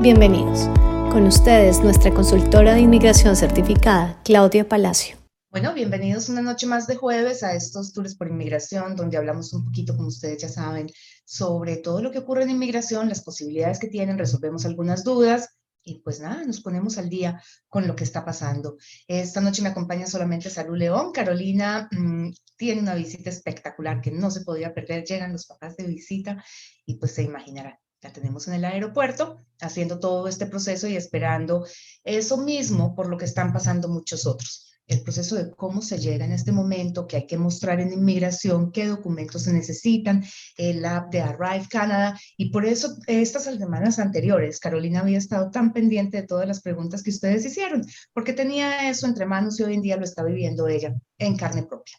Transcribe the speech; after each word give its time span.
Bienvenidos. 0.00 0.60
Con 1.12 1.26
ustedes, 1.26 1.80
nuestra 1.80 2.10
consultora 2.10 2.72
de 2.72 2.80
inmigración 2.80 3.36
certificada, 3.36 4.18
Claudia 4.24 4.66
Palacio. 4.66 5.18
Bueno, 5.50 5.74
bienvenidos 5.74 6.30
una 6.30 6.40
noche 6.40 6.66
más 6.66 6.86
de 6.86 6.96
jueves 6.96 7.42
a 7.42 7.54
estos 7.54 7.92
tours 7.92 8.14
por 8.14 8.28
inmigración, 8.28 8.96
donde 8.96 9.18
hablamos 9.18 9.52
un 9.52 9.66
poquito, 9.66 9.94
como 9.94 10.08
ustedes 10.08 10.40
ya 10.40 10.48
saben, 10.48 10.86
sobre 11.26 11.76
todo 11.76 12.00
lo 12.00 12.10
que 12.10 12.20
ocurre 12.20 12.44
en 12.44 12.50
inmigración, 12.50 13.10
las 13.10 13.20
posibilidades 13.20 13.78
que 13.78 13.88
tienen, 13.88 14.16
resolvemos 14.16 14.64
algunas 14.64 15.04
dudas 15.04 15.50
y 15.84 16.00
pues 16.00 16.18
nada, 16.18 16.46
nos 16.46 16.62
ponemos 16.62 16.96
al 16.96 17.10
día 17.10 17.38
con 17.68 17.86
lo 17.86 17.94
que 17.94 18.04
está 18.04 18.24
pasando. 18.24 18.78
Esta 19.06 19.42
noche 19.42 19.60
me 19.60 19.68
acompaña 19.68 20.06
solamente 20.06 20.48
Salud 20.48 20.78
León. 20.78 21.12
Carolina 21.12 21.90
mmm, 21.92 22.30
tiene 22.56 22.80
una 22.80 22.94
visita 22.94 23.28
espectacular 23.28 24.00
que 24.00 24.12
no 24.12 24.30
se 24.30 24.46
podía 24.46 24.72
perder. 24.72 25.04
Llegan 25.04 25.32
los 25.32 25.44
papás 25.44 25.76
de 25.76 25.86
visita 25.86 26.42
y 26.86 26.94
pues 26.94 27.12
se 27.12 27.22
imaginarán 27.22 27.74
la 28.02 28.12
tenemos 28.12 28.48
en 28.48 28.54
el 28.54 28.64
aeropuerto, 28.64 29.44
haciendo 29.60 29.98
todo 29.98 30.26
este 30.28 30.46
proceso 30.46 30.88
y 30.88 30.96
esperando 30.96 31.66
eso 32.02 32.38
mismo 32.38 32.94
por 32.94 33.08
lo 33.08 33.18
que 33.18 33.26
están 33.26 33.52
pasando 33.52 33.88
muchos 33.88 34.26
otros. 34.26 34.66
El 34.86 35.02
proceso 35.02 35.36
de 35.36 35.50
cómo 35.52 35.82
se 35.82 35.98
llega 35.98 36.24
en 36.24 36.32
este 36.32 36.50
momento, 36.50 37.06
que 37.06 37.16
hay 37.16 37.26
que 37.26 37.38
mostrar 37.38 37.78
en 37.78 37.92
inmigración, 37.92 38.72
qué 38.72 38.88
documentos 38.88 39.44
se 39.44 39.52
necesitan, 39.52 40.24
el 40.56 40.84
app 40.84 41.12
de 41.12 41.20
Arrive 41.20 41.68
Canada. 41.70 42.18
Y 42.36 42.50
por 42.50 42.64
eso 42.66 42.96
estas 43.06 43.44
semanas 43.44 44.00
anteriores, 44.00 44.58
Carolina 44.58 45.00
había 45.00 45.18
estado 45.18 45.50
tan 45.50 45.72
pendiente 45.72 46.16
de 46.16 46.26
todas 46.26 46.48
las 46.48 46.60
preguntas 46.60 47.04
que 47.04 47.10
ustedes 47.10 47.44
hicieron, 47.44 47.84
porque 48.12 48.32
tenía 48.32 48.90
eso 48.90 49.06
entre 49.06 49.26
manos 49.26 49.60
y 49.60 49.62
hoy 49.62 49.74
en 49.74 49.82
día 49.82 49.96
lo 49.96 50.04
está 50.04 50.24
viviendo 50.24 50.66
ella 50.66 50.92
en 51.18 51.36
carne 51.36 51.62
propia. 51.62 51.94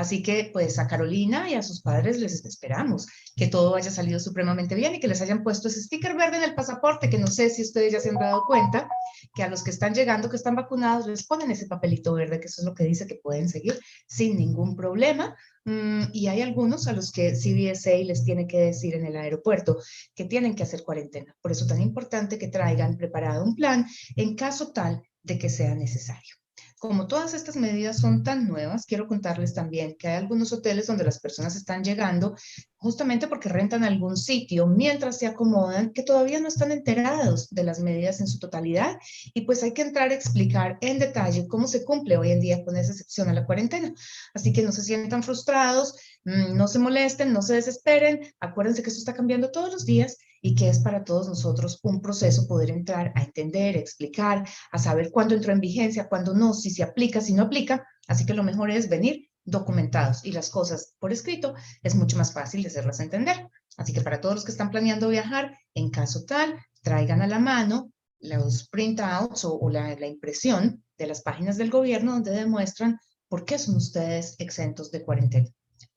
Así 0.00 0.22
que 0.22 0.48
pues 0.50 0.78
a 0.78 0.86
Carolina 0.86 1.50
y 1.50 1.54
a 1.54 1.62
sus 1.62 1.82
padres 1.82 2.18
les 2.18 2.42
esperamos 2.46 3.06
que 3.36 3.48
todo 3.48 3.76
haya 3.76 3.90
salido 3.90 4.18
supremamente 4.18 4.74
bien 4.74 4.94
y 4.94 4.98
que 4.98 5.08
les 5.08 5.20
hayan 5.20 5.42
puesto 5.42 5.68
ese 5.68 5.82
sticker 5.82 6.16
verde 6.16 6.38
en 6.38 6.44
el 6.44 6.54
pasaporte, 6.54 7.10
que 7.10 7.18
no 7.18 7.26
sé 7.26 7.50
si 7.50 7.60
ustedes 7.60 7.92
ya 7.92 8.00
se 8.00 8.08
han 8.08 8.14
dado 8.14 8.44
cuenta, 8.46 8.88
que 9.34 9.42
a 9.42 9.48
los 9.50 9.62
que 9.62 9.68
están 9.68 9.92
llegando, 9.92 10.30
que 10.30 10.36
están 10.36 10.56
vacunados, 10.56 11.06
les 11.06 11.26
ponen 11.26 11.50
ese 11.50 11.66
papelito 11.66 12.14
verde, 12.14 12.40
que 12.40 12.46
eso 12.46 12.62
es 12.62 12.66
lo 12.66 12.74
que 12.74 12.84
dice 12.84 13.06
que 13.06 13.20
pueden 13.22 13.50
seguir 13.50 13.78
sin 14.06 14.38
ningún 14.38 14.74
problema. 14.74 15.36
Mm, 15.66 16.04
y 16.14 16.28
hay 16.28 16.40
algunos 16.40 16.88
a 16.88 16.94
los 16.94 17.12
que 17.12 17.34
CBSA 17.34 17.96
les 18.06 18.24
tiene 18.24 18.46
que 18.46 18.58
decir 18.58 18.94
en 18.94 19.04
el 19.04 19.16
aeropuerto 19.16 19.82
que 20.14 20.24
tienen 20.24 20.54
que 20.54 20.62
hacer 20.62 20.82
cuarentena. 20.82 21.36
Por 21.42 21.52
eso 21.52 21.66
tan 21.66 21.82
importante 21.82 22.38
que 22.38 22.48
traigan 22.48 22.96
preparado 22.96 23.44
un 23.44 23.54
plan 23.54 23.86
en 24.16 24.34
caso 24.34 24.72
tal 24.72 25.02
de 25.22 25.38
que 25.38 25.50
sea 25.50 25.74
necesario. 25.74 26.40
Como 26.80 27.06
todas 27.06 27.34
estas 27.34 27.56
medidas 27.56 27.98
son 27.98 28.22
tan 28.22 28.48
nuevas, 28.48 28.86
quiero 28.86 29.06
contarles 29.06 29.52
también 29.52 29.96
que 29.98 30.08
hay 30.08 30.16
algunos 30.16 30.50
hoteles 30.50 30.86
donde 30.86 31.04
las 31.04 31.20
personas 31.20 31.54
están 31.54 31.84
llegando 31.84 32.34
justamente 32.78 33.28
porque 33.28 33.50
rentan 33.50 33.84
algún 33.84 34.16
sitio 34.16 34.66
mientras 34.66 35.18
se 35.18 35.26
acomodan, 35.26 35.92
que 35.92 36.02
todavía 36.02 36.40
no 36.40 36.48
están 36.48 36.72
enterados 36.72 37.50
de 37.50 37.64
las 37.64 37.80
medidas 37.80 38.20
en 38.20 38.28
su 38.28 38.38
totalidad 38.38 38.96
y 39.34 39.42
pues 39.42 39.62
hay 39.62 39.74
que 39.74 39.82
entrar 39.82 40.10
a 40.10 40.14
explicar 40.14 40.78
en 40.80 40.98
detalle 40.98 41.46
cómo 41.48 41.68
se 41.68 41.84
cumple 41.84 42.16
hoy 42.16 42.30
en 42.30 42.40
día 42.40 42.64
con 42.64 42.74
esa 42.78 42.92
excepción 42.92 43.28
a 43.28 43.34
la 43.34 43.44
cuarentena. 43.44 43.92
Así 44.32 44.50
que 44.54 44.62
no 44.62 44.72
se 44.72 44.82
sientan 44.82 45.22
frustrados, 45.22 45.96
mm, 46.24 46.56
no 46.56 46.66
se 46.66 46.78
molesten, 46.78 47.34
no 47.34 47.42
se 47.42 47.56
desesperen, 47.56 48.32
acuérdense 48.40 48.82
que 48.82 48.88
esto 48.88 49.00
está 49.00 49.12
cambiando 49.12 49.50
todos 49.50 49.70
los 49.70 49.84
días 49.84 50.16
y 50.40 50.54
que 50.54 50.68
es 50.68 50.78
para 50.80 51.04
todos 51.04 51.28
nosotros 51.28 51.78
un 51.82 52.00
proceso 52.00 52.46
poder 52.46 52.70
entrar 52.70 53.12
a 53.14 53.22
entender, 53.22 53.76
explicar, 53.76 54.48
a 54.72 54.78
saber 54.78 55.10
cuándo 55.10 55.34
entró 55.34 55.52
en 55.52 55.60
vigencia, 55.60 56.08
cuándo 56.08 56.34
no, 56.34 56.54
si 56.54 56.70
se 56.70 56.82
aplica, 56.82 57.20
si 57.20 57.34
no 57.34 57.44
aplica. 57.44 57.86
Así 58.08 58.24
que 58.26 58.34
lo 58.34 58.42
mejor 58.42 58.70
es 58.70 58.88
venir 58.88 59.28
documentados 59.44 60.24
y 60.24 60.32
las 60.32 60.50
cosas 60.50 60.94
por 60.98 61.12
escrito 61.12 61.54
es 61.82 61.94
mucho 61.94 62.16
más 62.16 62.32
fácil 62.32 62.62
de 62.62 62.68
hacerlas 62.68 63.00
entender. 63.00 63.48
Así 63.76 63.92
que 63.92 64.00
para 64.00 64.20
todos 64.20 64.36
los 64.36 64.44
que 64.44 64.52
están 64.52 64.70
planeando 64.70 65.08
viajar, 65.08 65.56
en 65.74 65.90
caso 65.90 66.24
tal, 66.24 66.58
traigan 66.82 67.22
a 67.22 67.26
la 67.26 67.38
mano 67.38 67.92
los 68.20 68.68
printouts 68.68 69.44
o, 69.44 69.58
o 69.58 69.70
la, 69.70 69.94
la 69.96 70.06
impresión 70.06 70.84
de 70.98 71.06
las 71.06 71.22
páginas 71.22 71.56
del 71.56 71.70
gobierno 71.70 72.12
donde 72.12 72.32
demuestran 72.32 72.98
por 73.28 73.44
qué 73.44 73.58
son 73.58 73.76
ustedes 73.76 74.34
exentos 74.38 74.90
de 74.90 75.04
cuarentena. 75.04 75.48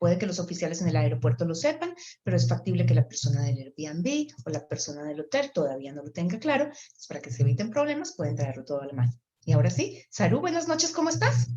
Puede 0.03 0.17
que 0.17 0.25
los 0.25 0.41
oficiales 0.41 0.81
en 0.81 0.89
el 0.89 0.97
aeropuerto 0.97 1.45
lo 1.45 1.55
sepan, 1.55 1.95
pero 2.23 2.35
es 2.35 2.49
factible 2.49 2.85
que 2.85 2.93
la 2.93 3.07
persona 3.07 3.43
del 3.43 3.57
Airbnb 3.57 4.33
o 4.45 4.49
la 4.49 4.67
persona 4.67 5.03
del 5.03 5.21
hotel 5.21 5.53
todavía 5.53 5.93
no 5.93 6.03
lo 6.03 6.11
tenga 6.11 6.39
claro. 6.39 6.65
Entonces, 6.65 7.07
para 7.07 7.21
que 7.21 7.31
se 7.31 7.43
eviten 7.43 7.69
problemas, 7.69 8.13
pueden 8.13 8.35
traerlo 8.35 8.65
todo 8.65 8.81
a 8.81 8.85
la 8.87 8.91
mano. 8.91 9.13
Y 9.45 9.53
ahora 9.53 9.69
sí, 9.69 10.03
Saru, 10.09 10.41
buenas 10.41 10.67
noches, 10.67 10.91
¿cómo 10.91 11.07
estás? 11.07 11.51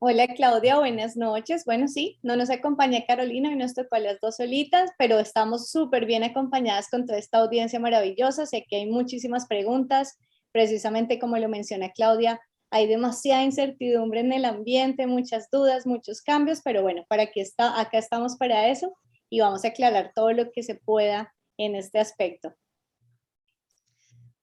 Hola 0.00 0.26
Claudia, 0.34 0.76
buenas 0.80 1.16
noches. 1.16 1.64
Bueno, 1.64 1.86
sí, 1.86 2.18
no 2.24 2.34
nos 2.34 2.50
acompaña 2.50 3.06
Carolina 3.06 3.52
y 3.52 3.54
nos 3.54 3.74
tocó 3.74 3.94
a 3.94 4.00
las 4.00 4.18
dos 4.20 4.38
solitas, 4.38 4.90
pero 4.98 5.20
estamos 5.20 5.70
súper 5.70 6.04
bien 6.04 6.24
acompañadas 6.24 6.88
con 6.90 7.06
toda 7.06 7.20
esta 7.20 7.38
audiencia 7.38 7.78
maravillosa. 7.78 8.44
Sé 8.44 8.66
que 8.68 8.78
hay 8.78 8.86
muchísimas 8.86 9.46
preguntas, 9.46 10.18
precisamente 10.50 11.20
como 11.20 11.38
lo 11.38 11.48
menciona 11.48 11.92
Claudia, 11.92 12.40
hay 12.72 12.88
demasiada 12.88 13.44
incertidumbre 13.44 14.20
en 14.20 14.32
el 14.32 14.46
ambiente, 14.46 15.06
muchas 15.06 15.50
dudas, 15.50 15.86
muchos 15.86 16.22
cambios, 16.22 16.62
pero 16.64 16.80
bueno, 16.80 17.04
para 17.06 17.24
aquí 17.24 17.40
está, 17.40 17.78
acá 17.78 17.98
estamos 17.98 18.36
para 18.38 18.68
eso 18.68 18.96
y 19.28 19.40
vamos 19.40 19.64
a 19.64 19.68
aclarar 19.68 20.12
todo 20.14 20.32
lo 20.32 20.50
que 20.50 20.62
se 20.62 20.76
pueda 20.76 21.32
en 21.58 21.76
este 21.76 21.98
aspecto. 21.98 22.54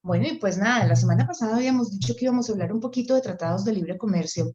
Bueno, 0.04 0.28
y 0.28 0.38
pues 0.38 0.60
nada, 0.60 0.86
la 0.86 0.96
semana 0.96 1.26
pasada 1.26 1.56
habíamos 1.56 1.92
dicho 1.92 2.14
que 2.16 2.26
íbamos 2.26 2.48
a 2.48 2.54
hablar 2.54 2.72
un 2.72 2.80
poquito 2.80 3.16
de 3.16 3.22
tratados 3.22 3.66
de 3.66 3.74
libre 3.74 3.98
comercio 3.98 4.54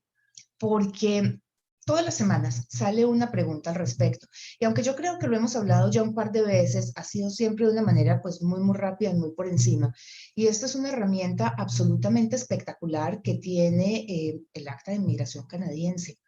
porque 0.57 1.41
todas 1.84 2.05
las 2.05 2.15
semanas 2.15 2.67
sale 2.69 3.05
una 3.05 3.31
pregunta 3.31 3.71
al 3.71 3.77
respecto. 3.77 4.27
Y 4.59 4.65
aunque 4.65 4.83
yo 4.83 4.97
creo 4.97 5.19
que 5.19 5.27
lo 5.27 5.37
hemos 5.37 5.56
hablado 5.56 5.91
ya 5.91 6.03
un 6.03 6.15
par 6.15 6.33
de 6.33 6.43
veces, 6.43 6.93
ha 6.97 7.05
sido 7.05 7.31
siempre 7.31 7.67
de 7.67 7.72
una 7.72 7.83
manera 7.83 8.21
pues 8.22 8.43
muy, 8.43 8.61
muy 8.61 8.77
rápida 8.77 9.11
y 9.11 9.15
muy 9.15 9.33
por 9.33 9.49
encima. 9.49 9.95
Y 10.34 10.47
esta 10.47 10.67
es 10.67 10.75
una 10.75 10.91
herramienta 10.91 11.55
absolutamente 11.56 12.37
espectacular 12.37 13.22
que 13.22 13.34
tiene 13.34 14.06
eh, 14.09 14.41
el 14.53 14.69
Acta 14.69 14.91
de 14.91 14.99
Inmigración 14.99 15.47
canadiense. 15.47 16.19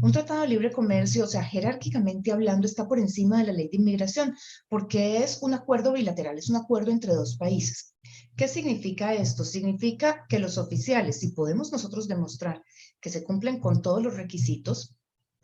Un 0.00 0.12
tratado 0.12 0.42
de 0.42 0.48
libre 0.48 0.72
comercio, 0.72 1.24
o 1.24 1.26
sea, 1.26 1.42
jerárquicamente 1.42 2.32
hablando, 2.32 2.66
está 2.66 2.86
por 2.88 2.98
encima 2.98 3.38
de 3.38 3.48
la 3.48 3.52
ley 3.52 3.68
de 3.68 3.76
inmigración, 3.76 4.34
porque 4.68 5.22
es 5.22 5.38
un 5.42 5.54
acuerdo 5.54 5.92
bilateral, 5.92 6.38
es 6.38 6.48
un 6.48 6.56
acuerdo 6.56 6.90
entre 6.92 7.14
dos 7.14 7.36
países. 7.36 7.94
¿Qué 8.36 8.48
significa 8.48 9.14
esto? 9.14 9.44
Significa 9.44 10.24
que 10.28 10.38
los 10.38 10.58
oficiales, 10.58 11.20
si 11.20 11.32
podemos 11.32 11.72
nosotros 11.72 12.06
demostrar 12.06 12.62
que 13.00 13.10
se 13.10 13.24
cumplen 13.24 13.60
con 13.60 13.82
todos 13.82 14.02
los 14.02 14.16
requisitos, 14.16 14.95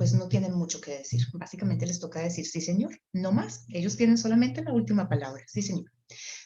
pues 0.03 0.15
no 0.15 0.27
tienen 0.27 0.53
mucho 0.53 0.81
que 0.81 0.99
decir. 0.99 1.21
Básicamente 1.33 1.87
les 1.87 2.01
toca 2.01 2.19
decir 2.19 2.45
sí, 2.45 2.61
señor, 2.61 2.91
no 3.13 3.31
más. 3.31 3.65
Ellos 3.69 3.97
tienen 3.97 4.19
solamente 4.19 4.61
la 4.61 4.73
última 4.73 5.09
palabra, 5.09 5.45
sí, 5.47 5.63
señor. 5.63 5.93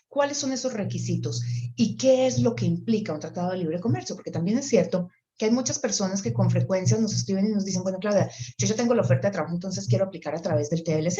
¿Cuáles 0.08 0.36
son 0.36 0.52
esos 0.52 0.74
requisitos? 0.74 1.42
¿Y 1.74 1.96
qué 1.96 2.26
es 2.26 2.38
lo 2.40 2.54
que 2.54 2.66
implica 2.66 3.14
un 3.14 3.20
tratado 3.20 3.52
de 3.52 3.56
libre 3.56 3.80
comercio? 3.80 4.14
Porque 4.14 4.30
también 4.30 4.58
es 4.58 4.68
cierto 4.68 5.08
que 5.38 5.46
hay 5.46 5.52
muchas 5.52 5.78
personas 5.78 6.20
que 6.20 6.34
con 6.34 6.50
frecuencia 6.50 6.98
nos 6.98 7.14
escriben 7.14 7.46
y 7.46 7.52
nos 7.52 7.64
dicen, 7.64 7.82
bueno, 7.82 7.98
Claudia, 7.98 8.30
yo 8.58 8.66
ya 8.66 8.76
tengo 8.76 8.92
la 8.92 9.00
oferta 9.00 9.28
de 9.28 9.32
trabajo, 9.32 9.54
entonces 9.54 9.86
quiero 9.88 10.04
aplicar 10.04 10.34
a 10.34 10.42
través 10.42 10.68
del 10.68 10.84
TLC. 10.84 11.18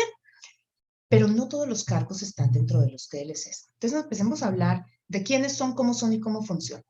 Pero 1.09 1.29
no 1.29 1.49
todos 1.49 1.67
los 1.67 1.85
cargos 1.85 2.21
están 2.21 2.53
dentro 2.53 2.81
de 2.81 2.91
los 2.91 3.09
TLCs. 3.09 3.71
Entonces 3.81 4.03
empecemos 4.03 4.43
a 4.43 4.49
hablar 4.49 4.85
de 5.09 5.23
quiénes 5.23 5.55
son, 5.55 5.73
cómo 5.73 5.95
son 5.95 6.13
y 6.13 6.21
cómo 6.21 6.43
funcionan. 6.43 6.85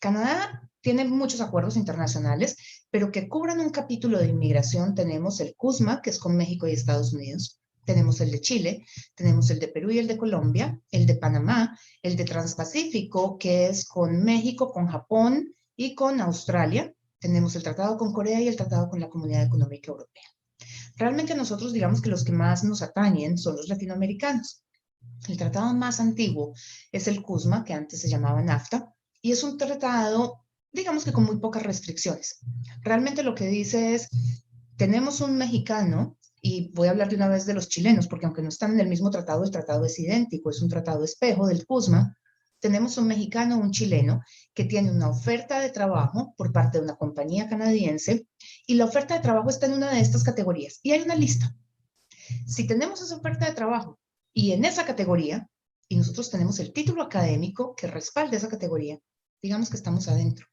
Canadá 0.00 0.68
tiene 0.80 1.04
muchos 1.04 1.40
acuerdos 1.40 1.76
internacionales, 1.76 2.56
pero 2.90 3.12
que 3.12 3.28
cubran 3.28 3.60
un 3.60 3.70
capítulo 3.70 4.18
de 4.18 4.28
inmigración. 4.28 4.94
Tenemos 4.94 5.40
el 5.40 5.54
CUSMA, 5.54 6.02
que 6.02 6.10
es 6.10 6.18
con 6.18 6.36
México 6.36 6.66
y 6.66 6.72
Estados 6.72 7.12
Unidos. 7.12 7.60
Tenemos 7.84 8.20
el 8.20 8.30
de 8.30 8.40
Chile, 8.40 8.86
tenemos 9.14 9.50
el 9.50 9.58
de 9.58 9.68
Perú 9.68 9.90
y 9.90 9.98
el 9.98 10.06
de 10.06 10.18
Colombia, 10.18 10.80
el 10.90 11.06
de 11.06 11.16
Panamá, 11.16 11.78
el 12.02 12.16
de 12.16 12.24
Transpacífico, 12.24 13.38
que 13.38 13.68
es 13.68 13.86
con 13.86 14.22
México, 14.22 14.70
con 14.72 14.86
Japón 14.86 15.54
y 15.76 15.94
con 15.94 16.20
Australia. 16.20 16.92
Tenemos 17.18 17.56
el 17.56 17.62
tratado 17.62 17.96
con 17.96 18.12
Corea 18.12 18.40
y 18.40 18.48
el 18.48 18.56
tratado 18.56 18.88
con 18.88 19.00
la 19.00 19.08
Comunidad 19.08 19.42
Económica 19.42 19.90
Europea. 19.90 20.22
Realmente 20.96 21.34
nosotros 21.34 21.72
digamos 21.72 22.00
que 22.02 22.10
los 22.10 22.24
que 22.24 22.32
más 22.32 22.64
nos 22.64 22.82
atañen 22.82 23.38
son 23.38 23.56
los 23.56 23.68
latinoamericanos. 23.68 24.62
El 25.28 25.36
tratado 25.36 25.72
más 25.74 25.98
antiguo 26.00 26.52
es 26.92 27.08
el 27.08 27.22
CUSMA, 27.22 27.64
que 27.64 27.72
antes 27.72 28.00
se 28.00 28.08
llamaba 28.08 28.42
NAFTA, 28.42 28.94
y 29.22 29.32
es 29.32 29.42
un 29.42 29.58
tratado 29.58 30.39
digamos 30.72 31.04
que 31.04 31.12
con 31.12 31.24
muy 31.24 31.38
pocas 31.38 31.62
restricciones. 31.62 32.40
Realmente 32.82 33.22
lo 33.22 33.34
que 33.34 33.46
dice 33.46 33.94
es, 33.94 34.08
tenemos 34.76 35.20
un 35.20 35.36
mexicano, 35.36 36.16
y 36.42 36.72
voy 36.72 36.88
a 36.88 36.92
hablar 36.92 37.08
de 37.08 37.16
una 37.16 37.28
vez 37.28 37.44
de 37.44 37.54
los 37.54 37.68
chilenos, 37.68 38.06
porque 38.06 38.26
aunque 38.26 38.42
no 38.42 38.48
están 38.48 38.72
en 38.72 38.80
el 38.80 38.88
mismo 38.88 39.10
tratado, 39.10 39.44
el 39.44 39.50
tratado 39.50 39.84
es 39.84 39.98
idéntico, 39.98 40.50
es 40.50 40.62
un 40.62 40.68
tratado 40.68 41.04
espejo 41.04 41.46
del 41.46 41.66
CUSMA, 41.66 42.16
tenemos 42.60 42.98
un 42.98 43.08
mexicano 43.08 43.58
un 43.58 43.70
chileno 43.70 44.22
que 44.54 44.64
tiene 44.64 44.90
una 44.90 45.08
oferta 45.08 45.60
de 45.60 45.70
trabajo 45.70 46.34
por 46.36 46.52
parte 46.52 46.78
de 46.78 46.84
una 46.84 46.96
compañía 46.96 47.48
canadiense 47.48 48.26
y 48.66 48.74
la 48.74 48.84
oferta 48.84 49.14
de 49.14 49.20
trabajo 49.20 49.48
está 49.48 49.66
en 49.66 49.72
una 49.72 49.90
de 49.90 50.00
estas 50.00 50.22
categorías 50.22 50.78
y 50.82 50.92
hay 50.92 51.00
una 51.00 51.14
lista. 51.14 51.56
Si 52.46 52.66
tenemos 52.66 53.00
esa 53.00 53.16
oferta 53.16 53.46
de 53.46 53.54
trabajo 53.54 53.98
y 54.32 54.52
en 54.52 54.64
esa 54.64 54.84
categoría, 54.84 55.48
y 55.88 55.96
nosotros 55.96 56.30
tenemos 56.30 56.60
el 56.60 56.72
título 56.72 57.02
académico 57.02 57.74
que 57.74 57.88
respalde 57.88 58.36
esa 58.36 58.48
categoría, 58.48 58.98
digamos 59.42 59.70
que 59.70 59.76
estamos 59.76 60.06
adentro. 60.06 60.46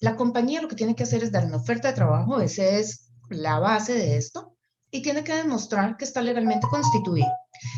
La 0.00 0.16
compañía 0.16 0.60
lo 0.60 0.68
que 0.68 0.76
tiene 0.76 0.94
que 0.94 1.04
hacer 1.04 1.22
es 1.22 1.32
dar 1.32 1.46
una 1.46 1.56
oferta 1.56 1.88
de 1.88 1.94
trabajo, 1.94 2.40
esa 2.40 2.64
es 2.64 3.10
la 3.30 3.58
base 3.58 3.94
de 3.94 4.16
esto, 4.16 4.56
y 4.90 5.02
tiene 5.02 5.24
que 5.24 5.34
demostrar 5.34 5.96
que 5.96 6.04
está 6.04 6.20
legalmente 6.20 6.66
constituido. 6.68 7.28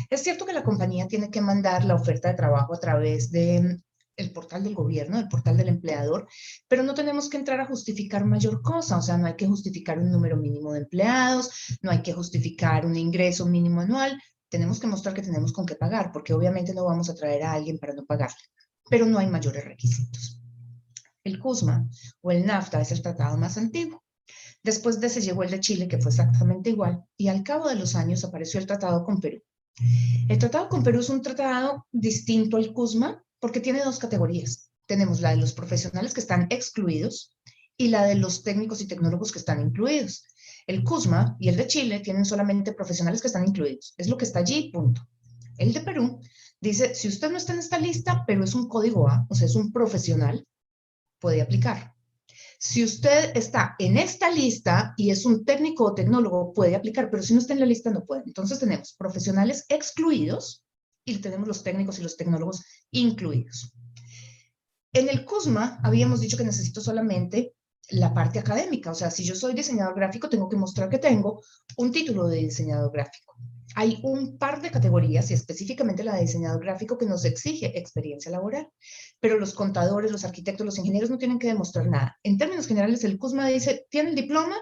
Es 0.09 0.23
cierto 0.23 0.45
que 0.45 0.53
la 0.53 0.63
compañía 0.63 1.07
tiene 1.07 1.29
que 1.29 1.41
mandar 1.41 1.85
la 1.85 1.95
oferta 1.95 2.29
de 2.29 2.35
trabajo 2.35 2.73
a 2.73 2.79
través 2.79 3.31
de 3.31 3.61
mm, 3.61 3.83
el 4.17 4.31
portal 4.31 4.63
del 4.63 4.75
gobierno, 4.75 5.17
el 5.17 5.29
portal 5.29 5.55
del 5.55 5.69
empleador, 5.69 6.27
pero 6.67 6.83
no 6.83 6.93
tenemos 6.93 7.29
que 7.29 7.37
entrar 7.37 7.61
a 7.61 7.65
justificar 7.65 8.25
mayor 8.25 8.61
cosa, 8.61 8.97
o 8.97 9.01
sea, 9.01 9.17
no 9.17 9.27
hay 9.27 9.35
que 9.35 9.47
justificar 9.47 9.97
un 9.97 10.11
número 10.11 10.35
mínimo 10.35 10.73
de 10.73 10.79
empleados, 10.79 11.77
no 11.81 11.89
hay 11.89 12.01
que 12.01 12.11
justificar 12.11 12.85
un 12.85 12.97
ingreso 12.97 13.45
mínimo 13.45 13.79
anual, 13.79 14.21
tenemos 14.49 14.79
que 14.79 14.87
mostrar 14.87 15.13
que 15.13 15.21
tenemos 15.21 15.53
con 15.53 15.65
qué 15.65 15.75
pagar, 15.75 16.11
porque 16.11 16.33
obviamente 16.33 16.73
no 16.73 16.83
vamos 16.83 17.09
a 17.09 17.15
traer 17.15 17.43
a 17.43 17.53
alguien 17.53 17.79
para 17.79 17.93
no 17.93 18.05
pagarle, 18.05 18.43
pero 18.89 19.05
no 19.05 19.19
hay 19.19 19.27
mayores 19.27 19.63
requisitos. 19.63 20.38
El 21.29 21.39
CUSMA 21.39 21.87
o 22.21 22.31
el 22.31 22.45
NAFTA 22.45 22.81
es 22.81 22.91
el 22.91 23.01
tratado 23.01 23.37
más 23.37 23.57
antiguo. 23.57 24.03
Después 24.63 24.99
de 24.99 25.07
ese 25.07 25.21
llegó 25.21 25.43
el 25.43 25.51
de 25.51 25.59
Chile, 25.59 25.87
que 25.87 25.99
fue 25.99 26.11
exactamente 26.11 26.69
igual, 26.71 27.03
y 27.15 27.29
al 27.29 27.43
cabo 27.43 27.69
de 27.69 27.75
los 27.75 27.95
años 27.95 28.23
apareció 28.23 28.59
el 28.59 28.67
tratado 28.67 29.05
con 29.05 29.21
Perú. 29.21 29.41
El 30.27 30.37
tratado 30.37 30.67
con 30.67 30.83
Perú 30.83 30.99
es 30.99 31.09
un 31.09 31.21
tratado 31.21 31.85
distinto 31.91 32.57
al 32.57 32.73
CUSMA 32.73 33.23
porque 33.39 33.61
tiene 33.61 33.83
dos 33.83 33.99
categorías. 33.99 34.71
Tenemos 34.85 35.21
la 35.21 35.29
de 35.31 35.37
los 35.37 35.53
profesionales 35.53 36.13
que 36.13 36.19
están 36.19 36.47
excluidos 36.49 37.37
y 37.77 37.87
la 37.87 38.03
de 38.03 38.15
los 38.15 38.43
técnicos 38.43 38.81
y 38.81 38.87
tecnólogos 38.87 39.31
que 39.31 39.39
están 39.39 39.61
incluidos. 39.61 40.25
El 40.67 40.83
CUSMA 40.83 41.37
y 41.39 41.47
el 41.47 41.55
de 41.55 41.67
Chile 41.67 41.99
tienen 42.01 42.25
solamente 42.25 42.73
profesionales 42.73 43.21
que 43.21 43.27
están 43.27 43.47
incluidos. 43.47 43.93
Es 43.97 44.09
lo 44.09 44.17
que 44.17 44.25
está 44.25 44.39
allí, 44.39 44.69
punto. 44.71 45.07
El 45.57 45.73
de 45.73 45.81
Perú 45.81 46.19
dice, 46.59 46.93
si 46.93 47.07
usted 47.07 47.31
no 47.31 47.37
está 47.37 47.53
en 47.53 47.59
esta 47.59 47.79
lista, 47.79 48.23
pero 48.27 48.43
es 48.43 48.53
un 48.53 48.67
código 48.67 49.07
A, 49.07 49.25
o 49.29 49.35
sea, 49.35 49.45
es 49.47 49.55
un 49.55 49.71
profesional, 49.71 50.45
puede 51.19 51.41
aplicar. 51.41 51.93
Si 52.57 52.83
usted 52.83 53.35
está 53.37 53.75
en 53.79 53.97
esta 53.97 54.29
lista 54.29 54.93
y 54.97 55.11
es 55.11 55.25
un 55.25 55.45
técnico 55.45 55.85
o 55.85 55.95
tecnólogo, 55.95 56.53
puede 56.53 56.75
aplicar, 56.75 57.09
pero 57.09 57.23
si 57.23 57.33
no 57.33 57.39
está 57.39 57.53
en 57.53 57.61
la 57.61 57.65
lista, 57.65 57.89
no 57.89 58.05
puede. 58.05 58.23
Entonces 58.25 58.59
tenemos 58.59 58.93
profesionales 58.93 59.65
excluidos 59.69 60.65
y 61.05 61.17
tenemos 61.19 61.47
los 61.47 61.63
técnicos 61.63 61.99
y 61.99 62.03
los 62.03 62.17
tecnólogos 62.17 62.65
incluidos. 62.91 63.73
En 64.91 65.07
el 65.07 65.23
CUSMA 65.23 65.79
habíamos 65.83 66.19
dicho 66.19 66.35
que 66.35 66.43
necesito 66.43 66.81
solamente 66.81 67.53
la 67.91 68.13
parte 68.13 68.39
académica, 68.39 68.91
o 68.91 68.95
sea, 68.95 69.09
si 69.09 69.23
yo 69.23 69.35
soy 69.35 69.53
diseñador 69.53 69.95
gráfico, 69.95 70.29
tengo 70.29 70.49
que 70.49 70.57
mostrar 70.57 70.89
que 70.89 70.99
tengo 70.99 71.41
un 71.77 71.91
título 71.91 72.27
de 72.27 72.37
diseñador 72.37 72.91
gráfico. 72.91 73.35
Hay 73.75 73.99
un 74.03 74.37
par 74.37 74.61
de 74.61 74.71
categorías 74.71 75.29
y 75.29 75.33
específicamente 75.33 76.03
la 76.03 76.15
de 76.15 76.21
diseñador 76.21 76.61
gráfico 76.61 76.97
que 76.97 77.05
nos 77.05 77.23
exige 77.25 77.77
experiencia 77.77 78.31
laboral, 78.31 78.67
pero 79.19 79.39
los 79.39 79.53
contadores, 79.53 80.11
los 80.11 80.23
arquitectos, 80.23 80.65
los 80.65 80.77
ingenieros 80.77 81.09
no 81.09 81.17
tienen 81.17 81.39
que 81.39 81.47
demostrar 81.47 81.87
nada. 81.87 82.17
En 82.23 82.37
términos 82.37 82.67
generales, 82.67 83.03
el 83.03 83.17
CUSMA 83.17 83.47
dice, 83.47 83.85
¿tiene 83.89 84.09
el 84.09 84.15
diploma? 84.15 84.55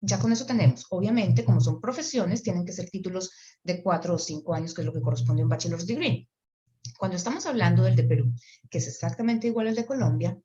Ya 0.00 0.18
con 0.18 0.32
eso 0.32 0.46
tenemos. 0.46 0.86
Obviamente, 0.90 1.44
como 1.44 1.60
son 1.60 1.80
profesiones, 1.80 2.42
tienen 2.42 2.64
que 2.64 2.72
ser 2.72 2.90
títulos 2.90 3.30
de 3.62 3.82
cuatro 3.82 4.14
o 4.14 4.18
cinco 4.18 4.54
años, 4.54 4.74
que 4.74 4.82
es 4.82 4.86
lo 4.86 4.92
que 4.92 5.00
corresponde 5.00 5.42
a 5.42 5.44
un 5.44 5.50
bachelor's 5.50 5.86
degree. 5.86 6.28
Cuando 6.98 7.16
estamos 7.16 7.46
hablando 7.46 7.84
del 7.84 7.94
de 7.94 8.04
Perú, 8.04 8.32
que 8.68 8.78
es 8.78 8.88
exactamente 8.88 9.46
igual 9.46 9.68
al 9.68 9.76
de 9.76 9.86
Colombia, 9.86 10.36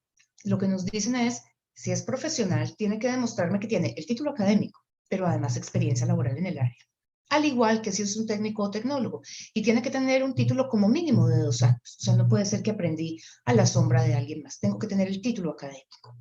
lo 0.44 0.60
que 0.60 0.68
nos 0.68 0.86
dicen 0.86 1.16
es, 1.16 1.42
si 1.74 1.92
es 1.92 2.04
profesional, 2.04 2.76
tiene 2.78 3.00
que 3.00 3.10
demostrarme 3.10 3.60
que 3.60 3.68
tiene 3.68 3.96
el 3.98 4.06
título 4.06 4.32
académico, 4.32 4.82
pero 5.10 5.26
además 5.26 5.58
experiencia 5.58 6.06
laboral 6.06 6.38
en 6.38 6.46
el 6.46 6.60
área 6.60 6.88
al 7.30 7.46
igual 7.46 7.82
que 7.82 7.92
si 7.92 8.04
es 8.04 8.16
un 8.16 8.26
técnico 8.26 8.64
o 8.64 8.72
tecnólogo, 8.72 9.22
y 9.54 9.62
tiene 9.62 9.82
que 9.82 9.90
tener 9.90 10.24
un 10.24 10.34
título 10.34 10.70
como 10.70 10.88
mínimo 10.88 11.28
de 11.28 11.40
dos 11.40 11.62
años. 11.62 11.98
O 12.00 12.04
sea, 12.04 12.16
no 12.16 12.28
puede 12.28 12.46
ser 12.46 12.64
que 12.64 12.72
aprendí 12.72 13.20
a 13.46 13.54
la 13.54 13.66
sombra 13.66 14.04
de 14.04 14.14
alguien 14.14 14.44
más. 14.44 14.60
Tengo 14.60 14.80
que 14.80 14.88
tener 14.88 15.08
el 15.08 15.22
título 15.22 15.52
académico. 15.52 16.16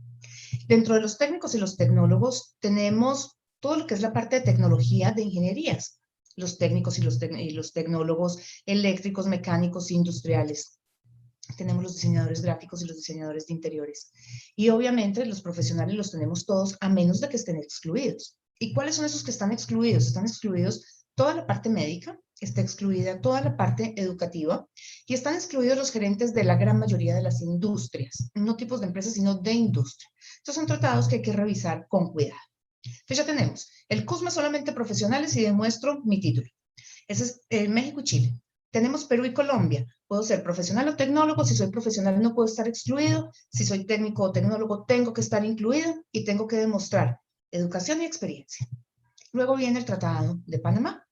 Dentro 0.67 0.95
de 0.95 1.01
los 1.01 1.17
técnicos 1.19 1.55
y 1.55 1.59
los 1.59 1.77
tecnólogos 1.77 2.57
tenemos 2.61 3.37
todo 3.61 3.77
lo 3.77 3.87
que 3.87 3.95
es 3.95 4.01
la 4.01 4.13
parte 4.13 4.37
de 4.37 4.47
tecnología 4.47 5.13
de 5.13 5.23
ingenierías, 5.23 6.01
los 6.37 6.59
técnicos 6.59 6.99
y 6.99 7.03
los, 7.03 7.21
y 7.23 7.51
los 7.51 7.73
tecnólogos 7.73 8.39
eléctricos, 8.67 9.27
mecánicos, 9.27 9.91
industriales. 9.91 10.79
Tenemos 11.57 11.83
los 11.83 11.95
diseñadores 11.95 12.43
gráficos 12.43 12.83
y 12.83 12.87
los 12.87 12.97
diseñadores 12.97 13.47
de 13.47 13.55
interiores. 13.55 14.11
Y 14.57 14.69
obviamente 14.71 15.25
los 15.25 15.41
profesionales 15.41 15.95
los 15.95 16.11
tenemos 16.11 16.45
todos, 16.45 16.77
a 16.81 16.89
menos 16.89 17.21
de 17.21 17.29
que 17.29 17.37
estén 17.37 17.57
excluidos. 17.57 18.37
¿Y 18.59 18.73
cuáles 18.73 18.97
son 18.97 19.05
esos 19.05 19.23
que 19.23 19.31
están 19.31 19.53
excluidos? 19.53 20.07
Están 20.07 20.25
excluidos 20.25 20.96
toda 21.17 21.35
la 21.35 21.47
parte 21.47 21.69
médica, 21.69 22.21
está 22.41 22.61
excluida 22.61 23.21
toda 23.21 23.41
la 23.41 23.57
parte 23.57 23.95
educativa 23.97 24.69
y 25.07 25.15
están 25.15 25.35
excluidos 25.35 25.79
los 25.79 25.91
gerentes 25.91 26.35
de 26.35 26.45
la 26.45 26.57
gran 26.57 26.79
mayoría 26.79 27.15
de 27.15 27.23
las 27.23 27.41
industrias, 27.41 28.31
no 28.35 28.57
tipos 28.57 28.81
de 28.81 28.87
empresas, 28.87 29.15
sino 29.15 29.35
de 29.35 29.53
industria. 29.53 30.09
Estos 30.37 30.55
son 30.55 30.67
tratados 30.67 31.09
que 31.09 31.17
hay 31.17 31.23
que 31.23 31.33
revisar 31.33 31.87
con 31.89 32.13
cuidado. 32.13 32.41
Entonces 32.85 33.17
ya 33.17 33.27
tenemos 33.27 33.71
el 33.89 34.05
CUSMA 34.05 34.31
solamente 34.31 34.73
profesionales 34.73 35.35
y 35.37 35.43
demuestro 35.43 36.03
mi 36.05 36.21
título. 36.21 36.49
Ese 37.09 37.25
es 37.25 37.41
eh, 37.49 37.69
México 37.69 38.01
y 38.01 38.05
Chile. 38.05 38.41
Tenemos 38.71 39.07
Perú 39.07 39.25
y 39.25 39.33
Colombia. 39.33 39.87
Puedo 40.07 40.23
ser 40.23 40.43
profesional 40.43 40.89
o 40.89 40.97
tecnólogo. 40.97 41.45
Si 41.45 41.57
soy 41.57 41.69
profesional 41.69 42.21
no 42.21 42.35
puedo 42.35 42.47
estar 42.47 42.69
excluido. 42.69 43.33
Si 43.51 43.65
soy 43.65 43.87
técnico 43.87 44.25
o 44.25 44.33
tecnólogo 44.33 44.85
tengo 44.85 45.13
que 45.13 45.23
estar 45.23 45.45
incluido 45.45 45.95
y 46.13 46.25
tengo 46.25 46.47
que 46.47 46.57
demostrar 46.57 47.21
educación 47.51 48.03
y 48.03 48.05
experiencia. 48.05 48.69
Luego 49.33 49.57
viene 49.57 49.79
el 49.79 49.85
Tratado 49.85 50.41
de 50.47 50.59
Panamá. 50.59 51.06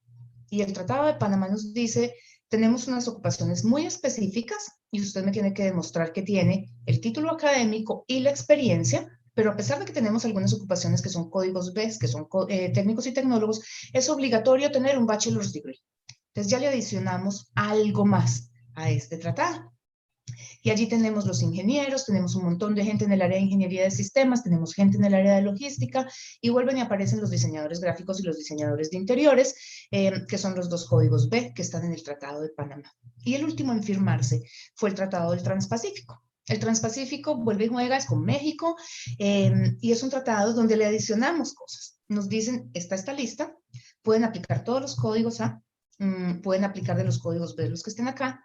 Y 0.55 0.62
el 0.62 0.73
Tratado 0.73 1.06
de 1.06 1.15
Panamá 1.15 1.49
nos 1.49 1.75
dice, 1.75 2.15
tenemos 2.49 2.87
unas 2.87 3.09
ocupaciones 3.09 3.65
muy 3.65 3.87
específicas 3.87 4.71
y 4.93 5.01
usted 5.01 5.25
me 5.25 5.33
tiene 5.33 5.53
que 5.53 5.65
demostrar 5.65 6.12
que 6.12 6.23
tiene 6.23 6.71
el 6.87 7.01
título 7.01 7.33
académico 7.33 8.05
y 8.06 8.21
la 8.21 8.31
experiencia, 8.31 9.09
pero 9.35 9.51
a 9.51 9.56
pesar 9.56 9.81
de 9.81 9.85
que 9.85 9.93
tenemos 9.93 10.25
algunas 10.25 10.53
ocupaciones 10.53 11.03
que 11.03 11.09
son 11.09 11.29
códigos 11.29 11.75
B, 11.75 11.93
que 11.99 12.06
son 12.06 12.29
eh, 12.49 12.71
técnicos 12.73 13.09
y 13.09 13.12
tecnólogos, 13.12 13.65
es 13.93 14.09
obligatorio 14.09 14.71
tener 14.71 14.97
un 14.97 15.06
bachelor's 15.06 15.53
degree. 15.53 15.81
Entonces 16.29 16.53
ya 16.53 16.61
le 16.61 16.69
adicionamos 16.69 17.50
algo 17.57 18.07
más 18.07 18.53
a 18.77 18.91
este 18.91 19.19
tratado. 19.19 19.74
Y 20.62 20.71
allí 20.71 20.88
tenemos 20.88 21.26
los 21.26 21.43
ingenieros, 21.43 22.06
tenemos 22.06 22.35
un 22.37 22.44
montón 22.44 22.75
de 22.75 22.85
gente 22.85 23.05
en 23.05 23.12
el 23.12 23.23
área 23.23 23.37
de 23.37 23.44
ingeniería 23.44 23.85
de 23.85 23.91
sistemas, 23.91 24.43
tenemos 24.43 24.75
gente 24.75 24.97
en 24.97 25.05
el 25.05 25.15
área 25.15 25.37
de 25.37 25.43
logística 25.43 26.09
y 26.41 26.49
vuelven 26.49 26.79
y 26.79 26.81
aparecen 26.81 27.21
los 27.21 27.31
diseñadores 27.31 27.81
gráficos 27.81 28.21
y 28.21 28.23
los 28.23 28.38
diseñadores 28.38 28.91
de 28.91 28.97
interiores, 28.97 29.55
eh, 29.91 30.25
que 30.26 30.38
son 30.38 30.55
los 30.55 30.71
dos 30.71 30.88
códigos 30.88 31.29
B 31.29 31.53
que 31.55 31.62
están 31.62 31.85
en 31.85 31.93
el 31.93 32.03
Tratado 32.03 32.41
de 32.41 32.49
Panamá. 32.49 32.91
Y 33.25 33.35
el 33.35 33.44
último 33.44 33.73
en 33.73 33.82
firmarse 33.82 34.43
fue 34.75 34.88
el 34.88 34.94
Tratado 34.94 35.32
del 35.32 35.43
Transpacífico. 35.43 36.23
El 36.47 36.59
Transpacífico 36.59 37.37
vuelve 37.37 37.67
y 37.67 37.69
juega, 37.69 37.97
es 37.97 38.06
con 38.06 38.23
México, 38.23 38.76
eh, 39.19 39.76
y 39.81 39.93
es 39.93 40.03
un 40.03 40.11
tratado 40.11 40.53
donde 40.53 40.76
le 40.76 40.85
adicionamos 40.85 41.55
cosas. 41.55 41.99
Nos 42.09 42.29
dicen, 42.29 42.71
está 42.75 42.94
esta 42.94 43.15
lista, 43.15 43.56
pueden 44.03 44.25
aplicar 44.25 44.62
todos 44.62 44.82
los 44.82 44.97
códigos 44.97 45.41
A, 45.41 45.62
mm, 45.99 46.43
pueden 46.43 46.65
aplicar 46.65 46.97
de 46.97 47.05
los 47.05 47.19
códigos 47.19 47.56
B 47.56 47.71
los 47.71 47.82
que 47.82 47.91
estén 47.91 48.09
acá, 48.09 48.44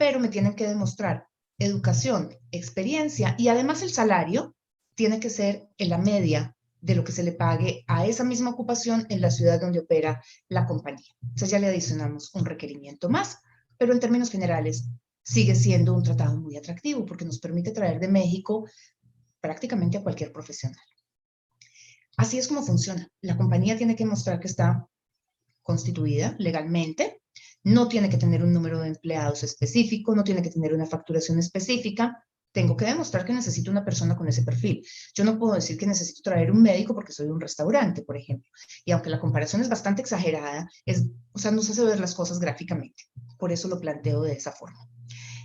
pero 0.00 0.18
me 0.18 0.30
tienen 0.30 0.54
que 0.54 0.66
demostrar 0.66 1.26
educación, 1.58 2.34
experiencia 2.52 3.34
y 3.36 3.48
además 3.48 3.82
el 3.82 3.92
salario 3.92 4.56
tiene 4.94 5.20
que 5.20 5.28
ser 5.28 5.68
en 5.76 5.90
la 5.90 5.98
media 5.98 6.56
de 6.80 6.94
lo 6.94 7.04
que 7.04 7.12
se 7.12 7.22
le 7.22 7.32
pague 7.32 7.84
a 7.86 8.06
esa 8.06 8.24
misma 8.24 8.48
ocupación 8.48 9.04
en 9.10 9.20
la 9.20 9.30
ciudad 9.30 9.60
donde 9.60 9.80
opera 9.80 10.24
la 10.48 10.64
compañía. 10.64 11.12
Entonces 11.20 11.50
ya 11.50 11.58
le 11.58 11.66
adicionamos 11.66 12.34
un 12.34 12.46
requerimiento 12.46 13.10
más, 13.10 13.40
pero 13.76 13.92
en 13.92 14.00
términos 14.00 14.30
generales 14.30 14.88
sigue 15.22 15.54
siendo 15.54 15.92
un 15.92 16.02
tratado 16.02 16.34
muy 16.38 16.56
atractivo 16.56 17.04
porque 17.04 17.26
nos 17.26 17.38
permite 17.38 17.70
traer 17.70 18.00
de 18.00 18.08
México 18.08 18.66
prácticamente 19.38 19.98
a 19.98 20.02
cualquier 20.02 20.32
profesional. 20.32 20.80
Así 22.16 22.38
es 22.38 22.48
como 22.48 22.62
funciona. 22.62 23.06
La 23.20 23.36
compañía 23.36 23.76
tiene 23.76 23.96
que 23.96 24.06
mostrar 24.06 24.40
que 24.40 24.48
está 24.48 24.88
constituida 25.62 26.36
legalmente, 26.38 27.19
no 27.64 27.88
tiene 27.88 28.08
que 28.08 28.16
tener 28.16 28.42
un 28.42 28.52
número 28.52 28.80
de 28.80 28.88
empleados 28.88 29.42
específico, 29.42 30.14
no 30.14 30.24
tiene 30.24 30.42
que 30.42 30.50
tener 30.50 30.72
una 30.72 30.86
facturación 30.86 31.38
específica. 31.38 32.24
Tengo 32.52 32.76
que 32.76 32.84
demostrar 32.84 33.24
que 33.24 33.32
necesito 33.32 33.70
una 33.70 33.84
persona 33.84 34.16
con 34.16 34.26
ese 34.26 34.42
perfil. 34.42 34.84
Yo 35.14 35.24
no 35.24 35.38
puedo 35.38 35.54
decir 35.54 35.76
que 35.76 35.86
necesito 35.86 36.22
traer 36.22 36.50
un 36.50 36.62
médico 36.62 36.94
porque 36.94 37.12
soy 37.12 37.28
un 37.28 37.40
restaurante, 37.40 38.02
por 38.02 38.16
ejemplo. 38.16 38.50
Y 38.84 38.90
aunque 38.90 39.10
la 39.10 39.20
comparación 39.20 39.62
es 39.62 39.68
bastante 39.68 40.02
exagerada, 40.02 40.68
es, 40.84 41.06
o 41.32 41.38
sea, 41.38 41.52
nos 41.52 41.70
hace 41.70 41.84
ver 41.84 42.00
las 42.00 42.14
cosas 42.14 42.40
gráficamente. 42.40 43.04
Por 43.38 43.52
eso 43.52 43.68
lo 43.68 43.78
planteo 43.78 44.22
de 44.22 44.32
esa 44.32 44.50
forma. 44.50 44.80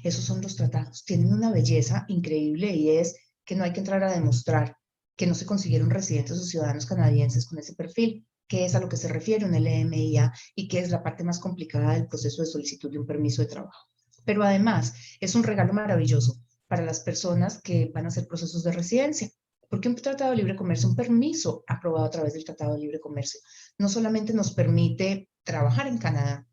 Esos 0.03 0.23
son 0.23 0.41
los 0.41 0.55
tratados. 0.55 1.05
Tienen 1.05 1.31
una 1.31 1.51
belleza 1.51 2.05
increíble 2.07 2.73
y 2.75 2.89
es 2.89 3.15
que 3.43 3.55
no 3.55 3.63
hay 3.63 3.73
que 3.73 3.79
entrar 3.79 4.03
a 4.03 4.11
demostrar 4.11 4.77
que 5.15 5.27
no 5.27 5.35
se 5.35 5.45
consiguieron 5.45 5.91
residentes 5.91 6.37
o 6.37 6.43
ciudadanos 6.43 6.87
canadienses 6.87 7.45
con 7.45 7.59
ese 7.59 7.75
perfil 7.75 8.25
qué 8.47 8.65
es 8.65 8.75
a 8.75 8.79
lo 8.79 8.89
que 8.89 8.97
se 8.97 9.07
refiere 9.07 9.45
un 9.45 9.53
LMIA 9.53 10.33
y 10.55 10.67
qué 10.67 10.79
es 10.79 10.89
la 10.89 11.03
parte 11.03 11.23
más 11.23 11.39
complicada 11.39 11.93
del 11.93 12.07
proceso 12.07 12.41
de 12.41 12.47
solicitud 12.47 12.91
de 12.91 12.99
un 12.99 13.05
permiso 13.05 13.41
de 13.41 13.47
trabajo. 13.47 13.87
Pero 14.23 14.43
además 14.43 14.93
es 15.19 15.35
un 15.35 15.43
regalo 15.43 15.73
maravilloso 15.73 16.41
para 16.67 16.83
las 16.83 17.01
personas 17.01 17.61
que 17.61 17.91
van 17.93 18.05
a 18.05 18.07
hacer 18.09 18.27
procesos 18.27 18.63
de 18.63 18.71
residencia, 18.71 19.29
porque 19.69 19.87
un 19.87 19.95
tratado 19.95 20.31
de 20.31 20.37
libre 20.37 20.55
comercio, 20.55 20.89
un 20.89 20.95
permiso 20.95 21.63
aprobado 21.67 22.05
a 22.05 22.09
través 22.09 22.33
del 22.33 22.45
tratado 22.45 22.73
de 22.73 22.79
libre 22.79 22.99
comercio, 22.99 23.39
no 23.77 23.89
solamente 23.89 24.33
nos 24.33 24.53
permite 24.53 25.29
trabajar 25.43 25.87
en 25.87 25.97
Canadá, 25.97 26.47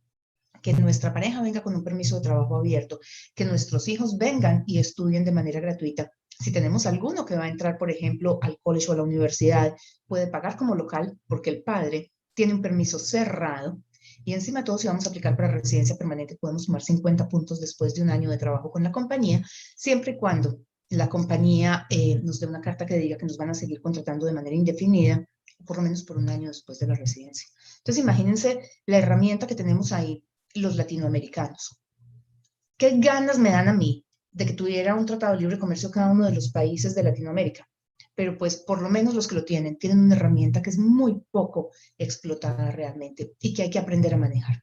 que 0.63 0.73
nuestra 0.75 1.13
pareja 1.13 1.43
venga 1.43 1.63
con 1.63 1.75
un 1.75 1.83
permiso 1.83 2.17
de 2.17 2.23
trabajo 2.23 2.57
abierto, 2.57 3.01
que 3.35 3.45
nuestros 3.45 3.89
hijos 3.89 4.17
vengan 4.17 4.65
y 4.67 4.79
estudien 4.79 5.25
de 5.25 5.33
manera 5.33 5.61
gratuita, 5.61 6.11
si 6.43 6.53
tenemos 6.53 6.87
alguno 6.87 7.25
que 7.25 7.37
va 7.37 7.45
a 7.45 7.49
entrar, 7.49 7.79
por 7.79 7.91
ejemplo, 7.91 8.39
al 8.43 8.59
colegio 8.63 8.91
o 8.91 8.93
a 8.95 8.97
la 8.97 9.03
universidad, 9.05 9.75
puede 10.07 10.27
pagar 10.27 10.57
como 10.57 10.75
local 10.75 11.19
porque 11.27 11.51
el 11.51 11.63
padre 11.63 12.13
tiene 12.35 12.55
un 12.55 12.63
permiso 12.63 12.99
cerrado 12.99 13.81
y 14.25 14.35
encima 14.35 14.61
de 14.61 14.67
todo, 14.67 14.79
si 14.79 14.87
vamos 14.87 15.07
a 15.07 15.09
aplicar 15.09 15.37
para 15.37 15.53
residencia 15.53 15.97
permanente, 15.97 16.37
podemos 16.37 16.65
sumar 16.65 16.83
50 16.83 17.29
puntos 17.29 17.61
después 17.61 17.95
de 17.95 18.03
un 18.03 18.11
año 18.11 18.31
de 18.31 18.39
trabajo 18.39 18.71
con 18.71 18.83
la 18.83 18.93
compañía, 18.93 19.43
siempre 19.77 20.13
y 20.13 20.17
cuando 20.17 20.61
la 20.91 21.09
compañía 21.09 21.87
eh, 21.89 22.21
nos 22.23 22.39
dé 22.39 22.47
una 22.47 22.61
carta 22.61 22.87
que 22.87 22.99
diga 22.99 23.17
que 23.17 23.27
nos 23.27 23.37
van 23.37 23.51
a 23.51 23.55
seguir 23.55 23.81
contratando 23.81 24.27
de 24.27 24.33
manera 24.33 24.55
indefinida, 24.55 25.25
por 25.65 25.77
lo 25.77 25.83
menos 25.83 26.03
por 26.05 26.19
un 26.19 26.29
año 26.29 26.49
después 26.49 26.79
de 26.79 26.87
la 26.87 26.95
residencia. 26.95 27.49
Entonces, 27.79 28.03
imagínense 28.03 28.61
la 28.87 28.99
herramienta 28.99 29.47
que 29.47 29.55
tenemos 29.55 29.93
ahí 29.93 30.25
los 30.55 30.77
latinoamericanos. 30.77 31.81
¿Qué 32.77 32.99
ganas 32.99 33.39
me 33.39 33.51
dan 33.51 33.69
a 33.69 33.73
mí 33.73 34.05
de 34.33 34.47
que 34.47 34.55
tuviera 34.55 34.95
un 34.95 35.07
tratado 35.07 35.35
de 35.35 35.41
libre 35.41 35.59
comercio 35.59 35.91
cada 35.91 36.11
uno 36.11 36.27
de 36.27 36.35
los 36.35 36.51
países 36.51 36.95
de 36.95 37.03
Latinoamérica? 37.03 37.69
Pero 38.15 38.37
pues 38.37 38.57
por 38.57 38.83
lo 38.83 38.89
menos 38.89 39.15
los 39.15 39.29
que 39.29 39.35
lo 39.35 39.45
tienen, 39.45 39.79
tienen 39.79 40.01
una 40.01 40.17
herramienta 40.17 40.63
que 40.63 40.71
es 40.71 40.79
muy 40.79 41.23
poco 41.31 41.71
explotada 41.97 42.71
realmente 42.71 43.35
y 43.41 43.55
que 43.55 43.63
hay 43.63 43.71
que 43.71 43.79
aprender 43.79 44.15
a 44.15 44.19
manejar. 44.19 44.63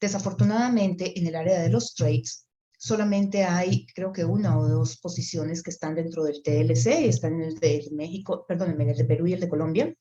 Desafortunadamente, 0.00 1.18
en 1.18 1.26
el 1.26 1.36
área 1.36 1.62
de 1.62 1.70
los 1.70 1.94
trades, 1.94 2.46
solamente 2.76 3.44
hay, 3.44 3.86
creo 3.94 4.12
que 4.12 4.24
una 4.24 4.58
o 4.58 4.68
dos 4.68 4.98
posiciones 4.98 5.62
que 5.62 5.70
están 5.70 5.94
dentro 5.94 6.24
del 6.24 6.42
TLC, 6.42 7.06
están 7.06 7.34
en 7.34 7.42
el 7.42 7.58
de 7.60 7.88
México, 7.92 8.44
perdón, 8.46 8.72
en 8.72 8.88
el 8.88 8.96
de 8.96 9.04
Perú 9.04 9.28
y 9.28 9.34
el 9.34 9.40
de 9.40 9.48
Colombia, 9.48 9.94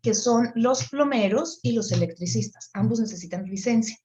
que 0.00 0.14
son 0.14 0.52
los 0.54 0.88
plomeros 0.88 1.58
y 1.62 1.72
los 1.72 1.90
electricistas. 1.90 2.70
Ambos 2.72 3.00
necesitan 3.00 3.44
licencia. 3.44 3.96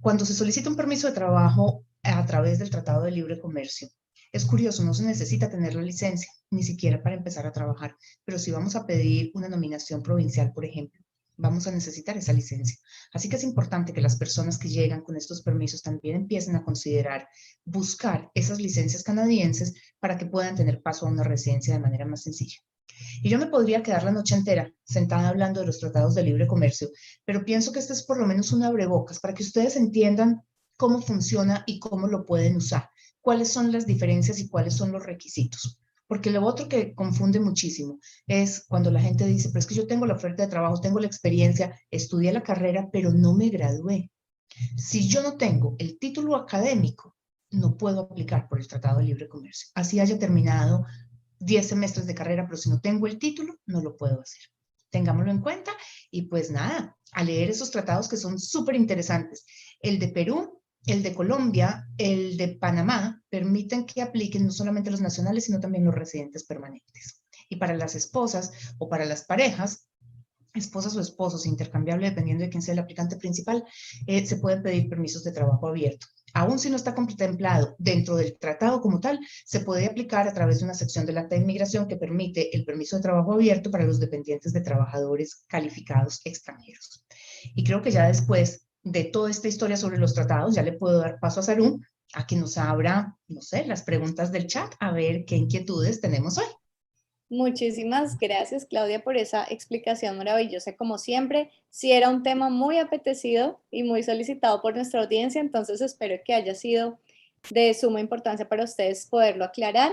Cuando 0.00 0.24
se 0.24 0.34
solicita 0.34 0.70
un 0.70 0.76
permiso 0.76 1.08
de 1.08 1.14
trabajo 1.14 1.84
a 2.16 2.26
través 2.26 2.58
del 2.58 2.70
Tratado 2.70 3.04
de 3.04 3.10
Libre 3.10 3.38
Comercio, 3.38 3.88
es 4.32 4.44
curioso, 4.44 4.84
no 4.84 4.92
se 4.94 5.04
necesita 5.04 5.50
tener 5.50 5.74
la 5.74 5.82
licencia, 5.82 6.30
ni 6.50 6.62
siquiera 6.62 7.02
para 7.02 7.16
empezar 7.16 7.46
a 7.46 7.52
trabajar, 7.52 7.96
pero 8.24 8.38
si 8.38 8.50
vamos 8.50 8.76
a 8.76 8.86
pedir 8.86 9.30
una 9.34 9.48
nominación 9.48 10.02
provincial, 10.02 10.52
por 10.52 10.64
ejemplo, 10.64 11.02
vamos 11.36 11.66
a 11.66 11.70
necesitar 11.70 12.16
esa 12.16 12.32
licencia. 12.32 12.76
Así 13.12 13.28
que 13.28 13.36
es 13.36 13.44
importante 13.44 13.92
que 13.92 14.02
las 14.02 14.16
personas 14.16 14.58
que 14.58 14.68
llegan 14.68 15.02
con 15.02 15.16
estos 15.16 15.42
permisos 15.42 15.82
también 15.82 16.16
empiecen 16.16 16.56
a 16.56 16.64
considerar 16.64 17.28
buscar 17.64 18.30
esas 18.34 18.60
licencias 18.60 19.02
canadienses 19.02 19.74
para 19.98 20.18
que 20.18 20.26
puedan 20.26 20.56
tener 20.56 20.82
paso 20.82 21.06
a 21.06 21.10
una 21.10 21.22
residencia 21.22 21.72
de 21.72 21.80
manera 21.80 22.04
más 22.04 22.22
sencilla. 22.22 22.58
Y 23.22 23.28
yo 23.30 23.38
me 23.38 23.46
podría 23.46 23.82
quedar 23.82 24.02
la 24.02 24.10
noche 24.10 24.34
entera 24.34 24.72
sentada 24.84 25.28
hablando 25.28 25.60
de 25.60 25.66
los 25.66 25.78
tratados 25.78 26.14
de 26.14 26.24
libre 26.24 26.46
comercio, 26.46 26.90
pero 27.24 27.44
pienso 27.44 27.72
que 27.72 27.78
este 27.78 27.92
es 27.92 28.02
por 28.02 28.18
lo 28.18 28.26
menos 28.26 28.52
un 28.52 28.64
abrebocas 28.64 29.20
para 29.20 29.34
que 29.34 29.44
ustedes 29.44 29.76
entiendan 29.76 30.42
cómo 30.78 31.02
funciona 31.02 31.64
y 31.66 31.80
cómo 31.80 32.06
lo 32.06 32.24
pueden 32.24 32.56
usar, 32.56 32.88
cuáles 33.20 33.52
son 33.52 33.72
las 33.72 33.84
diferencias 33.84 34.38
y 34.38 34.48
cuáles 34.48 34.74
son 34.74 34.92
los 34.92 35.04
requisitos. 35.04 35.78
Porque 36.06 36.30
lo 36.30 36.42
otro 36.46 36.68
que 36.68 36.94
confunde 36.94 37.40
muchísimo 37.40 37.98
es 38.26 38.64
cuando 38.66 38.90
la 38.90 39.02
gente 39.02 39.26
dice, 39.26 39.50
pero 39.50 39.58
es 39.58 39.66
que 39.66 39.74
yo 39.74 39.86
tengo 39.86 40.06
la 40.06 40.14
oferta 40.14 40.44
de 40.44 40.48
trabajo, 40.48 40.80
tengo 40.80 41.00
la 41.00 41.08
experiencia, 41.08 41.78
estudié 41.90 42.32
la 42.32 42.42
carrera, 42.42 42.88
pero 42.90 43.12
no 43.12 43.34
me 43.34 43.50
gradué. 43.50 44.10
Si 44.76 45.08
yo 45.08 45.22
no 45.22 45.36
tengo 45.36 45.74
el 45.78 45.98
título 45.98 46.36
académico, 46.36 47.16
no 47.50 47.76
puedo 47.76 48.00
aplicar 48.00 48.48
por 48.48 48.60
el 48.60 48.68
Tratado 48.68 48.98
de 48.98 49.04
Libre 49.04 49.28
Comercio. 49.28 49.68
Así 49.74 50.00
haya 50.00 50.18
terminado 50.18 50.86
10 51.40 51.66
semestres 51.68 52.06
de 52.06 52.14
carrera, 52.14 52.46
pero 52.46 52.56
si 52.56 52.70
no 52.70 52.80
tengo 52.80 53.06
el 53.06 53.18
título, 53.18 53.56
no 53.66 53.82
lo 53.82 53.96
puedo 53.96 54.20
hacer. 54.20 54.42
Tengámoslo 54.90 55.30
en 55.30 55.40
cuenta 55.40 55.72
y 56.10 56.22
pues 56.22 56.50
nada, 56.50 56.96
a 57.12 57.24
leer 57.24 57.50
esos 57.50 57.70
tratados 57.70 58.08
que 58.08 58.16
son 58.16 58.38
súper 58.38 58.76
interesantes. 58.76 59.44
El 59.80 59.98
de 59.98 60.08
Perú 60.08 60.57
el 60.88 61.02
de 61.02 61.14
Colombia, 61.14 61.86
el 61.98 62.38
de 62.38 62.48
Panamá, 62.48 63.22
permiten 63.28 63.84
que 63.84 64.00
apliquen 64.00 64.46
no 64.46 64.52
solamente 64.52 64.90
los 64.90 65.02
nacionales, 65.02 65.44
sino 65.44 65.60
también 65.60 65.84
los 65.84 65.94
residentes 65.94 66.44
permanentes. 66.44 67.22
Y 67.50 67.56
para 67.56 67.76
las 67.76 67.94
esposas 67.94 68.52
o 68.78 68.88
para 68.88 69.04
las 69.04 69.24
parejas, 69.24 69.86
esposas 70.54 70.96
o 70.96 71.00
esposos, 71.00 71.44
intercambiable 71.44 72.08
dependiendo 72.08 72.44
de 72.44 72.50
quién 72.50 72.62
sea 72.62 72.72
el 72.72 72.80
aplicante 72.80 73.16
principal, 73.16 73.64
eh, 74.06 74.26
se 74.26 74.36
pueden 74.36 74.62
pedir 74.62 74.88
permisos 74.88 75.22
de 75.24 75.32
trabajo 75.32 75.68
abierto. 75.68 76.06
Aún 76.32 76.58
si 76.58 76.70
no 76.70 76.76
está 76.76 76.94
contemplado 76.94 77.76
dentro 77.78 78.16
del 78.16 78.38
tratado 78.38 78.80
como 78.80 78.98
tal, 78.98 79.20
se 79.44 79.60
puede 79.60 79.86
aplicar 79.86 80.26
a 80.26 80.32
través 80.32 80.58
de 80.58 80.64
una 80.64 80.74
sección 80.74 81.04
del 81.04 81.18
acta 81.18 81.36
de 81.36 81.42
inmigración 81.42 81.86
que 81.86 81.96
permite 81.96 82.54
el 82.56 82.64
permiso 82.64 82.96
de 82.96 83.02
trabajo 83.02 83.34
abierto 83.34 83.70
para 83.70 83.84
los 83.84 84.00
dependientes 84.00 84.52
de 84.54 84.62
trabajadores 84.62 85.44
calificados 85.48 86.20
extranjeros. 86.24 87.04
Y 87.54 87.64
creo 87.64 87.82
que 87.82 87.90
ya 87.90 88.06
después 88.06 88.67
de 88.92 89.04
toda 89.04 89.30
esta 89.30 89.48
historia 89.48 89.76
sobre 89.76 89.98
los 89.98 90.14
tratados, 90.14 90.54
ya 90.54 90.62
le 90.62 90.72
puedo 90.72 91.00
dar 91.00 91.18
paso 91.20 91.40
a 91.40 91.42
Sarum 91.42 91.80
a 92.14 92.26
que 92.26 92.36
nos 92.36 92.56
abra, 92.56 93.16
no 93.28 93.42
sé, 93.42 93.66
las 93.66 93.82
preguntas 93.82 94.32
del 94.32 94.46
chat, 94.46 94.74
a 94.80 94.92
ver 94.92 95.24
qué 95.24 95.36
inquietudes 95.36 96.00
tenemos 96.00 96.38
hoy. 96.38 96.46
Muchísimas 97.30 98.18
gracias, 98.18 98.64
Claudia, 98.64 99.04
por 99.04 99.18
esa 99.18 99.44
explicación 99.44 100.16
maravillosa, 100.16 100.76
como 100.76 100.96
siempre. 100.96 101.50
Sí 101.68 101.92
era 101.92 102.08
un 102.08 102.22
tema 102.22 102.48
muy 102.48 102.78
apetecido 102.78 103.60
y 103.70 103.82
muy 103.82 104.02
solicitado 104.02 104.62
por 104.62 104.74
nuestra 104.74 105.02
audiencia, 105.02 105.40
entonces 105.40 105.82
espero 105.82 106.16
que 106.24 106.32
haya 106.32 106.54
sido 106.54 106.98
de 107.50 107.74
suma 107.74 108.00
importancia 108.00 108.48
para 108.48 108.64
ustedes 108.64 109.06
poderlo 109.06 109.44
aclarar. 109.44 109.92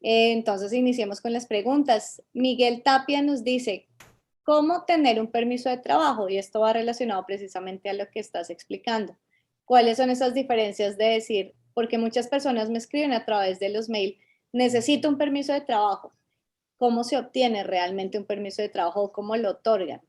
Eh, 0.00 0.32
entonces, 0.32 0.72
iniciemos 0.72 1.20
con 1.20 1.32
las 1.32 1.46
preguntas. 1.46 2.22
Miguel 2.32 2.82
Tapia 2.82 3.22
nos 3.22 3.44
dice, 3.44 3.86
¿Cómo 4.44 4.84
tener 4.84 5.20
un 5.20 5.30
permiso 5.30 5.70
de 5.70 5.78
trabajo? 5.78 6.28
Y 6.28 6.36
esto 6.36 6.60
va 6.60 6.74
relacionado 6.74 7.24
precisamente 7.26 7.88
a 7.88 7.94
lo 7.94 8.10
que 8.10 8.20
estás 8.20 8.50
explicando. 8.50 9.16
¿Cuáles 9.64 9.96
son 9.96 10.10
esas 10.10 10.34
diferencias 10.34 10.98
de 10.98 11.06
decir, 11.06 11.54
porque 11.72 11.96
muchas 11.96 12.28
personas 12.28 12.68
me 12.68 12.76
escriben 12.76 13.14
a 13.14 13.24
través 13.24 13.58
de 13.58 13.70
los 13.70 13.88
mails, 13.88 14.18
necesito 14.52 15.08
un 15.08 15.16
permiso 15.16 15.54
de 15.54 15.62
trabajo? 15.62 16.12
¿Cómo 16.76 17.04
se 17.04 17.16
obtiene 17.16 17.64
realmente 17.64 18.18
un 18.18 18.26
permiso 18.26 18.60
de 18.60 18.68
trabajo 18.68 19.12
cómo 19.12 19.34
lo 19.36 19.50
otorgan? 19.50 20.02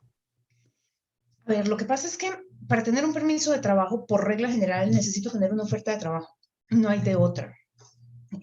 A 1.45 1.51
ver, 1.51 1.69
lo 1.69 1.77
que 1.77 1.85
pasa 1.85 2.05
es 2.05 2.17
que 2.17 2.29
para 2.67 2.83
tener 2.83 3.05
un 3.05 3.13
permiso 3.13 3.53
de 3.53 3.59
trabajo, 3.59 4.05
por 4.05 4.27
regla 4.27 4.49
general, 4.49 4.91
necesito 4.91 5.31
tener 5.31 5.53
una 5.53 5.63
oferta 5.63 5.91
de 5.91 5.99
trabajo. 5.99 6.35
No 6.69 6.89
hay 6.89 6.99
de 6.99 7.15
otra. 7.15 7.55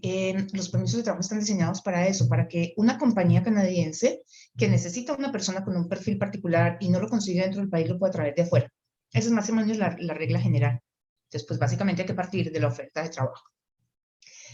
Eh, 0.02 0.46
los 0.52 0.68
permisos 0.68 0.99
de 0.99 1.02
trabajo 1.02 1.22
están 1.22 1.40
diseñados 1.40 1.82
para 1.82 2.06
eso, 2.06 2.28
para 2.28 2.49
que 2.49 2.75
una 2.76 2.99
compañía 2.99 3.42
canadiense 3.42 4.22
que 4.56 4.68
necesita 4.68 5.14
una 5.14 5.32
persona 5.32 5.64
con 5.64 5.76
un 5.76 5.88
perfil 5.88 6.18
particular 6.18 6.76
y 6.80 6.88
no 6.88 7.00
lo 7.00 7.08
consigue 7.08 7.42
dentro 7.42 7.61
del 7.61 7.70
país, 7.70 7.88
lo 7.88 7.99
pueda 7.99 8.12
traer 8.12 8.34
de 8.34 8.42
afuera. 8.42 8.72
Esa 9.12 9.28
es 9.28 9.32
más 9.32 9.49
o 9.50 9.54
menos 9.54 9.76
la, 9.76 9.96
la 9.99 10.14
regla 10.14 10.40
general. 10.40 10.80
Entonces, 11.25 11.46
pues 11.46 11.58
básicamente 11.58 12.02
hay 12.02 12.06
que 12.06 12.14
partir 12.14 12.52
de 12.52 12.61
la 12.61 12.68
oferta 12.68 13.02
de 13.02 13.08
trabajo. 13.08 13.44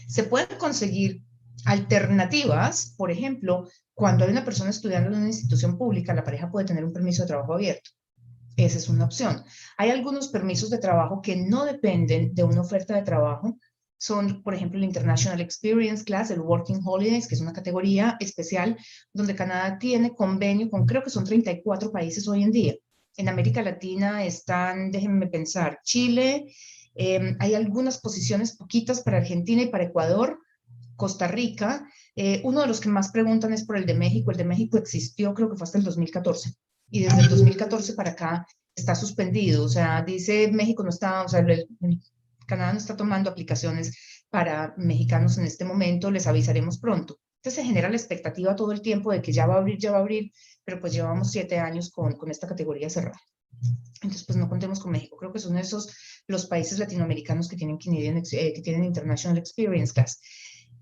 Se 0.07 0.23
pueden 0.23 0.57
conseguir 0.57 1.23
alternativas, 1.65 2.93
por 2.97 3.11
ejemplo, 3.11 3.67
cuando 3.93 4.23
hay 4.23 4.31
una 4.31 4.45
persona 4.45 4.69
estudiando 4.69 5.09
en 5.09 5.17
una 5.17 5.27
institución 5.27 5.77
pública, 5.77 6.13
la 6.13 6.23
pareja 6.23 6.49
puede 6.49 6.65
tener 6.65 6.85
un 6.85 6.93
permiso 6.93 7.23
de 7.23 7.27
trabajo 7.27 7.53
abierto. 7.53 7.91
Esa 8.55 8.77
es 8.77 8.89
una 8.89 9.05
opción. 9.05 9.43
Hay 9.77 9.89
algunos 9.89 10.29
permisos 10.29 10.69
de 10.69 10.79
trabajo 10.79 11.21
que 11.21 11.35
no 11.35 11.65
dependen 11.65 12.33
de 12.33 12.43
una 12.43 12.61
oferta 12.61 12.95
de 12.95 13.03
trabajo, 13.03 13.57
son, 13.99 14.41
por 14.43 14.55
ejemplo, 14.55 14.79
el 14.79 14.85
International 14.85 15.41
Experience 15.41 16.05
Class, 16.05 16.31
el 16.31 16.39
Working 16.39 16.79
Holidays, 16.83 17.27
que 17.27 17.35
es 17.35 17.41
una 17.41 17.51
categoría 17.51 18.15
especial 18.21 18.77
donde 19.13 19.35
Canadá 19.35 19.77
tiene 19.77 20.15
convenio 20.15 20.69
con, 20.69 20.85
creo 20.85 21.03
que 21.03 21.09
son 21.09 21.25
34 21.25 21.91
países 21.91 22.27
hoy 22.27 22.43
en 22.43 22.51
día. 22.51 22.75
En 23.17 23.27
América 23.27 23.61
Latina 23.61 24.23
están, 24.23 24.91
déjenme 24.91 25.27
pensar, 25.27 25.79
Chile, 25.83 26.45
em, 26.95 27.35
hay 27.39 27.55
algunas 27.55 27.99
posiciones 27.99 28.55
poquitas 28.55 29.01
para 29.01 29.17
Argentina 29.17 29.63
y 29.63 29.67
para 29.67 29.83
Ecuador, 29.83 30.39
Costa 30.95 31.27
Rica. 31.27 31.85
Eh, 32.15 32.41
uno 32.45 32.61
de 32.61 32.67
los 32.67 32.79
que 32.79 32.87
más 32.87 33.11
preguntan 33.11 33.51
es 33.51 33.65
por 33.65 33.75
el 33.75 33.85
de 33.85 33.95
México. 33.95 34.31
El 34.31 34.37
de 34.37 34.45
México 34.45 34.77
existió, 34.77 35.33
creo 35.33 35.49
que 35.49 35.57
fue 35.57 35.65
hasta 35.65 35.77
el 35.77 35.83
2014. 35.83 36.53
Y 36.89 37.01
desde 37.01 37.19
el 37.19 37.29
2014 37.29 37.93
para 37.93 38.11
acá 38.11 38.47
está 38.73 38.95
suspendido. 38.95 39.65
O 39.65 39.69
sea, 39.69 40.01
dice 40.03 40.49
México 40.51 40.83
no 40.83 40.89
está, 40.89 41.23
o 41.23 41.27
sea, 41.27 41.41
el, 41.41 41.67
Canadá 42.49 42.73
no 42.73 42.79
está 42.79 42.97
tomando 42.97 43.29
aplicaciones 43.29 44.25
para 44.29 44.73
mexicanos 44.77 45.37
en 45.37 45.45
este 45.45 45.65
momento, 45.65 46.11
les 46.11 46.27
avisaremos 46.27 46.79
pronto. 46.79 47.19
Entonces 47.37 47.61
se 47.61 47.67
genera 47.67 47.89
la 47.89 47.95
expectativa 47.95 48.55
todo 48.55 48.71
el 48.71 48.81
tiempo 48.81 49.11
de 49.11 49.21
que 49.21 49.31
ya 49.31 49.47
va 49.47 49.55
a 49.55 49.57
abrir, 49.59 49.77
ya 49.77 49.91
va 49.91 49.97
a 49.97 50.01
abrir, 50.01 50.31
pero 50.65 50.81
pues 50.81 50.91
llevamos 50.93 51.31
siete 51.31 51.57
años 51.57 51.89
con, 51.91 52.13
con 52.13 52.29
esta 52.29 52.47
categoría 52.47 52.89
cerrada. 52.89 53.19
Entonces, 54.01 54.25
pues 54.25 54.37
no 54.37 54.47
contemos 54.47 54.79
con 54.79 54.91
México. 54.91 55.17
Creo 55.17 55.31
que 55.33 55.39
son 55.39 55.57
esos 55.57 55.93
los 56.27 56.45
países 56.45 56.79
latinoamericanos 56.79 57.49
que 57.49 57.57
tienen, 57.57 57.77
eh, 57.77 58.53
que 58.53 58.61
tienen 58.61 58.83
International 58.83 59.37
Experience 59.37 59.93
Class. 59.93 60.21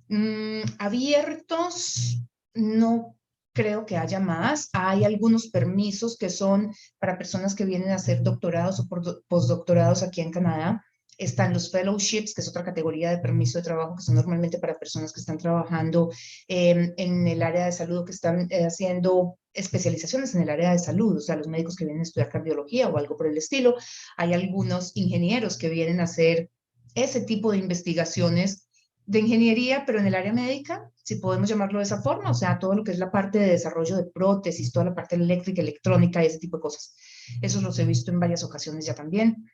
Mm, 0.10 0.62
abiertos, 0.80 2.22
no 2.54 3.16
creo 3.54 3.86
que 3.86 3.98
haya 3.98 4.20
más. 4.20 4.70
Hay 4.74 5.04
algunos 5.04 5.48
permisos 5.48 6.18
que 6.18 6.30
son 6.30 6.74
para 7.00 7.18
personas 7.18 7.56
que 7.56 7.66
vienen 7.66 7.90
a 7.90 7.96
hacer 7.96 8.22
doctorados 8.22 8.80
o 8.80 8.88
postdoctorados 9.28 10.04
aquí 10.04 10.22
en 10.22 10.32
Canadá. 10.32 10.84
Están 11.18 11.54
los 11.54 11.72
fellowships, 11.72 12.34
que 12.34 12.42
es 12.42 12.48
otra 12.48 12.64
categoría 12.64 13.10
de 13.10 13.18
permiso 13.18 13.58
de 13.58 13.64
trabajo, 13.64 13.96
que 13.96 14.04
son 14.04 14.16
normalmente 14.16 14.60
para 14.60 14.78
personas 14.78 15.12
que 15.12 15.20
están 15.20 15.38
trabajando 15.38 16.12
em, 16.48 16.94
en 16.98 17.28
el 17.28 17.42
área 17.42 17.66
de 17.66 17.72
salud, 17.72 18.06
que 18.06 18.12
están 18.12 18.48
eh, 18.52 18.66
haciendo 18.66 19.38
especializaciones 19.54 20.36
en 20.36 20.44
el 20.44 20.50
área 20.50 20.72
de 20.72 20.80
salud, 20.80 21.18
o 21.18 21.20
sea, 21.20 21.36
los 21.36 21.48
médicos 21.48 21.76
que 21.76 21.86
vienen 21.86 22.02
a 22.02 22.04
estudiar 22.04 22.30
cardiología 22.30 22.88
o 22.88 22.98
algo 22.98 23.18
por 23.18 23.28
el 23.28 23.38
estilo. 23.38 23.76
Hay 24.16 24.34
algunos 24.34 24.96
ingenieros 24.96 25.58
que 25.58 25.70
vienen 25.70 26.00
a 26.00 26.04
hacer 26.04 26.52
ese 26.94 27.22
tipo 27.22 27.52
de 27.52 27.58
investigaciones 27.58 28.68
de 29.08 29.20
ingeniería, 29.20 29.84
pero 29.86 30.00
en 30.00 30.08
el 30.08 30.16
área 30.16 30.34
médica, 30.34 30.92
si 31.02 31.16
podemos 31.16 31.50
llamarlo 31.50 31.80
de 31.80 31.86
esa 31.86 32.02
forma, 32.02 32.30
o 32.30 32.34
sea, 32.34 32.60
todo 32.60 32.76
lo 32.76 32.84
que 32.84 32.92
es 32.92 33.00
la 33.00 33.10
parte 33.10 33.40
de 33.40 33.52
desarrollo 33.52 33.96
de 33.96 34.04
prótesis, 34.04 34.72
toda 34.72 34.88
la 34.88 34.94
parte 34.94 35.16
eléctrica, 35.16 35.62
electrónica 35.62 36.22
y 36.22 36.28
ese 36.28 36.40
tipo 36.40 36.58
de 36.58 36.62
cosas. 36.62 36.94
Eso 37.42 37.62
los 37.62 37.80
he 37.80 37.86
visto 37.86 38.12
en 38.12 38.20
varias 38.20 38.44
ocasiones 38.44 38.86
ya 38.86 38.94
también. 38.94 39.47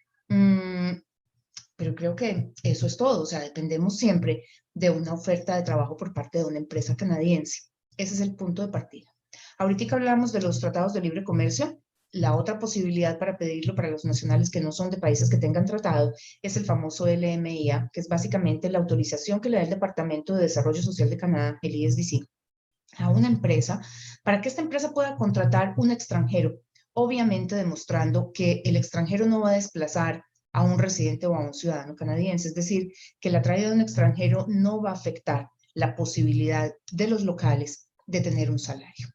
Pero 1.84 1.96
creo 1.96 2.16
que 2.16 2.54
eso 2.64 2.88
es 2.88 2.96
todo, 2.96 3.24
o 3.24 3.26
sea, 3.26 3.42
dependemos 3.42 3.98
siempre 3.98 4.46
de 4.74 4.90
una 4.90 5.14
oferta 5.14 5.58
de 5.58 5.64
trabajo 5.64 5.98
por 5.98 6.14
parte 6.14 6.38
de 6.38 6.46
una 6.46 6.60
empresa 6.60 6.96
canadiense. 6.96 7.64
Ese 7.98 8.14
es 8.14 8.22
el 8.22 8.36
punto 8.36 8.62
de 8.62 8.72
partida. 8.72 9.12
Ahorita 9.58 9.94
hablamos 9.94 10.32
de 10.32 10.42
los 10.42 10.62
tratados 10.62 10.94
de 10.94 11.02
libre 11.02 11.26
comercio, 11.26 11.82
la 12.14 12.38
otra 12.38 12.58
posibilidad 12.58 13.20
para 13.20 13.38
pedirlo 13.38 13.76
para 13.76 13.90
los 13.90 14.06
nacionales 14.06 14.50
que 14.50 14.62
no 14.62 14.72
son 14.72 14.92
de 14.92 14.98
países 14.98 15.30
que 15.30 15.36
tengan 15.36 15.66
tratado 15.66 16.14
es 16.42 16.56
el 16.56 16.64
famoso 16.64 17.06
LMIA, 17.06 17.90
que 17.92 18.00
es 18.00 18.08
básicamente 18.08 18.70
la 18.70 18.80
autorización 18.80 19.42
que 19.42 19.50
le 19.50 19.58
da 19.58 19.64
el 19.64 19.70
Departamento 19.70 20.36
de 20.36 20.44
Desarrollo 20.44 20.82
Social 20.82 21.10
de 21.10 21.18
Canadá, 21.18 21.60
el 21.62 21.76
ISDC, 21.76 22.26
a 23.00 23.10
una 23.10 23.28
empresa 23.28 23.82
para 24.24 24.40
que 24.40 24.48
esta 24.48 24.62
empresa 24.62 24.94
pueda 24.94 25.18
contratar 25.18 25.74
un 25.76 25.92
extranjero, 25.92 26.62
obviamente 26.94 27.58
demostrando 27.58 28.32
que 28.32 28.62
el 28.64 28.78
extranjero 28.78 29.26
no 29.26 29.42
va 29.42 29.50
a 29.50 29.56
desplazar 29.56 30.24
a 30.54 30.64
un 30.64 30.80
residente 30.80 31.28
o 31.28 31.36
a 31.36 31.46
un 31.46 31.54
ciudadano 31.54 31.96
canadiense, 31.96 32.48
es 32.48 32.56
decir, 32.56 32.94
que 33.20 33.32
la 33.32 33.42
traída 33.42 33.70
de 33.70 33.76
un 33.76 33.82
extranjero 33.82 34.46
no 34.48 34.82
va 34.82 34.92
a 34.92 34.94
afectar 34.94 35.50
la 35.74 35.96
posibilidad 35.96 36.72
de 36.92 37.08
los 37.08 37.24
locales 37.24 37.90
de 38.06 38.22
tener 38.22 38.52
un 38.52 38.60
salario. 38.60 39.08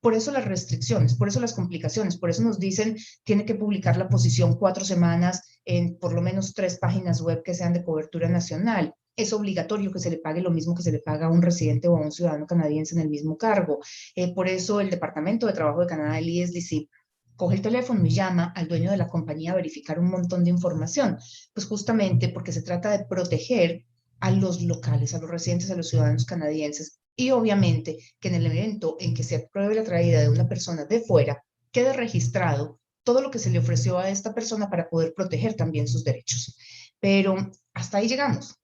Por 0.00 0.14
eso 0.14 0.30
las 0.30 0.44
restricciones, 0.44 1.14
por 1.14 1.28
eso 1.28 1.40
las 1.40 1.54
complicaciones, 1.54 2.18
por 2.18 2.30
eso 2.30 2.42
nos 2.42 2.58
dicen 2.58 2.96
tiene 3.24 3.44
que 3.44 3.54
publicar 3.54 3.96
la 3.96 4.08
posición 4.08 4.56
cuatro 4.56 4.84
semanas 4.84 5.42
en 5.64 5.98
por 5.98 6.12
lo 6.12 6.20
menos 6.22 6.54
tres 6.54 6.78
páginas 6.78 7.20
web 7.22 7.42
que 7.42 7.54
sean 7.54 7.72
de 7.72 7.82
cobertura 7.82 8.28
nacional. 8.28 8.94
Es 9.16 9.32
obligatorio 9.32 9.90
que 9.90 10.00
se 10.00 10.10
le 10.10 10.18
pague 10.18 10.42
lo 10.42 10.50
mismo 10.50 10.74
que 10.74 10.82
se 10.82 10.92
le 10.92 10.98
paga 10.98 11.26
a 11.26 11.30
un 11.30 11.40
residente 11.40 11.88
o 11.88 11.96
a 11.96 12.00
un 12.00 12.12
ciudadano 12.12 12.46
canadiense 12.46 12.94
en 12.94 13.00
el 13.00 13.08
mismo 13.08 13.36
cargo. 13.36 13.80
Eh, 14.14 14.34
por 14.34 14.48
eso 14.48 14.80
el 14.80 14.90
Departamento 14.90 15.46
de 15.46 15.52
Trabajo 15.52 15.80
de 15.80 15.86
Canadá, 15.86 16.18
el 16.18 16.28
ISDC, 16.28 16.88
coge 17.36 17.56
el 17.56 17.62
teléfono 17.62 18.04
y 18.04 18.10
llama 18.10 18.52
al 18.54 18.68
dueño 18.68 18.90
de 18.90 18.96
la 18.96 19.08
compañía 19.08 19.52
a 19.52 19.56
verificar 19.56 19.98
un 19.98 20.10
montón 20.10 20.44
de 20.44 20.50
información. 20.50 21.18
Pues 21.52 21.66
justamente 21.66 22.28
porque 22.28 22.52
se 22.52 22.62
trata 22.62 22.90
de 22.90 23.04
proteger 23.04 23.84
a 24.20 24.30
los 24.30 24.62
locales, 24.62 25.14
a 25.14 25.20
los 25.20 25.30
residentes, 25.30 25.70
a 25.70 25.76
los 25.76 25.88
ciudadanos 25.88 26.24
canadienses 26.24 26.98
y 27.16 27.30
obviamente 27.30 27.98
que 28.20 28.28
en 28.28 28.34
el 28.34 28.46
evento 28.46 28.96
en 28.98 29.14
que 29.14 29.22
se 29.22 29.36
apruebe 29.36 29.74
la 29.74 29.84
traída 29.84 30.20
de 30.20 30.28
una 30.28 30.48
persona 30.48 30.84
de 30.84 31.00
fuera, 31.00 31.44
quede 31.70 31.92
registrado 31.92 32.80
todo 33.02 33.20
lo 33.20 33.30
que 33.30 33.38
se 33.38 33.50
le 33.50 33.58
ofreció 33.58 33.98
a 33.98 34.08
esta 34.08 34.34
persona 34.34 34.70
para 34.70 34.88
poder 34.88 35.12
proteger 35.14 35.54
también 35.54 35.86
sus 35.86 36.04
derechos. 36.04 36.56
Pero 37.00 37.36
hasta 37.74 37.98
ahí 37.98 38.08
llegamos. 38.08 38.56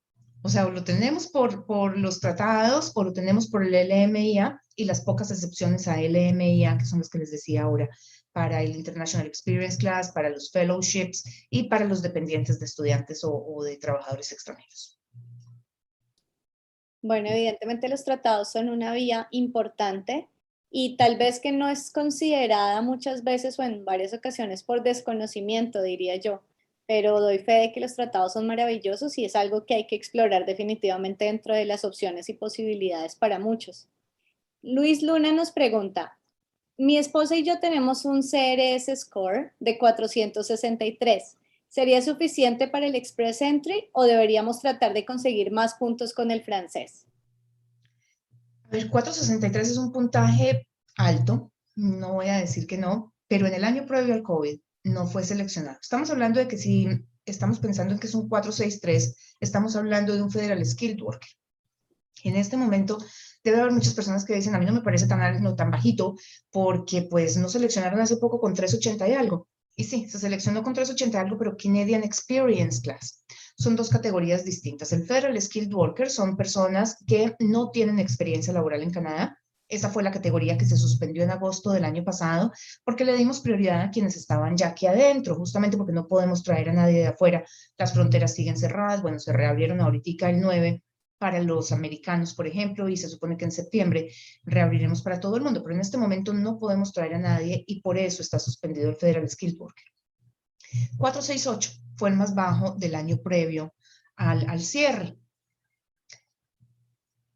O 0.42 0.48
sea, 0.48 0.64
lo 0.64 0.82
tenemos 0.82 1.28
por, 1.28 1.66
por 1.66 1.98
los 1.98 2.20
tratados 2.20 2.92
o 2.94 3.04
lo 3.04 3.12
tenemos 3.12 3.48
por 3.48 3.62
el 3.62 3.74
LMIA 3.74 4.58
y 4.74 4.84
las 4.86 5.02
pocas 5.02 5.30
excepciones 5.30 5.86
a 5.86 6.00
LMIA, 6.00 6.78
que 6.78 6.86
son 6.86 7.00
las 7.00 7.10
que 7.10 7.18
les 7.18 7.30
decía 7.30 7.64
ahora, 7.64 7.90
para 8.32 8.62
el 8.62 8.76
International 8.76 9.26
Experience 9.26 9.78
Class, 9.78 10.12
para 10.12 10.30
los 10.30 10.50
fellowships 10.50 11.25
y 11.50 11.64
para 11.64 11.84
los 11.84 12.02
dependientes 12.02 12.58
de 12.60 12.66
estudiantes 12.66 13.25
o, 13.25 13.32
o 13.32 13.62
de 13.64 13.76
trabajadores 13.76 14.32
extranjeros. 14.32 15.00
Bueno, 17.02 17.30
evidentemente 17.30 17.88
los 17.88 18.04
tratados 18.04 18.52
son 18.52 18.68
una 18.68 18.92
vía 18.92 19.28
importante 19.30 20.28
y 20.70 20.96
tal 20.96 21.16
vez 21.16 21.40
que 21.40 21.50
no 21.50 21.68
es 21.68 21.90
considerada 21.90 22.80
muchas 22.82 23.25
veces 23.25 23.58
o 23.58 23.62
en 23.62 23.84
varias 23.84 24.14
ocasiones 24.14 24.62
por 24.62 24.82
desconocimiento, 24.82 25.82
diría 25.82 26.16
yo, 26.16 26.42
pero 26.87 27.20
doy 27.20 27.38
fe 27.38 27.52
de 27.52 27.72
que 27.72 27.80
los 27.80 27.96
tratados 27.96 28.34
son 28.34 28.46
maravillosos 28.46 29.16
y 29.16 29.25
es 29.25 29.34
algo 29.34 29.64
que 29.64 29.75
hay 29.75 29.87
que 29.87 29.96
explorar 29.96 30.46
definitivamente 30.46 31.25
dentro 31.25 31.54
de 31.54 31.64
las 31.64 31.84
opciones 31.84 32.28
y 32.28 32.34
posibilidades 32.34 33.16
para 33.16 33.38
muchos. 33.38 33.88
Luis 34.62 35.02
Luna 35.02 35.32
nos 35.32 35.52
pregunta, 35.52 36.18
mi 36.80 36.96
esposa 36.96 37.37
y 37.37 37.44
yo 37.44 37.60
tenemos 37.60 38.06
un 38.06 38.22
CRS 38.22 38.99
score 38.99 39.52
de 39.60 39.76
463. 39.76 41.37
¿Sería 41.68 42.00
suficiente 42.00 42.68
para 42.68 42.87
el 42.87 42.94
Express 42.94 43.42
Entry 43.42 43.90
o 43.92 44.04
deberíamos 44.04 44.60
tratar 44.60 44.94
de 44.94 45.04
conseguir 45.04 45.52
más 45.52 45.75
puntos 45.75 46.14
con 46.14 46.30
el 46.30 46.42
francés? 46.42 47.04
El 48.72 48.88
463 48.88 49.68
es 49.68 49.76
un 49.76 49.93
puntaje 49.93 50.66
alto, 50.97 51.52
no 51.76 52.14
voy 52.14 52.28
a 52.28 52.38
decir 52.38 52.66
que 52.66 52.78
no, 52.78 53.12
pero 53.28 53.47
en 53.47 53.54
el 53.54 53.64
año 53.64 53.84
previo 53.84 54.14
al 54.14 54.23
COVID 54.23 54.58
no 54.84 55.06
fue 55.06 55.23
seleccionado. 55.23 55.76
Estamos 55.82 56.10
hablando 56.10 56.40
de 56.40 56.49
que 56.49 56.56
si 56.56 56.88
estamos 57.26 57.58
pensando 57.58 57.93
en 57.93 58.00
que 58.00 58.06
es 58.06 58.14
un 58.14 58.26
463, 58.26 59.36
estamos 59.38 59.76
hablando 59.76 60.14
de 60.14 60.23
un 60.23 60.30
Federal 60.30 60.64
Skilled 60.64 61.02
Worker. 61.02 61.30
En 62.25 62.36
este 62.36 62.56
momento 62.56 62.97
debe 63.42 63.60
haber 63.60 63.72
muchas 63.72 63.94
personas 63.94 64.24
que 64.24 64.34
dicen, 64.34 64.54
a 64.54 64.58
mí 64.58 64.66
no 64.66 64.72
me 64.72 64.82
parece 64.82 65.06
tan, 65.06 65.42
no, 65.42 65.54
tan 65.54 65.70
bajito, 65.70 66.16
porque 66.50 67.02
pues 67.02 67.36
no 67.36 67.48
seleccionaron 67.48 68.00
hace 68.00 68.16
poco 68.16 68.40
con 68.40 68.54
380 68.54 69.08
y 69.08 69.12
algo. 69.14 69.48
Y 69.76 69.84
sí, 69.84 70.08
se 70.08 70.18
seleccionó 70.18 70.62
con 70.62 70.74
380 70.74 71.20
algo, 71.20 71.38
pero 71.38 71.56
Canadian 71.56 72.04
Experience 72.04 72.82
Class. 72.82 73.24
Son 73.56 73.76
dos 73.76 73.88
categorías 73.88 74.44
distintas. 74.44 74.92
El 74.92 75.04
Federal 75.04 75.40
Skilled 75.40 75.72
Worker 75.72 76.10
son 76.10 76.36
personas 76.36 76.96
que 77.06 77.34
no 77.38 77.70
tienen 77.70 77.98
experiencia 77.98 78.52
laboral 78.52 78.82
en 78.82 78.90
Canadá. 78.90 79.38
Esa 79.68 79.88
fue 79.88 80.02
la 80.02 80.10
categoría 80.10 80.58
que 80.58 80.64
se 80.64 80.76
suspendió 80.76 81.22
en 81.22 81.30
agosto 81.30 81.70
del 81.70 81.84
año 81.84 82.02
pasado 82.02 82.52
porque 82.84 83.04
le 83.04 83.16
dimos 83.16 83.40
prioridad 83.40 83.82
a 83.82 83.90
quienes 83.90 84.16
estaban 84.16 84.56
ya 84.56 84.68
aquí 84.68 84.86
adentro, 84.86 85.36
justamente 85.36 85.76
porque 85.76 85.92
no 85.92 86.08
podemos 86.08 86.42
traer 86.42 86.70
a 86.70 86.72
nadie 86.72 86.98
de 86.98 87.06
afuera. 87.06 87.44
Las 87.78 87.94
fronteras 87.94 88.34
siguen 88.34 88.56
cerradas. 88.56 89.00
Bueno, 89.00 89.18
se 89.18 89.32
reabrieron 89.32 89.80
ahorita 89.80 90.28
el 90.28 90.40
9 90.40 90.82
para 91.21 91.43
los 91.43 91.71
americanos, 91.71 92.35
por 92.35 92.47
ejemplo, 92.47 92.89
y 92.89 92.97
se 92.97 93.11
supone 93.11 93.37
que 93.37 93.45
en 93.45 93.52
septiembre 93.52 94.11
reabriremos 94.43 95.02
para 95.02 95.21
todo 95.21 95.37
el 95.37 95.43
mundo, 95.43 95.63
pero 95.63 95.75
en 95.75 95.83
este 95.83 95.99
momento 95.99 96.33
no 96.33 96.59
podemos 96.59 96.95
traer 96.95 97.13
a 97.13 97.19
nadie 97.19 97.63
y 97.67 97.83
por 97.83 97.99
eso 97.99 98.23
está 98.23 98.39
suspendido 98.39 98.89
el 98.89 98.97
Federal 98.97 99.28
Skilled 99.28 99.61
Worker. 99.61 99.85
468 100.97 101.73
fue 101.99 102.09
el 102.09 102.17
más 102.17 102.35
bajo 102.35 102.75
del 102.78 102.95
año 102.95 103.19
previo 103.19 103.75
al, 104.17 104.49
al 104.49 104.63
cierre. 104.63 105.19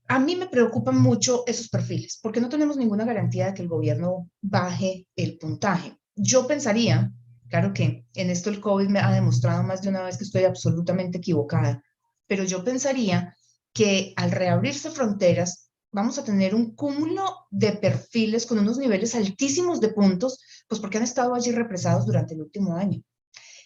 A 0.09 0.18
mí 0.18 0.35
me 0.35 0.49
preocupan 0.49 0.99
mucho 1.03 1.44
esos 1.47 1.68
perfiles, 1.68 2.18
porque 2.23 2.40
no 2.40 2.49
tenemos 2.49 2.79
ninguna 2.79 3.05
garantía 3.05 3.49
de 3.49 3.55
que 3.55 3.62
el 3.62 3.68
gobierno 3.68 4.31
baje 4.40 5.07
el 5.14 5.37
puntaje. 5.37 5.94
Yo 6.16 6.47
pensaría, 6.47 7.12
claro 7.51 7.75
que 7.75 8.07
en 8.14 8.31
esto 8.31 8.49
el 8.49 8.62
COVID 8.62 8.88
me 8.88 9.01
ha 9.01 9.12
demostrado 9.12 9.62
más 9.62 9.83
de 9.83 9.90
una 9.90 10.05
vez 10.05 10.16
que 10.16 10.25
estoy 10.25 10.44
absolutamente 10.44 11.18
equivocada, 11.18 11.83
pero 12.27 12.44
yo 12.44 12.64
pensaría 12.64 13.34
que 13.74 14.14
al 14.16 14.30
reabrirse 14.30 14.90
fronteras 14.90 15.68
vamos 15.92 16.18
a 16.18 16.24
tener 16.24 16.54
un 16.54 16.74
cúmulo 16.74 17.46
de 17.50 17.72
perfiles 17.72 18.46
con 18.46 18.58
unos 18.58 18.78
niveles 18.78 19.14
altísimos 19.14 19.80
de 19.80 19.88
puntos, 19.88 20.40
pues 20.68 20.80
porque 20.80 20.98
han 20.98 21.04
estado 21.04 21.34
allí 21.34 21.50
represados 21.50 22.06
durante 22.06 22.34
el 22.34 22.40
último 22.40 22.76
año. 22.76 23.02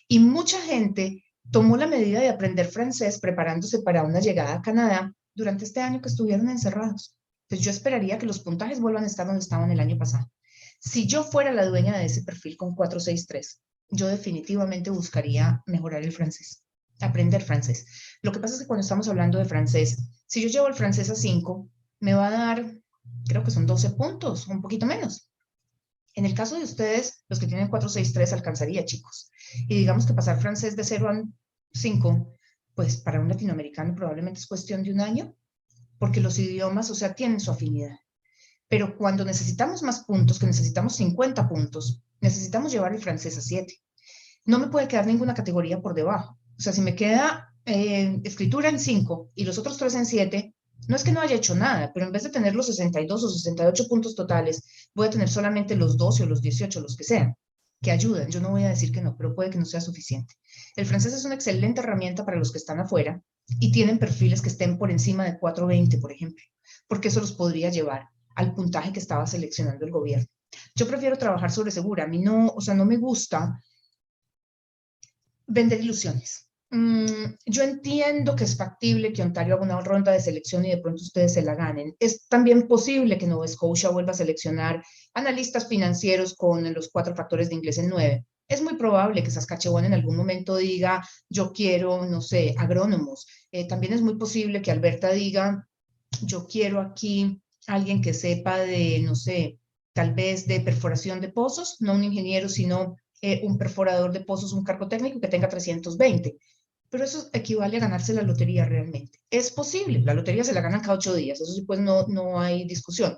Y 0.08 0.18
mucha 0.18 0.60
gente 0.62 1.24
tomó 1.50 1.76
la 1.76 1.86
medida 1.86 2.20
de 2.20 2.30
aprender 2.30 2.66
francés 2.66 3.20
preparándose 3.20 3.80
para 3.80 4.02
una 4.02 4.20
llegada 4.20 4.54
a 4.54 4.62
Canadá 4.62 5.14
durante 5.34 5.64
este 5.64 5.80
año 5.80 6.00
que 6.00 6.08
estuvieron 6.08 6.48
encerrados. 6.48 7.14
Pues 7.46 7.60
yo 7.60 7.70
esperaría 7.70 8.18
que 8.18 8.26
los 8.26 8.40
puntajes 8.40 8.80
vuelvan 8.80 9.04
a 9.04 9.08
estar 9.08 9.26
donde 9.26 9.42
estaban 9.42 9.70
el 9.70 9.80
año 9.80 9.98
pasado. 9.98 10.30
Si 10.80 11.06
yo 11.06 11.22
fuera 11.22 11.52
la 11.52 11.66
dueña 11.66 11.96
de 11.98 12.06
ese 12.06 12.22
perfil 12.22 12.56
con 12.56 12.74
463, 12.74 13.60
yo 13.90 14.06
definitivamente 14.06 14.90
buscaría 14.90 15.62
mejorar 15.66 16.02
el 16.02 16.12
francés 16.12 16.62
aprender 17.00 17.42
francés. 17.42 17.86
Lo 18.22 18.32
que 18.32 18.40
pasa 18.40 18.54
es 18.54 18.60
que 18.60 18.66
cuando 18.66 18.82
estamos 18.82 19.08
hablando 19.08 19.38
de 19.38 19.44
francés, 19.44 19.98
si 20.26 20.42
yo 20.42 20.48
llevo 20.48 20.66
el 20.66 20.74
francés 20.74 21.10
a 21.10 21.14
5, 21.14 21.68
me 22.00 22.14
va 22.14 22.28
a 22.28 22.30
dar, 22.30 22.78
creo 23.26 23.44
que 23.44 23.50
son 23.50 23.66
12 23.66 23.90
puntos, 23.90 24.48
un 24.48 24.60
poquito 24.60 24.86
menos. 24.86 25.30
En 26.14 26.26
el 26.26 26.34
caso 26.34 26.56
de 26.56 26.64
ustedes, 26.64 27.24
los 27.28 27.38
que 27.38 27.46
tienen 27.46 27.68
463 27.68 28.32
alcanzaría, 28.32 28.84
chicos. 28.84 29.30
Y 29.68 29.76
digamos 29.76 30.06
que 30.06 30.14
pasar 30.14 30.40
francés 30.40 30.74
de 30.74 30.84
0 30.84 31.08
a 31.08 31.22
5, 31.72 32.34
pues 32.74 32.96
para 32.96 33.20
un 33.20 33.28
latinoamericano 33.28 33.94
probablemente 33.94 34.40
es 34.40 34.46
cuestión 34.46 34.82
de 34.82 34.92
un 34.92 35.00
año, 35.00 35.34
porque 35.98 36.20
los 36.20 36.38
idiomas, 36.38 36.90
o 36.90 36.94
sea, 36.94 37.14
tienen 37.14 37.40
su 37.40 37.50
afinidad. 37.50 37.96
Pero 38.68 38.96
cuando 38.96 39.24
necesitamos 39.24 39.82
más 39.82 40.04
puntos, 40.04 40.38
que 40.38 40.46
necesitamos 40.46 40.96
50 40.96 41.48
puntos, 41.48 42.02
necesitamos 42.20 42.72
llevar 42.72 42.92
el 42.94 43.02
francés 43.02 43.38
a 43.38 43.40
7. 43.40 43.74
No 44.44 44.58
me 44.58 44.68
puede 44.68 44.88
quedar 44.88 45.06
ninguna 45.06 45.34
categoría 45.34 45.80
por 45.80 45.94
debajo. 45.94 46.37
O 46.58 46.62
sea, 46.62 46.72
si 46.72 46.80
me 46.80 46.94
queda 46.94 47.54
escritura 47.64 48.68
en 48.68 48.80
5 48.80 49.32
y 49.34 49.44
los 49.44 49.58
otros 49.58 49.76
3 49.76 49.94
en 49.94 50.06
7, 50.06 50.54
no 50.88 50.96
es 50.96 51.04
que 51.04 51.12
no 51.12 51.20
haya 51.20 51.36
hecho 51.36 51.54
nada, 51.54 51.92
pero 51.92 52.06
en 52.06 52.12
vez 52.12 52.22
de 52.22 52.30
tener 52.30 52.54
los 52.54 52.66
62 52.66 53.24
o 53.24 53.30
68 53.30 53.88
puntos 53.88 54.14
totales, 54.14 54.64
voy 54.94 55.06
a 55.06 55.10
tener 55.10 55.28
solamente 55.28 55.76
los 55.76 55.96
12 55.96 56.22
o 56.22 56.26
los 56.26 56.40
18, 56.40 56.80
los 56.80 56.96
que 56.96 57.04
sean, 57.04 57.34
que 57.82 57.90
ayudan. 57.90 58.30
Yo 58.30 58.40
no 58.40 58.50
voy 58.50 58.64
a 58.64 58.70
decir 58.70 58.90
que 58.90 59.02
no, 59.02 59.16
pero 59.16 59.34
puede 59.34 59.50
que 59.50 59.58
no 59.58 59.66
sea 59.66 59.80
suficiente. 59.80 60.34
El 60.76 60.86
francés 60.86 61.12
es 61.12 61.24
una 61.24 61.34
excelente 61.34 61.80
herramienta 61.80 62.24
para 62.24 62.38
los 62.38 62.52
que 62.52 62.58
están 62.58 62.80
afuera 62.80 63.20
y 63.60 63.70
tienen 63.70 63.98
perfiles 63.98 64.40
que 64.40 64.48
estén 64.48 64.78
por 64.78 64.90
encima 64.90 65.24
de 65.24 65.38
420, 65.38 65.98
por 65.98 66.12
ejemplo, 66.12 66.44
porque 66.86 67.08
eso 67.08 67.20
los 67.20 67.32
podría 67.32 67.70
llevar 67.70 68.08
al 68.34 68.54
puntaje 68.54 68.92
que 68.92 69.00
estaba 69.00 69.26
seleccionando 69.26 69.84
el 69.84 69.90
gobierno. 69.92 70.26
Yo 70.74 70.88
prefiero 70.88 71.18
trabajar 71.18 71.50
sobre 71.50 71.70
segura. 71.70 72.04
A 72.04 72.08
mí 72.08 72.18
no, 72.20 72.48
o 72.48 72.60
sea, 72.60 72.74
no 72.74 72.86
me 72.86 72.96
gusta 72.96 73.60
vender 75.46 75.80
ilusiones 75.80 76.47
yo 76.70 77.62
entiendo 77.62 78.36
que 78.36 78.44
es 78.44 78.56
factible 78.56 79.12
que 79.12 79.22
Ontario 79.22 79.54
haga 79.54 79.62
una 79.62 79.80
ronda 79.80 80.12
de 80.12 80.20
selección 80.20 80.66
y 80.66 80.70
de 80.70 80.78
pronto 80.78 81.02
ustedes 81.02 81.32
se 81.34 81.42
la 81.42 81.54
ganen. 81.54 81.96
Es 81.98 82.28
también 82.28 82.68
posible 82.68 83.16
que 83.16 83.26
Nova 83.26 83.48
Scotia 83.48 83.88
vuelva 83.88 84.12
a 84.12 84.14
seleccionar 84.14 84.84
analistas 85.14 85.66
financieros 85.66 86.34
con 86.34 86.72
los 86.74 86.90
cuatro 86.90 87.14
factores 87.14 87.48
de 87.48 87.54
inglés 87.54 87.78
en 87.78 87.88
nueve. 87.88 88.26
Es 88.46 88.62
muy 88.62 88.76
probable 88.76 89.22
que 89.22 89.30
Saskatchewan 89.30 89.86
en 89.86 89.94
algún 89.94 90.16
momento 90.16 90.56
diga, 90.56 91.06
yo 91.28 91.52
quiero, 91.52 92.06
no 92.06 92.20
sé, 92.20 92.54
agrónomos. 92.58 93.26
Eh, 93.50 93.66
también 93.66 93.92
es 93.92 94.02
muy 94.02 94.16
posible 94.16 94.62
que 94.62 94.70
Alberta 94.70 95.10
diga, 95.10 95.68
yo 96.22 96.46
quiero 96.46 96.80
aquí 96.80 97.40
alguien 97.66 98.00
que 98.00 98.14
sepa 98.14 98.58
de, 98.58 99.00
no 99.00 99.14
sé, 99.14 99.58
tal 99.92 100.14
vez 100.14 100.46
de 100.46 100.60
perforación 100.60 101.20
de 101.20 101.28
pozos, 101.28 101.76
no 101.80 101.94
un 101.94 102.04
ingeniero, 102.04 102.48
sino 102.48 102.96
eh, 103.20 103.40
un 103.44 103.58
perforador 103.58 104.12
de 104.12 104.20
pozos, 104.20 104.52
un 104.52 104.64
cargo 104.64 104.88
técnico 104.88 105.20
que 105.20 105.28
tenga 105.28 105.48
320 105.48 106.38
pero 106.90 107.04
eso 107.04 107.28
equivale 107.32 107.76
a 107.76 107.80
ganarse 107.80 108.14
la 108.14 108.22
lotería 108.22 108.64
realmente. 108.64 109.20
Es 109.30 109.50
posible, 109.50 110.00
la 110.00 110.14
lotería 110.14 110.44
se 110.44 110.52
la 110.52 110.60
ganan 110.60 110.80
cada 110.80 110.94
ocho 110.94 111.14
días, 111.14 111.40
eso 111.40 111.52
sí, 111.52 111.62
pues 111.62 111.80
no, 111.80 112.06
no 112.06 112.40
hay 112.40 112.66
discusión, 112.66 113.16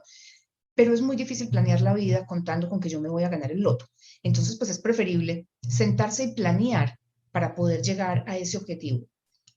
pero 0.74 0.92
es 0.92 1.02
muy 1.02 1.16
difícil 1.16 1.48
planear 1.48 1.80
la 1.80 1.94
vida 1.94 2.26
contando 2.26 2.68
con 2.68 2.80
que 2.80 2.88
yo 2.88 3.00
me 3.00 3.09
voy 3.09 3.24
a 3.24 3.28
ganar 3.28 3.52
el 3.52 3.61
loto. 3.61 3.87
Entonces, 4.22 4.56
pues 4.56 4.70
es 4.70 4.80
preferible 4.80 5.46
sentarse 5.61 6.24
y 6.24 6.35
planear 6.35 6.98
para 7.33 7.54
poder 7.54 7.83
llegar 7.83 8.24
a 8.26 8.37
ese 8.37 8.56
objetivo. 8.56 9.06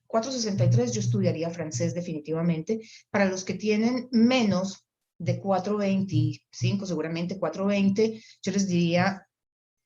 463 0.07 0.93
yo 0.93 0.99
estudiaría 0.99 1.49
francés 1.49 1.93
definitivamente. 1.93 2.81
Para 3.09 3.25
los 3.25 3.43
que 3.43 3.55
tienen 3.55 4.09
menos 4.11 4.85
de 5.17 5.39
425, 5.39 6.85
seguramente 6.85 7.39
420, 7.39 8.21
yo 8.41 8.51
les 8.51 8.67
diría, 8.67 9.27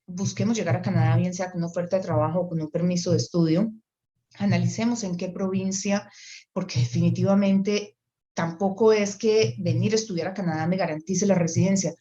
busquemos 0.06 0.58
llegar 0.58 0.76
a 0.76 0.82
Canadá, 0.82 1.16
bien 1.18 1.34
sea 1.34 1.52
con 1.52 1.60
una 1.60 1.68
oferta 1.68 1.98
de 1.98 2.04
trabajo 2.04 2.42
o 2.42 2.50
con 2.50 2.62
un 2.62 2.70
permiso 2.70 3.12
de 3.12 3.18
estudio 3.18 3.72
analicemos 4.38 5.04
en 5.04 5.18
qué 5.18 5.30
provincia, 5.30 6.10
porque 6.54 6.80
definitivamente 6.80 7.98
tampoco 8.34 8.94
es 8.94 9.16
que 9.16 9.56
venir 9.58 9.94
a 9.94 9.96
estudiar 9.96 10.28
a 10.28 10.34
Canadá 10.34 10.68
me 10.68 10.78
garantice 10.78 11.26
la 11.26 11.36
residencia. 11.36 11.94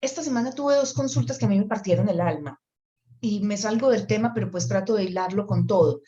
Esta 0.00 0.22
semana 0.22 0.52
tuve 0.52 0.74
dos 0.74 0.92
consultas 0.92 1.38
que 1.38 1.44
a 1.44 1.48
mí 1.48 1.58
me 1.58 1.66
partieron 1.66 2.08
el 2.08 2.20
alma 2.20 2.60
y 3.20 3.40
me 3.40 3.56
salgo 3.56 3.90
del 3.90 4.06
tema, 4.06 4.32
pero 4.34 4.50
pues 4.50 4.66
trato 4.66 4.94
de 4.94 5.04
hilarlo 5.04 5.46
con 5.46 5.66
todo. 5.66 6.02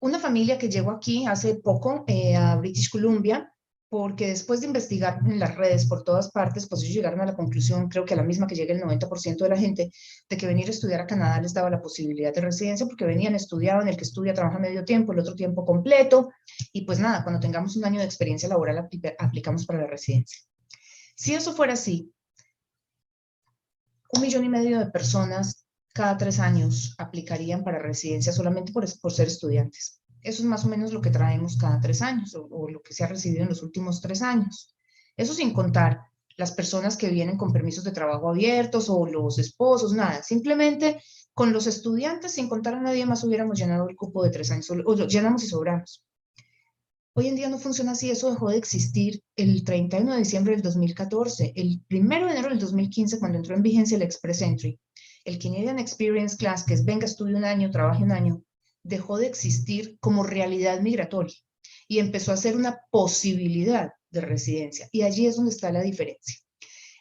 Una 0.00 0.18
familia 0.18 0.58
que 0.58 0.68
llegó 0.68 0.90
aquí 0.90 1.26
hace 1.26 1.56
poco 1.56 2.04
eh, 2.08 2.36
a 2.36 2.56
British 2.56 2.90
Columbia 2.90 3.52
porque 3.90 4.28
después 4.28 4.60
de 4.60 4.66
investigar 4.66 5.20
en 5.24 5.38
las 5.38 5.56
redes 5.56 5.86
por 5.86 6.04
todas 6.04 6.30
partes, 6.30 6.68
pues 6.68 6.82
ellos 6.82 6.94
llegaron 6.94 7.20
a 7.20 7.26
la 7.26 7.34
conclusión, 7.34 7.88
creo 7.88 8.04
que 8.04 8.14
a 8.14 8.18
la 8.18 8.22
misma 8.22 8.46
que 8.46 8.54
llega 8.54 8.74
el 8.74 8.82
90% 8.82 9.38
de 9.38 9.48
la 9.48 9.56
gente, 9.56 9.90
de 10.28 10.36
que 10.36 10.46
venir 10.46 10.66
a 10.66 10.70
estudiar 10.70 11.00
a 11.00 11.06
Canadá 11.06 11.40
les 11.40 11.54
daba 11.54 11.70
la 11.70 11.80
posibilidad 11.80 12.34
de 12.34 12.40
residencia 12.42 12.86
porque 12.86 13.06
venían, 13.06 13.34
estudiaban, 13.34 13.88
el 13.88 13.96
que 13.96 14.04
estudia 14.04 14.34
trabaja 14.34 14.58
medio 14.58 14.84
tiempo, 14.84 15.12
el 15.12 15.20
otro 15.20 15.34
tiempo 15.34 15.64
completo, 15.64 16.30
y 16.72 16.84
pues 16.84 16.98
nada, 16.98 17.22
cuando 17.22 17.40
tengamos 17.40 17.76
un 17.76 17.84
año 17.84 18.00
de 18.00 18.06
experiencia 18.06 18.48
laboral 18.48 18.88
aplicamos 19.18 19.64
para 19.64 19.80
la 19.80 19.86
residencia. 19.86 20.38
Si 21.16 21.34
eso 21.34 21.54
fuera 21.54 21.72
así, 21.72 22.12
un 24.12 24.22
millón 24.22 24.44
y 24.44 24.48
medio 24.48 24.78
de 24.78 24.86
personas 24.86 25.66
cada 25.94 26.16
tres 26.16 26.38
años 26.38 26.94
aplicarían 26.98 27.64
para 27.64 27.78
residencia 27.78 28.32
solamente 28.32 28.72
por, 28.72 28.84
por 29.00 29.12
ser 29.12 29.28
estudiantes. 29.28 30.00
Eso 30.28 30.42
es 30.42 30.48
más 30.48 30.66
o 30.66 30.68
menos 30.68 30.92
lo 30.92 31.00
que 31.00 31.08
traemos 31.08 31.56
cada 31.56 31.80
tres 31.80 32.02
años 32.02 32.34
o, 32.34 32.68
lo 32.68 32.82
que 32.82 32.92
se 32.92 33.02
ha 33.02 33.06
recibido 33.06 33.44
en 33.44 33.48
los 33.48 33.62
últimos 33.62 34.02
tres 34.02 34.20
años. 34.20 34.76
Eso 35.16 35.32
sin 35.32 35.54
contar 35.54 36.02
las 36.36 36.52
personas 36.52 36.98
que 36.98 37.08
vienen 37.08 37.38
con 37.38 37.50
permisos 37.50 37.82
de 37.82 37.92
trabajo 37.92 38.28
abiertos 38.28 38.90
o 38.90 39.06
los 39.06 39.38
esposos, 39.38 39.94
nada. 39.94 40.22
Simplemente 40.22 41.02
con 41.32 41.50
los 41.54 41.66
estudiantes, 41.66 42.32
sin 42.32 42.46
contar 42.46 42.74
a 42.74 42.80
nadie 42.82 43.06
más, 43.06 43.24
hubiéramos 43.24 43.58
llenado 43.58 43.88
el 43.88 43.96
cupo 43.96 44.22
de 44.22 44.28
tres 44.28 44.50
años, 44.50 44.70
o 44.70 44.94
llenamos 45.06 45.44
y 45.44 45.46
sobramos. 45.46 46.04
Hoy 47.14 47.28
en 47.28 47.34
día 47.34 47.48
no 47.48 47.58
funciona 47.58 47.92
así, 47.92 48.10
eso 48.10 48.30
dejó 48.30 48.50
de 48.50 48.58
existir 48.58 49.22
el 49.34 49.64
31 49.64 50.12
de 50.12 50.18
diciembre 50.18 50.52
del 50.52 50.62
2014, 50.62 51.54
el 51.56 51.80
1 51.90 52.26
de 52.26 52.32
enero 52.32 52.50
del 52.50 52.58
2015, 52.58 53.18
cuando 53.18 53.38
entró 53.38 53.56
en 53.56 53.62
vigencia 53.62 53.96
el 53.96 54.02
Express 54.02 54.42
Entry. 54.42 54.78
El 55.24 55.38
Canadian 55.38 55.78
Experience 55.78 56.36
Class, 56.36 56.64
que 56.64 56.74
es 56.74 56.84
venga, 56.84 57.06
estudie 57.06 57.34
un 57.34 57.46
año, 57.46 57.70
trabaje 57.70 58.04
un 58.04 58.12
año, 58.12 58.42
dejó 58.88 59.18
de 59.18 59.26
existir 59.26 59.98
como 60.00 60.24
realidad 60.24 60.80
migratoria 60.80 61.36
y 61.86 61.98
empezó 61.98 62.32
a 62.32 62.36
ser 62.36 62.56
una 62.56 62.80
posibilidad 62.90 63.92
de 64.10 64.20
residencia. 64.20 64.88
Y 64.92 65.02
allí 65.02 65.26
es 65.26 65.36
donde 65.36 65.52
está 65.52 65.70
la 65.70 65.82
diferencia. 65.82 66.36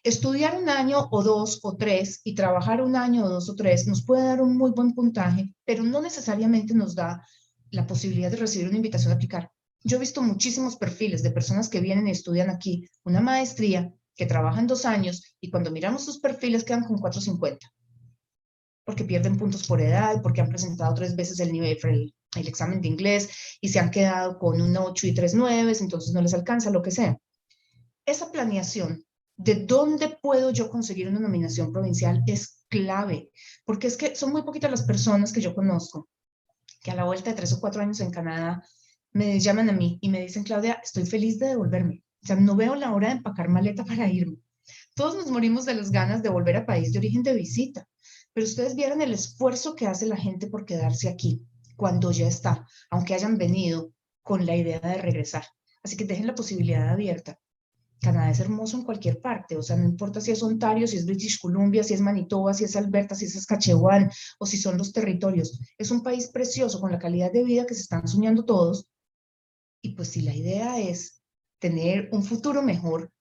Estudiar 0.03 0.57
un 0.57 0.69
año 0.69 1.07
o 1.11 1.23
dos 1.23 1.59
o 1.63 1.75
tres 1.75 2.21
y 2.23 2.35
trabajar 2.35 2.81
un 2.81 2.95
año 2.95 3.25
o 3.25 3.29
dos 3.29 3.49
o 3.49 3.55
tres 3.55 3.87
nos 3.87 4.05
puede 4.05 4.23
dar 4.23 4.41
un 4.41 4.57
muy 4.57 4.71
buen 4.71 4.93
puntaje, 4.93 5.53
pero 5.65 5.83
no 5.83 6.01
necesariamente 6.01 6.73
nos 6.73 6.95
da 6.95 7.25
la 7.71 7.85
posibilidad 7.85 8.31
de 8.31 8.37
recibir 8.37 8.67
una 8.67 8.77
invitación 8.77 9.11
a 9.11 9.15
aplicar. 9.15 9.51
Yo 9.83 9.97
he 9.97 9.99
visto 9.99 10.21
muchísimos 10.21 10.77
perfiles 10.77 11.23
de 11.23 11.31
personas 11.31 11.69
que 11.69 11.81
vienen 11.81 12.07
y 12.07 12.11
estudian 12.11 12.49
aquí 12.49 12.87
una 13.03 13.21
maestría, 13.21 13.93
que 14.15 14.25
trabajan 14.25 14.65
dos 14.65 14.85
años 14.85 15.35
y 15.39 15.51
cuando 15.51 15.71
miramos 15.71 16.03
sus 16.03 16.19
perfiles 16.19 16.63
quedan 16.63 16.85
con 16.85 16.97
450 16.97 17.71
porque 18.87 19.03
pierden 19.03 19.37
puntos 19.37 19.67
por 19.67 19.81
edad, 19.81 20.21
porque 20.21 20.39
han 20.39 20.47
presentado 20.47 20.93
tres 20.93 21.13
veces 21.13 21.41
el 21.41 21.51
nivel, 21.51 21.77
el, 21.83 22.15
el 22.37 22.47
examen 22.47 22.79
de 22.79 22.87
inglés 22.87 23.57
y 23.59 23.67
se 23.67 23.79
han 23.79 23.91
quedado 23.91 24.39
con 24.39 24.61
un 24.61 24.77
8 24.77 25.07
y 25.07 25.13
tres 25.13 25.33
9, 25.33 25.73
entonces 25.81 26.13
no 26.13 26.21
les 26.21 26.33
alcanza, 26.33 26.69
lo 26.69 26.81
que 26.81 26.91
sea. 26.91 27.17
Esa 28.05 28.31
planeación 28.31 29.03
de 29.35 29.55
dónde 29.55 30.17
puedo 30.21 30.51
yo 30.51 30.69
conseguir 30.69 31.09
una 31.09 31.19
nominación 31.19 31.73
provincial 31.73 32.23
es 32.27 32.63
clave, 32.69 33.29
porque 33.65 33.87
es 33.87 33.97
que 33.97 34.15
son 34.15 34.31
muy 34.31 34.43
poquitas 34.43 34.71
las 34.71 34.83
personas 34.83 35.33
que 35.33 35.41
yo 35.41 35.53
conozco 35.53 36.07
que 36.81 36.91
a 36.91 36.95
la 36.95 37.03
vuelta 37.03 37.31
de 37.31 37.35
tres 37.35 37.51
o 37.51 37.59
cuatro 37.59 37.81
años 37.81 37.99
en 37.99 38.11
Canadá 38.11 38.63
me 39.11 39.37
llaman 39.37 39.69
a 39.69 39.73
mí 39.73 39.99
y 39.99 40.07
me 40.07 40.21
dicen, 40.21 40.43
Claudia, 40.43 40.79
estoy 40.81 41.05
feliz 41.05 41.39
de 41.39 41.47
devolverme. 41.47 42.05
O 42.23 42.27
sea, 42.27 42.37
no 42.37 42.55
veo 42.55 42.73
la 42.75 42.93
hora 42.93 43.09
de 43.09 43.15
empacar 43.15 43.49
maleta 43.49 43.83
para 43.83 44.07
irme. 44.07 44.37
Todos 44.95 45.15
nos 45.17 45.29
morimos 45.29 45.65
de 45.65 45.73
las 45.73 45.91
ganas 45.91 46.23
de 46.23 46.29
volver 46.29 46.55
a 46.55 46.65
país 46.65 46.93
de 46.93 46.99
origen 46.99 47.23
de 47.23 47.33
visita 47.33 47.85
pero 48.37 48.45
ustedes 48.45 48.75
vieron 48.75 49.01
el 49.01 49.15
esfuerzo 49.15 49.75
que 49.75 49.87
hace 49.87 50.05
la 50.05 50.15
gente 50.15 50.45
por 50.45 50.63
quedarse 50.63 51.09
aquí 51.09 51.41
cuando 51.75 52.11
ya 52.11 52.27
está, 52.27 52.67
aunque 52.91 53.15
hayan 53.15 53.35
venido 53.39 53.93
con 54.21 54.45
la 54.45 54.55
idea 54.55 54.79
de 54.79 54.99
regresar. 54.99 55.43
Así 55.81 55.97
que 55.97 56.05
dejen 56.05 56.27
la 56.27 56.35
posibilidad 56.35 56.87
abierta. 56.87 57.39
Canadá 57.99 58.29
es 58.29 58.39
hermoso 58.39 58.77
en 58.77 58.83
cualquier 58.83 59.21
parte, 59.21 59.57
o 59.57 59.63
sea, 59.63 59.75
no 59.75 59.85
importa 59.85 60.21
si 60.21 60.29
es 60.29 60.43
Ontario, 60.43 60.85
si 60.85 60.97
es 60.97 61.07
British 61.07 61.39
Columbia, 61.39 61.83
si 61.83 61.95
es 61.95 61.99
Manitoba, 61.99 62.53
si 62.53 62.65
es 62.65 62.75
Alberta, 62.75 63.15
si 63.15 63.25
es 63.25 63.33
Saskatchewan 63.33 64.11
o 64.37 64.45
si 64.45 64.57
son 64.57 64.77
los 64.77 64.93
territorios. 64.93 65.59
Es 65.75 65.89
un 65.89 66.03
país 66.03 66.27
precioso 66.27 66.79
con 66.79 66.91
la 66.91 66.99
calidad 66.99 67.31
de 67.31 67.43
vida 67.43 67.65
que 67.65 67.73
se 67.73 67.81
están 67.81 68.07
soñando 68.07 68.45
todos. 68.45 68.87
Y 69.81 69.95
pues 69.95 70.09
si 70.09 70.21
la 70.21 70.35
idea 70.35 70.79
es 70.79 71.23
tener 71.57 72.07
un 72.11 72.23
futuro 72.23 72.61
mejor, 72.61 73.11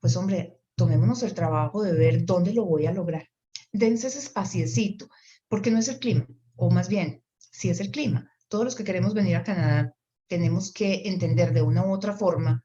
pues 0.00 0.16
hombre, 0.16 0.58
tomémonos 0.74 1.22
el 1.22 1.32
trabajo 1.32 1.80
de 1.80 1.92
ver 1.92 2.24
dónde 2.24 2.52
lo 2.52 2.64
voy 2.64 2.86
a 2.86 2.92
lograr 2.92 3.28
dense 3.74 4.06
ese 4.06 4.20
espaciecito, 4.20 5.08
porque 5.48 5.70
no 5.70 5.78
es 5.78 5.88
el 5.88 5.98
clima, 5.98 6.26
o 6.56 6.70
más 6.70 6.88
bien, 6.88 7.22
si 7.36 7.68
es 7.68 7.80
el 7.80 7.90
clima. 7.90 8.30
Todos 8.48 8.64
los 8.64 8.74
que 8.76 8.84
queremos 8.84 9.14
venir 9.14 9.36
a 9.36 9.42
Canadá 9.42 9.94
tenemos 10.28 10.72
que 10.72 11.08
entender 11.08 11.52
de 11.52 11.62
una 11.62 11.84
u 11.84 11.92
otra 11.92 12.14
forma 12.14 12.64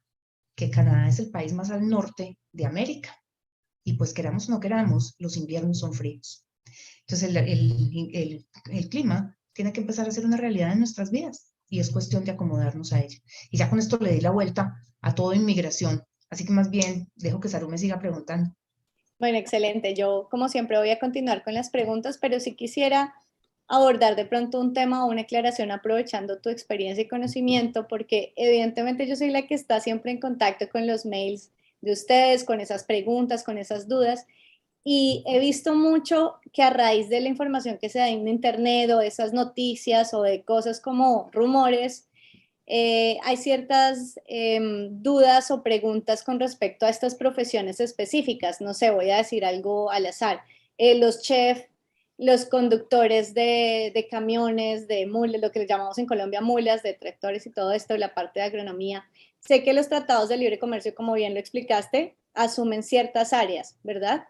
que 0.56 0.70
Canadá 0.70 1.08
es 1.08 1.20
el 1.20 1.32
país 1.32 1.52
más 1.54 1.72
al 1.72 1.88
norte 1.88 2.38
de 2.52 2.66
América. 2.66 3.16
Y 3.84 3.94
pues 3.94 4.14
queramos 4.14 4.48
o 4.48 4.52
no 4.52 4.60
queramos, 4.60 5.16
los 5.18 5.36
inviernos 5.36 5.80
son 5.80 5.94
fríos. 5.94 6.46
Entonces 7.02 7.30
el, 7.30 7.38
el, 7.38 8.48
el, 8.70 8.90
clima 8.90 9.36
tiene 9.54 9.74
que 9.74 9.82
empezar 9.82 10.08
a 10.08 10.12
ser 10.12 10.26
una 10.26 10.38
realidad 10.38 10.74
en 10.74 10.80
nuestras 10.80 11.10
vidas 11.10 11.54
y 11.70 11.80
es 11.80 11.90
cuestión 11.90 12.24
de 12.24 12.32
acomodarnos 12.32 12.94
a 12.94 13.00
ello. 13.00 13.20
Y 13.50 13.58
ya 13.58 13.70
con 13.70 13.80
esto 13.80 13.98
le 13.98 14.14
di 14.14 14.22
la 14.22 14.32
vuelta 14.32 14.76
a 15.02 15.16
todo 15.16 15.34
inmigración. 15.34 16.04
Así 16.30 16.46
que 16.46 16.52
más 16.52 16.70
bien 16.70 17.10
dejo 17.16 17.40
que 17.40 17.50
Saru 17.50 17.68
me 17.68 17.80
siga 17.80 18.00
preguntando. 18.00 18.54
Bueno, 19.20 19.38
excelente. 19.38 19.94
Yo, 19.96 20.28
como 20.32 20.50
siempre, 20.50 20.78
voy 20.78 20.92
a 20.92 21.00
continuar 21.00 21.44
con 21.44 21.54
las 21.54 21.70
preguntas, 21.70 22.18
pero 22.20 22.40
si 22.40 22.56
quisiera 22.56 23.14
abordar 23.68 24.16
de 24.16 24.26
pronto 24.26 24.60
un 24.60 24.74
tema 24.74 25.06
o 25.06 25.10
una 25.10 25.22
aclaración 25.22 25.72
aprovechando 25.72 26.40
tu 26.40 26.50
experiencia 26.50 27.04
y 27.04 27.08
conocimiento, 27.08 27.88
porque 27.88 28.34
evidentemente 28.36 29.08
yo 29.08 29.16
soy 29.16 29.30
la 29.30 29.46
que 29.46 29.56
está 29.56 29.80
siempre 29.82 30.12
en 30.12 30.20
contacto 30.20 30.70
con 30.70 30.88
los 30.88 31.06
mails 31.06 31.52
de 31.82 31.92
ustedes, 31.94 32.44
con 32.44 32.62
esas 32.62 32.84
preguntas, 32.86 33.44
con 33.44 33.58
esas 33.58 33.88
dudas, 33.88 34.26
y 34.84 35.24
he 35.28 35.40
visto 35.40 35.76
mucho 35.76 36.36
que 36.54 36.64
a 36.64 36.72
raíz 36.72 37.10
de 37.10 37.22
la 37.22 37.30
información 37.30 37.78
que 37.78 37.90
se 37.90 38.00
da 38.00 38.10
en 38.10 38.28
Internet 38.28 38.90
o 38.92 39.00
de 39.00 39.08
esas 39.08 39.34
noticias 39.34 40.14
o 40.14 40.24
de 40.24 40.44
cosas 40.44 40.82
como 40.82 41.30
rumores, 41.34 42.09
eh, 42.72 43.18
hay 43.24 43.36
ciertas 43.36 44.20
em, 44.28 45.02
dudas 45.02 45.50
o 45.50 45.64
preguntas 45.64 46.24
con 46.24 46.40
respecto 46.40 46.86
a 46.86 46.90
estas 46.90 47.16
profesiones 47.16 47.80
específicas. 47.80 48.62
No 48.62 48.76
sé, 48.76 48.92
voy 48.92 49.10
a 49.10 49.18
decir 49.18 49.44
algo 49.44 49.90
al 49.90 50.06
azar. 50.06 50.42
Eh, 50.78 50.96
los 51.00 51.24
chefs, 51.24 51.66
los 52.20 52.46
conductores 52.46 53.34
de, 53.34 53.92
de, 53.96 54.08
camiones, 54.08 54.88
de 54.88 55.08
mulas, 55.08 55.42
lo 55.42 55.52
que 55.52 55.60
le 55.60 55.68
llamamos 55.68 55.98
en 55.98 56.06
Colombia 56.06 56.42
mulas, 56.42 56.84
de 56.84 56.94
tractores 56.94 57.48
y 57.48 57.50
todo 57.50 57.72
esto, 57.72 57.98
la 57.98 58.14
parte 58.14 58.40
de 58.40 58.46
agronomía. 58.46 59.10
Sé 59.40 59.64
que 59.64 59.74
los 59.74 59.90
tratados 59.90 60.30
de 60.30 60.38
libre 60.38 60.60
comercio, 60.60 60.94
como 60.94 61.14
bien 61.14 61.34
lo 61.34 61.40
explicaste, 61.40 62.18
asumen 62.36 62.84
ciertas 62.84 63.34
áreas, 63.34 63.78
¿verdad? 63.84 64.26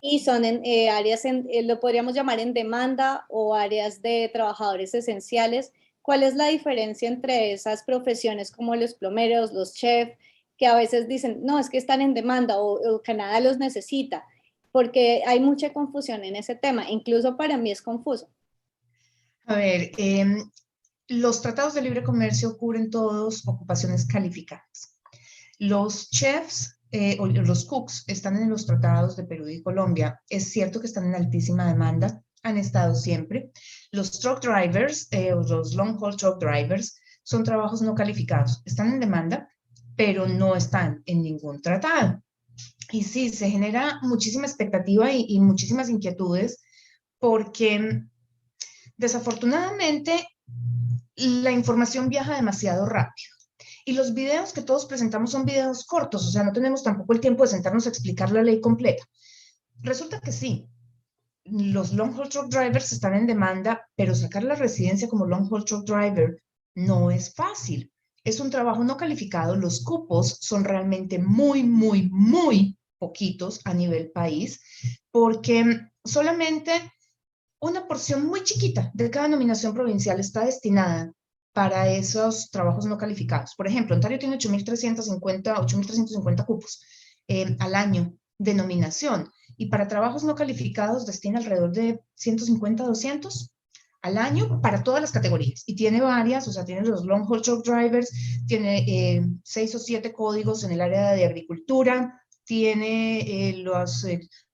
Y 0.00 0.20
son 0.20 0.44
en, 0.44 0.64
eh, 0.64 0.90
áreas, 0.90 1.24
en, 1.24 1.48
lo 1.66 1.78
podríamos 1.80 2.14
llamar 2.14 2.40
en 2.40 2.54
demanda 2.54 3.24
o 3.28 3.54
áreas 3.54 4.02
de 4.02 4.28
trabajadores 4.32 4.94
esenciales 4.94 5.72
¿Cuál 6.02 6.22
es 6.22 6.34
la 6.34 6.48
diferencia 6.48 7.08
entre 7.08 7.52
esas 7.52 7.82
profesiones 7.82 8.50
como 8.50 8.74
los 8.76 8.94
plomeros, 8.94 9.52
los 9.52 9.74
chefs, 9.74 10.16
que 10.56 10.66
a 10.66 10.74
veces 10.74 11.08
dicen, 11.08 11.40
no, 11.42 11.58
es 11.58 11.70
que 11.70 11.78
están 11.78 12.00
en 12.00 12.14
demanda 12.14 12.56
o, 12.58 13.02
Canadá 13.02 13.40
los 13.40 13.58
necesita? 13.58 14.24
Porque 14.72 15.22
hay 15.26 15.40
mucha 15.40 15.72
confusión 15.72 16.24
en 16.24 16.36
ese 16.36 16.54
tema, 16.54 16.88
incluso 16.90 17.36
para 17.36 17.56
mí 17.56 17.70
es 17.70 17.82
confuso. 17.82 18.30
A 19.46 19.56
ver, 19.56 19.90
em, 19.98 20.50
los 21.08 21.42
tratados 21.42 21.74
de 21.74 21.82
libre 21.82 22.04
comercio 22.04 22.56
cubren 22.56 22.90
todos 22.90 23.46
ocupaciones 23.46 24.06
calificadas. 24.06 24.96
Los 25.58 26.08
chefs 26.10 26.80
eh, 26.92 27.16
o 27.20 27.26
los 27.26 27.64
cooks 27.66 28.04
están 28.08 28.36
en 28.36 28.50
los 28.50 28.66
tratados 28.66 29.16
de 29.16 29.24
Perú 29.24 29.48
y 29.48 29.62
Colombia. 29.62 30.20
Es 30.28 30.50
cierto 30.50 30.80
que 30.80 30.86
están 30.86 31.04
en 31.04 31.14
altísima 31.14 31.68
demanda, 31.68 32.22
han 32.42 32.58
estado 32.58 32.94
siempre. 32.94 33.52
Los 33.92 34.20
truck 34.20 34.40
drivers 34.40 35.08
eh, 35.10 35.30
los 35.30 35.74
long 35.74 35.98
haul 36.00 36.16
truck 36.16 36.38
drivers 36.38 37.00
son 37.22 37.44
trabajos 37.44 37.82
no 37.82 37.94
calificados. 37.94 38.62
Están 38.64 38.92
en 38.92 39.00
demanda, 39.00 39.48
pero 39.96 40.26
no 40.26 40.54
están 40.54 41.02
en 41.06 41.22
ningún 41.22 41.60
tratado. 41.60 42.22
Y 42.92 43.04
sí, 43.04 43.30
se 43.30 43.50
genera 43.50 43.98
muchísima 44.02 44.46
expectativa 44.46 45.12
y, 45.12 45.26
y 45.28 45.40
muchísimas 45.40 45.88
inquietudes 45.88 46.62
porque 47.18 48.02
desafortunadamente 48.96 50.26
la 51.16 51.50
información 51.50 52.08
viaja 52.08 52.34
demasiado 52.34 52.86
rápido. 52.86 53.30
Y 53.84 53.92
los 53.92 54.14
videos 54.14 54.52
que 54.52 54.62
todos 54.62 54.86
presentamos 54.86 55.30
son 55.32 55.44
videos 55.44 55.84
cortos, 55.84 56.26
o 56.26 56.30
sea, 56.30 56.44
no 56.44 56.52
tenemos 56.52 56.82
tampoco 56.82 57.12
el 57.12 57.20
tiempo 57.20 57.42
de 57.42 57.50
sentarnos 57.50 57.86
a 57.86 57.90
explicar 57.90 58.30
la 58.30 58.42
ley 58.42 58.60
completa. 58.60 59.04
Resulta 59.80 60.20
que 60.20 60.32
sí, 60.32 60.68
los 61.44 61.92
long 61.92 62.14
haul 62.14 62.28
truck 62.28 62.48
drivers 62.48 62.92
están 62.92 63.14
en 63.14 63.26
demanda, 63.26 63.88
pero 63.96 64.14
sacar 64.14 64.44
la 64.44 64.54
residencia 64.54 65.08
como 65.08 65.26
long 65.26 65.48
haul 65.50 65.64
truck 65.64 65.84
driver 65.84 66.42
no 66.74 67.10
es 67.10 67.34
fácil. 67.34 67.90
Es 68.24 68.40
un 68.40 68.50
trabajo 68.50 68.84
no 68.84 68.96
calificado, 68.96 69.56
los 69.56 69.82
cupos 69.82 70.38
son 70.40 70.64
realmente 70.64 71.18
muy, 71.18 71.62
muy, 71.62 72.08
muy 72.10 72.76
poquitos 72.98 73.60
a 73.64 73.72
nivel 73.72 74.10
país, 74.10 74.60
porque 75.10 75.80
solamente 76.04 76.72
una 77.60 77.86
porción 77.88 78.26
muy 78.26 78.42
chiquita 78.42 78.90
de 78.94 79.10
cada 79.10 79.28
nominación 79.28 79.74
provincial 79.74 80.20
está 80.20 80.44
destinada 80.44 81.12
para 81.52 81.88
esos 81.88 82.50
trabajos 82.50 82.86
no 82.86 82.96
calificados. 82.98 83.54
Por 83.56 83.66
ejemplo, 83.66 83.94
Ontario 83.94 84.18
tiene 84.18 84.38
8.350 84.38 85.54
8.350 85.56 86.46
cupos 86.46 86.82
eh, 87.26 87.56
al 87.58 87.74
año 87.74 88.14
de 88.40 88.54
nominación 88.54 89.30
y 89.58 89.66
para 89.66 89.86
trabajos 89.86 90.24
no 90.24 90.34
calificados 90.34 91.04
destina 91.04 91.38
alrededor 91.38 91.72
de 91.72 92.00
150, 92.14 92.84
200 92.84 93.52
al 94.00 94.16
año 94.16 94.62
para 94.62 94.82
todas 94.82 95.02
las 95.02 95.12
categorías. 95.12 95.62
Y 95.66 95.76
tiene 95.76 96.00
varias, 96.00 96.48
o 96.48 96.52
sea, 96.52 96.64
tiene 96.64 96.88
los 96.88 97.04
long 97.04 97.26
haul 97.28 97.42
truck 97.42 97.62
drivers, 97.62 98.10
tiene 98.46 98.78
eh, 98.88 99.26
seis 99.44 99.74
o 99.74 99.78
siete 99.78 100.14
códigos 100.14 100.64
en 100.64 100.72
el 100.72 100.80
área 100.80 101.12
de 101.12 101.26
agricultura, 101.26 102.22
tiene 102.44 103.20
eh, 103.20 103.58
los, 103.58 104.06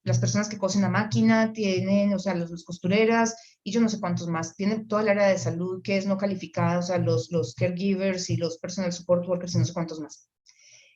las 0.02 0.18
personas 0.18 0.48
que 0.48 0.58
cosen 0.58 0.82
a 0.82 0.88
máquina, 0.88 1.52
tienen, 1.52 2.12
o 2.12 2.18
sea, 2.18 2.34
los, 2.34 2.64
costureras 2.64 3.36
y 3.62 3.70
yo 3.70 3.80
no 3.80 3.88
sé 3.88 4.00
cuántos 4.00 4.26
más. 4.26 4.56
Tienen 4.56 4.88
toda 4.88 5.02
el 5.02 5.10
área 5.10 5.28
de 5.28 5.38
salud 5.38 5.82
que 5.82 5.98
es 5.98 6.06
no 6.06 6.18
calificada, 6.18 6.80
o 6.80 6.82
sea, 6.82 6.98
los, 6.98 7.30
los 7.30 7.54
caregivers 7.54 8.28
y 8.30 8.36
los 8.38 8.58
personal 8.58 8.92
support 8.92 9.28
workers 9.28 9.54
y 9.54 9.58
no 9.58 9.64
sé 9.64 9.72
cuántos 9.72 10.00
más. 10.00 10.28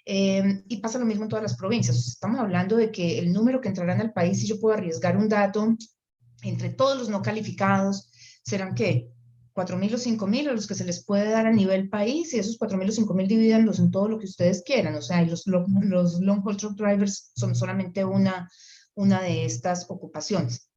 Em, 0.04 0.64
y 0.68 0.78
pasa 0.78 0.98
lo 0.98 1.04
mismo 1.04 1.24
en 1.24 1.28
todas 1.28 1.42
las 1.42 1.56
provincias. 1.56 1.96
estamos 2.06 2.40
hablando 2.40 2.76
de 2.76 2.90
que 2.90 3.18
el 3.18 3.32
número 3.32 3.60
que 3.60 3.68
entrarán 3.68 4.00
al 4.00 4.12
país, 4.12 4.40
si 4.40 4.46
yo 4.46 4.60
puedo 4.60 4.76
arriesgar 4.76 5.16
un 5.16 5.28
dato, 5.28 5.76
entre 6.42 6.70
todos 6.70 6.98
los 6.98 7.08
no 7.08 7.22
calificados, 7.22 8.10
serán 8.42 8.74
que 8.74 9.10
4.000 9.54 9.94
o 9.94 9.98
5.000 9.98 10.48
a 10.48 10.52
los 10.52 10.66
que 10.66 10.74
se 10.74 10.84
les 10.84 11.04
puede 11.04 11.30
dar 11.30 11.46
a 11.46 11.52
nivel 11.52 11.88
país 11.88 12.32
y 12.32 12.38
esos 12.38 12.58
4.000 12.58 12.88
o 12.88 12.92
5.000 12.92 13.26
dividendos 13.26 13.78
en 13.78 13.90
todo 13.90 14.08
lo 14.08 14.18
que 14.18 14.26
ustedes 14.26 14.62
quieran. 14.62 14.94
O 14.94 15.02
sea, 15.02 15.22
los, 15.22 15.46
los 15.46 16.20
long 16.20 16.42
haul 16.44 16.56
truck 16.56 16.76
drivers 16.76 17.32
son 17.34 17.54
solamente 17.54 18.04
una, 18.04 18.48
una 18.94 19.20
de 19.20 19.44
estas 19.44 19.86
ocupaciones. 19.88 20.70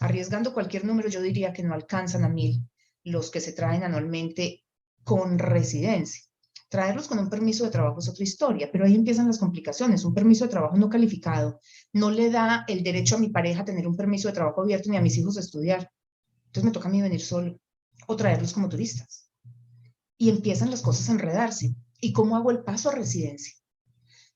Arriesgando 0.00 0.52
cualquier 0.52 0.84
número, 0.84 1.08
yo 1.08 1.20
diría 1.20 1.52
que 1.52 1.62
no 1.62 1.74
alcanzan 1.74 2.24
a 2.24 2.28
mil 2.28 2.68
los 3.04 3.30
que 3.30 3.40
se 3.40 3.52
traen 3.52 3.84
anualmente 3.84 4.64
con 5.04 5.38
residencia. 5.38 6.22
Traerlos 6.74 7.06
con 7.06 7.20
un 7.20 7.30
permiso 7.30 7.62
de 7.62 7.70
trabajo 7.70 8.00
es 8.00 8.08
otra 8.08 8.24
historia, 8.24 8.68
pero 8.72 8.84
ahí 8.84 8.96
empiezan 8.96 9.28
las 9.28 9.38
complicaciones. 9.38 10.04
Un 10.04 10.12
permiso 10.12 10.44
de 10.44 10.50
trabajo 10.50 10.76
no 10.76 10.90
calificado 10.90 11.60
no 11.92 12.10
le 12.10 12.32
da 12.32 12.64
el 12.66 12.82
derecho 12.82 13.14
a 13.14 13.20
mi 13.20 13.28
pareja 13.28 13.62
a 13.62 13.64
tener 13.64 13.86
un 13.86 13.94
permiso 13.94 14.26
de 14.26 14.34
trabajo 14.34 14.60
abierto 14.60 14.90
ni 14.90 14.96
a 14.96 15.00
mis 15.00 15.16
hijos 15.16 15.36
a 15.36 15.40
estudiar. 15.40 15.88
Entonces 16.46 16.64
me 16.64 16.72
toca 16.72 16.88
a 16.88 16.90
mí 16.90 17.00
venir 17.00 17.20
solo 17.20 17.60
o 18.08 18.16
traerlos 18.16 18.52
como 18.52 18.68
turistas. 18.68 19.30
Y 20.18 20.30
empiezan 20.30 20.72
las 20.72 20.82
cosas 20.82 21.08
a 21.08 21.12
enredarse. 21.12 21.76
¿Y 22.00 22.12
cómo 22.12 22.36
hago 22.36 22.50
el 22.50 22.64
paso 22.64 22.90
a 22.90 22.94
residencia? 22.96 23.54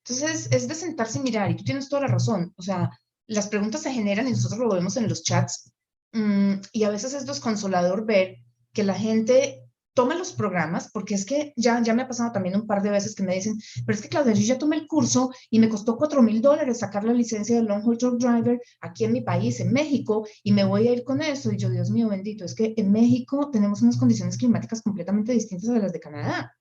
Entonces 0.04 0.48
es 0.52 0.68
de 0.68 0.76
sentarse 0.76 1.18
y 1.18 1.22
mirar, 1.22 1.50
y 1.50 1.56
tú 1.56 1.64
tienes 1.64 1.88
toda 1.88 2.02
la 2.02 2.08
razón. 2.08 2.54
O 2.56 2.62
sea, 2.62 2.88
las 3.26 3.48
preguntas 3.48 3.82
se 3.82 3.92
generan 3.92 4.28
y 4.28 4.30
nosotros 4.30 4.60
lo 4.60 4.72
vemos 4.72 4.96
en 4.96 5.08
los 5.08 5.24
chats 5.24 5.72
mm, 6.12 6.52
y 6.70 6.84
a 6.84 6.90
veces 6.90 7.14
es 7.14 7.26
desconsolador 7.26 8.06
ver 8.06 8.36
que 8.72 8.84
la 8.84 8.94
gente 8.94 9.67
toma 9.98 10.14
los 10.14 10.32
programas, 10.32 10.92
porque 10.92 11.16
es 11.16 11.26
que 11.26 11.52
ya, 11.56 11.82
ya 11.82 11.92
me 11.92 12.02
ha 12.02 12.06
pasado 12.06 12.30
también 12.30 12.54
un 12.54 12.68
par 12.68 12.82
de 12.82 12.90
veces 12.90 13.16
que 13.16 13.24
me 13.24 13.34
dicen, 13.34 13.58
pero 13.84 13.96
es 13.96 14.00
que 14.00 14.08
Claudia, 14.08 14.32
yo 14.32 14.42
ya 14.42 14.56
tomé 14.56 14.76
el 14.76 14.86
curso 14.86 15.32
y 15.50 15.58
me 15.58 15.68
costó 15.68 15.96
cuatro 15.96 16.22
mil 16.22 16.40
dólares 16.40 16.78
sacar 16.78 17.02
la 17.02 17.12
licencia 17.12 17.56
de 17.56 17.62
Long 17.62 17.82
Haul 17.82 17.98
Truck 17.98 18.16
Driver 18.16 18.60
aquí 18.80 19.06
en 19.06 19.12
mi 19.12 19.22
país, 19.22 19.58
en 19.58 19.72
México, 19.72 20.24
y 20.44 20.52
me 20.52 20.62
voy 20.62 20.86
a 20.86 20.92
ir 20.92 21.02
con 21.02 21.20
eso. 21.20 21.50
Y 21.50 21.56
yo, 21.56 21.68
Dios 21.68 21.90
mío, 21.90 22.08
bendito, 22.08 22.44
es 22.44 22.54
que 22.54 22.74
en 22.76 22.92
México 22.92 23.50
tenemos 23.50 23.82
unas 23.82 23.96
condiciones 23.96 24.36
climáticas 24.36 24.82
completamente 24.82 25.32
distintas 25.32 25.68
a 25.70 25.80
las 25.80 25.92
de 25.92 25.98
Canadá. 25.98 26.56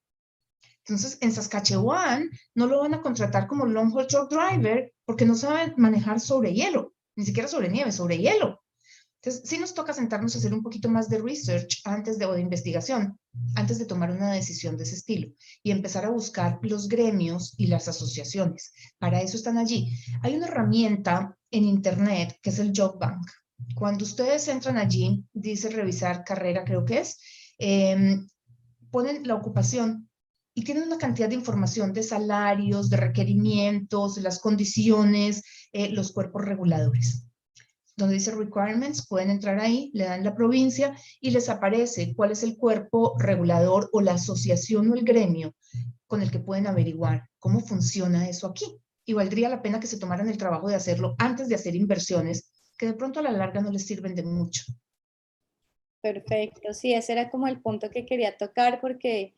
Entonces, 0.80 1.20
en 1.22 1.32
Saskatchewan 1.32 2.32
no 2.56 2.66
lo 2.66 2.80
van 2.80 2.96
a 2.96 3.02
contratar 3.04 3.46
como 3.46 3.68
long 3.68 3.92
haul 3.94 4.08
truck 4.08 4.32
driver 4.32 4.92
porque 5.06 5.28
no 5.28 5.36
saben 5.36 5.76
manejar 5.78 6.20
sobre 6.20 6.56
hielo, 6.56 6.96
ni 7.16 7.24
siquiera 7.24 7.48
sobre 7.48 7.70
nieve, 7.70 7.92
sobre 7.92 8.18
hielo. 8.18 8.64
Entonces, 9.28 9.50
sí 9.50 9.58
nos 9.58 9.74
toca 9.74 9.92
sentarnos 9.92 10.34
a 10.34 10.38
hacer 10.38 10.54
un 10.54 10.64
poquito 10.64 10.88
más 10.88 11.10
de 11.10 11.18
research 11.18 11.82
antes 11.84 12.18
de, 12.18 12.26
o 12.26 12.32
de 12.32 12.40
investigación, 12.40 13.20
antes 13.56 13.78
de 13.78 13.86
tomar 13.86 14.10
una 14.10 14.32
decisión 14.32 14.78
de 14.78 14.86
ese 14.86 14.96
estilo 14.96 15.34
y 15.62 15.72
empezar 15.72 16.06
a 16.06 16.12
buscar 16.12 16.60
los 16.62 16.88
gremios 16.88 17.54
y 17.58 17.68
las 17.68 17.90
asociaciones. 17.90 18.72
Para 19.00 19.22
eso 19.22 19.36
están 19.36 19.58
allí. 19.58 19.92
Hay 20.22 20.34
una 20.38 20.48
herramienta 20.48 21.38
en 21.52 21.66
Internet 21.66 22.40
que 22.42 22.52
es 22.52 22.60
el 22.60 22.72
Job 22.74 23.00
Bank. 23.00 23.30
Cuando 23.76 24.06
ustedes 24.06 24.48
entran 24.48 24.78
allí, 24.78 25.26
dice 25.34 25.68
revisar 25.72 26.24
carrera, 26.24 26.64
creo 26.64 26.86
que 26.86 27.00
es, 27.00 27.20
em, 27.58 28.30
ponen 28.92 29.28
la 29.28 29.36
ocupación 29.36 30.10
y 30.54 30.64
tienen 30.64 30.86
una 30.86 30.98
cantidad 30.98 31.28
de 31.28 31.36
información 31.36 31.92
de 31.92 32.04
salarios, 32.04 32.90
de 32.90 32.96
requerimientos, 32.96 34.20
las 34.20 34.40
condiciones, 34.40 35.44
eh, 35.74 35.90
los 35.90 36.14
cuerpos 36.14 36.46
reguladores. 36.46 37.27
Donde 37.98 38.14
dice 38.14 38.32
requirements, 38.32 39.08
pueden 39.08 39.32
entrar 39.32 39.60
ahí, 39.60 39.90
le 39.94 40.06
dan 40.06 40.24
la 40.24 40.36
provincia 40.36 40.96
y 41.20 41.32
les 41.32 41.50
aparece 41.50 42.14
cuál 42.16 42.32
es 42.32 42.44
el 42.44 42.56
cuerpo 42.56 43.16
regulador 43.18 43.90
o 43.92 44.02
la 44.02 44.14
asociación 44.14 44.90
o 44.92 44.94
el 44.94 45.04
gremio 45.04 45.56
con 46.06 46.22
el 46.22 46.30
que 46.30 46.40
pueden 46.40 46.68
averiguar 46.68 47.28
cómo 47.40 47.60
funciona 47.60 48.30
eso 48.30 48.48
aquí. 48.48 48.66
Y 49.04 49.14
valdría 49.14 49.50
la 49.50 49.62
pena 49.62 49.80
que 49.80 49.88
se 49.88 49.98
tomaran 49.98 50.30
el 50.30 50.38
trabajo 50.38 50.70
de 50.70 50.76
hacerlo 50.76 51.16
antes 51.18 51.50
de 51.50 51.56
hacer 51.56 51.76
inversiones 51.76 52.52
que 52.78 52.86
de 52.86 52.94
pronto 52.94 53.20
a 53.20 53.24
la 53.24 53.32
larga 53.32 53.62
no 53.62 53.72
les 53.72 53.88
sirven 53.88 54.14
de 54.14 54.24
mucho. 54.24 54.64
Perfecto, 56.02 56.74
sí, 56.74 56.94
ese 56.94 57.14
era 57.14 57.30
como 57.32 57.48
el 57.48 57.60
punto 57.60 57.90
que 57.90 58.06
quería 58.06 58.38
tocar 58.38 58.80
porque 58.80 59.34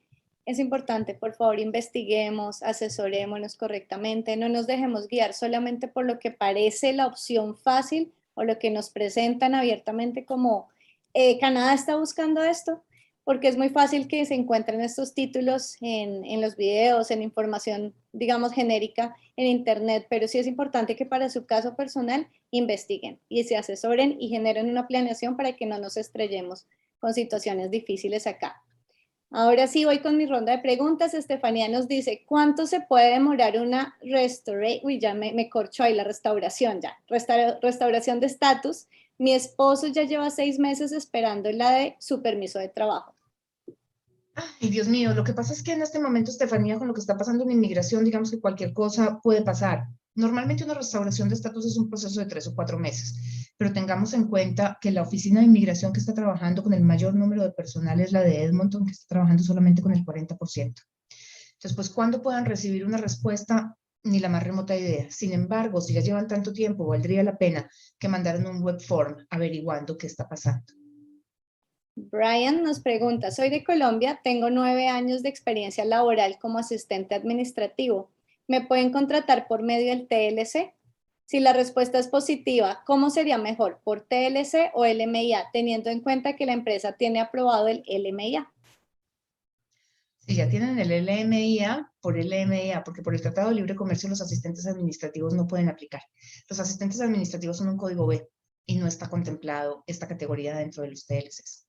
es 0.45 0.60
importante, 0.60 1.13
por 1.13 1.34
favor, 1.34 1.60
investiguemos, 1.60 2.62
asesorémonos 2.63 3.56
correctamente, 3.56 4.36
no 4.36 4.50
nos 4.50 4.67
dejemos 4.67 5.08
guiar 5.08 5.34
solamente 5.34 5.88
por 5.88 6.06
lo 6.06 6.19
que 6.19 6.32
parece 6.32 6.91
la 6.91 7.08
opción 7.08 7.56
fácil 7.56 8.12
o 8.39 8.43
lo 8.45 8.58
que 8.58 8.71
nos 8.71 8.89
presentan 8.89 9.54
abiertamente 9.54 10.23
como 10.23 10.69
eh, 11.13 11.38
Canadá 11.39 11.73
está 11.73 11.97
buscando 11.97 12.41
esto, 12.41 12.84
porque 13.25 13.49
es 13.49 13.58
muy 13.58 13.67
fácil 13.69 14.08
que 14.08 14.25
se 14.25 14.34
encuentren 14.34 14.80
estos 14.80 15.13
títulos 15.13 15.75
en, 15.82 16.23
en, 16.23 16.39
los 16.39 16.56
videos, 16.56 17.12
en 17.12 17.21
información, 17.21 17.93
digamos, 18.13 18.54
genérica 18.54 19.13
en 19.36 19.47
Internet, 19.47 20.08
pero 20.10 20.30
sí 20.30 20.39
es 20.39 20.47
importante 20.47 20.95
que 20.95 21.06
para 21.06 21.30
su 21.30 21.45
caso 21.45 21.75
personal 21.75 22.28
investiguen 22.49 23.19
y 23.28 23.43
se 23.43 23.58
asesoren 23.58 24.15
y 24.19 24.30
generen 24.30 24.69
una 24.69 24.88
planeación 24.88 25.36
para 25.36 25.58
que 25.58 25.65
no 25.65 25.78
nos 25.78 25.97
estrellemos 25.97 26.65
con 26.99 27.13
situaciones 27.13 27.69
difíciles 27.69 28.25
acá. 28.25 28.63
Ahora 29.32 29.68
sí 29.68 29.86
voy 29.86 30.00
con 30.00 30.18
mi 30.18 30.26
ronda 30.26 30.54
de 30.54 30.60
preguntas. 30.60 31.13
Estefanía 31.13 31.70
nos 31.70 31.88
dice, 31.88 32.24
¿cuánto 32.26 32.65
se 32.65 32.82
puede 32.82 33.13
demorar 33.13 33.58
una 33.58 33.96
restauración? 34.02 34.82
Uy, 34.84 35.00
ya 35.00 35.13
me, 35.13 35.34
me, 35.34 35.50
corcho 35.50 35.84
ahí 35.84 35.94
la 35.94 36.04
restauración 36.04 36.82
ya. 36.82 36.98
restauración 37.62 38.20
de 38.20 38.26
estatus. 38.26 38.88
Mi 39.20 39.34
esposo 39.34 39.88
ya 39.88 40.04
lleva 40.04 40.32
seis 40.32 40.58
meses 40.58 40.92
esperando 40.92 41.52
la 41.52 41.72
de 41.72 41.96
su 42.00 42.22
permiso 42.22 42.58
de 42.58 42.70
trabajo. 42.70 43.13
Ay, 44.62 44.70
Dios 44.70 44.88
mío, 44.88 45.13
lo 45.13 45.24
que 45.24 45.34
pasa 45.34 45.54
es 45.54 45.62
que 45.62 45.74
en 45.74 45.82
este 45.82 46.00
momento, 46.00 46.32
Estefanía, 46.32 46.78
con 46.78 46.88
lo 46.88 46.94
que 46.94 47.02
está 47.02 47.18
pasando 47.18 47.44
en 47.44 47.52
inmigración, 47.52 48.06
digamos 48.06 48.32
que 48.32 48.39
cualquier 48.39 48.74
cosa 48.74 49.20
puede 49.22 49.42
pasar. 49.42 49.88
Normalmente 50.15 50.63
una 50.63 50.74
restauración 50.74 51.30
de 51.30 51.36
estatus 51.36 51.65
es 51.65 51.78
un 51.78 51.89
proceso 51.89 52.20
de 52.20 52.26
tres 52.26 52.48
o 52.48 52.56
cuatro 52.56 52.80
meses. 52.80 53.38
Pero 53.60 53.74
tengamos 53.74 54.13
en 54.13 54.30
cuenta 54.30 54.78
que 54.80 54.89
la 54.89 55.02
oficina 55.02 55.41
de 55.41 55.48
inmigración 55.48 55.91
que 55.91 56.00
está 56.00 56.13
trabajando 56.13 56.63
con 56.63 56.72
el 56.72 56.82
mayor 56.82 57.13
número 57.13 57.43
de 57.43 57.52
personal 57.52 58.00
es 58.00 58.13
la 58.13 58.22
de 58.22 58.41
Edmonton, 58.45 58.86
que 58.86 58.93
está 58.93 59.08
trabajando 59.10 59.43
solamente 59.43 59.82
con 59.82 59.91
el 59.91 60.06
40%. 60.06 60.38
Entonces, 60.38 61.76
pues, 61.76 61.89
¿cuándo 61.89 62.22
puedan 62.22 62.45
recibir 62.45 62.86
una 62.86 62.95
respuesta? 62.95 63.76
Ni 64.04 64.19
la 64.19 64.30
más 64.30 64.43
remota 64.43 64.78
idea. 64.78 65.12
Sin 65.12 65.34
embargo, 65.34 65.82
si 65.82 65.93
ya 65.93 66.00
llevan 66.00 66.30
tanto 66.30 66.54
tiempo, 66.54 66.88
valdría 66.88 67.22
la 67.22 67.38
pena 67.38 67.69
que 68.00 68.08
mandaran 68.08 68.48
un 68.48 68.63
web 68.63 68.80
form 68.80 69.17
averiguando 69.30 69.98
qué 69.98 70.08
está 70.08 70.30
pasando. 70.30 70.63
Brian 71.98 72.63
nos 72.63 72.80
pregunta, 72.80 73.30
soy 73.30 73.50
de 73.50 73.65
Colombia, 73.65 74.22
tengo 74.24 74.50
nueve 74.50 74.88
años 74.88 75.22
de 75.22 75.28
experiencia 75.28 75.84
laboral 75.84 76.39
como 76.39 76.60
asistente 76.60 77.13
administrativo. 77.13 78.10
¿Me 78.48 78.65
pueden 78.65 78.93
contratar 78.93 79.50
por 79.50 79.63
medio 79.63 79.89
del 79.89 80.08
TLC? 80.08 80.79
Si 81.30 81.39
la 81.39 81.54
respuesta 81.54 82.00
es 82.00 82.08
positiva, 82.08 82.82
¿cómo 82.88 83.12
sería 83.12 83.38
mejor, 83.38 83.82
por 83.84 84.02
TLC 84.02 84.72
o 84.74 84.84
LMIA, 84.84 85.46
teniendo 85.54 85.92
en 85.92 86.02
cuenta 86.02 86.36
que 86.36 86.48
la 86.48 86.54
empresa 86.54 86.94
tiene 86.94 87.20
aprobado 87.20 87.68
el 87.68 87.84
LMIA? 87.88 88.52
Si 90.18 90.34
ya 90.34 90.50
tienen 90.50 90.80
el 90.80 91.06
LMIA, 91.06 91.94
por 92.02 92.18
LMIA, 92.18 92.84
porque 92.84 93.04
por 93.04 93.13
el 93.13 93.22
Tratado 93.22 93.50
de 93.50 93.56
Libre 93.58 93.76
Comercio 93.76 94.10
los 94.10 94.22
asistentes 94.22 94.65
administrativos 94.65 95.36
no 95.36 95.46
pueden 95.46 95.70
aplicar. 95.70 96.02
Los 96.50 96.60
asistentes 96.60 97.00
administrativos 97.00 97.58
son 97.58 97.70
un 97.70 97.78
código 97.78 98.08
B 98.08 98.28
y 98.65 98.78
no 98.78 98.88
está 98.88 99.08
contemplado 99.08 99.84
esta 99.86 100.08
categoría 100.08 100.58
dentro 100.58 100.82
de 100.82 100.89
los 100.89 101.06
TLCs. 101.06 101.68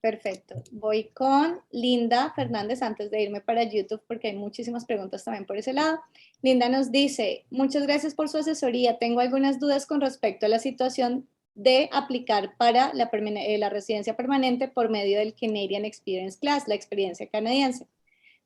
Perfecto. 0.00 0.54
Voy 0.72 1.10
con 1.12 1.60
Linda 1.70 2.32
Fernández 2.34 2.80
antes 2.80 3.10
de 3.10 3.22
irme 3.22 3.42
para 3.42 3.64
YouTube 3.64 4.00
porque 4.08 4.28
hay 4.28 4.36
muchísimas 4.36 4.86
preguntas 4.86 5.24
también 5.24 5.44
por 5.44 5.58
ese 5.58 5.74
lado. 5.74 6.00
Linda 6.42 6.70
nos 6.70 6.90
dice, 6.90 7.44
muchas 7.50 7.82
gracias 7.82 8.14
por 8.14 8.30
su 8.30 8.38
asesoría. 8.38 8.98
Tengo 8.98 9.20
algunas 9.20 9.60
dudas 9.60 9.84
con 9.84 10.00
respecto 10.00 10.46
a 10.46 10.48
la 10.48 10.58
situación 10.58 11.28
de 11.54 11.90
aplicar 11.92 12.56
para 12.56 12.94
la, 12.94 13.10
eh, 13.12 13.58
la 13.58 13.68
residencia 13.68 14.16
permanente 14.16 14.68
por 14.68 14.88
medio 14.88 15.18
del 15.18 15.34
Canadian 15.34 15.84
Experience 15.84 16.38
Class, 16.38 16.66
la 16.66 16.74
experiencia 16.74 17.26
canadiense. 17.26 17.86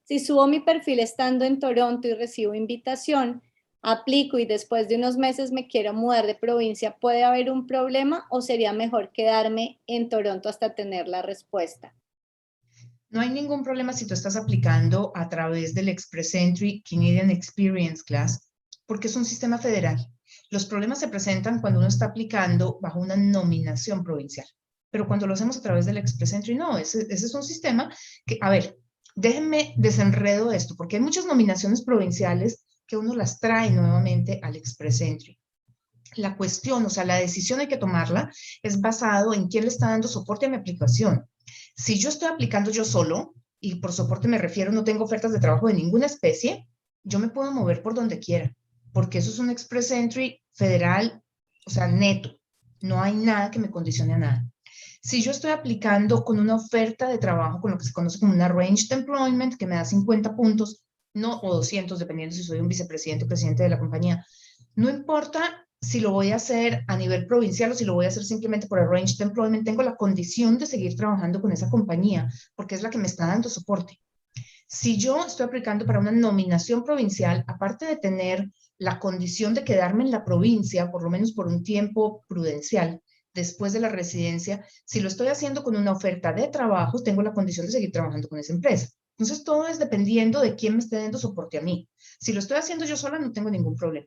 Si 0.02 0.18
subo 0.18 0.48
mi 0.48 0.58
perfil 0.58 0.98
estando 0.98 1.44
en 1.44 1.60
Toronto 1.60 2.08
y 2.08 2.14
recibo 2.14 2.54
invitación, 2.54 3.42
aplico 3.84 4.38
y 4.38 4.46
después 4.46 4.88
de 4.88 4.96
unos 4.96 5.16
meses 5.16 5.52
me 5.52 5.68
quiero 5.68 5.92
mudar 5.92 6.26
de 6.26 6.34
provincia, 6.34 6.96
¿puede 6.98 7.22
haber 7.22 7.50
un 7.50 7.66
problema 7.66 8.26
o 8.30 8.40
sería 8.40 8.72
mejor 8.72 9.12
quedarme 9.12 9.80
en 9.86 10.08
Toronto 10.08 10.48
hasta 10.48 10.74
tener 10.74 11.06
la 11.06 11.22
respuesta? 11.22 11.94
No 13.10 13.20
hay 13.20 13.30
ningún 13.30 13.62
problema 13.62 13.92
si 13.92 14.06
tú 14.06 14.14
estás 14.14 14.34
aplicando 14.34 15.12
a 15.14 15.28
través 15.28 15.74
del 15.74 15.88
Express 15.88 16.34
Entry 16.34 16.82
Canadian 16.82 17.30
Experience 17.30 18.02
Class, 18.02 18.50
porque 18.86 19.06
es 19.06 19.14
un 19.14 19.24
sistema 19.24 19.58
federal. 19.58 20.04
Los 20.50 20.66
problemas 20.66 20.98
se 20.98 21.08
presentan 21.08 21.60
cuando 21.60 21.78
uno 21.78 21.88
está 21.88 22.06
aplicando 22.06 22.78
bajo 22.80 22.98
una 22.98 23.16
nominación 23.16 24.02
provincial. 24.02 24.46
Pero 24.90 25.06
cuando 25.06 25.26
lo 25.26 25.34
hacemos 25.34 25.56
a 25.58 25.62
través 25.62 25.86
del 25.86 25.98
Express 25.98 26.32
Entry, 26.32 26.54
no, 26.54 26.78
ese, 26.78 27.06
ese 27.10 27.26
es 27.26 27.34
un 27.34 27.42
sistema 27.42 27.94
que, 28.26 28.38
a 28.40 28.50
ver, 28.50 28.78
déjenme 29.14 29.74
desenredo 29.76 30.52
esto, 30.52 30.74
porque 30.76 30.96
hay 30.96 31.02
muchas 31.02 31.26
nominaciones 31.26 31.84
provinciales 31.84 32.63
que 32.86 32.96
uno 32.96 33.14
las 33.14 33.40
trae 33.40 33.70
nuevamente 33.70 34.40
al 34.42 34.56
Express 34.56 35.00
Entry. 35.00 35.38
La 36.16 36.36
cuestión, 36.36 36.84
o 36.86 36.90
sea, 36.90 37.04
la 37.04 37.16
decisión 37.16 37.60
hay 37.60 37.66
que 37.66 37.76
tomarla, 37.76 38.30
es 38.62 38.80
basado 38.80 39.34
en 39.34 39.48
quién 39.48 39.64
le 39.64 39.68
está 39.68 39.90
dando 39.90 40.08
soporte 40.08 40.46
a 40.46 40.48
mi 40.48 40.56
aplicación. 40.56 41.26
Si 41.76 41.98
yo 41.98 42.08
estoy 42.08 42.28
aplicando 42.28 42.70
yo 42.70 42.84
solo, 42.84 43.34
y 43.60 43.76
por 43.76 43.92
soporte 43.92 44.28
me 44.28 44.38
refiero, 44.38 44.70
no 44.70 44.84
tengo 44.84 45.04
ofertas 45.04 45.32
de 45.32 45.40
trabajo 45.40 45.68
de 45.68 45.74
ninguna 45.74 46.06
especie, 46.06 46.68
yo 47.02 47.18
me 47.18 47.30
puedo 47.30 47.50
mover 47.52 47.82
por 47.82 47.94
donde 47.94 48.18
quiera, 48.18 48.54
porque 48.92 49.18
eso 49.18 49.30
es 49.30 49.38
un 49.38 49.50
Express 49.50 49.90
Entry 49.90 50.40
federal, 50.52 51.22
o 51.66 51.70
sea, 51.70 51.88
neto. 51.88 52.38
No 52.80 53.02
hay 53.02 53.14
nada 53.14 53.50
que 53.50 53.58
me 53.58 53.70
condicione 53.70 54.14
a 54.14 54.18
nada. 54.18 54.50
Si 55.02 55.22
yo 55.22 55.30
estoy 55.32 55.50
aplicando 55.50 56.24
con 56.24 56.38
una 56.38 56.54
oferta 56.54 57.08
de 57.08 57.18
trabajo, 57.18 57.60
con 57.60 57.70
lo 57.72 57.78
que 57.78 57.84
se 57.84 57.92
conoce 57.92 58.18
como 58.18 58.32
una 58.32 58.48
Ranged 58.48 58.90
Employment, 58.90 59.56
que 59.56 59.66
me 59.66 59.74
da 59.74 59.84
50 59.84 60.34
puntos, 60.36 60.83
no, 61.14 61.40
o 61.40 61.54
200, 61.54 61.98
dependiendo 61.98 62.34
si 62.34 62.42
soy 62.42 62.60
un 62.60 62.68
vicepresidente 62.68 63.24
o 63.24 63.28
presidente 63.28 63.62
de 63.62 63.70
la 63.70 63.78
compañía. 63.78 64.26
No 64.76 64.90
importa 64.90 65.66
si 65.80 66.00
lo 66.00 66.10
voy 66.10 66.32
a 66.32 66.36
hacer 66.36 66.84
a 66.88 66.96
nivel 66.96 67.26
provincial 67.26 67.72
o 67.72 67.74
si 67.74 67.84
lo 67.84 67.94
voy 67.94 68.06
a 68.06 68.08
hacer 68.08 68.24
simplemente 68.24 68.66
por 68.66 68.80
arranged 68.80 69.20
employment, 69.20 69.64
tengo 69.64 69.82
la 69.82 69.96
condición 69.96 70.58
de 70.58 70.66
seguir 70.66 70.96
trabajando 70.96 71.40
con 71.40 71.52
esa 71.52 71.70
compañía 71.70 72.28
porque 72.54 72.74
es 72.74 72.82
la 72.82 72.90
que 72.90 72.98
me 72.98 73.06
está 73.06 73.26
dando 73.26 73.48
soporte. 73.48 74.00
Si 74.66 74.96
yo 74.98 75.24
estoy 75.24 75.46
aplicando 75.46 75.86
para 75.86 76.00
una 76.00 76.10
nominación 76.10 76.84
provincial, 76.84 77.44
aparte 77.46 77.86
de 77.86 77.96
tener 77.96 78.50
la 78.78 78.98
condición 78.98 79.54
de 79.54 79.62
quedarme 79.62 80.04
en 80.04 80.10
la 80.10 80.24
provincia, 80.24 80.90
por 80.90 81.04
lo 81.04 81.10
menos 81.10 81.32
por 81.32 81.46
un 81.46 81.62
tiempo 81.62 82.24
prudencial, 82.26 83.00
después 83.34 83.72
de 83.72 83.80
la 83.80 83.88
residencia, 83.88 84.64
si 84.84 85.00
lo 85.00 85.08
estoy 85.08 85.28
haciendo 85.28 85.62
con 85.62 85.76
una 85.76 85.92
oferta 85.92 86.32
de 86.32 86.48
trabajo, 86.48 87.02
tengo 87.02 87.22
la 87.22 87.32
condición 87.32 87.66
de 87.66 87.72
seguir 87.72 87.92
trabajando 87.92 88.28
con 88.28 88.38
esa 88.38 88.52
empresa. 88.52 88.88
Entonces, 89.16 89.44
todo 89.44 89.66
es 89.68 89.78
dependiendo 89.78 90.40
de 90.40 90.56
quién 90.56 90.74
me 90.74 90.80
esté 90.80 90.96
dando 90.96 91.18
soporte 91.18 91.58
a 91.58 91.62
mí. 91.62 91.88
Si 92.18 92.32
lo 92.32 92.40
estoy 92.40 92.56
haciendo 92.56 92.84
yo 92.84 92.96
sola, 92.96 93.18
no 93.18 93.32
tengo 93.32 93.50
ningún 93.50 93.76
problema. 93.76 94.06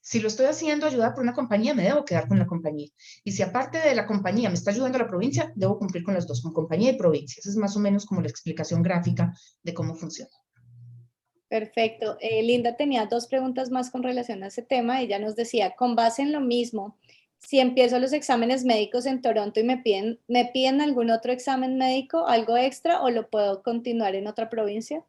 Si 0.00 0.18
lo 0.18 0.26
estoy 0.26 0.46
haciendo 0.46 0.86
ayudada 0.86 1.14
por 1.14 1.22
una 1.22 1.32
compañía, 1.32 1.74
me 1.74 1.84
debo 1.84 2.04
quedar 2.04 2.26
con 2.26 2.38
la 2.38 2.46
compañía. 2.46 2.88
Y 3.22 3.32
si 3.32 3.42
aparte 3.42 3.78
de 3.78 3.94
la 3.94 4.04
compañía 4.04 4.48
me 4.48 4.56
está 4.56 4.72
ayudando 4.72 4.98
la 4.98 5.06
provincia, 5.06 5.52
debo 5.54 5.78
cumplir 5.78 6.02
con 6.02 6.14
las 6.14 6.26
dos, 6.26 6.42
con 6.42 6.52
compañía 6.52 6.90
y 6.90 6.96
provincia. 6.98 7.38
Esa 7.38 7.50
es 7.50 7.56
más 7.56 7.76
o 7.76 7.80
menos 7.80 8.04
como 8.04 8.20
la 8.20 8.28
explicación 8.28 8.82
gráfica 8.82 9.32
de 9.62 9.74
cómo 9.74 9.94
funciona. 9.94 10.30
Perfecto. 11.48 12.16
Eh, 12.18 12.42
Linda 12.42 12.76
tenía 12.76 13.06
dos 13.06 13.28
preguntas 13.28 13.70
más 13.70 13.90
con 13.90 14.02
relación 14.02 14.42
a 14.42 14.48
ese 14.48 14.62
tema. 14.62 15.02
Ella 15.02 15.18
nos 15.18 15.36
decía, 15.36 15.74
con 15.76 15.94
base 15.94 16.22
en 16.22 16.32
lo 16.32 16.40
mismo, 16.40 16.98
si 17.46 17.60
empiezo 17.60 17.98
los 17.98 18.12
exámenes 18.12 18.64
médicos 18.64 19.04
en 19.06 19.20
Toronto 19.20 19.60
y 19.60 19.64
me 19.64 19.78
piden, 19.78 20.20
¿me 20.28 20.46
piden 20.46 20.80
algún 20.80 21.10
otro 21.10 21.32
examen 21.32 21.76
médico, 21.76 22.26
algo 22.26 22.56
extra 22.56 23.02
o 23.02 23.10
lo 23.10 23.28
puedo 23.28 23.62
continuar 23.62 24.14
en 24.14 24.26
otra 24.26 24.48
provincia? 24.48 25.04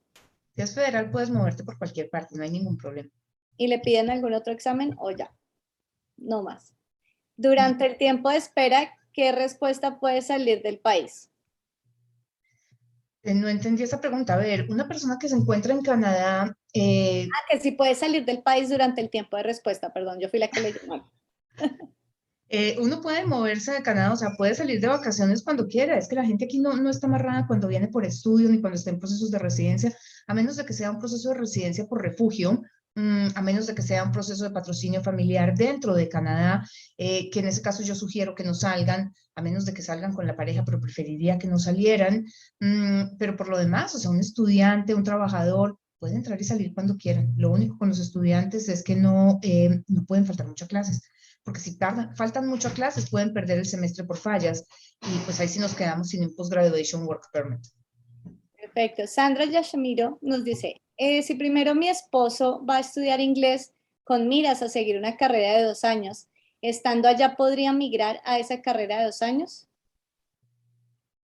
Si 0.56 0.62
es 0.62 0.76
federal, 0.76 1.12
puedes 1.12 1.30
moverte 1.30 1.64
por 1.64 1.78
cualquier 1.78 2.10
parte, 2.10 2.36
no 2.36 2.44
hay 2.44 2.52
ningún 2.52 2.78
problema. 2.78 3.10
¿Y 3.56 3.68
le 3.68 3.80
piden 3.80 4.10
algún 4.10 4.34
otro 4.34 4.52
examen 4.52 4.96
o 5.00 5.12
ya? 5.12 5.32
No 6.18 6.44
más. 6.44 6.74
Durante 7.38 7.86
el 7.86 7.98
tiempo 7.98 8.30
de 8.30 8.38
espera, 8.38 8.94
¿qué 9.14 9.32
respuesta 9.32 10.00
puede 10.00 10.22
salir 10.22 10.62
del 10.64 10.80
país? 10.80 11.30
Eh, 13.24 13.34
no 13.34 13.48
entendí 13.48 13.84
esa 13.84 14.02
pregunta. 14.02 14.34
A 14.34 14.38
ver, 14.38 14.68
una 14.70 14.88
persona 14.88 15.18
que 15.20 15.30
se 15.30 15.36
encuentra 15.36 15.74
en 15.74 15.82
Canadá... 15.82 16.58
Eh, 16.74 17.28
ah, 17.32 17.46
que 17.50 17.60
sí 17.60 17.72
puede 17.72 17.96
salir 17.96 18.26
del 18.26 18.44
país 18.44 18.70
durante 18.70 19.02
el 19.02 19.10
tiempo 19.10 19.38
de 19.38 19.44
respuesta. 19.44 19.94
Perdón, 19.94 20.20
yo 20.20 20.30
fui 20.30 20.40
la 20.40 20.50
que 20.50 20.62
le 20.62 20.74
llamó. 20.74 21.12
Eh, 22.56 22.78
uno 22.80 23.02
puede 23.02 23.26
moverse 23.26 23.72
de 23.72 23.82
Canadá, 23.82 24.14
o 24.14 24.16
sea, 24.16 24.36
puede 24.38 24.54
salir 24.54 24.80
de 24.80 24.88
vacaciones 24.88 25.42
cuando 25.44 25.68
quiera. 25.68 25.98
Es 25.98 26.08
que 26.08 26.16
la 26.16 26.24
gente 26.24 26.46
aquí 26.46 26.60
no, 26.60 26.76
no 26.76 26.92
está 26.92 27.08
amarrada 27.08 27.48
cuando 27.48 27.68
viene 27.68 27.88
por 27.88 28.06
estudio 28.06 28.48
ni 28.48 28.62
cuando 28.62 28.78
está 28.78 28.92
en 28.92 29.00
procesos 29.00 29.32
de 29.32 29.40
residencia, 29.40 29.98
a 30.28 30.36
menos 30.36 30.56
de 30.58 30.64
que 30.64 30.74
sea 30.74 30.92
un 30.92 31.00
proceso 31.00 31.30
de 31.30 31.36
residencia 31.36 31.88
por 31.88 32.04
refugio, 32.04 32.62
mm, 32.94 33.30
a 33.34 33.42
menos 33.42 33.66
de 33.66 33.74
que 33.74 33.82
sea 33.82 34.04
un 34.04 34.12
proceso 34.12 34.44
de 34.44 34.52
patrocinio 34.52 35.02
familiar 35.02 35.56
dentro 35.58 35.96
de 35.96 36.08
Canadá, 36.08 36.64
eh, 36.96 37.32
que 37.32 37.40
en 37.40 37.48
ese 37.48 37.64
caso 37.64 37.82
yo 37.82 37.96
sugiero 37.96 38.36
que 38.36 38.44
no 38.44 38.54
salgan, 38.54 39.16
a 39.36 39.42
menos 39.42 39.66
de 39.66 39.74
que 39.74 39.82
salgan 39.82 40.14
con 40.14 40.28
la 40.28 40.36
pareja, 40.36 40.64
pero 40.64 40.80
preferiría 40.80 41.40
que 41.40 41.48
no 41.48 41.58
salieran. 41.58 42.24
Mm, 42.60 43.18
pero 43.18 43.36
por 43.36 43.50
lo 43.50 43.58
demás, 43.58 43.96
o 43.96 43.98
sea, 43.98 44.12
un 44.12 44.20
estudiante, 44.20 44.94
un 44.94 45.04
trabajador, 45.04 45.80
puede 45.98 46.16
entrar 46.16 46.40
y 46.40 46.44
salir 46.44 46.72
cuando 46.76 46.98
quieran. 46.98 47.34
Lo 47.36 47.50
único 47.52 47.80
con 47.80 47.90
los 47.90 48.00
estudiantes 48.00 48.70
es 48.70 48.84
que 48.84 48.96
no, 48.96 49.40
eh, 49.42 49.82
no 49.88 50.06
pueden 50.06 50.28
faltar 50.28 50.46
muchas 50.48 50.68
clases 50.68 51.02
porque 51.44 51.60
si 51.60 51.78
tardan, 51.78 52.16
faltan 52.16 52.48
muchas 52.48 52.74
clases, 52.74 53.10
pueden 53.10 53.34
perder 53.34 53.60
el 53.60 53.66
semestre 53.66 54.06
por 54.06 54.18
fallas 54.18 54.66
y 55.02 55.18
pues 55.26 55.40
ahí 55.40 55.48
sí 55.48 55.60
nos 55.60 55.76
quedamos 55.76 56.10
sin 56.10 56.24
un 56.24 56.36
postgraduation 56.36 57.06
work 57.06 57.30
permit. 57.32 57.62
Perfecto. 58.56 59.08
Sandra 59.08 59.46
Yashamiro 59.46 60.20
nos 60.22 60.44
dice, 60.44 60.82
eh, 60.98 61.22
si 61.22 61.36
primero 61.36 61.76
mi 61.76 61.90
esposo 61.90 62.66
va 62.66 62.78
a 62.78 62.80
estudiar 62.80 63.20
inglés 63.20 63.74
con 64.04 64.28
miras 64.28 64.62
a 64.62 64.70
seguir 64.70 64.98
una 64.98 65.18
carrera 65.18 65.58
de 65.58 65.64
dos 65.64 65.84
años, 65.84 66.28
estando 66.62 67.08
allá 67.08 67.36
podría 67.36 67.74
migrar 67.74 68.22
a 68.24 68.40
esa 68.40 68.62
carrera 68.62 69.00
de 69.00 69.06
dos 69.06 69.22
años? 69.22 69.68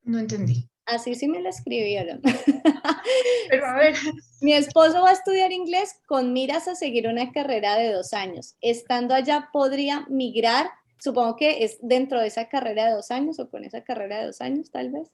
No 0.03 0.19
entendí. 0.19 0.69
Así 0.85 1.15
sí 1.15 1.27
me 1.27 1.41
lo 1.41 1.49
escribieron. 1.49 2.21
Pero 3.49 3.65
a 3.65 3.75
ver. 3.75 3.95
Mi 4.41 4.53
esposo 4.53 5.01
va 5.01 5.09
a 5.09 5.13
estudiar 5.13 5.51
inglés 5.51 5.95
con 6.05 6.33
miras 6.33 6.67
a 6.67 6.75
seguir 6.75 7.07
una 7.07 7.31
carrera 7.31 7.75
de 7.75 7.91
dos 7.91 8.13
años. 8.13 8.55
Estando 8.61 9.15
allá, 9.15 9.49
¿podría 9.51 10.05
migrar? 10.09 10.67
Supongo 10.99 11.35
que 11.35 11.63
es 11.63 11.77
dentro 11.81 12.19
de 12.19 12.27
esa 12.27 12.47
carrera 12.49 12.85
de 12.85 12.93
dos 12.93 13.11
años 13.11 13.39
o 13.39 13.49
con 13.49 13.63
esa 13.63 13.83
carrera 13.83 14.19
de 14.19 14.27
dos 14.27 14.41
años, 14.41 14.69
tal 14.69 14.91
vez. 14.91 15.09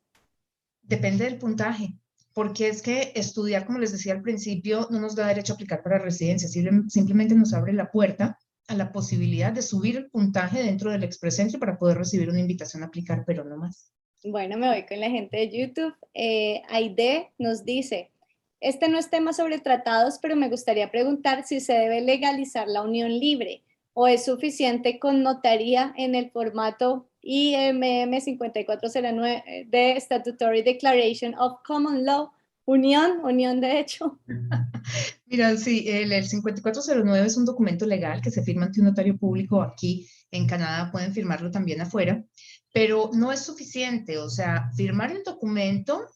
Depende 0.84 1.24
del 1.24 1.38
puntaje, 1.38 1.94
porque 2.34 2.68
es 2.68 2.82
que 2.82 3.14
estudiar, 3.16 3.66
como 3.66 3.80
les 3.80 3.92
decía 3.92 4.14
al 4.14 4.22
principio, 4.22 4.88
no 4.90 5.00
nos 5.00 5.16
da 5.16 5.28
derecho 5.28 5.54
a 5.54 5.56
aplicar 5.56 5.84
para 5.84 6.00
residencia, 6.00 6.50
simplemente 6.50 7.36
nos 7.36 7.54
abre 7.54 7.74
la 7.74 7.92
puerta 7.92 8.38
a 8.68 8.76
la 8.76 8.92
posibilidad 8.92 9.52
de 9.52 9.62
subir 9.62 9.98
el 9.98 10.10
puntaje 10.10 10.64
dentro 10.64 10.92
del 10.92 11.04
Express 11.04 11.40
Entry 11.40 11.60
para 11.60 11.78
poder 11.78 11.98
recibir 11.98 12.30
una 12.30 12.40
invitación 12.40 12.84
a 12.84 12.88
aplicar, 12.88 13.24
pero 13.26 13.44
no 13.44 13.58
más. 13.58 13.92
Bueno, 14.24 14.56
me 14.58 14.70
voy 14.70 14.86
con 14.86 15.00
la 15.00 15.10
gente 15.10 15.38
de 15.38 15.50
YouTube. 15.50 15.96
Eh, 16.14 16.62
Aide 16.70 17.32
nos 17.40 17.66
dice, 17.66 18.12
este 18.60 18.88
no 18.88 19.00
es 19.00 19.10
tema 19.10 19.34
sobre 19.34 19.60
tratados, 19.60 20.20
pero 20.22 20.36
me 20.36 20.50
gustaría 20.50 20.92
preguntar 20.92 21.44
si 21.44 21.60
se 21.60 21.74
debe 21.74 22.02
legalizar 22.02 22.68
la 22.68 22.84
unión 22.84 23.12
libre. 23.20 23.64
o 23.94 24.08
es 24.08 24.24
suficiente 24.24 25.00
con 25.00 25.22
notaría 25.22 25.94
en 25.98 26.16
el 26.16 26.32
formato 26.32 27.10
IMM 27.24 28.22
5409 28.22 29.66
de 29.68 30.00
Statutory 30.00 30.62
Declaration 30.62 31.36
of 31.36 31.62
Common 31.66 32.06
Law, 32.06 32.32
unión, 32.64 33.20
unión 33.24 33.60
de 33.60 33.80
hecho. 33.80 34.18
Mira, 35.26 35.58
sí, 35.58 35.86
el, 35.90 36.14
el 36.14 36.26
5409 36.26 37.28
es 37.28 37.36
un 37.36 37.46
documento 37.46 37.86
legal 37.86 38.22
que 38.22 38.32
se 38.32 38.44
firma 38.44 38.68
ante 38.68 38.80
un 38.80 38.88
notario 38.88 39.18
público 39.18 39.62
aquí 39.62 40.08
en 40.32 40.48
Canadá, 40.48 40.90
pueden 40.92 41.14
firmarlo 41.14 41.52
también 41.52 41.82
afuera, 41.82 42.24
pero 42.72 43.12
no 43.14 43.32
es 43.32 43.42
suficiente, 43.42 44.18
o 44.18 44.30
sea, 44.30 44.72
firmar 44.76 45.12
el 45.12 45.24
documento 45.24 46.08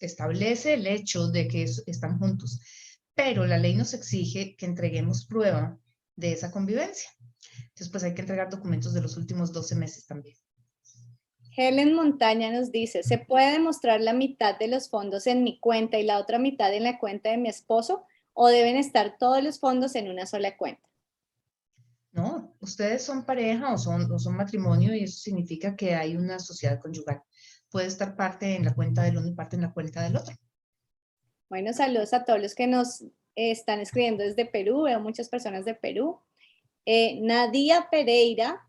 establece 0.00 0.74
el 0.74 0.86
hecho 0.86 1.28
de 1.28 1.48
que 1.48 1.64
están 1.64 2.18
juntos, 2.18 2.60
pero 3.14 3.46
la 3.46 3.58
ley 3.58 3.74
nos 3.74 3.94
exige 3.94 4.54
que 4.56 4.66
entreguemos 4.66 5.26
prueba 5.26 5.78
de 6.14 6.32
esa 6.32 6.50
convivencia. 6.50 7.10
Entonces, 7.58 7.88
pues 7.90 8.04
hay 8.04 8.14
que 8.14 8.20
entregar 8.20 8.50
documentos 8.50 8.92
de 8.94 9.00
los 9.00 9.16
últimos 9.16 9.52
12 9.52 9.74
meses 9.74 10.06
también. 10.06 10.36
Helen 11.56 11.94
Montaña 11.94 12.52
nos 12.52 12.70
dice, 12.70 13.02
¿se 13.02 13.18
puede 13.18 13.52
demostrar 13.52 14.00
la 14.00 14.12
mitad 14.12 14.56
de 14.56 14.68
los 14.68 14.88
fondos 14.88 15.26
en 15.26 15.42
mi 15.42 15.58
cuenta 15.58 15.98
y 15.98 16.04
la 16.04 16.18
otra 16.18 16.38
mitad 16.38 16.72
en 16.72 16.84
la 16.84 17.00
cuenta 17.00 17.30
de 17.30 17.38
mi 17.38 17.48
esposo? 17.48 18.06
¿O 18.32 18.46
deben 18.46 18.76
estar 18.76 19.16
todos 19.18 19.42
los 19.42 19.58
fondos 19.58 19.96
en 19.96 20.08
una 20.08 20.26
sola 20.26 20.56
cuenta? 20.56 20.88
No, 22.12 22.47
ustedes 22.60 23.02
son 23.02 23.24
pareja 23.24 23.72
o 23.72 23.78
son, 23.78 24.10
o 24.10 24.18
son 24.18 24.36
matrimonio 24.36 24.94
y 24.94 25.04
eso 25.04 25.18
significa 25.18 25.76
que 25.76 25.94
hay 25.94 26.16
una 26.16 26.38
sociedad 26.38 26.80
conyugal. 26.80 27.22
Puede 27.70 27.86
estar 27.86 28.16
parte 28.16 28.56
en 28.56 28.64
la 28.64 28.74
cuenta 28.74 29.02
del 29.02 29.18
uno 29.18 29.28
y 29.28 29.34
parte 29.34 29.56
en 29.56 29.62
la 29.62 29.72
cuenta 29.72 30.02
del 30.02 30.16
otro. 30.16 30.34
Bueno, 31.48 31.72
saludos 31.72 32.12
a 32.12 32.24
todos 32.24 32.40
los 32.40 32.54
que 32.54 32.66
nos 32.66 33.04
están 33.34 33.80
escribiendo 33.80 34.24
desde 34.24 34.46
Perú. 34.46 34.82
Veo 34.82 35.00
muchas 35.00 35.28
personas 35.28 35.64
de 35.64 35.74
Perú. 35.74 36.20
Eh, 36.84 37.20
Nadia 37.20 37.88
Pereira 37.90 38.66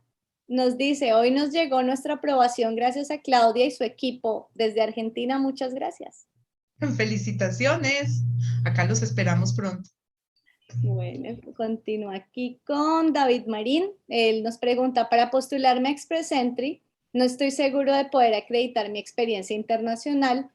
nos 0.48 0.78
dice, 0.78 1.14
hoy 1.14 1.32
nos 1.32 1.52
llegó 1.52 1.84
nuestra 1.84 2.16
aprobación 2.16 2.76
gracias 2.76 3.12
a 3.12 3.20
Claudia 3.22 3.66
y 3.66 3.72
su 3.72 3.84
equipo 3.84 4.50
desde 4.54 4.82
Argentina. 4.82 5.40
Muchas 5.40 5.74
gracias. 5.74 6.28
Felicitaciones. 6.98 8.24
Acá 8.66 8.86
los 8.86 9.02
esperamos 9.02 9.54
pronto. 9.54 9.90
Bueno, 10.76 11.38
continúo 11.56 12.12
aquí 12.12 12.62
con 12.66 13.12
David 13.12 13.48
Marín. 13.48 13.92
Él 14.08 14.44
nos 14.44 14.58
pregunta, 14.58 15.10
para 15.10 15.32
postularme 15.32 15.90
a 15.90 15.92
Express 15.92 16.32
Entry, 16.32 16.82
no 17.12 17.24
estoy 17.24 17.52
seguro 17.52 17.94
de 17.96 18.06
poder 18.06 18.36
acreditar 18.36 18.90
mi 18.90 19.00
experiencia 19.00 19.56
internacional, 19.56 20.52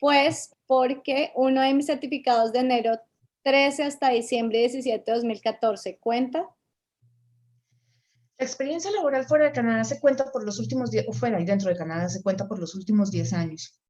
pues 0.00 0.54
porque 0.66 1.32
uno 1.34 1.60
de 1.60 1.74
mis 1.74 1.86
certificados 1.86 2.52
de 2.52 2.60
enero 2.60 2.98
13 3.42 3.84
hasta 3.84 4.08
diciembre 4.08 4.60
17 4.60 5.04
de 5.04 5.14
2014 5.14 5.98
cuenta 5.98 6.48
la 8.42 8.46
experiencia 8.46 8.90
laboral 8.90 9.24
fuera 9.24 9.44
de 9.44 9.52
Canadá 9.52 9.84
se 9.84 10.00
cuenta 10.00 10.32
por 10.32 10.44
los 10.44 10.58
últimos 10.58 10.90
10, 10.90 11.06
o 11.06 11.12
fuera 11.12 11.40
y 11.40 11.44
dentro 11.44 11.68
de 11.68 11.76
Canadá 11.76 12.08
se 12.08 12.24
cuenta 12.24 12.48
por 12.48 12.58
los 12.58 12.74
últimos 12.74 13.12
10 13.12 13.34
años. 13.34 13.80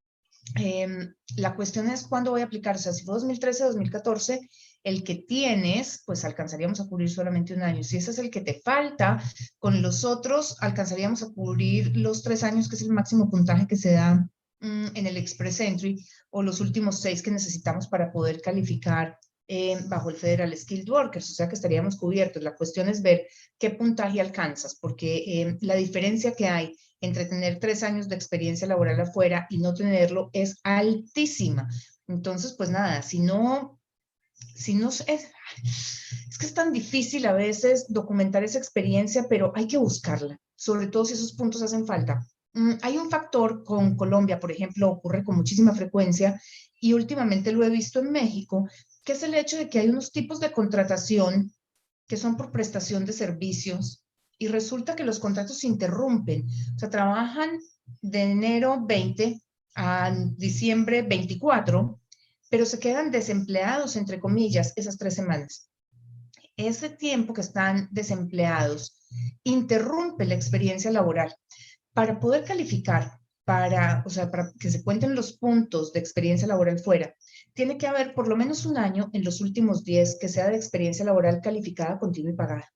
Em, 0.57 1.15
la 1.37 1.57
cuestión 1.57 1.89
es 1.89 2.07
cuándo 2.07 2.33
voy 2.33 2.43
a 2.43 2.45
aplicar, 2.45 2.77
o 2.77 2.79
sea, 2.79 2.93
si 2.93 3.03
fue 3.03 3.15
2013, 3.15 3.65
2014, 3.65 4.41
el 4.85 5.05
que 5.05 5.15
tienes, 5.15 6.03
pues 6.05 6.25
alcanzaríamos 6.25 6.81
a 6.81 6.89
cubrir 6.89 7.11
solamente 7.11 7.55
un 7.55 7.63
año. 7.63 7.83
Si 7.83 7.97
ese 7.97 8.11
es 8.11 8.19
el 8.19 8.31
que 8.31 8.41
te 8.41 8.61
falta, 8.61 9.23
con 9.59 9.81
los 9.83 10.05
otros 10.05 10.57
alcanzaríamos 10.61 11.23
a 11.23 11.31
cubrir 11.31 11.97
los 11.97 12.23
tres 12.23 12.43
años, 12.43 12.69
que 12.69 12.77
es 12.77 12.83
el 12.83 12.91
máximo 12.91 13.31
puntaje 13.31 13.67
que 13.67 13.77
se 13.77 13.93
da 13.93 14.29
mm, 14.61 14.87
en 14.95 15.07
el 15.07 15.17
Express 15.17 15.61
Entry, 15.61 16.05
o 16.31 16.43
los 16.43 16.61
últimos 16.61 17.01
seis 17.01 17.23
que 17.23 17.31
necesitamos 17.31 17.87
para 17.87 18.13
poder 18.13 18.41
calificar 18.41 19.19
eh, 19.49 19.79
bajo 19.87 20.11
el 20.11 20.17
Federal 20.17 20.57
Skilled 20.57 20.89
Workers, 20.89 21.31
o 21.31 21.35
sea 21.35 21.49
que 21.49 21.55
estaríamos 21.55 21.97
cubiertos. 21.97 22.43
La 22.43 22.57
cuestión 22.57 22.89
es 22.89 23.03
ver 23.03 23.27
qué 23.59 23.71
puntaje 23.71 24.21
alcanzas, 24.21 24.77
porque 24.77 25.17
eh, 25.17 25.59
la 25.61 25.75
diferencia 25.75 26.33
que 26.35 26.49
hay 26.49 26.77
entre 27.01 27.27
tener 27.27 27.59
tres 27.59 27.83
años 27.83 28.09
de 28.09 28.15
experiencia 28.15 28.67
laboral 28.67 29.01
afuera 29.01 29.47
y 29.51 29.59
no 29.59 29.75
tenerlo 29.75 30.31
es 30.33 30.59
altísima. 30.63 31.69
Entonces, 32.07 32.55
pues 32.57 32.71
nada, 32.71 33.03
si 33.03 33.21
no, 33.21 33.82
si 34.55 34.75
no 34.75 34.89
es, 34.89 35.05
es 35.09 36.39
que 36.39 36.47
es 36.47 36.55
tan 36.55 36.73
difícil 36.73 37.27
a 37.27 37.33
veces 37.33 37.87
documentar 37.89 38.45
esa 38.45 38.59
experiencia, 38.59 39.27
pero 39.29 39.53
hay 39.55 39.67
que 39.67 39.79
buscarla, 39.79 40.39
sobre 40.57 40.87
todo 40.87 41.05
si 41.05 41.15
esos 41.15 41.35
puntos 41.35 41.63
hacen 41.63 41.87
falta. 41.87 42.27
Mm, 42.55 42.73
hay 42.83 42.99
un 42.99 43.11
factor 43.11 43.65
con 43.65 43.97
Colombia, 43.97 44.39
por 44.39 44.53
ejemplo, 44.53 44.91
ocurre 44.91 45.25
con 45.25 45.37
muchísima 45.37 45.75
frecuencia 45.75 46.41
y 46.81 46.93
últimamente 46.93 47.53
lo 47.53 47.65
he 47.65 47.71
visto 47.71 48.01
en 48.01 48.11
México, 48.11 48.69
que 49.05 49.13
es 49.13 49.23
el 49.23 49.35
hecho 49.35 49.57
de 49.57 49.69
que 49.69 49.79
hay 49.79 49.89
unos 49.89 50.13
tipos 50.13 50.41
de 50.41 50.53
contratación 50.53 51.53
que 52.07 52.17
son 52.17 52.37
por 52.37 52.51
prestación 52.51 53.05
de 53.07 53.13
servicios 53.13 54.05
y 54.39 54.49
resulta 54.49 54.97
que 54.97 55.05
los 55.05 55.19
contratos 55.19 55.61
se 55.61 55.69
interrumpen. 55.69 56.47
O 56.75 56.79
sea, 56.79 56.91
trabajan 56.91 57.61
de 58.01 58.23
enero 58.23 58.85
20 58.85 59.41
a 59.77 60.15
diciembre 60.37 61.03
24, 61.03 62.01
pero 62.53 62.67
se 62.67 62.79
quedan 62.79 63.11
desempleados, 63.11 63.97
entre 63.97 64.21
comillas, 64.21 64.75
esas 64.77 64.99
tres 64.99 65.15
semanas. 65.15 65.71
Ese 66.59 66.91
tiempo 66.91 67.33
que 67.33 67.41
están 67.41 67.89
desempleados 67.91 68.95
interrumpe 69.43 70.27
la 70.27 70.35
experiencia 70.35 70.91
laboral. 70.91 71.35
Para 71.95 72.21
poder 72.21 72.45
calificar, 72.45 73.19
para, 73.47 74.03
o 74.05 74.11
sea, 74.11 74.31
para 74.31 74.53
que 74.61 74.71
se 74.71 74.85
cuenten 74.85 75.15
los 75.15 75.39
puntos 75.39 75.95
de 75.95 76.01
experiencia 76.01 76.47
laboral 76.47 76.79
fuera, 76.79 77.15
tiene 77.55 77.79
que 77.79 77.87
haber 77.87 78.13
por 78.13 78.29
lo 78.29 78.37
menos 78.37 78.67
un 78.67 78.77
año 78.77 79.09
en 79.15 79.25
los 79.25 79.41
últimos 79.41 79.83
10 79.83 80.19
que 80.21 80.29
sea 80.29 80.51
de 80.51 80.57
experiencia 80.57 81.07
laboral 81.07 81.41
calificada, 81.43 81.99
continua 81.99 82.33
y 82.33 82.37
pagada. 82.37 82.71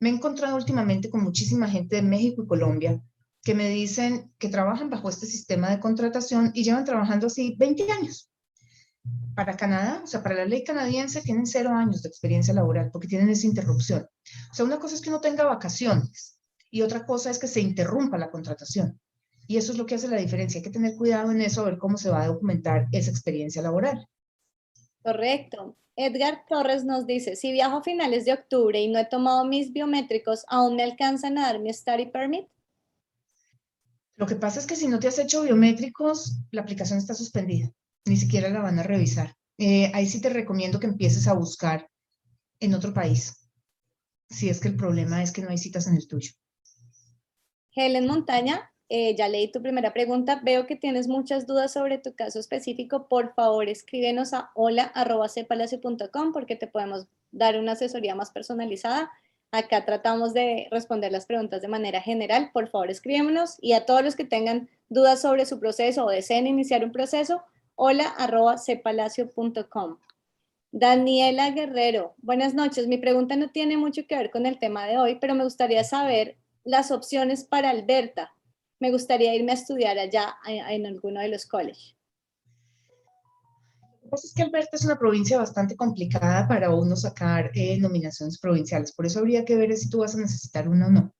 Me 0.00 0.08
he 0.08 0.12
encontrado 0.12 0.56
últimamente 0.56 1.08
con 1.08 1.22
muchísima 1.22 1.68
gente 1.68 1.94
de 1.94 2.02
México 2.02 2.42
y 2.42 2.48
Colombia 2.48 3.00
que 3.44 3.54
me 3.54 3.68
dicen 3.68 4.32
que 4.38 4.48
trabajan 4.48 4.90
bajo 4.90 5.08
este 5.08 5.26
sistema 5.26 5.70
de 5.70 5.78
contratación 5.78 6.50
y 6.54 6.64
llevan 6.64 6.84
trabajando 6.84 7.28
así 7.28 7.54
20 7.56 7.92
años. 7.92 8.31
Para 9.34 9.56
Canadá, 9.56 10.00
o 10.04 10.06
sea, 10.06 10.22
para 10.22 10.34
la 10.34 10.44
ley 10.44 10.62
canadiense 10.62 11.22
tienen 11.22 11.46
cero 11.46 11.70
años 11.70 12.02
de 12.02 12.08
experiencia 12.08 12.52
laboral 12.52 12.90
porque 12.92 13.08
tienen 13.08 13.30
esa 13.30 13.46
interrupción. 13.46 14.06
O 14.50 14.54
sea, 14.54 14.64
una 14.64 14.78
cosa 14.78 14.94
es 14.94 15.00
que 15.00 15.08
uno 15.08 15.20
tenga 15.20 15.44
vacaciones 15.44 16.38
y 16.70 16.82
otra 16.82 17.06
cosa 17.06 17.30
es 17.30 17.38
que 17.38 17.46
se 17.46 17.60
interrumpa 17.60 18.18
la 18.18 18.30
contratación. 18.30 19.00
Y 19.46 19.56
eso 19.56 19.72
es 19.72 19.78
lo 19.78 19.86
que 19.86 19.96
hace 19.96 20.08
la 20.08 20.16
diferencia. 20.16 20.58
Hay 20.58 20.64
que 20.64 20.70
tener 20.70 20.96
cuidado 20.96 21.30
en 21.30 21.40
eso, 21.40 21.62
a 21.62 21.64
ver 21.64 21.78
cómo 21.78 21.98
se 21.98 22.10
va 22.10 22.22
a 22.22 22.26
documentar 22.26 22.86
esa 22.92 23.10
experiencia 23.10 23.62
laboral. 23.62 24.06
Correcto. 25.02 25.76
Edgar 25.96 26.44
Torres 26.48 26.84
nos 26.84 27.06
dice, 27.06 27.36
si 27.36 27.52
viajo 27.52 27.78
a 27.78 27.82
finales 27.82 28.24
de 28.24 28.32
octubre 28.32 28.80
y 28.80 28.88
no 28.88 28.98
he 28.98 29.04
tomado 29.04 29.44
mis 29.44 29.72
biométricos, 29.72 30.44
¿aún 30.48 30.76
me 30.76 30.82
alcanzan 30.82 31.36
a 31.36 31.42
dar 31.42 31.58
mi 31.58 31.72
study 31.72 32.06
permit? 32.06 32.48
Lo 34.16 34.26
que 34.26 34.36
pasa 34.36 34.60
es 34.60 34.66
que 34.66 34.76
si 34.76 34.88
no 34.88 34.98
te 34.98 35.08
has 35.08 35.18
hecho 35.18 35.42
biométricos, 35.42 36.38
la 36.50 36.62
aplicación 36.62 36.98
está 36.98 37.12
suspendida. 37.14 37.70
Ni 38.06 38.16
siquiera 38.16 38.48
la 38.48 38.60
van 38.60 38.78
a 38.78 38.82
revisar. 38.82 39.34
Eh, 39.58 39.90
ahí 39.94 40.06
sí 40.06 40.20
te 40.20 40.28
recomiendo 40.28 40.80
que 40.80 40.86
empieces 40.86 41.28
a 41.28 41.34
buscar 41.34 41.88
en 42.60 42.74
otro 42.74 42.92
país. 42.92 43.48
Si 44.28 44.48
es 44.48 44.60
que 44.60 44.68
el 44.68 44.76
problema 44.76 45.22
es 45.22 45.32
que 45.32 45.42
no 45.42 45.50
hay 45.50 45.58
citas 45.58 45.86
en 45.86 45.96
el 45.96 46.08
tuyo. 46.08 46.32
Helen 47.74 48.06
Montaña 48.06 48.72
eh, 48.88 49.14
ya 49.16 49.28
leí 49.28 49.50
tu 49.50 49.62
primera 49.62 49.92
pregunta. 49.92 50.40
Veo 50.44 50.66
que 50.66 50.76
tienes 50.76 51.08
muchas 51.08 51.46
dudas 51.46 51.72
sobre 51.72 51.98
tu 51.98 52.14
caso 52.14 52.38
específico. 52.38 53.08
Por 53.08 53.34
favor, 53.34 53.68
escríbenos 53.68 54.34
a 54.34 54.50
hola.cpalacio.com 54.54 56.32
porque 56.32 56.56
te 56.56 56.66
podemos 56.66 57.06
dar 57.30 57.58
una 57.58 57.72
asesoría 57.72 58.14
más 58.14 58.30
personalizada. 58.30 59.10
Acá 59.50 59.84
tratamos 59.84 60.34
de 60.34 60.68
responder 60.70 61.10
las 61.12 61.26
preguntas 61.26 61.62
de 61.62 61.68
manera 61.68 62.02
general. 62.02 62.50
Por 62.52 62.68
favor, 62.68 62.90
escríbenos 62.90 63.56
y 63.60 63.72
a 63.72 63.86
todos 63.86 64.02
los 64.02 64.14
que 64.14 64.24
tengan 64.24 64.68
dudas 64.90 65.22
sobre 65.22 65.46
su 65.46 65.58
proceso 65.58 66.04
o 66.04 66.10
deseen 66.10 66.46
iniciar 66.46 66.84
un 66.84 66.92
proceso, 66.92 67.42
hola.cpalacio.com. 67.84 69.98
Daniela 70.70 71.50
Guerrero, 71.50 72.14
buenas 72.18 72.54
noches. 72.54 72.86
Mi 72.86 72.96
pregunta 72.96 73.34
no 73.34 73.50
tiene 73.50 73.76
mucho 73.76 74.06
que 74.06 74.16
ver 74.16 74.30
con 74.30 74.46
el 74.46 74.60
tema 74.60 74.86
de 74.86 74.98
hoy, 74.98 75.18
pero 75.20 75.34
me 75.34 75.42
gustaría 75.42 75.82
saber 75.82 76.38
las 76.62 76.92
opciones 76.92 77.42
para 77.42 77.70
Alberta 77.70 78.30
me 78.82 78.90
gustaría 78.90 79.34
irme 79.34 79.52
a 79.52 79.54
estudiar 79.54 79.96
allá 79.96 80.34
en, 80.44 80.86
alguno 80.86 81.20
de 81.20 81.28
los 81.28 81.44
que 81.44 81.72
pasa 84.10 84.26
es 84.26 84.34
que 84.34 84.42
Alberta 84.42 84.70
es 84.72 84.84
una 84.84 84.98
provincia 84.98 85.38
bastante 85.38 85.76
complicada 85.76 86.48
para 86.48 86.74
uno 86.74 86.96
sacar 86.96 87.52
eh, 87.54 87.78
nominaciones 87.78 88.40
provinciales, 88.40 88.92
por 88.92 89.06
eso 89.06 89.20
habría 89.20 89.44
que 89.44 89.54
ver 89.54 89.72
si 89.76 89.88
tú 89.88 89.98
vas 89.98 90.16
a 90.16 90.18
necesitar 90.18 90.68
una 90.68 90.88
o 90.88 90.90
no. 90.90 91.14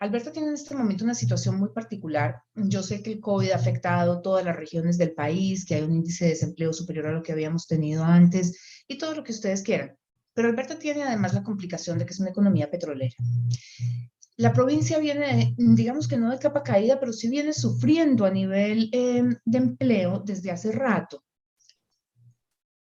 Alberta 0.00 0.30
tiene 0.32 0.48
en 0.48 0.54
este 0.54 0.76
momento 0.76 1.04
una 1.04 1.14
situación 1.14 1.58
muy 1.58 1.70
particular. 1.70 2.42
Yo 2.54 2.82
sé 2.82 3.02
que 3.02 3.12
el 3.12 3.20
COVID 3.20 3.50
ha 3.50 3.56
afectado 3.56 4.22
todas 4.22 4.44
las 4.44 4.56
regiones 4.56 4.96
del 4.96 5.12
país, 5.12 5.64
que 5.64 5.74
hay 5.74 5.82
un 5.82 5.92
índice 5.92 6.24
de 6.24 6.30
desempleo 6.30 6.72
superior 6.72 7.06
a 7.06 7.12
lo 7.12 7.22
que 7.22 7.32
habíamos 7.32 7.66
tenido 7.66 8.04
antes 8.04 8.84
y 8.86 8.96
todo 8.96 9.14
lo 9.14 9.24
que 9.24 9.32
ustedes 9.32 9.62
quieran. 9.62 9.96
Pero 10.34 10.48
Alberta 10.48 10.78
tiene 10.78 11.02
además 11.02 11.34
la 11.34 11.42
complicación 11.42 11.98
de 11.98 12.06
que 12.06 12.12
es 12.12 12.20
una 12.20 12.30
economía 12.30 12.70
petrolera 12.70 13.14
la 14.38 14.52
provincia 14.52 15.00
viene, 15.00 15.54
digamos 15.58 16.06
que 16.06 16.16
no 16.16 16.30
de 16.30 16.38
capa 16.38 16.62
caída, 16.62 17.00
pero 17.00 17.12
sí 17.12 17.28
viene 17.28 17.52
sufriendo 17.52 18.24
a 18.24 18.30
nivel 18.30 18.88
em, 18.92 19.36
de 19.44 19.58
empleo 19.58 20.22
desde 20.24 20.52
hace 20.52 20.70
rato. 20.70 21.24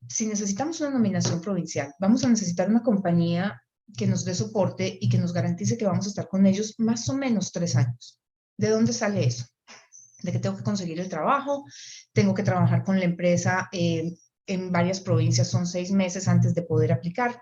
Si 0.07 0.27
necesitamos 0.27 0.81
una 0.83 0.91
nominación 0.91 1.41
provincial, 1.41 1.95
vamos 1.99 2.23
a 2.25 2.29
necesitar 2.29 2.69
una 2.69 2.83
compañía 2.83 3.61
que 3.97 4.07
nos 4.07 4.25
dé 4.25 4.35
soporte 4.35 4.99
y 5.01 5.09
que 5.09 5.19
nos 5.19 5.33
garantice 5.33 5.77
que 5.77 5.87
vamos 5.87 6.07
a 6.07 6.09
estar 6.09 6.29
con 6.29 6.47
ellos 6.47 6.75
más 6.79 7.09
o 7.09 7.15
menos 7.15 7.53
tres 7.53 7.77
años. 7.77 8.21
¿De 8.57 8.71
dónde 8.71 8.93
sale 8.93 9.25
eso? 9.25 9.47
De 10.23 10.33
que 10.33 10.39
tengo 10.39 10.57
que 10.57 10.65
conseguir 10.65 10.99
el 11.01 11.09
trabajo, 11.09 11.65
tengo 12.13 12.35
que 12.35 12.43
trabajar 12.43 12.83
con 12.83 12.99
la 12.99 13.05
empresa 13.05 13.69
eh, 13.73 14.17
en 14.47 14.73
varias 14.73 15.01
provincias, 15.01 15.49
son 15.49 15.67
seis 15.67 15.91
meses 15.91 16.29
antes 16.29 16.55
de 16.55 16.63
poder 16.63 16.93
aplicar. 16.93 17.41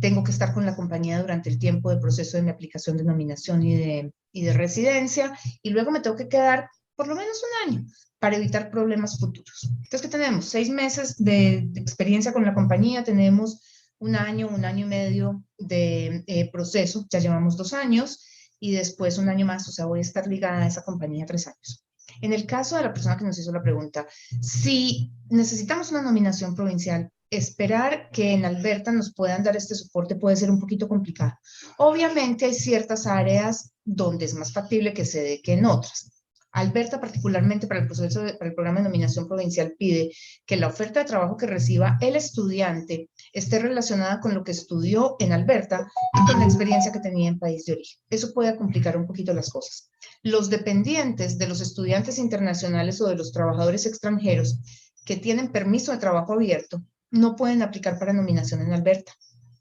Tengo 0.00 0.22
que 0.22 0.30
estar 0.30 0.52
con 0.52 0.66
la 0.66 0.76
compañía 0.76 1.20
durante 1.20 1.50
el 1.50 1.58
tiempo 1.58 1.90
de 1.90 2.00
proceso 2.00 2.36
de 2.36 2.42
mi 2.42 2.50
aplicación 2.50 2.96
de 2.96 3.04
nominación 3.04 3.62
y 3.62 3.76
de, 3.76 4.14
y 4.32 4.42
de 4.42 4.52
residencia 4.52 5.38
y 5.62 5.70
luego 5.70 5.90
me 5.90 6.00
tengo 6.00 6.16
que 6.16 6.28
quedar 6.28 6.68
por 6.96 7.08
lo 7.08 7.16
menos 7.16 7.42
un 7.42 7.72
año 7.72 7.86
para 8.18 8.36
evitar 8.36 8.70
problemas 8.70 9.18
futuros. 9.18 9.68
Entonces, 9.70 10.02
¿qué 10.02 10.08
tenemos? 10.08 10.46
Seis 10.46 10.70
meses 10.70 11.16
de, 11.22 11.70
experiencia 11.76 12.32
con 12.32 12.44
la 12.44 12.54
compañía, 12.54 13.04
tenemos 13.04 13.60
un 13.98 14.16
año, 14.16 14.48
un 14.48 14.64
año 14.64 14.86
y 14.86 14.88
medio 14.88 15.44
de 15.58 16.24
eh, 16.26 16.50
proceso, 16.50 17.06
ya 17.10 17.18
llevamos 17.18 17.56
dos 17.56 17.72
años, 17.72 18.24
y 18.60 18.72
después 18.72 19.18
un 19.18 19.28
año 19.28 19.44
más, 19.44 19.68
o 19.68 19.72
sea, 19.72 19.86
voy 19.86 19.98
a 19.98 20.02
estar 20.02 20.26
ligada 20.26 20.62
a 20.62 20.66
esa 20.66 20.82
compañía 20.82 21.26
tres 21.26 21.46
años. 21.46 21.84
En 22.20 22.32
el 22.32 22.46
caso 22.46 22.76
de 22.76 22.82
la 22.82 22.92
persona 22.92 23.16
que 23.16 23.24
nos 23.24 23.38
hizo 23.38 23.52
la 23.52 23.62
pregunta, 23.62 24.06
si 24.40 25.12
necesitamos 25.28 25.90
una 25.90 26.02
nominación 26.02 26.54
provincial, 26.54 27.10
esperar 27.30 28.10
que 28.10 28.32
en 28.32 28.44
Alberta 28.44 28.92
nos 28.92 29.12
puedan 29.12 29.42
dar 29.42 29.56
este 29.56 29.74
soporte 29.74 30.16
puede 30.16 30.36
ser 30.36 30.50
un 30.50 30.60
poquito 30.60 30.88
complicado. 30.88 31.32
Obviamente 31.78 32.44
hay 32.44 32.54
ciertas 32.54 33.06
áreas 33.06 33.72
donde 33.84 34.24
es 34.24 34.34
más 34.34 34.52
factible 34.52 34.94
que 34.94 35.04
se 35.04 35.22
dé 35.22 35.42
que 35.42 35.54
en 35.54 35.66
otras. 35.66 36.13
Alberta, 36.54 37.00
particularmente 37.00 37.66
para 37.66 37.80
el 37.80 37.86
proceso, 37.86 38.24
el 38.24 38.54
programa 38.54 38.78
de 38.78 38.84
nominación 38.84 39.26
provincial, 39.26 39.74
pide 39.76 40.12
que 40.46 40.56
la 40.56 40.68
oferta 40.68 41.00
de 41.00 41.06
trabajo 41.06 41.36
que 41.36 41.48
reciba 41.48 41.98
el 42.00 42.14
estudiante 42.14 43.10
esté 43.32 43.58
relacionada 43.58 44.20
con 44.20 44.34
lo 44.34 44.44
que 44.44 44.52
estudió 44.52 45.16
en 45.18 45.32
Alberta 45.32 45.84
y 46.12 46.30
con 46.30 46.38
la 46.38 46.46
experiencia 46.46 46.92
que 46.92 47.00
tenía 47.00 47.28
en 47.28 47.40
país 47.40 47.64
de 47.64 47.72
origen. 47.72 48.00
Eso 48.08 48.32
puede 48.32 48.56
complicar 48.56 48.96
un 48.96 49.04
poquito 49.04 49.34
las 49.34 49.50
cosas. 49.50 49.90
Los 50.22 50.48
dependientes 50.48 51.38
de 51.38 51.48
los 51.48 51.60
estudiantes 51.60 52.18
internacionales 52.18 53.00
o 53.00 53.08
de 53.08 53.16
los 53.16 53.32
trabajadores 53.32 53.84
extranjeros 53.84 54.60
que 55.04 55.16
tienen 55.16 55.50
permiso 55.50 55.90
de 55.90 55.98
trabajo 55.98 56.34
abierto 56.34 56.84
no 57.10 57.34
pueden 57.34 57.62
aplicar 57.62 57.98
para 57.98 58.12
nominación 58.12 58.60
en 58.62 58.72
Alberta. 58.72 59.12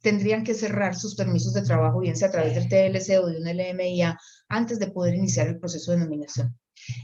Tendrían 0.04 0.44
que 0.44 0.54
cerrar 0.54 0.96
sus 0.96 1.16
permisos 1.16 1.54
de 1.54 1.64
trabajo, 1.64 2.02
bien 2.02 2.16
sea 2.16 2.28
a 2.28 2.32
través 2.32 2.54
del 2.54 2.70
TLC 2.70 3.20
o 3.20 3.26
de 3.26 3.38
un 3.38 3.48
LMIA, 3.48 4.20
antes 4.48 4.78
de 4.78 4.92
poder 4.92 5.16
iniciar 5.16 5.48
el 5.48 5.58
proceso 5.58 5.92
de 5.92 5.98
nominación. 5.98 6.56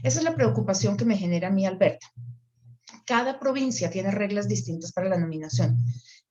Esa 0.02 0.18
es 0.18 0.24
la 0.24 0.34
preocupación 0.34 0.96
que 0.96 1.04
me 1.04 1.16
genera 1.16 1.48
a 1.48 1.50
mí, 1.50 1.66
Alberta. 1.66 2.06
Cada 3.06 3.38
provincia 3.38 3.90
tiene 3.90 4.10
reglas 4.10 4.48
distintas 4.48 4.92
para 4.92 5.08
la 5.08 5.18
nominación, 5.18 5.78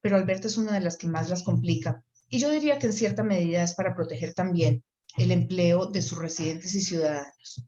pero 0.02 0.16
Alberta 0.16 0.48
es 0.48 0.58
una 0.58 0.74
de 0.74 0.82
las 0.82 0.98
que 0.98 1.08
más 1.08 1.30
las 1.30 1.44
complica. 1.44 2.04
Y 2.30 2.40
yo 2.40 2.50
diría 2.52 2.80
que 2.80 2.88
en 2.88 2.94
cierta 2.94 3.24
medida 3.24 3.64
es 3.64 3.74
para 3.74 3.96
proteger 3.96 4.34
también 4.34 4.84
el 5.18 5.32
empleo 5.32 5.88
de 5.88 6.02
sus 6.02 6.18
residentes 6.18 6.74
y 6.76 6.82
ciudadanos. 6.82 7.66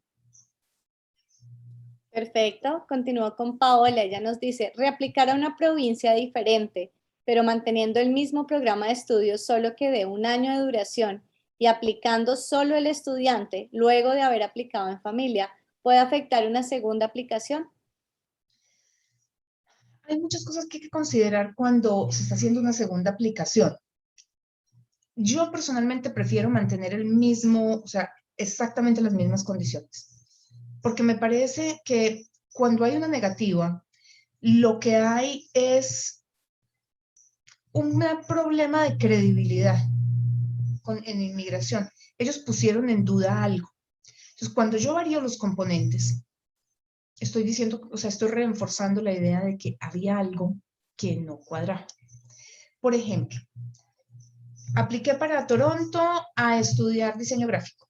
Perfecto. 2.11 2.86
Continúo 2.88 3.36
con 3.36 3.57
Paola. 3.57 4.03
Ella 4.03 4.19
nos 4.19 4.39
dice, 4.39 4.73
reaplicar 4.75 5.29
a 5.29 5.36
una 5.36 5.55
provincia 5.55 6.13
diferente, 6.13 6.91
pero 7.25 7.43
manteniendo 7.43 7.99
el 7.99 8.11
mismo 8.11 8.45
programa 8.45 8.88
de 8.88 8.93
estudios, 8.93 9.45
solo 9.45 9.75
que 9.75 9.89
de 9.91 10.05
un 10.05 10.25
año 10.25 10.51
de 10.51 10.63
duración 10.63 11.23
y 11.57 11.67
aplicando 11.67 12.36
solo 12.36 12.75
el 12.75 12.88
estudiante 12.88 13.69
luego 13.71 14.11
de 14.11 14.21
haber 14.21 14.43
aplicado 14.43 14.89
en 14.89 15.01
familia, 15.01 15.49
puede 15.82 15.99
afectar 15.99 16.47
una 16.47 16.63
segunda 16.63 17.05
aplicación? 17.05 17.67
Hay 20.03 20.19
muchas 20.19 20.43
cosas 20.43 20.65
que 20.65 20.77
hay 20.77 20.84
que 20.84 20.89
considerar 20.89 21.53
cuando 21.55 22.11
se 22.11 22.23
está 22.23 22.36
haciendo 22.36 22.59
una 22.59 22.73
segunda 22.73 23.11
aplicación. 23.11 23.75
Yo 25.15 25.51
personalmente 25.51 26.09
prefiero 26.09 26.49
mantener 26.49 26.93
el 26.93 27.05
mismo, 27.05 27.75
o 27.75 27.88
sea, 27.88 28.11
exactamente 28.38 29.01
las 29.01 29.13
mismas 29.13 29.43
condiciones, 29.43 30.09
porque 30.82 31.03
me 31.03 31.15
parece 31.15 31.79
que 31.86 32.25
cuando 32.51 32.84
hay 32.84 32.95
una 32.97 33.07
negativa, 33.07 33.86
lo 34.41 34.79
que 34.79 34.95
hay 34.95 35.49
es 35.53 36.25
un 37.73 38.03
problema 38.27 38.84
de 38.84 38.97
credibilidad 38.97 39.77
en 41.05 41.21
inmigración. 41.21 41.89
Ellos 42.17 42.39
pusieron 42.39 42.89
en 42.89 43.05
duda 43.05 43.43
algo. 43.43 43.69
Entonces, 44.41 44.55
cuando 44.55 44.77
yo 44.77 44.95
varío 44.95 45.21
los 45.21 45.37
componentes, 45.37 46.23
estoy 47.19 47.43
diciendo, 47.43 47.87
o 47.91 47.97
sea, 47.97 48.09
estoy 48.09 48.29
reforzando 48.29 48.99
la 48.99 49.13
idea 49.13 49.41
de 49.41 49.55
que 49.55 49.77
había 49.79 50.17
algo 50.17 50.55
que 50.97 51.15
no 51.15 51.37
cuadraba. 51.37 51.85
Por 52.79 52.95
ejemplo, 52.95 53.39
apliqué 54.75 55.13
para 55.13 55.45
Toronto 55.45 56.01
a 56.35 56.57
estudiar 56.57 57.19
diseño 57.19 57.45
gráfico 57.45 57.87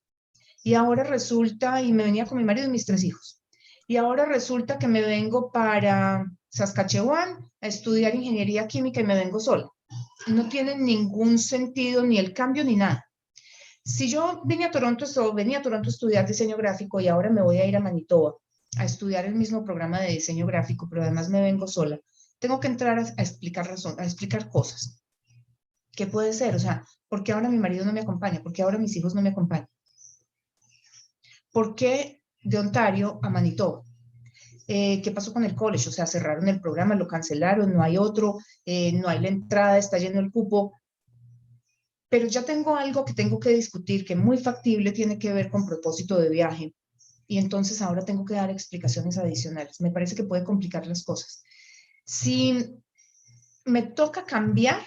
y 0.61 0.73
ahora 0.73 1.05
resulta, 1.05 1.81
y 1.81 1.93
me 1.93 2.03
venía 2.03 2.25
con 2.25 2.37
mi 2.37 2.43
marido 2.43 2.67
y 2.67 2.71
mis 2.71 2.85
tres 2.85 3.05
hijos, 3.05 3.41
y 3.87 3.95
ahora 3.95 4.25
resulta 4.25 4.77
que 4.77 4.89
me 4.89 5.03
vengo 5.03 5.53
para 5.53 6.25
Saskatchewan 6.49 7.49
a 7.61 7.67
estudiar 7.67 8.13
ingeniería 8.13 8.67
química 8.67 8.99
y 8.99 9.05
me 9.05 9.15
vengo 9.15 9.39
sola. 9.39 9.69
No 10.27 10.49
tiene 10.49 10.75
ningún 10.75 11.39
sentido 11.39 12.03
ni 12.05 12.17
el 12.17 12.33
cambio 12.33 12.65
ni 12.65 12.75
nada. 12.75 13.09
Si 13.84 14.09
yo 14.09 14.41
vine 14.45 14.65
a 14.65 14.71
Toronto, 14.71 15.05
venía 15.34 15.59
a 15.59 15.61
Toronto 15.61 15.89
a 15.89 15.91
estudiar 15.91 16.27
diseño 16.27 16.55
gráfico 16.55 16.99
y 16.99 17.07
ahora 17.07 17.29
me 17.29 17.41
voy 17.41 17.57
a 17.57 17.65
ir 17.65 17.75
a 17.75 17.79
Manitoba 17.79 18.36
a 18.77 18.86
estudiar 18.86 19.25
el 19.25 19.36
mismo 19.36 19.65
programa 19.65 19.99
de 19.99 20.11
diseño 20.11 20.45
gráfico, 20.45 20.88
pero 20.89 21.01
además 21.01 21.29
me 21.29 21.41
vengo 21.41 21.67
sola, 21.67 21.99
tengo 22.39 22.59
que 22.59 22.67
entrar 22.67 22.97
a, 22.97 23.01
explicar 23.01 23.67
razón, 23.67 23.99
a 23.99 24.03
explicar 24.03 24.49
cosas. 24.49 25.01
¿Qué 25.91 26.07
puede 26.07 26.32
ser? 26.34 26.55
O 26.55 26.59
sea, 26.59 26.86
¿por 27.09 27.23
qué 27.23 27.34
ahora 27.34 27.49
mi 27.49 27.57
marido 27.57 27.84
no 27.84 27.91
me 27.91 27.99
acompaña? 27.99 28.41
¿Por 28.41 28.53
qué 28.53 28.61
ahora 28.61 28.77
mis 28.77 28.95
hijos 28.95 29.13
no 29.13 29.21
me 29.21 29.29
acompañan? 29.29 29.67
¿Por 31.51 31.75
qué 31.75 32.23
de 32.43 32.59
Ontario 32.59 33.19
a 33.21 33.29
Manitoba? 33.29 33.84
Eh, 34.67 35.01
¿Qué 35.01 35.11
pasó 35.11 35.34
con 35.34 35.43
el 35.43 35.53
college? 35.53 35.89
O 35.89 35.91
sea, 35.91 36.07
cerraron 36.07 36.47
el 36.47 36.61
programa, 36.61 36.95
lo 36.95 37.07
cancelaron, 37.07 37.73
no 37.73 37.84
hay 37.84 37.97
otro, 37.97 38.38
eh, 38.63 38.93
no 38.93 39.09
hay 39.09 39.19
la 39.19 39.27
entrada, 39.27 39.77
está 39.77 39.97
lleno 39.97 40.21
el 40.21 40.32
cupo 40.32 40.73
pero 42.12 42.28
ya 42.28 42.43
tengo 42.43 42.76
algo 42.76 43.05
que 43.05 43.14
tengo 43.14 43.39
que 43.39 43.51
discutir 43.51 44.03
que 44.03 44.18
muy 44.18 44.38
factible 44.38 44.91
tiene 44.91 45.18
que 45.18 45.32
ver 45.32 45.49
con 45.49 45.66
propósito 45.66 46.20
de 46.20 46.30
viaje 46.30 46.76
y 47.26 47.38
entonces 47.38 47.82
ahora 47.82 48.03
tengo 48.03 48.26
que 48.26 48.34
dar 48.34 48.49
explicaciones 48.49 49.18
adicionales. 49.18 49.80
Me 49.80 49.91
parece 49.91 50.14
que 50.14 50.26
puede 50.26 50.43
complicar 50.43 50.86
las 50.86 51.05
cosas. 51.05 51.41
Si 52.03 52.76
me 53.64 53.84
toca 53.84 54.26
cambiar 54.26 54.82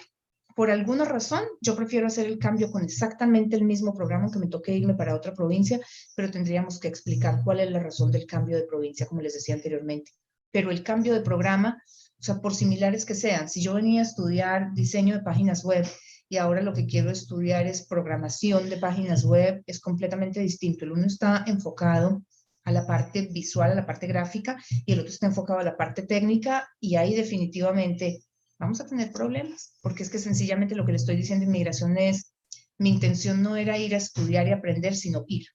por 0.55 0.69
alguna 0.69 1.03
razón, 1.03 1.41
yo 1.61 1.75
prefiero 1.75 2.05
hacer 2.05 2.27
el 2.27 2.37
cambio 2.37 2.69
con 2.69 2.83
exactamente 2.83 3.55
el 3.55 3.63
mismo 3.63 3.95
programa 3.95 4.29
que 4.31 4.37
me 4.37 4.47
toque 4.47 4.75
irme 4.77 4.93
para 4.93 5.15
otra 5.15 5.33
provincia, 5.33 5.79
pero 6.15 6.29
tendríamos 6.29 6.79
que 6.79 6.89
explicar 6.89 7.41
cuál 7.43 7.59
es 7.59 7.71
la 7.71 7.79
razón 7.79 8.11
del 8.11 8.27
cambio 8.27 8.55
de 8.55 8.67
provincia, 8.67 9.07
como 9.07 9.21
les 9.21 9.33
decía 9.33 9.55
anteriormente. 9.55 10.11
Pero 10.51 10.69
el 10.69 10.83
cambio 10.83 11.15
de 11.15 11.21
programa, 11.21 11.81
o 12.19 12.23
sea, 12.23 12.39
por 12.39 12.53
similares 12.53 13.03
que 13.03 13.15
sean, 13.15 13.49
si 13.49 13.63
yo 13.63 13.73
venía 13.73 14.01
a 14.01 14.05
estudiar 14.05 14.75
diseño 14.75 15.15
de 15.15 15.23
páginas 15.23 15.63
web 15.63 15.87
y 16.35 16.37
ahora 16.37 16.61
lo 16.61 16.73
que 16.73 16.85
quiero 16.85 17.11
estudiar 17.11 17.65
es 17.65 17.87
programación 17.87 18.69
de 18.69 18.75
páginas 18.75 19.23
web, 19.23 19.63
es 19.65 19.79
completamente 19.79 20.41
distinto. 20.41 20.83
El 20.83 20.91
uno 20.91 21.05
está 21.05 21.45
enfocado 21.47 22.23
a 22.65 22.73
la 22.73 22.85
parte 22.85 23.21
visual, 23.31 23.71
a 23.71 23.75
la 23.75 23.85
parte 23.85 24.05
gráfica, 24.05 24.61
y 24.85 24.91
el 24.91 24.99
otro 24.99 25.13
está 25.13 25.27
enfocado 25.27 25.59
a 25.59 25.63
la 25.63 25.77
parte 25.77 26.01
técnica, 26.01 26.67
y 26.77 26.97
ahí 26.97 27.15
definitivamente 27.15 28.19
vamos 28.59 28.81
a 28.81 28.85
tener 28.85 29.13
problemas, 29.13 29.77
porque 29.81 30.03
es 30.03 30.09
que 30.09 30.19
sencillamente 30.19 30.75
lo 30.75 30.85
que 30.85 30.91
le 30.91 30.97
estoy 30.97 31.15
diciendo 31.15 31.45
de 31.45 31.51
inmigración 31.51 31.97
es, 31.97 32.33
mi 32.77 32.89
intención 32.89 33.41
no 33.41 33.55
era 33.55 33.77
ir 33.77 33.95
a 33.95 33.99
estudiar 33.99 34.45
y 34.49 34.51
aprender, 34.51 34.93
sino 34.93 35.23
ir, 35.29 35.45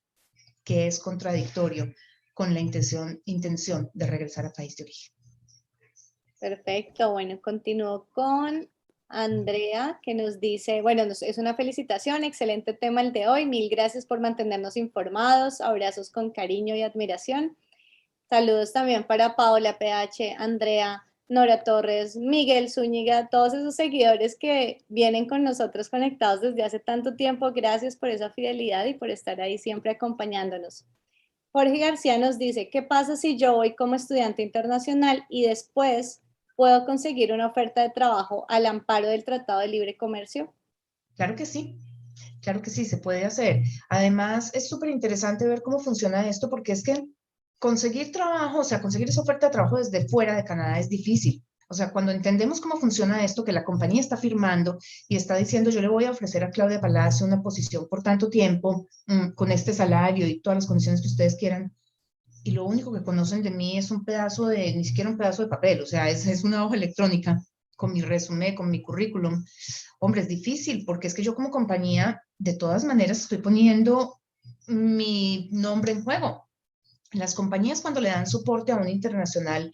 que 0.63 0.87
es 0.87 0.97
contradictorio 0.97 1.93
con 2.33 2.55
la 2.55 2.59
intención, 2.59 3.21
intención 3.25 3.91
de 3.93 4.07
regresar 4.07 4.47
a 4.47 4.51
país 4.51 4.75
de 4.77 4.85
origen. 4.85 5.13
Perfecto, 6.39 7.11
bueno, 7.11 7.39
continúo 7.39 8.07
con 8.11 8.67
Andrea, 9.11 9.99
que 10.01 10.13
nos 10.13 10.39
dice, 10.39 10.81
bueno, 10.81 11.03
es 11.03 11.37
una 11.37 11.55
felicitación, 11.55 12.23
excelente 12.23 12.73
tema 12.73 13.01
el 13.01 13.13
de 13.13 13.27
hoy, 13.27 13.45
mil 13.45 13.69
gracias 13.69 14.05
por 14.05 14.19
mantenernos 14.19 14.77
informados, 14.77 15.61
abrazos 15.61 16.09
con 16.09 16.31
cariño 16.31 16.75
y 16.75 16.81
admiración. 16.81 17.57
Saludos 18.29 18.73
también 18.73 19.03
para 19.03 19.35
Paola 19.35 19.77
PH, 19.77 20.35
Andrea, 20.37 21.03
Nora 21.27 21.63
Torres, 21.63 22.17
Miguel 22.17 22.69
Zúñiga, 22.69 23.29
todos 23.29 23.53
esos 23.53 23.75
seguidores 23.75 24.37
que 24.37 24.83
vienen 24.89 25.27
con 25.27 25.43
nosotros 25.43 25.89
conectados 25.89 26.41
desde 26.41 26.63
hace 26.63 26.79
tanto 26.79 27.15
tiempo. 27.15 27.51
Gracias 27.53 27.95
por 27.95 28.09
esa 28.09 28.29
fidelidad 28.29 28.85
y 28.85 28.95
por 28.95 29.09
estar 29.09 29.39
ahí 29.39 29.57
siempre 29.57 29.91
acompañándonos. 29.91 30.85
Jorge 31.51 31.77
García 31.79 32.17
nos 32.17 32.37
dice, 32.37 32.69
¿qué 32.69 32.81
pasa 32.81 33.15
si 33.17 33.37
yo 33.37 33.55
voy 33.55 33.75
como 33.75 33.95
estudiante 33.95 34.41
internacional 34.41 35.25
y 35.29 35.45
después 35.45 36.20
puedo 36.61 36.85
conseguir 36.85 37.33
una 37.33 37.47
oferta 37.47 37.81
de 37.81 37.89
trabajo 37.89 38.45
al 38.47 38.67
amparo 38.67 39.07
del 39.07 39.25
Tratado 39.25 39.61
de 39.61 39.67
Libre 39.67 39.97
Comercio? 39.97 40.53
Claro 41.15 41.35
que 41.35 41.47
sí, 41.47 41.79
claro 42.39 42.61
que 42.61 42.69
sí, 42.69 42.85
se 42.85 42.97
puede 42.97 43.25
hacer. 43.25 43.63
Además, 43.89 44.51
es 44.53 44.69
súper 44.69 44.91
interesante 44.91 45.47
ver 45.47 45.63
cómo 45.63 45.79
funciona 45.79 46.29
esto 46.29 46.51
porque 46.51 46.73
es 46.73 46.83
que 46.83 47.03
conseguir 47.57 48.11
trabajo, 48.11 48.59
o 48.59 48.63
sea, 48.63 48.79
conseguir 48.79 49.09
esa 49.09 49.21
oferta 49.21 49.47
de 49.47 49.53
trabajo 49.53 49.77
desde 49.77 50.07
fuera 50.07 50.35
de 50.35 50.43
Canadá 50.43 50.77
es 50.77 50.87
difícil. 50.87 51.43
O 51.67 51.73
sea, 51.73 51.91
cuando 51.91 52.11
entendemos 52.11 52.61
cómo 52.61 52.77
funciona 52.77 53.25
esto, 53.25 53.43
que 53.43 53.53
la 53.53 53.63
compañía 53.63 53.99
está 53.99 54.15
firmando 54.15 54.77
y 55.07 55.15
está 55.15 55.37
diciendo, 55.37 55.71
yo 55.71 55.81
le 55.81 55.87
voy 55.87 56.05
a 56.05 56.11
ofrecer 56.11 56.43
a 56.43 56.51
Claudia 56.51 56.79
Palacio 56.79 57.25
una 57.25 57.41
posición 57.41 57.87
por 57.89 58.03
tanto 58.03 58.29
tiempo, 58.29 58.87
mm, 59.07 59.31
con 59.31 59.51
este 59.51 59.73
salario 59.73 60.27
y 60.27 60.41
todas 60.41 60.57
las 60.57 60.67
condiciones 60.67 61.01
que 61.01 61.07
ustedes 61.07 61.37
quieran, 61.37 61.75
y 62.43 62.51
lo 62.51 62.65
único 62.65 62.91
que 62.91 63.03
conocen 63.03 63.43
de 63.43 63.51
mí 63.51 63.77
es 63.77 63.91
un 63.91 64.03
pedazo 64.03 64.47
de, 64.47 64.73
ni 64.75 64.83
siquiera 64.83 65.09
un 65.09 65.17
pedazo 65.17 65.43
de 65.43 65.49
papel, 65.49 65.81
o 65.81 65.85
sea, 65.85 66.09
es, 66.09 66.25
es 66.25 66.43
una 66.43 66.65
hoja 66.65 66.75
electrónica 66.75 67.41
con 67.75 67.93
mi 67.93 68.01
resumen, 68.01 68.55
con 68.55 68.69
mi 68.69 68.81
currículum. 68.81 69.43
Hombre, 69.99 70.21
es 70.21 70.27
difícil 70.27 70.83
porque 70.85 71.07
es 71.07 71.13
que 71.13 71.23
yo 71.23 71.33
como 71.35 71.49
compañía, 71.49 72.21
de 72.37 72.53
todas 72.53 72.83
maneras, 72.83 73.21
estoy 73.21 73.39
poniendo 73.39 74.21
mi 74.67 75.49
nombre 75.51 75.91
en 75.91 76.03
juego. 76.03 76.47
Las 77.11 77.33
compañías 77.33 77.81
cuando 77.81 77.99
le 77.99 78.09
dan 78.09 78.27
soporte 78.27 78.71
a 78.71 78.77
un 78.77 78.87
internacional, 78.87 79.73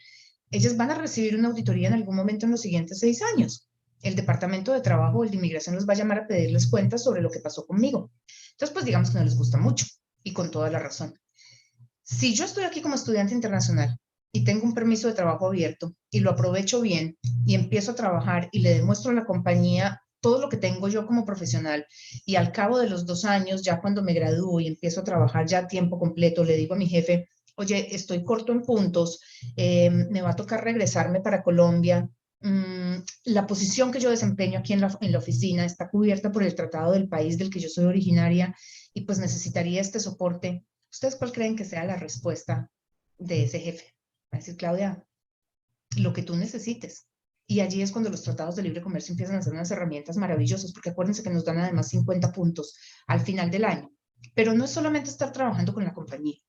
ellas 0.52 0.78
van 0.78 0.92
a 0.92 0.96
recibir 0.96 1.36
una 1.36 1.50
auditoría 1.50 1.90
en 1.90 1.96
algún 1.96 2.16
momento 2.16 2.46
en 2.46 2.54
los 2.54 2.62
siguientes 2.62 3.00
seis 3.00 3.22
años. 3.36 3.70
El 4.02 4.16
Departamento 4.16 4.72
de 4.72 4.82
Trabajo 4.82 5.20
o 5.20 5.24
el 5.24 5.30
de 5.30 5.38
Inmigración 5.38 5.76
los 5.76 5.88
va 5.88 5.94
a 5.94 5.98
llamar 5.98 6.20
a 6.20 6.28
pedirles 6.28 6.68
cuentas 6.68 7.04
sobre 7.04 7.22
lo 7.22 7.30
que 7.30 7.40
pasó 7.40 7.66
conmigo. 7.66 8.12
Entonces, 8.52 8.74
pues 8.74 8.86
digamos 8.86 9.10
que 9.10 9.18
no 9.18 9.26
les 9.26 9.38
gusta 9.38 9.58
mucho 9.58 9.86
y 10.24 10.34
con 10.34 10.50
toda 10.50 10.70
la 10.70 10.80
razón. 10.80 11.14
Si 12.10 12.34
yo 12.34 12.46
estoy 12.46 12.64
aquí 12.64 12.82
como 12.82 12.96
estudiante 12.96 13.34
internacional 13.34 14.00
y 14.32 14.46
tengo 14.46 14.64
un 14.64 14.74
permiso 14.74 15.10
de 15.10 15.14
trabajo 15.14 15.48
abierto 15.48 15.94
y 16.10 16.22
lo 16.22 16.32
aprovecho 16.32 16.80
bien 16.80 17.18
y 17.46 17.54
empiezo 17.54 17.92
a 17.92 17.96
trabajar 17.96 18.48
y 18.54 18.60
le 18.60 18.76
demuestro 18.76 19.12
a 19.12 19.14
la 19.14 19.26
compañía 19.26 20.02
todo 20.22 20.40
lo 20.40 20.48
que 20.48 20.56
tengo 20.56 20.88
yo 20.88 21.06
como 21.06 21.26
profesional 21.26 21.86
y 22.26 22.38
al 22.38 22.54
cabo 22.54 22.80
de 22.80 22.90
los 22.90 23.06
dos 23.06 23.26
años, 23.26 23.62
ya 23.62 23.82
cuando 23.82 24.02
me 24.04 24.14
gradúo 24.14 24.62
y 24.62 24.68
empiezo 24.68 25.02
a 25.02 25.04
trabajar 25.04 25.48
ya 25.48 25.60
a 25.60 25.68
tiempo 25.68 26.00
completo, 26.00 26.46
le 26.46 26.56
digo 26.56 26.76
a 26.76 26.78
mi 26.78 26.88
jefe, 26.88 27.28
oye, 27.56 27.94
estoy 27.94 28.24
corto 28.24 28.54
en 28.54 28.62
puntos, 28.62 29.20
eh, 29.58 29.90
me 29.90 30.22
va 30.22 30.30
a 30.30 30.36
tocar 30.36 30.64
regresarme 30.64 31.20
para 31.20 31.44
Colombia. 31.44 32.10
Mm, 32.40 33.00
la 33.26 33.46
posición 33.48 33.92
que 33.92 34.00
yo 34.00 34.10
desempeño 34.10 34.60
aquí 34.60 34.72
en 34.72 34.80
la, 34.80 34.98
en 35.02 35.12
la 35.12 35.18
oficina 35.18 35.66
está 35.66 35.90
cubierta 35.90 36.32
por 36.32 36.44
el 36.44 36.56
tratado 36.56 36.94
del 36.94 37.10
país 37.10 37.38
del 37.38 37.50
que 37.50 37.60
yo 37.60 37.68
soy 37.68 37.84
originaria 37.84 38.56
y 38.94 39.02
pues 39.02 39.20
necesitaría 39.20 39.82
este 39.82 40.00
soporte. 40.00 40.64
¿Ustedes 40.98 41.16
cuál 41.16 41.32
creen 41.32 41.56
que 41.56 41.64
sea 41.64 41.84
la 41.84 41.96
respuesta 41.96 42.72
de 43.20 43.44
ese 43.44 43.60
jefe? 43.60 43.94
Va 44.34 44.38
a 44.38 44.40
decir, 44.40 44.58
Claudia, 44.58 45.06
lo 45.96 46.12
que 46.12 46.24
tú 46.24 46.36
necesites. 46.36 47.08
Y 47.46 47.60
allí 47.60 47.84
es 47.84 47.92
cuando 47.92 48.10
los 48.10 48.24
tratados 48.24 48.56
de 48.56 48.64
libre 48.64 48.82
comercio 48.82 49.14
empiezan 49.14 49.36
a 49.36 49.44
ser 49.44 49.54
unas 49.54 49.70
herramientas 49.70 50.18
maravillosas, 50.18 50.74
porque 50.74 50.90
acuérdense 50.90 51.22
que 51.22 51.30
nos 51.30 51.46
dan 51.46 51.60
además 51.60 51.90
50 51.90 52.32
puntos 52.32 52.76
al 53.06 53.20
final 53.20 53.52
del 53.52 53.66
año. 53.66 53.92
Pero 54.34 54.56
no 54.56 54.66
es 54.66 54.72
solamente 54.72 55.12
estar 55.12 55.32
trabajando 55.32 55.72
con 55.72 55.84
la 55.84 55.94
compañía. 55.94 56.40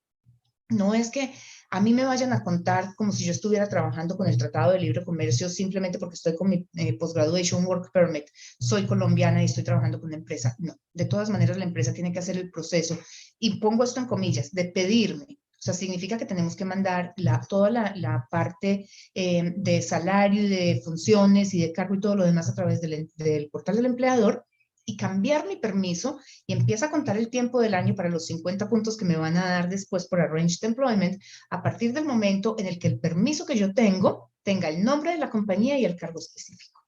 No 0.71 0.95
es 0.95 1.11
que 1.11 1.31
a 1.71 1.81
mí 1.81 1.93
me 1.93 2.05
vayan 2.05 2.33
a 2.33 2.43
contar 2.43 2.95
como 2.95 3.12
si 3.12 3.25
yo 3.25 3.33
estuviera 3.33 3.69
trabajando 3.69 4.16
con 4.16 4.27
el 4.27 4.39
Tratado 4.39 4.73
de 4.73 4.81
Libre 4.81 5.05
Comercio 5.05 5.49
simplemente 5.49 5.99
porque 5.99 6.14
estoy 6.14 6.35
con 6.35 6.49
mi 6.49 6.66
eh, 6.77 6.97
Postgraduation 6.97 7.64
Work 7.66 7.93
Permit, 7.93 8.25
soy 8.59 8.87
colombiana 8.87 9.43
y 9.43 9.47
estoy 9.47 9.64
trabajando 9.64 10.01
con 10.01 10.09
una 10.09 10.16
empresa. 10.16 10.57
No, 10.59 10.75
de 10.93 11.05
todas 11.05 11.31
maneras 11.31 11.59
la 11.59 11.64
empresa 11.64 11.93
tiene 11.93 12.12
que 12.12 12.21
hacer 12.21 12.37
el 12.37 12.51
proceso 12.51 12.99
y 13.39 13.61
pongo 13.61 13.85
esto 13.85 14.01
en 14.01 14.07
comillas, 14.07 14.53
de 14.53 14.66
pedirme. 14.66 15.27
O 15.31 15.61
sea, 15.61 15.75
significa 15.75 16.16
que 16.16 16.25
tenemos 16.25 16.55
que 16.55 16.64
mandar 16.64 17.12
la, 17.16 17.41
toda 17.41 17.69
la, 17.69 18.29
parte 18.31 18.89
eh, 19.12 19.53
de 19.57 19.83
salario 19.83 20.45
y 20.45 20.49
de 20.49 20.81
funciones 20.85 21.53
y 21.53 21.61
de 21.61 21.73
cargo 21.73 21.97
y 21.97 22.01
todo 22.01 22.14
lo 22.14 22.25
demás 22.25 22.49
a 22.49 22.55
través 22.55 22.81
del 22.81 23.49
portal 23.51 23.77
del 23.77 23.87
empleador 23.87 24.47
y 24.89 24.97
cambiar 24.97 25.47
mi 25.47 25.57
permiso 25.57 26.18
y 26.47 26.55
empieza 26.55 26.86
a 26.86 26.91
contar 26.91 27.18
el 27.18 27.28
tiempo 27.28 27.61
del 27.61 27.74
año 27.74 27.95
para 27.95 28.09
los 28.09 28.24
50 28.24 28.70
puntos 28.70 28.97
que 28.97 29.05
me 29.05 29.18
van 29.18 29.36
a 29.36 29.47
dar 29.47 29.68
después 29.68 30.09
por 30.09 30.18
Arranged 30.18 30.64
Employment 30.64 31.22
a 31.51 31.62
partir 31.62 31.93
del 31.93 32.07
momento 32.07 32.57
en 32.59 32.66
el 32.66 32.78
que 32.78 32.89
el 32.89 32.99
permiso 32.99 33.45
que 33.45 33.59
yo 33.59 33.74
tengo 33.74 34.30
tenga 34.43 34.70
el 34.70 34.82
nombre 34.82 35.12
de 35.12 35.18
la 35.18 35.28
compañía 35.28 35.78
y 35.78 35.84
el 35.84 35.95
cargo 35.95 36.18
específico. 36.18 36.80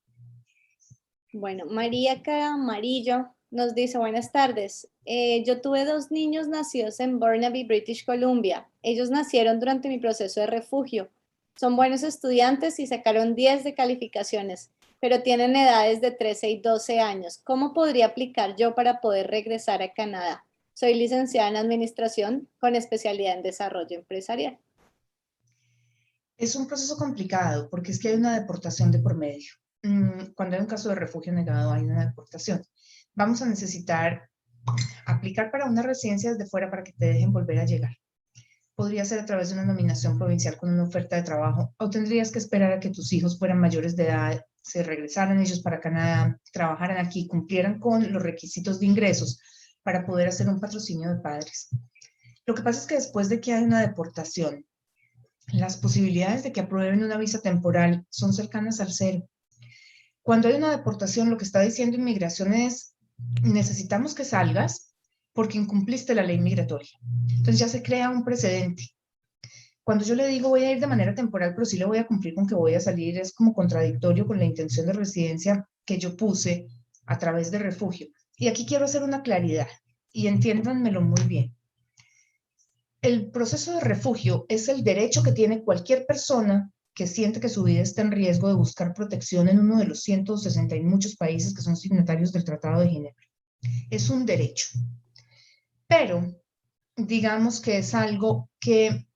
Bueno, 1.34 1.66
María 1.66 2.22
Amarillo 2.24 3.34
nos 3.50 3.74
dice, 3.74 3.98
buenas 3.98 4.32
tardes. 4.32 4.88
Eh, 5.04 5.44
yo 5.44 5.60
tuve 5.60 5.84
dos 5.84 6.10
niños 6.10 6.48
nacidos 6.48 7.00
en 7.00 7.20
Burnaby, 7.20 7.64
British 7.64 8.06
Columbia. 8.06 8.66
Ellos 8.82 9.10
nacieron 9.10 9.60
durante 9.60 9.90
mi 9.90 9.98
proceso 9.98 10.40
de 10.40 10.46
refugio. 10.46 11.10
Son 11.54 11.76
buenos 11.76 12.02
estudiantes 12.02 12.80
y 12.80 12.86
sacaron 12.86 13.34
10 13.34 13.62
de 13.62 13.74
calificaciones 13.74 14.70
pero 15.00 15.22
tienen 15.22 15.56
edades 15.56 16.00
de 16.00 16.10
13 16.10 16.50
y 16.50 16.60
12 16.60 17.00
años. 17.00 17.40
¿Cómo 17.42 17.72
podría 17.72 18.06
aplicar 18.06 18.54
yo 18.56 18.74
para 18.74 19.00
poder 19.00 19.28
regresar 19.28 19.82
a 19.82 19.92
Canadá? 19.94 20.44
Soy 20.74 20.94
licenciada 20.94 21.48
en 21.48 21.56
Administración 21.56 22.48
con 22.58 22.76
especialidad 22.76 23.36
en 23.36 23.42
Desarrollo 23.42 23.98
Empresarial. 23.98 24.58
Es 26.36 26.54
un 26.54 26.66
proceso 26.66 26.96
complicado 26.96 27.68
porque 27.70 27.92
es 27.92 27.98
que 27.98 28.08
hay 28.08 28.14
una 28.14 28.38
deportación 28.38 28.90
de 28.90 28.98
por 28.98 29.16
medio. 29.16 29.52
Mm, 29.82 30.32
cuando 30.34 30.56
hay 30.56 30.62
un 30.62 30.68
caso 30.68 30.90
de 30.90 30.94
refugio 30.94 31.32
negado, 31.32 31.72
hay 31.72 31.82
una 31.82 32.04
deportación. 32.06 32.62
Vamos 33.14 33.42
a 33.42 33.46
necesitar 33.46 34.28
aplicar 35.06 35.50
para 35.50 35.66
una 35.66 35.82
residencia 35.82 36.30
desde 36.32 36.48
fuera 36.48 36.70
para 36.70 36.84
que 36.84 36.92
te 36.92 37.06
dejen 37.06 37.32
volver 37.32 37.58
a 37.58 37.64
llegar. 37.64 37.96
Podría 38.74 39.04
ser 39.04 39.20
a 39.20 39.26
través 39.26 39.48
de 39.48 39.54
una 39.54 39.64
nominación 39.64 40.18
provincial 40.18 40.56
con 40.56 40.70
una 40.70 40.84
oferta 40.84 41.16
de 41.16 41.22
trabajo 41.22 41.74
o 41.78 41.90
tendrías 41.90 42.30
que 42.30 42.38
esperar 42.38 42.72
a 42.72 42.80
que 42.80 42.90
tus 42.90 43.12
hijos 43.12 43.38
fueran 43.38 43.60
mayores 43.60 43.96
de 43.96 44.04
edad 44.04 44.40
se 44.62 44.82
regresaran 44.82 45.40
ellos 45.40 45.60
para 45.60 45.80
Canadá, 45.80 46.38
trabajaran 46.52 47.04
aquí, 47.04 47.26
cumplieran 47.26 47.78
con 47.78 48.12
los 48.12 48.22
requisitos 48.22 48.80
de 48.80 48.86
ingresos 48.86 49.40
para 49.82 50.04
poder 50.04 50.28
hacer 50.28 50.48
un 50.48 50.60
patrocinio 50.60 51.10
de 51.10 51.20
padres. 51.20 51.68
Lo 52.46 52.54
que 52.54 52.62
pasa 52.62 52.80
es 52.80 52.86
que 52.86 52.94
después 52.96 53.28
de 53.28 53.40
que 53.40 53.52
hay 53.52 53.64
una 53.64 53.80
deportación, 53.80 54.64
las 55.52 55.76
posibilidades 55.76 56.42
de 56.42 56.52
que 56.52 56.60
aprueben 56.60 57.02
una 57.02 57.16
visa 57.16 57.40
temporal 57.40 58.06
son 58.10 58.32
cercanas 58.32 58.80
al 58.80 58.92
cero. 58.92 59.28
Cuando 60.22 60.48
hay 60.48 60.54
una 60.54 60.70
deportación, 60.70 61.30
lo 61.30 61.36
que 61.36 61.44
está 61.44 61.60
diciendo 61.60 61.96
inmigración 61.96 62.54
es, 62.54 62.94
necesitamos 63.42 64.14
que 64.14 64.24
salgas 64.24 64.94
porque 65.32 65.58
incumpliste 65.58 66.14
la 66.14 66.22
ley 66.22 66.38
migratoria. 66.38 66.90
Entonces 67.28 67.58
ya 67.58 67.68
se 67.68 67.82
crea 67.82 68.10
un 68.10 68.24
precedente. 68.24 68.90
Cuando 69.90 70.04
yo 70.04 70.14
le 70.14 70.28
digo 70.28 70.50
voy 70.50 70.62
a 70.62 70.70
ir 70.70 70.78
de 70.78 70.86
manera 70.86 71.16
temporal, 71.16 71.52
pero 71.52 71.64
sí 71.64 71.76
le 71.76 71.84
voy 71.84 71.98
a 71.98 72.06
cumplir 72.06 72.32
con 72.36 72.46
que 72.46 72.54
voy 72.54 72.74
a 72.74 72.80
salir, 72.80 73.18
es 73.18 73.32
como 73.32 73.52
contradictorio 73.52 74.24
con 74.24 74.38
la 74.38 74.44
intención 74.44 74.86
de 74.86 74.92
residencia 74.92 75.68
que 75.84 75.98
yo 75.98 76.16
puse 76.16 76.68
a 77.06 77.18
través 77.18 77.50
de 77.50 77.58
refugio. 77.58 78.06
Y 78.36 78.46
aquí 78.46 78.64
quiero 78.64 78.84
hacer 78.84 79.02
una 79.02 79.24
claridad 79.24 79.66
y 80.12 80.28
entiéndanmelo 80.28 81.00
muy 81.00 81.24
bien. 81.24 81.56
El 83.02 83.32
proceso 83.32 83.74
de 83.74 83.80
refugio 83.80 84.46
es 84.48 84.68
el 84.68 84.84
derecho 84.84 85.24
que 85.24 85.32
tiene 85.32 85.64
cualquier 85.64 86.06
persona 86.06 86.70
que 86.94 87.08
siente 87.08 87.40
que 87.40 87.48
su 87.48 87.64
vida 87.64 87.80
está 87.80 88.02
en 88.02 88.12
riesgo 88.12 88.46
de 88.46 88.54
buscar 88.54 88.94
protección 88.94 89.48
en 89.48 89.58
uno 89.58 89.76
de 89.76 89.86
los 89.86 90.04
160 90.04 90.76
y 90.76 90.84
muchos 90.84 91.16
países 91.16 91.52
que 91.52 91.62
son 91.62 91.76
signatarios 91.76 92.30
del 92.30 92.44
Tratado 92.44 92.82
de 92.82 92.90
Ginebra. 92.90 93.26
Es 93.90 94.08
un 94.08 94.24
derecho. 94.24 94.68
Pero 95.88 96.32
digamos 96.96 97.60
que 97.60 97.78
es 97.78 97.92
algo 97.92 98.48
que 98.60 99.09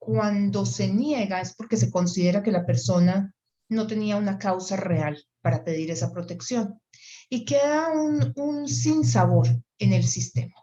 cuando 0.00 0.66
se 0.66 0.88
niega 0.88 1.40
es 1.40 1.54
porque 1.54 1.76
se 1.76 1.90
considera 1.90 2.42
que 2.42 2.50
la 2.50 2.66
persona 2.66 3.32
no 3.68 3.86
tenía 3.86 4.16
una 4.16 4.38
causa 4.38 4.76
real 4.76 5.22
para 5.42 5.62
pedir 5.62 5.90
esa 5.90 6.10
protección 6.10 6.80
y 7.28 7.44
queda 7.44 7.92
un, 7.92 8.32
un 8.36 8.66
sinsabor 8.66 9.46
en 9.78 9.92
el 9.92 10.04
sistema. 10.04 10.54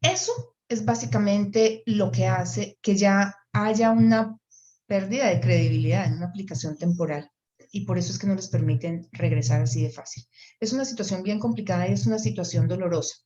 Eso 0.00 0.54
es 0.68 0.84
básicamente 0.84 1.82
lo 1.86 2.12
que 2.12 2.26
hace 2.26 2.78
que 2.82 2.94
ya 2.94 3.34
haya 3.52 3.90
una 3.90 4.38
pérdida 4.86 5.28
de 5.28 5.40
credibilidad 5.40 6.06
en 6.06 6.14
una 6.14 6.26
aplicación 6.26 6.76
temporal 6.76 7.30
y 7.72 7.86
por 7.86 7.98
eso 7.98 8.12
es 8.12 8.18
que 8.18 8.26
no 8.26 8.34
les 8.34 8.48
permiten 8.48 9.08
regresar 9.12 9.62
así 9.62 9.82
de 9.82 9.90
fácil. 9.90 10.24
Es 10.60 10.72
una 10.72 10.84
situación 10.84 11.22
bien 11.22 11.38
complicada 11.38 11.88
y 11.88 11.92
es 11.92 12.06
una 12.06 12.18
situación 12.18 12.68
dolorosa. 12.68 13.16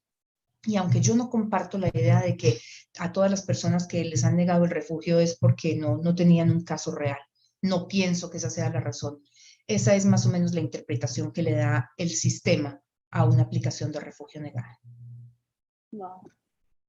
Y 0.67 0.77
aunque 0.77 1.01
yo 1.01 1.14
no 1.14 1.31
comparto 1.31 1.79
la 1.79 1.89
idea 1.89 2.21
de 2.21 2.37
que 2.37 2.59
a 2.99 3.12
todas 3.12 3.31
las 3.31 3.43
personas 3.43 3.87
que 3.87 4.05
les 4.05 4.25
han 4.25 4.37
negado 4.37 4.64
el 4.64 4.71
refugio 4.71 5.21
es 5.21 5.37
porque 5.39 5.77
no, 5.77 5.99
no 5.99 6.14
tenían 6.14 6.51
un 6.51 6.64
caso 6.64 6.93
real, 6.95 7.19
no 7.62 7.87
pienso 7.87 8.31
que 8.31 8.39
esa 8.39 8.51
sea 8.51 8.71
la 8.71 8.81
razón. 8.81 9.23
Esa 9.67 9.95
es 9.95 10.05
más 10.05 10.27
o 10.27 10.31
menos 10.31 10.55
la 10.55 10.61
interpretación 10.61 11.33
que 11.33 11.43
le 11.43 11.53
da 11.53 11.91
el 11.97 12.11
sistema 12.11 12.81
a 13.11 13.25
una 13.25 13.43
aplicación 13.43 13.93
de 13.93 14.01
refugio 14.01 14.41
negada. 14.41 14.79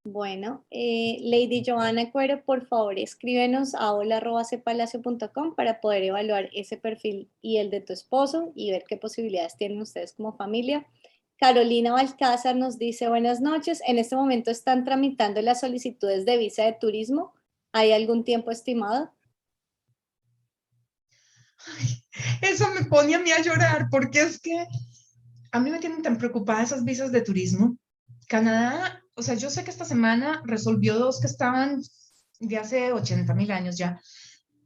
Bueno, 0.04 0.66
eh, 0.72 1.18
Lady 1.22 1.64
Joana 1.66 2.12
Cuero, 2.12 2.44
por 2.46 2.66
favor, 2.66 2.98
escríbenos 2.98 3.76
a 3.76 3.94
hola.cepalacio.com 3.94 5.56
para 5.56 5.82
poder 5.82 6.04
evaluar 6.04 6.50
ese 6.54 6.78
perfil 6.78 7.30
y 7.42 7.58
el 7.58 7.70
de 7.70 7.82
tu 7.82 7.94
esposo 7.94 8.54
y 8.56 8.72
ver 8.72 8.86
qué 8.88 8.98
posibilidades 8.98 9.58
tienen 9.58 9.82
ustedes 9.82 10.14
como 10.14 10.36
familia. 10.38 10.88
Carolina 11.38 11.92
Balcázar 11.92 12.56
nos 12.56 12.80
dice, 12.80 13.10
buenas 13.10 13.42
noches, 13.42 13.82
en 13.88 14.00
este 14.00 14.16
momento 14.16 14.50
están 14.50 14.84
tramitando 14.84 15.40
las 15.42 15.60
solicitudes 15.60 16.26
de 16.26 16.38
visa 16.38 16.64
de 16.64 16.74
turismo. 16.74 17.34
¿Hay 17.72 17.92
algún 17.92 18.24
tiempo 18.24 18.50
estimado? 18.50 19.14
eso 22.42 22.68
me 22.74 22.86
pone 22.86 23.14
a 23.14 23.20
mí 23.20 23.32
a 23.32 23.42
llorar 23.42 23.88
porque 23.92 24.22
es 24.22 24.40
que 24.40 24.66
a 25.52 25.60
mí 25.60 25.70
me 25.70 25.80
tienen 25.80 26.02
tan 26.02 26.18
preocupada 26.18 26.64
esas 26.64 26.84
visas 26.84 27.12
de 27.12 27.22
turismo. 27.22 27.78
Canadá, 28.28 29.04
o 29.14 29.22
sea, 29.22 29.36
yo 29.36 29.52
sé 29.52 29.64
que 29.64 29.72
esta 29.72 29.86
semana 29.86 30.42
resolvió 30.44 30.98
dos 30.98 31.20
que 31.20 31.28
estaban 31.28 31.84
de 32.40 32.58
hace 32.58 32.92
80 32.92 33.34
mil 33.36 33.52
años 33.52 33.78
ya, 33.78 34.02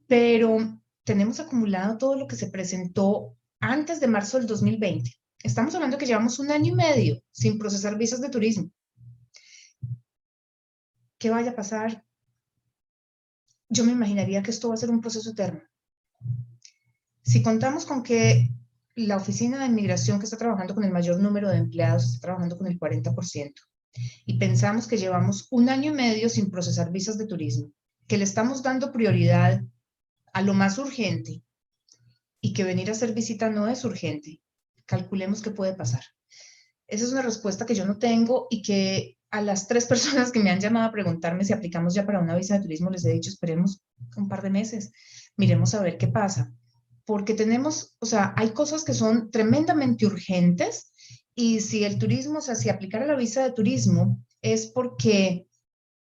pero 0.07 0.79
tenemos 1.03 1.39
acumulado 1.41 1.97
todo 1.97 2.15
lo 2.15 2.27
que 2.27 2.37
se 2.37 2.47
presentó 2.47 3.35
antes 3.59 3.99
de 3.99 4.07
marzo 4.07 4.37
del 4.37 4.47
2020. 4.47 5.20
Estamos 5.43 5.73
hablando 5.73 5.97
que 5.97 6.05
llevamos 6.05 6.39
un 6.39 6.51
año 6.51 6.73
y 6.73 6.75
medio 6.75 7.23
sin 7.31 7.57
procesar 7.57 7.97
visas 7.97 8.21
de 8.21 8.29
turismo. 8.29 8.69
¿Qué 11.17 11.29
vaya 11.29 11.51
a 11.51 11.55
pasar? 11.55 12.05
Yo 13.69 13.83
me 13.83 13.91
imaginaría 13.91 14.43
que 14.43 14.51
esto 14.51 14.69
va 14.69 14.75
a 14.75 14.77
ser 14.77 14.89
un 14.89 15.01
proceso 15.01 15.31
eterno. 15.31 15.61
Si 17.23 17.41
contamos 17.41 17.85
con 17.85 18.03
que 18.03 18.49
la 18.95 19.17
oficina 19.17 19.59
de 19.59 19.67
inmigración 19.67 20.19
que 20.19 20.25
está 20.25 20.37
trabajando 20.37 20.75
con 20.75 20.83
el 20.83 20.91
mayor 20.91 21.19
número 21.19 21.49
de 21.49 21.57
empleados 21.57 22.05
está 22.05 22.19
trabajando 22.27 22.57
con 22.57 22.67
el 22.67 22.79
40%, 22.79 23.53
y 24.25 24.37
pensamos 24.37 24.87
que 24.87 24.97
llevamos 24.97 25.47
un 25.51 25.69
año 25.69 25.91
y 25.91 25.95
medio 25.95 26.29
sin 26.29 26.49
procesar 26.49 26.91
visas 26.91 27.17
de 27.17 27.27
turismo, 27.27 27.71
que 28.07 28.17
le 28.17 28.23
estamos 28.23 28.63
dando 28.63 28.91
prioridad 28.91 29.63
a 30.33 30.41
lo 30.41 30.53
más 30.53 30.77
urgente 30.77 31.43
y 32.39 32.53
que 32.53 32.63
venir 32.63 32.89
a 32.89 32.93
hacer 32.93 33.13
visita 33.13 33.49
no 33.49 33.67
es 33.67 33.83
urgente, 33.83 34.41
calculemos 34.91 35.41
qué 35.41 35.51
puede 35.51 35.73
pasar. 35.73 36.03
Esa 36.85 37.05
es 37.05 37.11
una 37.13 37.21
respuesta 37.21 37.65
que 37.65 37.75
yo 37.75 37.85
no 37.85 37.97
tengo 37.97 38.47
y 38.49 38.61
que 38.61 39.17
a 39.31 39.41
las 39.41 39.67
tres 39.69 39.85
personas 39.93 40.31
que 40.31 40.41
me 40.41 40.51
han 40.51 40.59
llamado 40.59 40.87
a 40.87 40.91
preguntarme 40.91 41.45
si 41.45 41.53
aplicamos 41.53 41.93
ya 41.93 42.05
para 42.05 42.19
una 42.19 42.35
visa 42.35 42.55
de 42.55 42.63
turismo 42.63 42.89
les 42.89 43.05
he 43.05 43.13
dicho, 43.13 43.29
esperemos 43.29 43.81
un 44.17 44.27
par 44.27 44.41
de 44.41 44.49
meses, 44.49 44.91
miremos 45.37 45.73
a 45.73 45.81
ver 45.81 45.97
qué 45.97 46.09
pasa. 46.09 46.53
Porque 47.05 47.33
tenemos, 47.33 47.95
o 47.99 48.05
sea, 48.05 48.33
hay 48.35 48.49
cosas 48.49 48.83
que 48.83 48.93
son 48.93 49.31
tremendamente 49.31 50.05
urgentes 50.05 50.91
y 51.33 51.61
si 51.61 51.85
el 51.85 51.97
turismo, 51.97 52.39
o 52.39 52.41
sea, 52.41 52.55
si 52.55 52.69
aplicar 52.69 53.01
a 53.01 53.07
la 53.07 53.15
visa 53.15 53.43
de 53.43 53.53
turismo 53.53 54.21
es 54.41 54.67
porque 54.67 55.47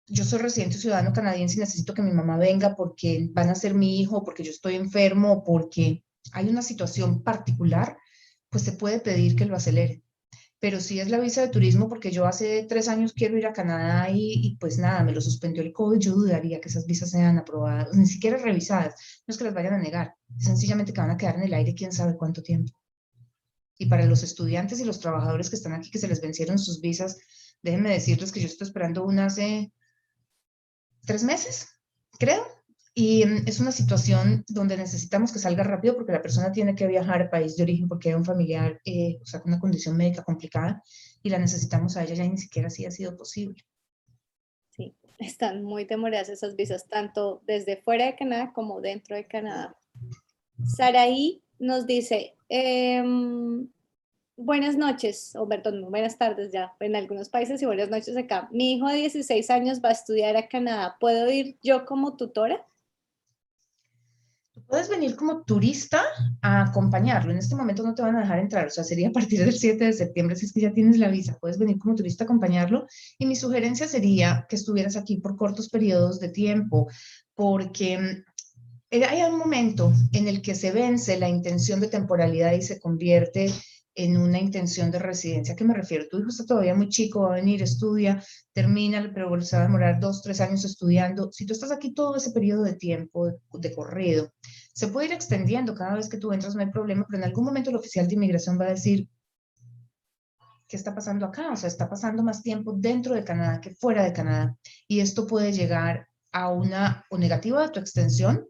yo 0.07 0.23
soy 0.23 0.39
residente 0.39 0.77
ciudadano 0.77 1.11
canadiense 1.11 1.55
y 1.57 1.59
necesito 1.59 1.95
que 1.95 2.03
mi 2.03 2.11
mamá 2.11 2.37
venga 2.37 2.75
porque 2.75 3.27
van 3.31 3.49
a 3.49 3.55
ser 3.55 3.73
mi 3.73 3.99
hijo, 3.99 4.23
porque 4.23 4.43
yo 4.43 4.51
estoy 4.51 4.75
enfermo, 4.75 5.43
porque 5.43 6.03
hay 6.31 6.49
una 6.49 6.61
situación 6.61 7.23
particular, 7.23 7.97
pues 8.55 8.63
se 8.63 8.71
puede 8.71 9.01
pedir 9.01 9.35
que 9.35 9.43
lo 9.43 9.57
acelere. 9.57 10.01
Pero 10.61 10.79
si 10.79 11.01
es 11.01 11.09
la 11.09 11.19
visa 11.19 11.41
de 11.41 11.49
turismo, 11.49 11.89
porque 11.89 12.09
yo 12.09 12.25
hace 12.25 12.65
tres 12.69 12.87
años 12.87 13.11
quiero 13.11 13.37
ir 13.37 13.45
a 13.45 13.51
Canadá 13.51 14.09
y, 14.09 14.55
pues 14.61 14.77
nada, 14.77 15.03
me 15.03 15.11
lo 15.11 15.19
suspendió 15.19 15.61
el 15.61 15.73
COVID, 15.73 15.99
yo 15.99 16.13
dudaría 16.13 16.61
que 16.61 16.69
esas 16.69 16.85
visas 16.85 17.09
sean 17.09 17.37
aprobadas, 17.37 17.93
ni 17.93 18.05
siquiera 18.05 18.37
revisadas. 18.37 18.95
No 19.27 19.33
es 19.33 19.37
que 19.37 19.43
las 19.43 19.53
vayan 19.53 19.73
a 19.73 19.79
negar, 19.79 20.15
sencillamente 20.37 20.93
que 20.93 21.01
van 21.01 21.11
a 21.11 21.17
quedar 21.17 21.35
en 21.35 21.43
el 21.43 21.53
aire 21.53 21.75
quién 21.75 21.91
sabe 21.91 22.15
cuánto 22.15 22.41
tiempo. 22.41 22.71
Y 23.77 23.87
para 23.87 24.05
los 24.05 24.23
estudiantes 24.23 24.79
y 24.79 24.85
los 24.85 25.01
trabajadores 25.01 25.49
que 25.49 25.57
están 25.57 25.73
aquí, 25.73 25.91
que 25.91 25.99
se 25.99 26.07
les 26.07 26.21
vencieron 26.21 26.57
sus 26.57 26.79
visas, 26.79 27.17
déjenme 27.61 27.89
decirles 27.89 28.31
que 28.31 28.39
yo 28.39 28.47
estoy 28.47 28.67
esperando 28.67 29.03
una 29.03 29.25
hace 29.25 29.73
tres 31.05 31.25
meses, 31.25 31.67
creo, 32.17 32.47
y 32.97 33.25
mm, 33.25 33.43
es 33.45 33.59
una 33.59 33.73
situación 33.73 34.45
donde 34.47 34.77
necesitamos 34.77 35.33
que 35.33 35.39
salga 35.39 35.63
rápido 35.63 35.95
porque 35.95 36.13
la 36.13 36.21
persona 36.21 36.53
tiene 36.53 36.75
que 36.75 36.87
viajar 36.87 37.21
al 37.21 37.29
país 37.29 37.57
de 37.57 37.63
origen 37.63 37.89
porque 37.89 38.09
hay 38.09 38.15
un 38.15 38.23
familiar, 38.23 38.79
eh, 38.85 39.19
o 39.21 39.25
sea, 39.25 39.41
con 39.41 39.51
una 39.51 39.59
condición 39.59 39.97
médica 39.97 40.23
complicada 40.23 40.81
y 41.21 41.29
la 41.29 41.37
necesitamos 41.37 41.97
a 41.97 42.03
ella 42.03 42.15
ya 42.15 42.23
ni 42.23 42.37
siquiera 42.37 42.69
así 42.69 42.85
ha 42.85 42.91
sido 42.91 43.17
posible. 43.17 43.61
Sí, 44.69 44.95
están 45.19 45.63
muy 45.63 45.83
demoradas 45.83 46.29
esas 46.29 46.55
visas, 46.55 46.87
tanto 46.87 47.41
desde 47.45 47.81
fuera 47.81 48.05
de 48.05 48.15
Canadá 48.15 48.53
como 48.53 48.79
dentro 48.79 49.17
de 49.17 49.27
Canadá. 49.27 49.75
Saraí 50.63 51.41
nos 51.59 51.85
dice, 51.85 52.33
em, 52.47 53.67
buenas 54.37 54.77
noches, 54.77 55.35
o 55.35 55.45
perdón, 55.49 55.89
buenas 55.91 56.17
tardes 56.17 56.53
ya 56.53 56.73
en 56.79 56.95
algunos 56.95 57.27
países 57.27 57.61
y 57.61 57.65
buenas 57.65 57.89
noches 57.89 58.15
acá. 58.15 58.47
Mi 58.51 58.75
hijo 58.75 58.87
de 58.87 58.95
16 58.95 59.49
años 59.49 59.81
va 59.83 59.89
a 59.89 59.93
estudiar 59.93 60.37
a 60.37 60.47
Canadá. 60.47 60.95
¿Puedo 60.97 61.29
ir 61.29 61.57
yo 61.61 61.85
como 61.85 62.15
tutora? 62.15 62.65
Puedes 64.67 64.89
venir 64.89 65.15
como 65.15 65.43
turista 65.43 66.01
a 66.41 66.63
acompañarlo. 66.63 67.31
En 67.31 67.37
este 67.37 67.55
momento 67.55 67.83
no 67.83 67.93
te 67.93 68.01
van 68.01 68.15
a 68.15 68.21
dejar 68.21 68.39
entrar, 68.39 68.67
o 68.67 68.69
sea, 68.69 68.83
sería 68.83 69.09
a 69.09 69.11
partir 69.11 69.39
del 69.39 69.53
7 69.53 69.85
de 69.85 69.93
septiembre 69.93 70.35
si 70.35 70.45
es 70.47 70.53
que 70.53 70.61
ya 70.61 70.73
tienes 70.73 70.97
la 70.97 71.09
visa. 71.09 71.37
Puedes 71.39 71.57
venir 71.57 71.77
como 71.77 71.95
turista 71.95 72.23
a 72.23 72.25
acompañarlo. 72.25 72.87
Y 73.19 73.25
mi 73.25 73.35
sugerencia 73.35 73.87
sería 73.87 74.45
que 74.49 74.55
estuvieras 74.55 74.95
aquí 74.95 75.17
por 75.17 75.35
cortos 75.37 75.69
periodos 75.69 76.19
de 76.19 76.29
tiempo, 76.29 76.87
porque 77.35 77.97
mm, 77.97 79.03
hay 79.03 79.21
un 79.23 79.37
momento 79.37 79.93
en 80.13 80.27
el 80.27 80.41
que 80.41 80.55
se 80.55 80.71
vence 80.71 81.19
la 81.19 81.29
intención 81.29 81.79
de 81.79 81.87
temporalidad 81.87 82.53
y 82.53 82.61
se 82.61 82.79
convierte 82.79 83.51
en 83.95 84.17
una 84.17 84.39
intención 84.39 84.91
de 84.91 84.99
residencia. 84.99 85.53
¿A 85.53 85.57
qué 85.57 85.63
me 85.63 85.73
refiero? 85.73 86.07
Tu 86.09 86.19
hijo 86.19 86.29
está 86.29 86.45
todavía 86.45 86.75
muy 86.75 86.89
chico, 86.89 87.21
va 87.21 87.33
a 87.33 87.35
venir, 87.35 87.63
estudia, 87.63 88.21
termina, 88.53 89.09
pero 89.13 89.41
se 89.41 89.55
va 89.55 89.63
a 89.63 89.65
demorar 89.65 89.99
dos, 89.99 90.21
tres 90.21 90.41
años 90.41 90.65
estudiando. 90.65 91.31
Si 91.31 91.45
tú 91.45 91.53
estás 91.53 91.71
aquí 91.71 91.93
todo 91.93 92.17
ese 92.17 92.31
periodo 92.31 92.63
de 92.63 92.73
tiempo 92.73 93.31
de, 93.53 93.73
corrido, 93.73 94.33
se 94.75 94.89
puede 94.89 95.07
ir 95.07 95.13
extendiendo 95.13 95.73
cada 95.73 95.95
vez 95.95 96.09
que 96.09 96.17
tú 96.17 96.33
entras, 96.33 96.53
no 96.53 96.61
hay 96.61 96.69
problema, 96.69 97.05
pero 97.07 97.19
en 97.19 97.23
algún 97.23 97.45
momento 97.45 97.69
el 97.69 97.77
oficial 97.77 98.07
de 98.07 98.15
inmigración 98.15 98.59
va 98.59 98.65
a 98.65 98.71
decir, 98.71 99.07
¿qué 100.67 100.75
está 100.75 100.93
pasando 100.93 101.25
acá? 101.25 101.51
O 101.51 101.55
sea, 101.55 101.69
está 101.69 101.89
pasando 101.89 102.23
más 102.23 102.43
tiempo 102.43 102.73
dentro 102.73 103.15
de 103.15 103.23
Canadá 103.23 103.61
que 103.61 103.73
fuera 103.73 104.03
de 104.03 104.11
Canadá. 104.11 104.57
Y 104.89 104.99
esto 104.99 105.27
puede 105.27 105.53
llegar 105.53 106.09
a 106.33 106.49
una 106.49 107.05
o 107.09 107.17
negativa 107.17 107.61
de 107.61 107.69
tu 107.69 107.79
extensión 107.79 108.45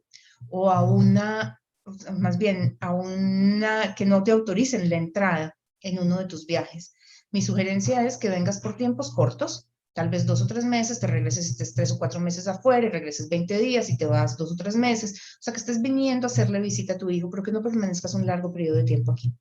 o 0.49 0.71
a 0.71 0.81
una 0.81 1.61
más 2.17 2.39
bien 2.39 2.77
a 2.81 2.95
una 2.95 3.93
que 3.93 4.07
no 4.07 4.23
te 4.23 4.31
autoricen 4.31 4.89
la 4.89 4.95
entrada 4.95 5.55
en 5.81 5.99
uno 5.99 6.17
de 6.17 6.25
tus 6.25 6.47
viajes. 6.47 6.95
Mi 7.29 7.43
sugerencia 7.43 8.03
es 8.03 8.17
que 8.17 8.29
vengas 8.29 8.59
por 8.61 8.75
tiempos 8.75 9.13
cortos, 9.13 9.69
tal 9.95 10.09
vez 10.09 10.25
dos 10.25 10.41
o 10.41 10.47
tres 10.47 10.65
meses, 10.65 10.99
te 10.99 11.07
regreses, 11.07 11.49
estés 11.49 11.73
tres 11.73 11.89
o 11.91 11.97
cuatro 11.97 12.19
meses 12.19 12.49
afuera 12.49 12.85
y 12.85 12.89
regreses 12.89 13.29
20 13.29 13.57
días 13.57 13.89
y 13.89 13.97
te 13.97 14.05
vas 14.05 14.35
dos 14.35 14.51
o 14.51 14.55
tres 14.57 14.75
meses. 14.75 15.13
O 15.39 15.43
sea, 15.43 15.53
que 15.53 15.59
estés 15.59 15.81
viniendo 15.81 16.27
a 16.27 16.29
hacerle 16.29 16.59
visita 16.59 16.93
a 16.93 16.97
tu 16.97 17.09
hijo, 17.09 17.29
pero 17.29 17.41
que 17.41 17.53
no 17.53 17.63
permanezcas 17.63 18.13
un 18.13 18.25
largo 18.25 18.51
periodo 18.51 18.75
de 18.75 18.83
tiempo 18.83 19.13
aquí. 19.13 19.33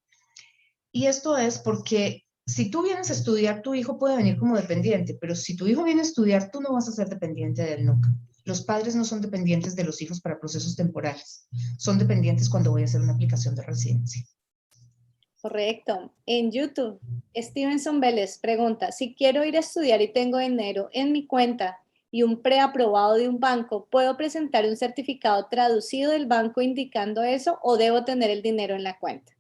Y 0.93 1.07
esto 1.07 1.37
es 1.37 1.59
porque 1.59 2.23
si 2.47 2.71
tú 2.71 2.85
vienes 2.85 3.11
a 3.11 3.15
estudiar, 3.15 3.63
tu 3.63 3.75
hijo 3.75 3.99
puede 3.99 4.17
venir 4.17 4.37
como 4.37 4.57
dependiente, 4.57 5.19
pero 5.21 5.35
si 5.35 5.57
tu 5.57 5.67
hijo 5.67 5.83
viene 5.83 6.03
a 6.03 6.05
estudiar, 6.05 6.53
tú 6.53 6.61
no 6.61 6.73
vas 6.73 6.89
a 6.89 6.93
ser 6.93 7.09
dependiente 7.09 7.63
de 7.63 7.75
él 7.75 7.87
nunca. 7.87 8.15
Los 8.45 8.63
padres 8.63 8.95
no 8.95 9.05
son 9.05 9.21
dependientes 9.21 9.75
de 9.75 9.83
los 9.83 10.01
hijos 10.03 10.21
para 10.21 10.39
procesos 10.39 10.77
temporales, 10.77 11.49
son 11.79 11.99
dependientes 11.99 12.49
cuando 12.49 12.71
voy 12.71 12.83
a 12.83 12.85
hacer 12.85 13.01
una 13.01 13.15
aplicación 13.15 13.57
de 13.57 13.63
residencia. 13.63 14.25
Correcto. 15.45 16.11
En 16.25 16.51
YouTube, 16.51 16.99
Stevenson 17.37 18.01
Vélez 18.01 18.39
pregunta, 18.39 18.93
si 18.93 19.15
quiero 19.15 19.45
ir 19.45 19.59
a 19.59 19.61
estudiar 19.61 20.01
y 20.01 20.11
tengo 20.11 20.39
dinero 20.39 20.89
en 20.95 21.13
mi 21.13 21.27
cuenta 21.27 21.81
y 22.11 22.23
un 22.23 22.41
preaprobado 22.41 23.17
de 23.17 23.29
un 23.29 23.41
banco, 23.41 23.87
¿puedo 23.91 24.17
presentar 24.17 24.65
un 24.65 24.75
certificado 24.75 25.47
traducido 25.51 26.13
del 26.13 26.25
banco 26.25 26.63
indicando 26.63 27.23
eso 27.23 27.59
o 27.63 27.77
debo 27.77 28.07
tener 28.07 28.31
el 28.31 28.41
dinero 28.41 28.75
en 28.75 28.85
la 28.85 28.99
cuenta? 28.99 29.35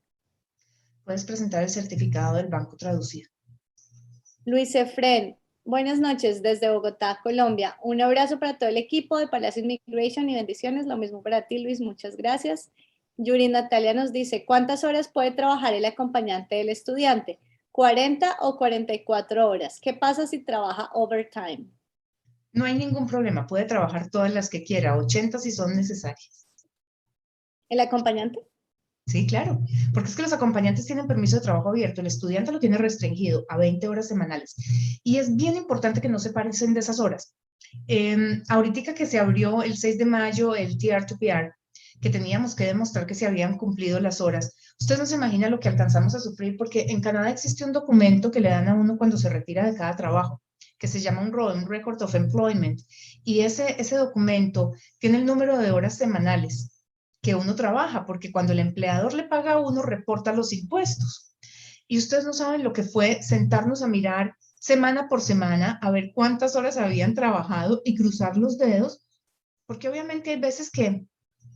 Puedes 1.06 1.24
presentar 1.24 1.62
el 1.62 1.70
certificado 1.70 2.36
del 2.36 2.48
banco 2.48 2.76
traducido. 2.76 3.30
Luis 4.44 4.74
Efren, 4.74 5.38
Buenas 5.66 5.98
noches 5.98 6.42
desde 6.42 6.68
Bogotá, 6.68 7.20
Colombia. 7.22 7.78
Un 7.82 8.02
abrazo 8.02 8.38
para 8.38 8.58
todo 8.58 8.68
el 8.68 8.76
equipo 8.76 9.16
de 9.16 9.28
Palacio 9.28 9.62
Immigration 9.62 10.28
y 10.28 10.34
bendiciones. 10.34 10.84
Lo 10.84 10.98
mismo 10.98 11.22
para 11.22 11.46
ti, 11.46 11.60
Luis. 11.60 11.80
Muchas 11.80 12.18
gracias. 12.18 12.70
Yuri 13.16 13.48
Natalia 13.48 13.94
nos 13.94 14.12
dice, 14.12 14.44
¿cuántas 14.44 14.82
horas 14.84 15.08
puede 15.08 15.30
trabajar 15.30 15.74
el 15.74 15.84
acompañante 15.84 16.56
del 16.56 16.68
estudiante? 16.68 17.38
¿40 17.72 18.36
o 18.40 18.56
44 18.56 19.48
horas? 19.48 19.78
¿Qué 19.80 19.94
pasa 19.94 20.26
si 20.26 20.44
trabaja 20.44 20.90
overtime? 20.94 21.66
No 22.52 22.64
hay 22.64 22.74
ningún 22.74 23.06
problema. 23.06 23.46
Puede 23.46 23.64
trabajar 23.64 24.10
todas 24.10 24.32
las 24.32 24.48
que 24.48 24.64
quiera, 24.64 24.96
80 24.96 25.38
si 25.38 25.50
son 25.50 25.76
necesarias. 25.76 26.48
¿El 27.68 27.80
acompañante? 27.80 28.40
Sí, 29.06 29.26
claro, 29.26 29.60
porque 29.92 30.08
es 30.08 30.16
que 30.16 30.22
los 30.22 30.32
acompañantes 30.32 30.86
tienen 30.86 31.06
permiso 31.06 31.36
de 31.36 31.42
trabajo 31.42 31.68
abierto, 31.68 32.00
el 32.00 32.06
estudiante 32.06 32.52
lo 32.52 32.58
tiene 32.58 32.78
restringido 32.78 33.44
a 33.50 33.58
20 33.58 33.86
horas 33.86 34.08
semanales. 34.08 34.54
Y 35.02 35.18
es 35.18 35.36
bien 35.36 35.56
importante 35.56 36.00
que 36.00 36.08
no 36.08 36.18
se 36.18 36.30
parecen 36.30 36.72
de 36.72 36.80
esas 36.80 37.00
horas. 37.00 37.34
Eh, 37.86 38.42
ahorita 38.48 38.94
que 38.94 39.04
se 39.04 39.18
abrió 39.18 39.62
el 39.62 39.76
6 39.76 39.98
de 39.98 40.06
mayo 40.06 40.54
el 40.54 40.78
TR2PR, 40.78 41.52
que 42.04 42.10
teníamos 42.10 42.54
que 42.54 42.66
demostrar 42.66 43.06
que 43.06 43.14
se 43.14 43.26
habían 43.26 43.56
cumplido 43.56 43.98
las 43.98 44.20
horas. 44.20 44.54
Ustedes 44.78 45.00
no 45.00 45.06
se 45.06 45.14
imaginan 45.14 45.50
lo 45.50 45.58
que 45.58 45.70
alcanzamos 45.70 46.14
a 46.14 46.20
sufrir 46.20 46.54
porque 46.58 46.84
en 46.90 47.00
Canadá 47.00 47.30
existe 47.30 47.64
un 47.64 47.72
documento 47.72 48.30
que 48.30 48.40
le 48.40 48.50
dan 48.50 48.68
a 48.68 48.74
uno 48.74 48.98
cuando 48.98 49.16
se 49.16 49.30
retira 49.30 49.64
de 49.64 49.74
cada 49.74 49.96
trabajo 49.96 50.42
que 50.78 50.86
se 50.86 51.00
llama 51.00 51.22
un 51.22 51.34
un 51.34 51.66
Record 51.66 52.02
of 52.02 52.14
Employment. 52.14 52.82
Y 53.24 53.40
ese, 53.40 53.80
ese 53.80 53.96
documento 53.96 54.72
tiene 54.98 55.16
el 55.16 55.24
número 55.24 55.56
de 55.56 55.70
horas 55.70 55.96
semanales 55.96 56.84
que 57.22 57.34
uno 57.34 57.54
trabaja, 57.54 58.04
porque 58.04 58.30
cuando 58.30 58.52
el 58.52 58.58
empleador 58.58 59.14
le 59.14 59.22
paga 59.22 59.52
a 59.52 59.60
uno, 59.60 59.80
reporta 59.80 60.34
los 60.34 60.52
impuestos. 60.52 61.34
Y 61.88 61.96
ustedes 61.96 62.26
no 62.26 62.34
saben 62.34 62.64
lo 62.64 62.74
que 62.74 62.82
fue 62.82 63.22
sentarnos 63.22 63.80
a 63.82 63.86
mirar 63.86 64.36
semana 64.60 65.08
por 65.08 65.22
semana, 65.22 65.78
a 65.80 65.90
ver 65.90 66.12
cuántas 66.14 66.54
horas 66.54 66.76
habían 66.76 67.14
trabajado 67.14 67.80
y 67.82 67.94
cruzar 67.94 68.36
los 68.36 68.58
dedos, 68.58 69.06
porque 69.64 69.88
obviamente 69.88 70.32
hay 70.32 70.38
veces 70.38 70.70
que 70.70 71.06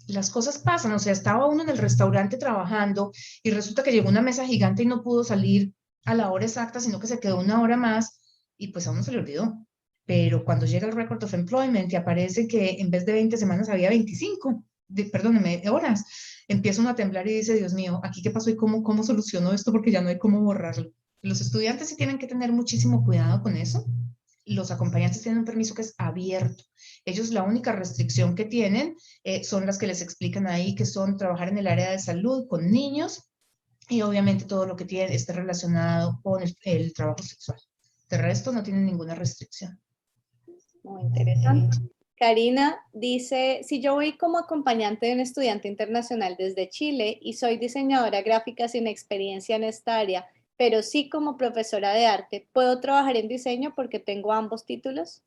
las 0.09 0.31
cosas 0.31 0.59
pasan, 0.59 0.93
o 0.93 0.99
sea, 0.99 1.13
estaba 1.13 1.47
uno 1.47 1.63
en 1.63 1.69
el 1.69 1.79
restaurante 1.79 2.37
trabajando 2.39 3.13
y 3.43 3.51
resulta 3.51 3.83
que 3.83 3.93
llegó 3.93 4.09
una 4.09 4.23
mesa 4.23 4.47
gigante 4.47 4.83
y 4.83 4.87
no 4.87 5.03
pudo 5.03 5.25
salir 5.25 5.73
a 6.05 6.15
la 6.15 6.31
hora 6.31 6.45
exacta, 6.45 6.81
sino 6.81 6.99
que 6.99 7.07
se 7.07 7.21
quedó 7.21 7.39
una 7.39 7.61
hora 7.61 7.77
más 7.77 8.21
y 8.57 8.69
pues 8.69 8.87
a 8.87 8.91
uno 8.91 9.03
se 9.03 9.13
le 9.13 9.19
olvidó. 9.19 9.67
Pero 10.07 10.45
cuando 10.45 10.65
llega 10.65 10.87
el 10.87 10.95
Record 10.95 11.23
of 11.25 11.35
Employment 11.35 11.93
y 11.93 11.97
aparece 11.97 12.49
que 12.49 12.77
en 12.81 12.91
vez 12.91 13.05
de 13.05 13.13
20 13.13 13.37
semanas 13.37 13.69
había 13.69 13.91
25, 13.91 14.65
de, 14.89 15.05
perdóneme, 15.05 15.63
horas, 15.71 16.05
empieza 16.49 16.81
uno 16.81 16.91
a 16.91 16.95
temblar 16.95 17.29
y 17.29 17.35
dice, 17.35 17.55
Dios 17.55 17.75
mío, 17.75 18.01
¿aquí 18.03 18.23
qué 18.23 18.31
pasó 18.31 18.49
y 18.49 18.57
cómo, 18.57 18.83
cómo 18.83 19.03
soluciono 19.03 19.53
esto? 19.53 19.71
Porque 19.71 19.91
ya 19.91 20.01
no 20.01 20.09
hay 20.09 20.19
cómo 20.19 20.41
borrarlo. 20.41 20.91
Los 21.21 21.43
estudiantes 21.43 21.91
sí 21.91 21.97
tienen 21.97 22.19
que 22.19 22.27
tener 22.27 22.53
muchísimo 22.53 23.05
cuidado 23.05 23.43
con 23.43 23.57
eso. 23.57 23.85
Los 24.49 24.71
acompañantes 24.71 25.23
tienen 25.23 25.41
un 25.41 25.45
permiso 25.45 25.75
que 25.75 25.83
es 25.83 25.95
abierto. 25.99 26.65
Ellos 27.05 27.31
la 27.31 27.43
única 27.43 27.73
restricción 27.73 28.35
que 28.35 28.45
tienen 28.45 28.97
eh, 29.25 29.45
son 29.45 29.67
las 29.67 29.79
que 29.79 29.87
les 29.87 30.03
explican 30.03 30.47
ahí, 30.47 30.75
que 30.75 30.87
son 30.87 31.17
trabajar 31.17 31.49
en 31.49 31.59
el 31.59 31.67
área 31.67 31.91
de 31.91 31.99
salud 31.99 32.47
con 32.49 32.71
niños 32.71 33.31
y 33.89 34.03
obviamente 34.03 34.45
todo 34.45 34.67
lo 34.67 34.77
que 34.77 34.85
tiene, 34.85 35.15
esté 35.15 35.33
relacionado 35.33 36.21
con 36.23 36.43
el, 36.63 36.93
trabajo 36.93 37.23
sexual. 37.23 37.59
De 38.09 38.19
resto 38.19 38.53
no 38.53 38.63
tienen 38.63 38.87
ninguna 38.87 39.15
restricción. 39.15 39.81
Muy 40.83 41.03
interesante. 41.03 41.77
Karina 42.19 42.81
dice, 42.93 43.61
si 43.63 43.81
yo 43.81 43.95
voy 43.95 44.19
como 44.19 44.39
acompañante 44.39 45.07
de 45.07 45.13
un 45.13 45.21
estudiante 45.21 45.69
internacional 45.69 46.35
desde 46.37 46.69
Chile 46.69 47.17
y 47.23 47.35
soy 47.35 47.59
diseñadora 47.59 48.23
gráfica 48.23 48.67
sin 48.67 48.89
experiencia 48.89 49.55
en 49.55 49.65
esta 49.65 49.99
área, 49.99 50.27
pero 50.59 50.83
sí 50.83 51.09
como 51.09 51.39
profesora 51.39 51.95
de 51.95 52.05
arte, 52.05 52.49
¿puedo 52.53 52.81
trabajar 52.81 53.17
en 53.17 53.29
diseño 53.29 53.73
porque 53.75 54.01
tengo 54.01 54.33
ambos 54.33 54.67
títulos? 54.67 55.23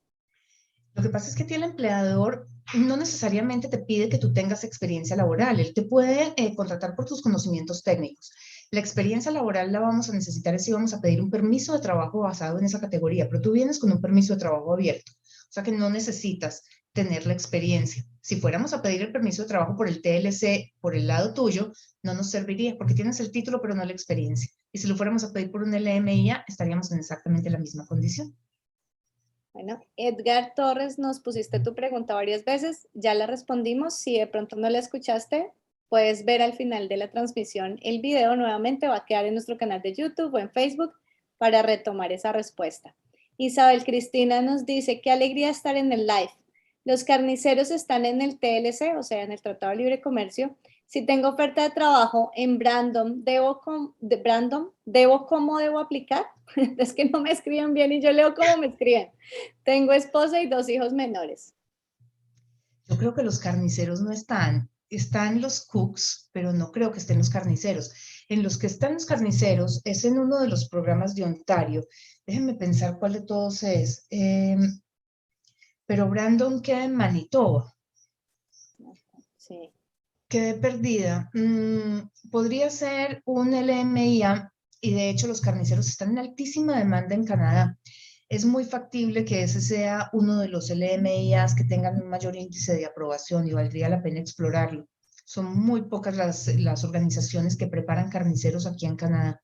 Lo 0.93 1.01
que 1.01 1.09
pasa 1.09 1.29
es 1.29 1.35
que 1.37 1.55
el 1.55 1.63
empleador 1.63 2.47
no 2.75 2.97
necesariamente 2.97 3.69
te 3.69 3.77
pide 3.77 4.09
que 4.09 4.17
tú 4.17 4.33
tengas 4.33 4.65
experiencia 4.65 5.15
laboral, 5.15 5.61
él 5.61 5.73
te 5.73 5.83
puede 5.83 6.33
eh, 6.35 6.53
contratar 6.53 6.95
por 6.95 7.05
tus 7.05 7.21
conocimientos 7.21 7.81
técnicos. 7.81 8.31
La 8.71 8.81
experiencia 8.81 9.31
laboral 9.31 9.71
la 9.71 9.79
vamos 9.79 10.09
a 10.09 10.13
necesitar 10.13 10.59
si 10.59 10.73
vamos 10.73 10.93
a 10.93 10.99
pedir 10.99 11.21
un 11.21 11.31
permiso 11.31 11.73
de 11.73 11.79
trabajo 11.79 12.19
basado 12.19 12.59
en 12.59 12.65
esa 12.65 12.81
categoría, 12.81 13.29
pero 13.29 13.41
tú 13.41 13.53
vienes 13.53 13.79
con 13.79 13.91
un 13.91 14.01
permiso 14.01 14.33
de 14.33 14.39
trabajo 14.39 14.73
abierto, 14.73 15.13
o 15.13 15.53
sea 15.53 15.63
que 15.63 15.71
no 15.71 15.89
necesitas 15.89 16.63
tener 16.91 17.25
la 17.25 17.33
experiencia. 17.33 18.05
Si 18.19 18.41
fuéramos 18.41 18.73
a 18.73 18.81
pedir 18.81 19.01
el 19.01 19.13
permiso 19.13 19.43
de 19.43 19.47
trabajo 19.47 19.77
por 19.77 19.87
el 19.87 20.01
TLC, 20.01 20.73
por 20.81 20.93
el 20.93 21.07
lado 21.07 21.33
tuyo, 21.33 21.71
no 22.03 22.13
nos 22.13 22.29
serviría 22.29 22.77
porque 22.77 22.93
tienes 22.93 23.21
el 23.21 23.31
título 23.31 23.61
pero 23.61 23.75
no 23.75 23.85
la 23.85 23.93
experiencia. 23.93 24.51
Y 24.71 24.79
si 24.79 24.87
lo 24.87 24.95
fuéramos 24.95 25.23
a 25.23 25.33
pedir 25.33 25.51
por 25.51 25.63
un 25.63 25.71
LMIA, 25.71 26.45
estaríamos 26.47 26.91
en 26.91 26.99
exactamente 26.99 27.49
la 27.49 27.57
misma 27.57 27.85
condición. 27.85 28.35
Bueno, 29.53 29.81
Edgar 29.97 30.53
Torres, 30.55 30.97
nos 30.97 31.19
pusiste 31.19 31.59
tu 31.59 31.75
pregunta 31.75 32.13
varias 32.13 32.45
veces, 32.45 32.87
ya 32.93 33.13
la 33.13 33.27
respondimos. 33.27 33.99
Si 33.99 34.17
de 34.17 34.27
pronto 34.27 34.55
no 34.55 34.69
la 34.69 34.79
escuchaste, 34.79 35.51
puedes 35.89 36.23
ver 36.23 36.41
al 36.41 36.53
final 36.53 36.87
de 36.87 36.95
la 36.95 37.11
transmisión 37.11 37.77
el 37.81 37.99
video 37.99 38.37
nuevamente, 38.37 38.87
va 38.87 38.97
a 38.97 39.05
quedar 39.05 39.25
en 39.25 39.33
nuestro 39.33 39.57
canal 39.57 39.81
de 39.81 39.93
YouTube 39.93 40.33
o 40.33 40.39
en 40.39 40.49
Facebook 40.51 40.93
para 41.37 41.63
retomar 41.63 42.13
esa 42.13 42.31
respuesta. 42.31 42.95
Isabel 43.35 43.83
Cristina 43.83 44.41
nos 44.41 44.65
dice, 44.65 45.01
qué 45.01 45.11
alegría 45.11 45.49
estar 45.49 45.75
en 45.75 45.91
el 45.91 46.07
live. 46.07 46.31
Los 46.85 47.03
carniceros 47.03 47.71
están 47.71 48.05
en 48.05 48.21
el 48.21 48.39
TLC, 48.39 48.97
o 48.97 49.03
sea, 49.03 49.21
en 49.23 49.31
el 49.31 49.41
Tratado 49.41 49.71
de 49.71 49.77
Libre 49.77 50.01
Comercio. 50.01 50.55
Si 50.91 51.05
tengo 51.05 51.29
oferta 51.29 51.63
de 51.63 51.69
trabajo 51.69 52.31
en 52.35 52.59
Brandon, 52.59 53.23
¿debo, 53.23 53.61
de 54.01 54.17
Brandon, 54.17 54.73
¿debo 54.83 55.25
cómo 55.25 55.57
debo 55.57 55.79
aplicar? 55.79 56.25
es 56.77 56.91
que 56.91 57.05
no 57.05 57.21
me 57.21 57.31
escriben 57.31 57.73
bien 57.73 57.93
y 57.93 58.01
yo 58.01 58.11
leo 58.11 58.35
cómo 58.35 58.57
me 58.57 58.67
escriben. 58.67 59.09
Tengo 59.63 59.93
esposa 59.93 60.41
y 60.41 60.49
dos 60.49 60.67
hijos 60.67 60.91
menores. 60.91 61.55
Yo 62.89 62.97
creo 62.97 63.13
que 63.13 63.23
los 63.23 63.39
carniceros 63.39 64.01
no 64.01 64.11
están. 64.11 64.69
Están 64.89 65.39
los 65.39 65.65
cooks, 65.65 66.29
pero 66.33 66.51
no 66.51 66.73
creo 66.73 66.91
que 66.91 66.99
estén 66.99 67.19
los 67.19 67.29
carniceros. 67.29 67.93
En 68.27 68.43
los 68.43 68.57
que 68.57 68.67
están 68.67 68.95
los 68.95 69.05
carniceros 69.05 69.79
es 69.85 70.03
en 70.03 70.19
uno 70.19 70.41
de 70.41 70.49
los 70.49 70.67
programas 70.67 71.15
de 71.15 71.23
Ontario. 71.23 71.87
Déjenme 72.27 72.55
pensar 72.55 72.99
cuál 72.99 73.13
de 73.13 73.21
todos 73.21 73.63
es. 73.63 74.07
Em, 74.09 74.81
pero 75.85 76.09
Brandon 76.09 76.61
queda 76.61 76.83
en 76.83 76.97
Manitoba. 76.97 77.73
Sí 79.37 79.71
quedé 80.31 80.53
perdida. 80.55 81.29
Mm, 81.33 82.09
podría 82.31 82.69
ser 82.71 83.21
un 83.25 83.51
LMIA 83.51 84.51
y 84.79 84.93
de 84.93 85.09
hecho 85.09 85.27
los 85.27 85.41
carniceros 85.41 85.89
están 85.89 86.11
en 86.11 86.19
altísima 86.19 86.79
demanda 86.79 87.13
en 87.13 87.25
Canadá. 87.25 87.77
Es 88.29 88.45
muy 88.45 88.63
factible 88.63 89.25
que 89.25 89.43
ese 89.43 89.59
sea 89.59 90.09
uno 90.13 90.39
de 90.39 90.47
los 90.47 90.69
LMIAs 90.69 91.53
que 91.53 91.65
tengan 91.65 92.01
un 92.01 92.09
mayor 92.09 92.35
índice 92.35 92.73
de 92.75 92.85
aprobación 92.85 93.45
y 93.45 93.51
valdría 93.51 93.89
la 93.89 94.01
pena 94.01 94.21
explorarlo. 94.21 94.87
Son 95.25 95.45
muy 95.45 95.83
pocas 95.83 96.15
las, 96.15 96.47
las 96.55 96.83
organizaciones 96.85 97.57
que 97.57 97.67
preparan 97.67 98.09
carniceros 98.09 98.65
aquí 98.65 98.85
en 98.85 98.95
Canadá. 98.95 99.43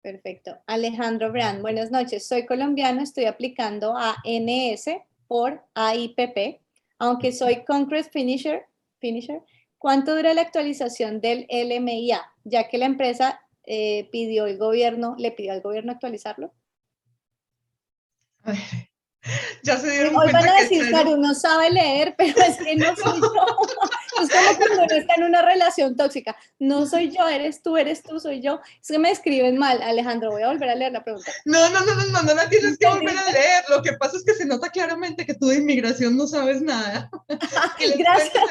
Perfecto. 0.00 0.62
Alejandro 0.68 1.32
Brand, 1.32 1.60
buenas 1.60 1.90
noches. 1.90 2.28
Soy 2.28 2.46
colombiano, 2.46 3.02
estoy 3.02 3.24
aplicando 3.24 3.96
a 3.96 4.16
NS 4.24 4.90
por 5.26 5.64
AIPP, 5.74 6.60
aunque 7.00 7.32
soy 7.32 7.64
Concrete 7.64 8.08
Finisher, 8.10 8.62
Finisher 9.00 9.42
¿Cuánto 9.86 10.16
dura 10.16 10.34
la 10.34 10.40
actualización 10.42 11.20
del 11.20 11.46
LMIA? 11.48 12.20
Ya 12.42 12.68
que 12.68 12.76
la 12.76 12.86
empresa 12.86 13.40
eh, 13.62 14.08
pidió 14.10 14.46
el 14.46 14.58
gobierno, 14.58 15.14
le 15.16 15.30
pidió 15.30 15.52
al 15.52 15.60
gobierno 15.60 15.92
actualizarlo. 15.92 16.52
ya 19.62 19.76
se 19.76 19.88
dieron 19.88 20.16
Hoy 20.16 20.32
van 20.32 20.48
a 20.48 20.54
decir, 20.60 20.90
que 20.90 21.04
no 21.04 21.34
sabe 21.36 21.70
leer, 21.70 22.16
pero 22.18 22.36
es 22.36 22.56
que 22.56 22.74
no 22.74 22.96
soy 22.96 23.20
yo. 23.20 23.46
Es 24.22 24.30
como 24.30 24.56
cuando 24.56 24.84
uno 24.84 24.94
está 24.94 25.14
en 25.16 25.24
una 25.24 25.42
relación 25.42 25.96
tóxica. 25.96 26.36
No 26.58 26.86
soy 26.86 27.10
yo, 27.10 27.28
eres 27.28 27.62
tú, 27.62 27.76
eres 27.76 28.02
tú, 28.02 28.20
soy 28.20 28.40
yo. 28.40 28.60
Es 28.80 28.88
que 28.88 28.98
me 28.98 29.10
escriben 29.10 29.58
mal, 29.58 29.82
Alejandro. 29.82 30.30
Voy 30.30 30.42
a 30.42 30.48
volver 30.48 30.70
a 30.70 30.74
leer 30.74 30.92
la 30.92 31.04
pregunta. 31.04 31.32
No, 31.44 31.68
no, 31.70 31.80
no, 31.80 31.94
no, 31.94 32.06
no, 32.06 32.22
no 32.22 32.34
la 32.34 32.48
tienes 32.48 32.78
que 32.78 32.86
volver 32.86 33.16
a 33.16 33.30
leer. 33.32 33.64
Lo 33.68 33.82
que 33.82 33.92
pasa 33.94 34.16
es 34.16 34.24
que 34.24 34.34
se 34.34 34.46
nota 34.46 34.70
claramente 34.70 35.26
que 35.26 35.34
tú 35.34 35.48
de 35.48 35.56
inmigración 35.56 36.16
no 36.16 36.26
sabes 36.26 36.62
nada. 36.62 37.10
Gracias. 37.98 38.44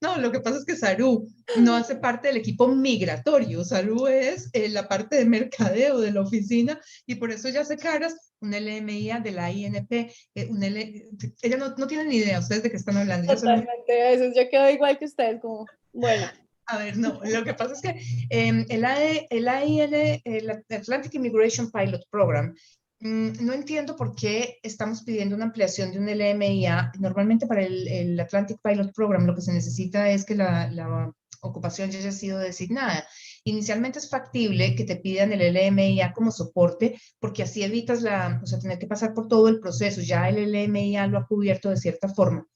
No, 0.00 0.18
lo 0.18 0.30
que 0.30 0.40
pasa 0.40 0.58
es 0.58 0.64
que 0.64 0.76
Saru 0.76 1.26
no 1.56 1.74
hace 1.74 1.96
parte 1.96 2.28
del 2.28 2.36
equipo 2.36 2.68
migratorio. 2.68 3.64
Saru 3.64 4.06
es 4.06 4.50
eh, 4.52 4.68
la 4.68 4.88
parte 4.88 5.16
de 5.16 5.24
mercadeo 5.24 5.98
de 6.00 6.12
la 6.12 6.20
oficina 6.20 6.80
y 7.06 7.14
por 7.16 7.30
eso 7.30 7.48
ya 7.48 7.64
se 7.64 7.76
caras 7.76 8.14
un 8.44 8.50
LMIA 8.50 9.20
de 9.20 9.30
la 9.32 9.50
INP, 9.50 9.92
eh, 9.92 10.48
un 10.50 10.62
L, 10.62 11.08
ella 11.40 11.56
no, 11.56 11.74
no 11.76 11.86
tiene 11.86 12.04
ni 12.04 12.16
idea 12.16 12.38
ustedes 12.38 12.62
de 12.62 12.70
qué 12.70 12.76
están 12.76 12.96
hablando. 12.96 13.34
Totalmente, 13.34 14.02
a 14.02 14.10
veces 14.10 14.34
igual 14.72 14.98
que 14.98 15.06
ustedes, 15.06 15.40
como, 15.40 15.66
bueno. 15.92 16.26
A 16.66 16.78
ver, 16.78 16.96
no, 16.96 17.20
lo 17.22 17.44
que 17.44 17.52
pasa 17.52 17.74
es 17.74 17.82
que 17.82 18.00
eh, 18.30 18.66
el, 18.70 18.84
AE, 18.84 19.26
el 19.28 19.48
AIN, 19.48 20.22
el 20.24 20.50
Atlantic 20.50 21.14
Immigration 21.14 21.70
Pilot 21.70 22.08
Program, 22.10 22.54
mm, 23.00 23.44
no 23.44 23.52
entiendo 23.52 23.96
por 23.96 24.14
qué 24.14 24.60
estamos 24.62 25.02
pidiendo 25.02 25.36
una 25.36 25.44
ampliación 25.44 25.92
de 25.92 25.98
un 25.98 26.06
LMIA. 26.06 26.92
Normalmente 26.98 27.46
para 27.46 27.62
el, 27.62 27.86
el 27.86 28.18
Atlantic 28.18 28.58
Pilot 28.62 28.94
Program 28.94 29.26
lo 29.26 29.34
que 29.34 29.42
se 29.42 29.52
necesita 29.52 30.08
es 30.08 30.24
que 30.24 30.36
la, 30.36 30.70
la 30.70 31.12
ocupación 31.42 31.90
ya 31.90 31.98
haya 31.98 32.12
sido 32.12 32.38
designada. 32.38 33.06
Inicialmente 33.44 33.98
es 33.98 34.08
factible 34.08 34.74
que 34.74 34.84
te 34.84 34.96
pidan 34.96 35.32
el 35.32 35.54
LMIA 35.54 36.12
como 36.12 36.30
soporte, 36.30 36.98
porque 37.18 37.42
así 37.42 37.62
evitas 37.62 38.02
la, 38.02 38.40
o 38.42 38.46
sea, 38.46 38.58
tener 38.58 38.78
que 38.78 38.86
pasar 38.86 39.12
por 39.12 39.28
todo 39.28 39.48
el 39.48 39.60
proceso. 39.60 40.00
Ya 40.00 40.28
el 40.28 40.50
LMIA 40.50 41.06
lo 41.06 41.18
ha 41.18 41.26
cubierto 41.26 41.68
de 41.68 41.76
cierta 41.76 42.08
forma. 42.08 42.46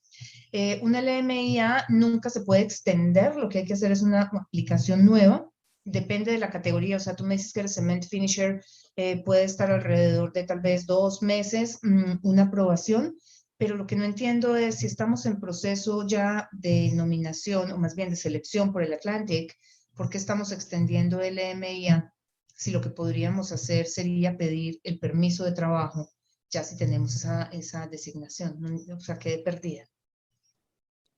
Eh, 0.53 0.81
un 0.83 0.93
LMIA 0.93 1.85
nunca 1.89 2.31
se 2.31 2.41
puede 2.41 2.63
extender, 2.63 3.37
lo 3.37 3.49
que 3.49 3.59
hay 3.59 3.65
que 3.65 3.75
hacer 3.75 3.93
es 3.93 4.03
una 4.03 4.23
aplicación 4.23 5.05
nueva, 5.05 5.51
depende 5.85 6.33
de 6.33 6.39
la 6.39 6.51
categoría, 6.51 6.97
o 6.97 7.01
sea, 7.01 7.17
tú 7.17 7.25
me 7.25 7.37
dices 7.37 7.53
que 7.53 7.61
eres 7.61 7.75
cement 7.75 8.05
finisher, 8.05 8.63
eh, 8.97 9.23
puede 9.25 9.45
estar 9.45 9.71
alrededor 9.71 10.33
de 10.33 10.45
tal 10.45 10.61
vez 10.61 10.87
dos 10.87 11.23
meses, 11.23 11.79
mm, 11.83 12.19
una 12.23 12.45
aprobación, 12.45 13.17
pero 13.59 13.77
lo 13.77 13.87
que 13.87 13.97
no 13.97 14.05
entiendo 14.05 14.57
es 14.57 14.77
si 14.77 14.87
estamos 14.87 15.27
en 15.27 15.41
proceso 15.41 16.07
ya 16.07 16.49
de 16.53 16.93
nominación, 16.95 17.73
o 17.73 17.79
más 17.79 17.95
bien 17.95 18.11
de 18.11 18.17
selección 18.17 18.73
por 18.73 18.83
el 18.83 18.93
Atlantic, 18.93 19.55
¿por 19.95 20.09
qué 20.09 20.19
estamos 20.19 20.53
extendiendo 20.53 21.21
el 21.21 21.39
MIA 21.39 22.13
si 22.55 22.71
lo 22.71 22.81
que 22.81 22.91
podríamos 22.91 23.53
hacer 23.53 23.87
sería 23.87 24.37
pedir 24.37 24.81
el 24.85 24.99
permiso 24.99 25.45
de 25.45 25.53
trabajo 25.53 26.11
ya 26.51 26.65
si 26.65 26.77
tenemos 26.77 27.15
esa, 27.17 27.45
esa 27.53 27.87
designación? 27.89 28.65
O 28.97 29.01
sea, 29.01 29.19
quedé 29.19 29.39
perdida. 29.39 29.85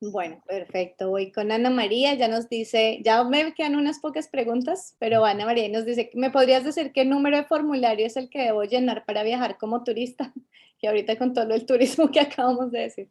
Bueno, 0.00 0.42
perfecto. 0.46 1.10
Voy 1.10 1.30
con 1.30 1.52
Ana 1.52 1.68
María, 1.68 2.14
ya 2.14 2.26
nos 2.26 2.48
dice, 2.48 3.02
ya 3.04 3.22
me 3.22 3.52
quedan 3.52 3.76
unas 3.76 3.98
pocas 3.98 4.28
preguntas, 4.28 4.96
pero 4.98 5.26
Ana 5.26 5.44
María 5.44 5.68
nos 5.68 5.84
dice, 5.84 6.10
¿me 6.14 6.30
podrías 6.30 6.64
decir 6.64 6.92
qué 6.92 7.04
número 7.04 7.36
de 7.36 7.44
formulario 7.44 8.06
es 8.06 8.16
el 8.16 8.30
que 8.30 8.40
debo 8.42 8.64
llenar 8.64 9.04
para 9.04 9.22
viajar 9.22 9.58
como 9.58 9.84
turista? 9.84 10.32
Que 10.80 10.88
ahorita 10.88 11.18
con 11.18 11.34
todo 11.34 11.52
el 11.52 11.66
turismo 11.66 12.10
que 12.10 12.20
acabamos 12.20 12.72
de 12.72 12.78
decir. 12.78 13.10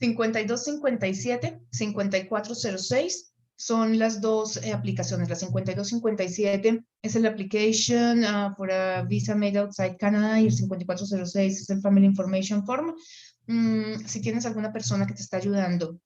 5257, 0.00 1.60
5406 1.70 3.34
son 3.54 3.98
las 3.98 4.22
dos 4.22 4.56
eh, 4.56 4.72
aplicaciones. 4.72 5.28
La 5.28 5.36
5257 5.36 6.82
es 7.02 7.14
el 7.14 7.26
application 7.26 8.24
uh, 8.24 8.54
for 8.56 8.72
a 8.72 9.02
visa 9.02 9.34
made 9.34 9.58
outside 9.58 9.98
Canada 9.98 10.40
y 10.40 10.46
el 10.46 10.52
5406 10.52 11.60
es 11.60 11.68
el 11.68 11.82
Family 11.82 12.06
Information 12.06 12.64
Form. 12.64 12.94
Mm, 13.46 14.06
si 14.06 14.22
tienes 14.22 14.46
alguna 14.46 14.72
persona 14.72 15.06
que 15.06 15.12
te 15.12 15.20
está 15.20 15.36
ayudando, 15.36 16.00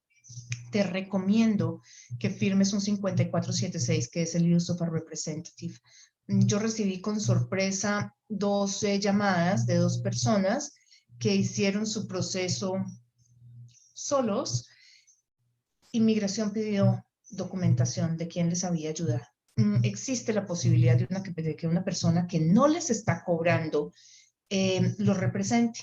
te 0.70 0.82
recomiendo 0.82 1.82
que 2.18 2.30
firmes 2.30 2.72
un 2.72 2.80
5476, 2.80 4.08
que 4.10 4.22
es 4.22 4.34
el 4.34 4.54
Use 4.54 4.72
of 4.72 4.82
a 4.82 4.86
Representative. 4.86 5.78
Mm, 6.26 6.46
yo 6.46 6.58
recibí 6.58 7.00
con 7.00 7.20
sorpresa 7.20 8.14
12 8.28 9.00
llamadas 9.00 9.66
de 9.66 9.76
dos 9.76 9.98
personas 9.98 10.74
que 11.18 11.34
hicieron 11.34 11.86
su 11.86 12.06
proceso 12.06 12.74
solos 13.94 14.68
inmigración 15.96 16.52
pidió 16.52 17.04
documentación 17.30 18.16
de 18.16 18.28
quién 18.28 18.48
les 18.50 18.64
había 18.64 18.90
ayudado. 18.90 19.24
Mm, 19.56 19.84
existe 19.84 20.32
la 20.32 20.46
posibilidad 20.46 20.96
de, 20.96 21.06
una, 21.10 21.20
de 21.20 21.56
que 21.56 21.66
una 21.66 21.84
persona 21.84 22.26
que 22.26 22.40
no 22.40 22.68
les 22.68 22.90
está 22.90 23.24
cobrando 23.24 23.92
eh, 24.48 24.94
lo 24.98 25.14
represente, 25.14 25.80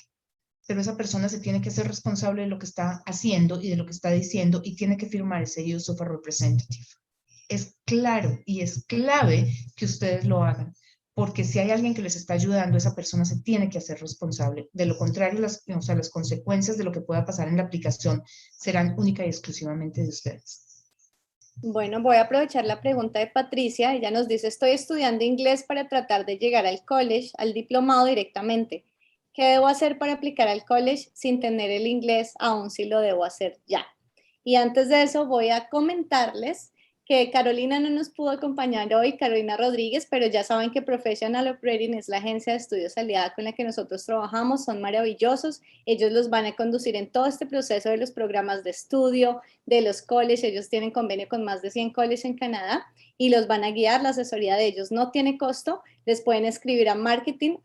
pero 0.68 0.82
esa 0.82 0.97
persona 0.97 1.30
se 1.30 1.39
tiene 1.39 1.61
que 1.61 1.72
ser 1.72 1.88
responsable 1.88 2.43
de 2.43 2.47
lo 2.47 2.59
que 2.59 2.66
está 2.66 3.03
haciendo 3.05 3.61
y 3.61 3.70
de 3.70 3.76
lo 3.76 3.86
que 3.86 3.91
está 3.91 4.11
diciendo 4.11 4.61
y 4.64 4.76
tiene 4.76 4.97
que 4.97 5.07
firmar 5.07 5.43
ese 5.43 5.64
use 5.76 5.91
of 5.91 6.01
a 6.01 6.05
representative. 6.05 6.86
Es 7.49 7.76
claro 7.86 8.39
y 8.45 8.61
es 8.61 8.86
clave 8.86 9.53
que 9.76 9.86
ustedes 9.86 10.26
lo 10.26 10.43
hagan, 10.43 10.74
porque 11.14 11.43
si 11.43 11.59
hay 11.59 11.72
alguien 11.72 11.93
que 11.93 12.01
les 12.01 12.16
está 12.16 12.34
ayudando, 12.34 12.78
esa 12.78 12.95
persona 12.95 13.26
se 13.26 13.41
tiene 13.41 13.70
que 13.70 13.78
hacer 13.78 13.99
responsable. 13.99 14.70
De 14.74 14.86
lo 14.86 14.97
contrario, 14.97 15.39
las, 15.39 15.64
o 15.68 15.82
sea, 15.82 15.95
las 15.95 16.09
consecuencias 16.09 16.78
de 16.78 16.84
lo 16.84 16.91
que 16.91 17.01
pueda 17.01 17.26
pasar 17.26 17.47
en 17.47 17.57
la 17.57 17.64
aplicación 17.64 18.24
serán 18.57 18.95
única 18.97 19.26
y 19.26 19.30
exclusivamente 19.30 20.01
de 20.01 20.09
ustedes. 20.09 20.64
Bueno, 21.57 22.01
voy 22.01 22.16
a 22.16 22.22
aprovechar 22.22 22.66
la 22.66 22.82
pregunta 22.82 23.20
de 23.20 23.28
Patricia. 23.28 23.93
Ella 23.93 24.09
nos 24.09 24.28
dice, 24.28 24.47
estoy 24.47 24.72
estudiando 24.72 25.24
inglés 25.24 25.64
para 25.64 25.88
tratar 25.88 26.26
de 26.26 26.38
llegar 26.38 26.66
al 26.66 26.84
college, 26.84 27.30
al 27.38 27.53
diplomado 27.53 28.05
directamente. 28.05 28.86
¿Qué 29.34 29.46
debo 29.46 29.68
hacer 29.68 29.98
para 29.98 30.14
aplicar 30.14 30.48
al 30.48 30.64
college 30.64 31.10
sin 31.14 31.40
tener 31.40 31.72
el 31.72 31.88
inglés, 31.88 32.34
aún 32.40 32.70
si 32.70 32.86
lo 32.86 33.00
debo 33.02 33.26
hacer 33.26 33.60
ya? 33.66 33.88
Y 34.44 34.56
antes 34.56 34.90
de 34.90 35.02
eso 35.02 35.26
voy 35.26 35.50
a 35.50 35.70
comentarles 35.70 36.74
que 37.06 37.32
Carolina 37.32 37.80
no 37.80 37.90
nos 37.90 38.10
pudo 38.10 38.30
acompañar 38.30 38.94
hoy, 38.94 39.18
Carolina 39.18 39.58
Rodríguez, 39.58 40.08
pero 40.10 40.26
ya 40.28 40.44
saben 40.44 40.72
que 40.72 40.82
Professional 40.82 41.48
Operating 41.50 41.96
es 41.96 42.08
la 42.08 42.18
agencia 42.18 42.54
de 42.54 42.60
estudios 42.60 42.98
aliada 42.98 43.34
con 43.34 43.44
la 43.44 43.52
que 43.52 43.66
nosotros 43.66 44.06
trabajamos, 44.06 44.64
son 44.64 44.82
maravillosos, 44.82 45.62
ellos 45.86 46.14
los 46.14 46.30
van 46.30 46.46
a 46.46 46.56
conducir 46.56 46.96
en 46.96 47.12
todo 47.12 47.26
este 47.26 47.46
proceso 47.46 47.90
de 47.90 47.98
los 47.98 48.12
programas 48.12 48.64
de 48.64 48.70
estudio, 48.70 49.42
de 49.66 49.82
los 49.82 50.02
colleges, 50.02 50.46
ellos 50.46 50.70
tienen 50.70 50.92
convenio 50.92 51.28
con 51.28 51.44
más 51.44 51.62
de 51.62 51.72
100 51.72 51.92
colleges 51.92 52.24
en 52.24 52.38
Canadá 52.38 52.86
y 53.18 53.30
los 53.30 53.48
van 53.48 53.66
a 53.66 53.72
guiar, 53.72 54.02
la 54.02 54.10
asesoría 54.10 54.56
de 54.56 54.66
ellos 54.66 54.92
no 54.92 55.12
tiene 55.12 55.38
costo, 55.38 55.82
les 56.06 56.22
pueden 56.22 56.45
escribir 56.45 56.88
a 56.89 56.95
marketing 56.95 57.58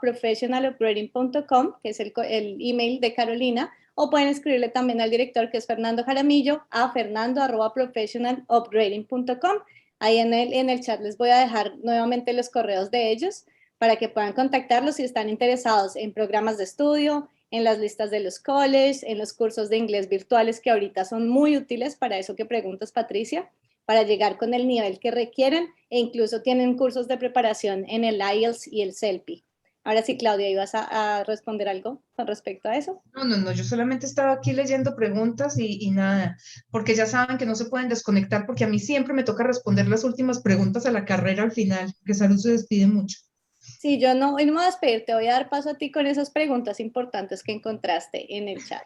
professionaloperating.com, 0.00 1.72
que 1.82 1.90
es 1.90 2.00
el, 2.00 2.12
email 2.60 3.00
de 3.00 3.14
Carolina, 3.14 3.72
o 3.94 4.10
pueden 4.10 4.28
escribirle 4.28 4.68
también 4.68 5.00
al 5.00 5.10
director 5.10 5.50
que 5.50 5.58
es 5.58 5.66
Fernando 5.66 6.04
Jaramillo 6.04 6.62
a 6.70 6.92
fernando.professionalupgrading.com. 6.92 9.56
Ahí 9.98 10.18
en 10.18 10.32
el, 10.32 10.52
en 10.52 10.70
el 10.70 10.80
chat 10.80 11.00
les 11.00 11.18
voy 11.18 11.30
a 11.30 11.40
dejar 11.40 11.76
nuevamente 11.82 12.32
los 12.32 12.48
correos 12.48 12.90
de 12.90 13.10
ellos 13.10 13.44
para 13.78 13.96
que 13.96 14.08
puedan 14.08 14.32
contactarlos 14.32 14.96
si 14.96 15.04
están 15.04 15.28
interesados 15.28 15.94
en 15.96 16.12
programas 16.12 16.58
de 16.58 16.64
estudio, 16.64 17.28
en 17.50 17.64
las 17.64 17.78
listas 17.78 18.10
de 18.10 18.20
los 18.20 18.38
colleges, 18.38 19.02
en 19.02 19.18
los 19.18 19.32
cursos 19.32 19.68
de 19.68 19.76
inglés 19.76 20.08
virtuales 20.08 20.60
que 20.60 20.70
ahorita 20.70 21.04
son 21.04 21.28
muy 21.28 21.56
útiles 21.56 21.96
para 21.96 22.18
eso 22.18 22.36
que 22.36 22.46
preguntas, 22.46 22.92
Patricia, 22.92 23.50
para 23.90 24.04
llegar 24.04 24.38
con 24.38 24.54
el 24.54 24.68
nivel 24.68 25.00
que 25.00 25.10
requieren 25.10 25.66
e 25.90 25.98
incluso 25.98 26.42
tienen 26.42 26.76
cursos 26.76 27.08
de 27.08 27.18
preparación 27.18 27.84
en 27.88 28.04
el 28.04 28.20
IELTS 28.20 28.68
y 28.68 28.82
el 28.82 28.94
CELPI. 28.94 29.44
Ahora 29.82 30.04
sí, 30.04 30.16
Claudia, 30.16 30.48
¿ibas 30.48 30.76
a, 30.76 31.24
responder 31.24 31.68
algo 31.68 32.00
con 32.14 32.28
respecto 32.28 32.68
a 32.68 32.76
eso? 32.76 33.02
No, 33.16 33.24
no, 33.24 33.36
no, 33.38 33.50
yo 33.50 33.64
solamente 33.64 34.06
estaba 34.06 34.34
aquí 34.34 34.52
leyendo 34.52 34.94
preguntas 34.94 35.58
y, 35.58 35.90
nada, 35.90 36.36
porque 36.70 36.94
ya 36.94 37.04
saben 37.04 37.36
que 37.36 37.46
no 37.46 37.56
se 37.56 37.64
pueden 37.64 37.88
desconectar 37.88 38.46
porque 38.46 38.62
a 38.62 38.68
mí 38.68 38.78
siempre 38.78 39.12
me 39.12 39.24
toca 39.24 39.42
responder 39.42 39.88
las 39.88 40.04
últimas 40.04 40.40
preguntas 40.40 40.86
a 40.86 40.92
la 40.92 41.04
carrera 41.04 41.42
al 41.42 41.50
final, 41.50 41.92
que 42.06 42.14
Salud 42.14 42.38
se 42.38 42.52
despide 42.52 42.86
mucho. 42.86 43.18
Sí, 43.58 43.98
yo 43.98 44.14
no, 44.14 44.36
hoy 44.36 44.46
no 44.46 44.52
me 44.52 44.58
voy 44.58 44.66
a 44.66 44.70
despedir, 44.70 45.04
te 45.04 45.14
voy 45.14 45.26
a 45.26 45.32
dar 45.32 45.50
paso 45.50 45.70
a 45.70 45.74
ti 45.74 45.90
con 45.90 46.06
esas 46.06 46.30
preguntas 46.30 46.78
importantes 46.78 47.42
que 47.42 47.50
encontraste 47.50 48.36
en 48.36 48.46
el 48.46 48.64
chat. 48.64 48.84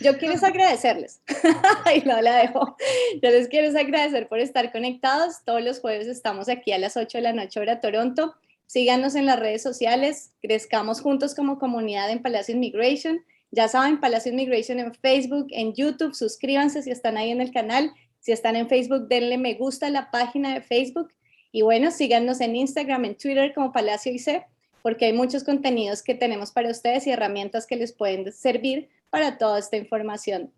Yo 0.00 0.18
quiero 0.18 0.34
agradecerles, 0.44 1.20
y 1.94 2.00
no 2.00 2.20
la 2.20 2.36
dejo, 2.36 2.76
yo 3.22 3.30
les 3.30 3.48
quiero 3.48 3.78
agradecer 3.78 4.28
por 4.28 4.40
estar 4.40 4.72
conectados, 4.72 5.44
todos 5.44 5.62
los 5.62 5.80
jueves 5.80 6.08
estamos 6.08 6.48
aquí 6.48 6.72
a 6.72 6.78
las 6.78 6.96
8 6.96 7.18
de 7.18 7.22
la 7.22 7.32
noche 7.32 7.60
hora 7.60 7.80
Toronto, 7.80 8.34
Síganos 8.66 9.14
en 9.14 9.26
las 9.26 9.38
redes 9.38 9.62
sociales, 9.62 10.32
crezcamos 10.40 11.00
juntos 11.00 11.34
como 11.34 11.58
comunidad 11.58 12.10
en 12.10 12.22
Palacio 12.22 12.54
Immigration. 12.54 13.20
Ya 13.50 13.68
saben, 13.68 14.00
Palacio 14.00 14.32
Immigration 14.32 14.80
en 14.80 14.94
Facebook, 14.94 15.46
en 15.50 15.74
YouTube, 15.74 16.14
suscríbanse 16.14 16.82
si 16.82 16.90
están 16.90 17.16
ahí 17.16 17.30
en 17.30 17.40
el 17.40 17.52
canal. 17.52 17.92
Si 18.20 18.32
están 18.32 18.56
en 18.56 18.68
Facebook, 18.68 19.06
denle 19.08 19.38
me 19.38 19.54
gusta 19.54 19.86
a 19.86 19.90
la 19.90 20.10
página 20.10 20.54
de 20.54 20.62
Facebook. 20.62 21.12
Y 21.52 21.62
bueno, 21.62 21.90
síganos 21.90 22.40
en 22.40 22.56
Instagram, 22.56 23.04
en 23.04 23.16
Twitter 23.16 23.52
como 23.54 23.70
Palacio 23.70 24.10
IC, 24.10 24.44
porque 24.82 25.04
hay 25.04 25.12
muchos 25.12 25.44
contenidos 25.44 26.02
que 26.02 26.14
tenemos 26.14 26.50
para 26.50 26.70
ustedes 26.70 27.06
y 27.06 27.10
herramientas 27.10 27.66
que 27.66 27.76
les 27.76 27.92
pueden 27.92 28.32
servir 28.32 28.88
para 29.14 29.38
toda 29.38 29.60
esta 29.60 29.76
información. 29.76 30.52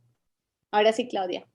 Ahora 0.70 0.90
sí, 0.90 1.08
Claudia. 1.08 1.46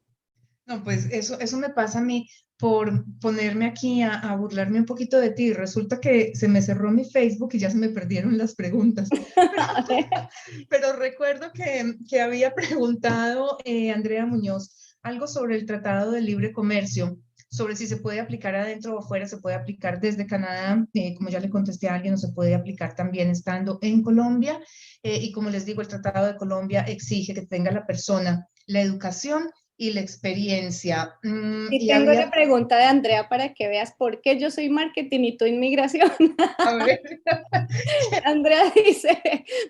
No, 0.68 0.84
pues 0.84 1.08
eso, 1.10 1.40
eso 1.40 1.58
me 1.58 1.72
pasa 1.72 1.98
a 1.98 2.04
mí 2.04 2.30
por 2.58 3.06
ponerme 3.20 3.66
aquí 3.66 4.04
a, 4.04 4.36
burlarme 4.36 4.78
un 4.78 4.86
poquito 4.86 5.20
de 5.20 5.32
ti. 5.32 5.52
Resulta 5.52 6.00
que 6.00 6.36
se 6.36 6.48
me 6.48 6.62
cerró 6.62 6.92
mi 6.92 7.04
Facebook 7.04 7.50
y 7.54 7.58
ya 7.58 7.72
se 7.72 7.78
me 7.78 7.90
perdieron 7.90 8.38
las 8.38 8.54
preguntas. 8.54 9.10
Pero, 10.70 10.94
recuerdo 10.94 11.52
que, 11.54 11.96
que, 12.08 12.22
había 12.22 12.54
preguntado 12.54 13.58
eh, 13.66 13.90
Andrea 13.90 14.28
Muñoz 14.28 14.96
algo 15.02 15.26
sobre 15.26 15.56
el 15.56 15.66
Tratado 15.66 16.12
de 16.12 16.22
Libre 16.22 16.54
Comercio, 16.54 17.18
sobre 17.52 17.76
si 17.76 17.86
se 17.86 17.98
puede 17.98 18.22
aplicar 18.22 18.56
adentro 18.56 18.96
o 18.96 19.00
afuera, 19.00 19.28
se 19.28 19.38
puede 19.38 19.58
aplicar 19.58 20.00
desde 20.00 20.26
Canadá, 20.26 20.86
eh, 20.94 21.14
como 21.16 21.30
ya 21.30 21.40
le 21.40 21.50
contesté 21.50 21.90
a 21.90 21.96
alguien, 21.96 22.14
no 22.14 22.18
se 22.18 22.32
puede 22.32 22.56
aplicar 22.56 22.96
también 22.96 23.30
estando 23.30 23.78
en 23.82 24.02
Colombia. 24.02 24.60
Eh, 25.04 25.18
y 25.22 25.32
como 25.32 25.50
les 25.50 25.66
digo, 25.66 25.82
el 25.82 25.88
Tratado 25.88 26.28
de 26.28 26.38
Colombia 26.38 26.82
exige 26.82 27.34
que 27.34 27.46
tenga 27.46 27.72
la 27.72 27.86
persona 27.86 28.48
la 28.68 28.82
educación 28.82 29.50
y 29.78 29.94
la 29.94 30.02
experiencia. 30.02 31.16
Mm, 31.24 31.74
y, 31.74 31.88
tengo 31.88 32.12
una 32.12 32.30
pregunta 32.30 32.78
de 32.78 32.84
Andrea 32.84 33.28
para 33.28 33.54
que 33.54 33.68
veas 33.68 33.94
por 33.98 34.22
qué 34.22 34.40
yo 34.40 34.52
soy 34.52 34.70
marketing 34.70 35.22
y 35.22 35.38
tú 35.38 35.46
inmigración. 35.46 36.12
Andrea 38.26 38.72
dice, 38.76 39.20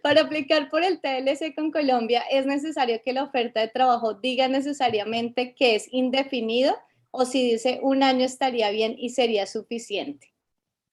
para 0.04 0.22
aplicar 0.22 0.70
por 0.70 0.84
el 0.84 1.00
TLC 1.00 1.56
con 1.56 1.72
Colombia, 1.72 2.24
¿es 2.30 2.46
necesario 2.46 3.00
que 3.04 3.14
la 3.14 3.24
oferta 3.24 3.62
de 3.62 3.70
trabajo 3.70 4.16
diga 4.16 4.50
necesariamente 4.50 5.56
que 5.56 5.76
es 5.76 5.88
indefinido 5.92 6.76
o 7.12 7.26
si 7.26 7.52
dice 7.52 7.80
un 7.84 8.04
año 8.04 8.26
estaría 8.26 8.72
bien 8.72 8.96
y 8.98 9.12
sería 9.12 9.46
suficiente? 9.46 10.34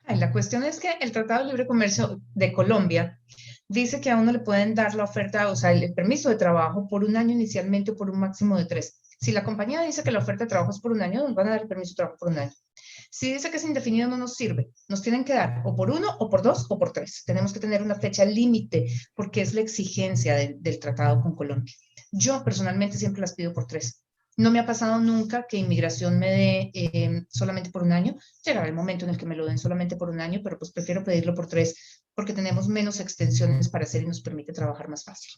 La 0.07 0.33
cuestión 0.33 0.65
es 0.65 0.81
que 0.81 0.91
el 1.01 1.13
Tratado 1.13 1.45
de 1.45 1.51
Libre 1.51 1.67
Comercio 1.67 2.21
de 2.35 2.53
Colombia 2.53 3.21
dice 3.69 4.01
que 4.01 4.11
a 4.11 4.17
uno 4.17 4.33
le 4.33 4.39
pueden 4.39 4.75
dar 4.75 4.95
la 4.95 5.05
oferta, 5.05 5.51
o 5.51 5.57
sea, 5.57 5.73
el 5.73 5.93
permiso 5.93 6.31
de 6.31 6.37
trabajo 6.37 6.89
por 6.89 7.05
un 7.05 7.17
año 7.17 7.33
inicialmente 7.33 7.91
o 7.91 7.97
por 7.97 8.11
un 8.11 8.19
máximo 8.19 8.57
de 8.57 8.65
tres. 8.65 9.01
Si 9.21 9.33
la 9.33 9.45
compañía 9.45 9.83
dice 9.83 10.03
que 10.03 10.11
la 10.11 10.21
oferta 10.21 10.45
de 10.45 10.49
trabajo 10.49 10.71
es 10.71 10.81
por 10.81 10.93
un 10.93 11.03
año, 11.03 11.25
nos 11.25 11.35
van 11.35 11.49
a 11.49 11.51
dar 11.51 11.63
el 11.63 11.69
permiso 11.69 11.91
de 11.91 11.97
trabajo 11.97 12.19
por 12.19 12.29
un 12.31 12.39
año. 12.39 12.53
Si 13.11 13.33
dice 13.33 13.51
que 13.51 13.57
es 13.57 13.65
indefinido, 13.65 14.09
no 14.09 14.17
nos 14.17 14.35
sirve. 14.35 14.71
Nos 14.89 15.03
tienen 15.03 15.25
que 15.25 15.35
dar 15.35 15.63
o 15.65 15.75
por 15.75 15.91
uno, 15.91 16.09
o 16.19 16.31
por 16.31 16.43
dos, 16.43 16.67
o 16.71 16.79
por 16.79 16.93
tres. 16.93 17.25
Tenemos 17.27 17.53
que 17.53 17.61
tener 17.61 17.83
una 17.83 17.95
fecha 17.95 18.25
límite 18.25 18.87
porque 19.15 19.41
es 19.43 19.55
la 19.55 19.61
exigencia 19.61 20.37
del 20.37 20.79
tratado 20.79 21.21
con 21.21 21.35
Colombia. 21.35 21.75
Yo 22.13 22.45
personalmente 22.45 22.97
siempre 22.97 23.21
las 23.21 23.35
pido 23.35 23.53
por 23.53 23.67
tres. 23.67 24.03
No 24.39 24.53
me 24.53 24.61
ha 24.61 24.67
pasado 24.67 25.01
nunca 25.01 25.49
que 25.49 25.57
inmigración 25.57 26.17
me 26.17 26.31
dé 26.31 26.71
em, 26.73 27.27
solamente 27.29 27.71
por 27.71 27.83
un 27.83 27.91
año. 27.91 28.15
Llegará 28.45 28.69
el 28.69 28.73
momento 28.73 29.05
en 29.05 29.11
el 29.11 29.19
que 29.19 29.27
me 29.27 29.35
lo 29.35 29.45
den 29.45 29.59
solamente 29.59 29.97
por 29.97 30.11
un 30.11 30.21
año, 30.21 30.43
pero 30.45 30.57
pues 30.57 30.71
prefiero 30.71 31.03
pedirlo 31.03 31.35
por 31.35 31.49
tres 31.49 32.05
porque 32.15 32.33
tenemos 32.33 32.69
menos 32.69 33.01
extensiones 33.01 33.69
para 33.69 33.83
hacer 33.83 34.05
y 34.05 34.07
nos 34.07 34.21
permite 34.21 34.53
trabajar 34.53 34.89
más 34.89 35.05
fácil. 35.05 35.33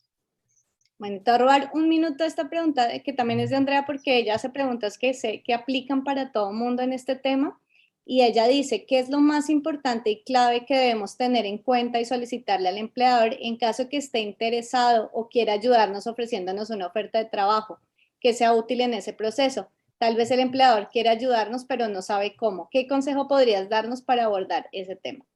Bueno, 0.98 1.22
te 1.24 1.30
voy 1.30 1.34
a 1.34 1.38
robar 1.38 1.70
un 1.72 1.88
minuto 1.88 2.24
esta 2.24 2.50
pregunta 2.50 2.90
que 3.02 3.14
también 3.14 3.40
es 3.40 3.48
de 3.48 3.56
Andrea 3.56 3.86
porque 3.86 4.18
ella 4.18 4.34
hace 4.34 4.50
preguntas 4.50 4.98
que 4.98 5.14
sé 5.14 5.42
que 5.46 5.54
aplican 5.54 6.04
para 6.04 6.30
todo 6.30 6.52
mundo 6.52 6.82
en 6.82 6.92
este 6.92 7.16
tema 7.16 7.58
y 8.04 8.22
ella 8.22 8.48
dice, 8.48 8.84
¿qué 8.84 8.98
es 8.98 9.08
lo 9.08 9.20
más 9.20 9.48
importante 9.48 10.10
y 10.10 10.24
clave 10.24 10.66
que 10.66 10.76
debemos 10.76 11.16
tener 11.16 11.46
en 11.46 11.56
cuenta 11.56 12.00
y 12.00 12.04
solicitarle 12.04 12.68
al 12.68 12.76
empleador 12.76 13.34
en 13.40 13.56
caso 13.56 13.88
que 13.88 13.96
esté 13.96 14.20
interesado 14.20 15.10
o 15.14 15.30
quiera 15.30 15.54
ayudarnos 15.54 16.06
ofreciéndonos 16.06 16.68
una 16.68 16.88
oferta 16.88 17.18
de 17.18 17.30
trabajo 17.30 17.78
que 18.20 18.34
sea 18.34 18.54
útil 18.54 18.80
en 18.80 18.94
ese 18.94 19.12
proceso? 19.12 19.70
Tal 19.98 20.16
vez 20.16 20.30
el 20.30 20.40
empleador 20.40 20.88
quiere 20.90 21.10
ayudarnos, 21.10 21.64
pero 21.64 21.88
no 21.88 22.02
sabe 22.02 22.36
cómo. 22.36 22.68
¿Qué 22.70 22.86
consejo 22.86 23.28
podrías 23.28 23.68
darnos 23.68 24.02
para 24.02 24.24
abordar 24.24 24.68
ese 24.72 24.96
tema? 24.96 25.26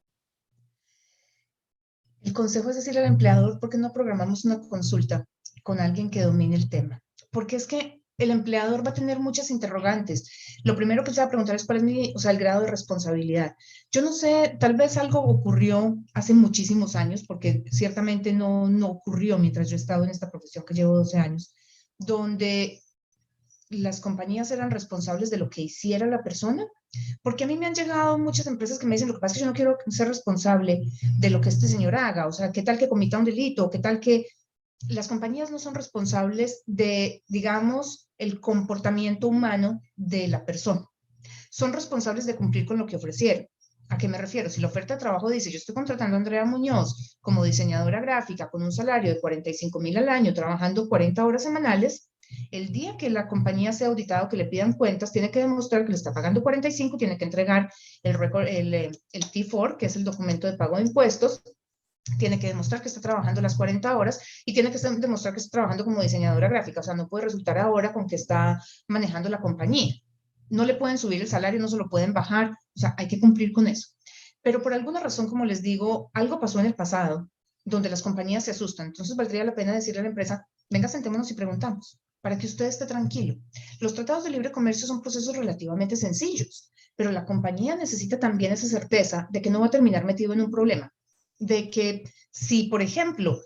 El 2.23 2.33
consejo 2.33 2.71
es 2.71 2.77
decirle 2.77 3.01
al 3.01 3.07
empleador, 3.07 3.61
¿por 3.61 3.69
qué 3.69 3.77
no 3.77 3.93
programamos 3.93 4.45
una 4.47 4.61
consulta? 4.69 5.27
con 5.65 5.81
alguien 5.81 6.11
que 6.11 6.23
domine 6.23 6.55
el 6.55 6.69
tema. 6.69 7.03
Porque 7.33 7.57
es 7.57 7.67
que 7.67 8.03
el 8.19 8.31
empleador 8.31 8.87
va 8.87 8.91
a 8.91 8.95
tener 8.95 9.19
muchas 9.19 9.51
interrogantes. 9.51 10.61
Lo 10.63 10.77
primero 10.77 11.03
que 11.03 11.13
se 11.13 11.21
va 11.21 11.27
a 11.27 11.31
preguntar 11.31 11.57
es 11.57 11.65
cuál 11.65 11.79
es 11.79 11.85
mi, 11.85 12.13
o 12.15 12.19
sea, 12.21 12.31
el 12.31 12.39
grado 12.39 12.61
de 12.61 12.71
responsabilidad. 12.71 13.57
Yo 13.91 14.03
no 14.03 14.13
sé, 14.13 14.57
tal 14.61 14.75
vez 14.77 14.97
algo 14.97 15.21
ocurrió 15.21 15.99
hace 16.13 16.33
muchísimos 16.33 16.95
años, 16.95 17.25
porque 17.27 17.65
ciertamente 17.73 18.33
no, 18.33 18.69
no 18.69 18.89
ocurrió 18.89 19.37
mientras 19.39 19.69
yo 19.69 19.75
he 19.75 19.81
estado 19.81 20.05
en 20.05 20.11
esta 20.11 20.31
profesión 20.31 20.65
que 20.65 20.75
llevo 20.75 20.97
12 20.97 21.19
años, 21.19 21.55
donde 21.99 22.83
las 23.71 24.01
compañías 24.01 24.51
eran 24.51 24.71
responsables 24.71 25.31
de 25.31 25.39
lo 25.39 25.51
que 25.51 25.63
hiciera 25.63 26.07
la 26.07 26.23
persona, 26.23 26.67
porque 27.23 27.45
a 27.45 27.47
mí 27.47 27.57
me 27.57 27.67
han 27.67 27.75
llegado 27.75 28.19
muchas 28.19 28.47
empresas 28.47 28.79
que 28.79 28.87
me 28.87 28.95
dicen, 28.95 29.09
lo 29.09 29.15
que 29.15 29.21
pasa 29.21 29.33
es 29.33 29.39
que 29.39 29.45
yo 29.45 29.51
no 29.51 29.55
quiero 29.55 29.77
ser 29.89 30.09
responsable 30.09 30.83
de 31.19 31.31
lo 31.31 31.41
que 31.41 31.49
este 31.49 31.67
señor 31.67 31.97
haga, 31.97 32.27
o 32.27 32.33
sea, 32.33 32.53
qué 32.53 32.63
tal 32.63 32.79
que 32.79 32.89
comita 32.89 33.19
un 33.19 33.25
delito, 33.25 33.71
qué 33.71 33.79
tal 33.79 34.01
que 34.01 34.27
las 34.89 35.09
compañías 35.09 35.51
no 35.51 35.59
son 35.59 35.75
responsables 35.75 36.63
de, 36.67 37.25
digamos, 37.29 38.09
el 38.19 38.41
comportamiento 38.41 39.29
humano 39.29 39.81
de 39.97 40.29
la 40.29 40.45
persona. 40.45 40.89
Son 41.51 41.73
responsables 41.73 42.27
de 42.27 42.37
cumplir 42.37 42.67
con 42.67 42.79
lo 42.79 42.87
que 42.87 42.97
ofrecieron. 42.97 43.47
¿A 43.89 43.99
qué 43.99 44.09
me 44.09 44.19
refiero? 44.19 44.49
Si 44.51 44.61
la 44.61 44.69
oferta 44.69 44.95
de 44.95 45.01
trabajo 45.01 45.29
dice, 45.29 45.51
yo 45.51 45.59
estoy 45.59 45.75
contratando 45.75 46.17
a 46.17 46.19
Andrea 46.19 46.45
Muñoz 46.45 47.19
como 47.21 47.45
diseñadora 47.45 48.01
gráfica 48.01 48.49
con 48.51 48.63
un 48.63 48.73
salario 48.73 49.13
de 49.13 49.21
45 49.21 49.79
mil 49.81 49.97
al 49.97 50.09
año, 50.09 50.33
trabajando 50.33 50.89
40 50.89 51.25
horas 51.25 51.43
semanales, 51.43 52.11
el 52.51 52.73
día 52.73 52.97
que 52.97 53.11
la 53.11 53.29
compañía 53.29 53.73
sea 53.73 53.89
auditada 53.89 54.25
o 54.25 54.29
que 54.29 54.37
le 54.37 54.47
pidan 54.47 54.73
cuentas, 54.73 55.13
tiene 55.13 55.31
que 55.31 55.41
demostrar 55.41 55.85
que 55.85 55.91
le 55.91 55.97
está 55.97 56.13
pagando 56.13 56.43
45, 56.43 56.97
tiene 56.97 57.19
que 57.19 57.25
entregar 57.25 57.71
el, 58.03 58.17
el, 58.49 58.75
eh, 58.75 58.91
el 59.13 59.25
T4, 59.25 59.77
que 59.77 59.87
es 59.87 59.97
el 59.97 60.05
documento 60.05 60.47
de 60.47 60.57
pago 60.57 60.77
de 60.77 60.83
impuestos, 60.83 61.43
tiene 62.19 62.39
que 62.39 62.49
demostrar 62.49 62.83
que 62.83 62.89
está 62.89 63.01
trabajando 63.01 63.41
las 63.41 63.57
40 63.57 63.97
horas 63.97 64.21
y 64.45 64.53
tiene 64.53 64.71
que 64.71 64.79
demostrar 64.79 65.33
que 65.33 65.41
está 65.41 65.53
trabajando 65.53 65.85
como 65.85 66.03
diseñadora 66.03 66.49
gráfica. 66.49 66.81
O 66.81 66.83
sea, 66.83 66.95
no 66.95 67.09
puede 67.09 67.25
resultar 67.25 67.59
ahora 67.59 67.93
con 67.93 68.07
que 68.07 68.17
está 68.17 68.63
manejando 68.89 69.29
la 69.29 69.41
compañía. 69.41 69.95
No 70.55 70.65
le 70.65 70.75
pueden 70.75 70.99
subir 70.99 71.21
el 71.21 71.29
salario, 71.29 71.61
no 71.61 71.69
se 71.69 71.77
lo 71.77 71.89
pueden 71.89 72.13
bajar. 72.13 72.53
O 72.53 72.79
sea, 72.79 72.95
hay 72.97 73.09
que 73.09 73.19
cumplir 73.19 73.53
con 73.53 73.67
eso. 73.67 73.89
Pero 74.41 74.63
por 74.63 74.73
alguna 74.73 75.01
razón, 75.01 75.29
como 75.29 75.45
les 75.45 75.63
digo, 75.63 76.11
algo 76.15 76.39
pasó 76.39 76.61
en 76.61 76.67
el 76.67 76.75
pasado 76.75 77.29
donde 77.65 77.91
las 77.91 78.03
compañías 78.03 78.45
se 78.45 78.53
asustan. 78.53 78.87
Entonces, 78.87 79.17
valdría 79.17 79.45
la 79.45 79.55
pena 79.55 79.73
decirle 79.73 80.01
a 80.01 80.03
la 80.05 80.11
empresa, 80.11 80.47
venga, 80.71 80.87
sentémonos 80.87 81.31
y 81.31 81.35
preguntamos 81.35 81.99
para 82.21 82.39
que 82.39 82.47
usted 82.47 82.67
esté 82.67 82.87
tranquilo. 82.87 83.37
Los 83.81 83.95
tratados 83.95 84.23
de 84.25 84.31
libre 84.31 84.53
comercio 84.53 84.87
son 84.87 85.03
procesos 85.03 85.37
relativamente 85.37 85.97
sencillos, 85.97 86.73
pero 86.95 87.11
la 87.11 87.27
compañía 87.27 87.75
necesita 87.75 88.21
también 88.21 88.53
esa 88.53 88.69
certeza 88.69 89.29
de 89.31 89.43
que 89.43 89.51
no 89.51 89.61
va 89.61 89.67
a 89.67 89.71
terminar 89.71 90.05
metido 90.05 90.33
en 90.33 90.41
un 90.41 90.51
problema, 90.51 90.91
de 91.39 91.69
que 91.69 92.05
si, 92.31 92.69
por 92.69 92.81
ejemplo, 92.81 93.41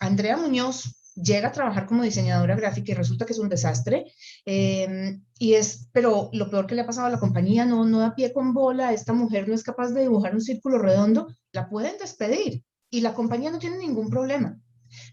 Andrea 0.00 0.36
Muñoz 0.36 0.96
llega 1.14 1.48
a 1.48 1.52
trabajar 1.52 1.86
como 1.86 2.02
diseñadora 2.02 2.56
gráfica 2.56 2.92
y 2.92 2.94
resulta 2.94 3.24
que 3.24 3.32
es 3.32 3.38
un 3.38 3.48
desastre, 3.48 4.12
em, 4.44 5.22
y 5.38 5.54
es, 5.54 5.88
pero 5.92 6.30
lo 6.32 6.50
peor 6.50 6.66
que 6.66 6.74
le 6.74 6.82
ha 6.82 6.86
pasado 6.86 7.06
a 7.06 7.10
la 7.10 7.20
compañía, 7.20 7.64
no, 7.64 7.84
no 7.84 8.00
da 8.00 8.14
pie 8.14 8.32
con 8.32 8.52
bola, 8.52 8.92
esta 8.92 9.12
mujer 9.12 9.48
no 9.48 9.54
es 9.54 9.62
capaz 9.62 9.90
de 9.90 10.02
dibujar 10.02 10.34
un 10.34 10.40
círculo 10.40 10.78
redondo, 10.78 11.28
la 11.52 11.68
pueden 11.68 11.98
despedir 11.98 12.64
y 12.90 13.00
la 13.00 13.14
compañía 13.14 13.50
no 13.50 13.58
tiene 13.58 13.78
ningún 13.78 14.10
problema. 14.10 14.58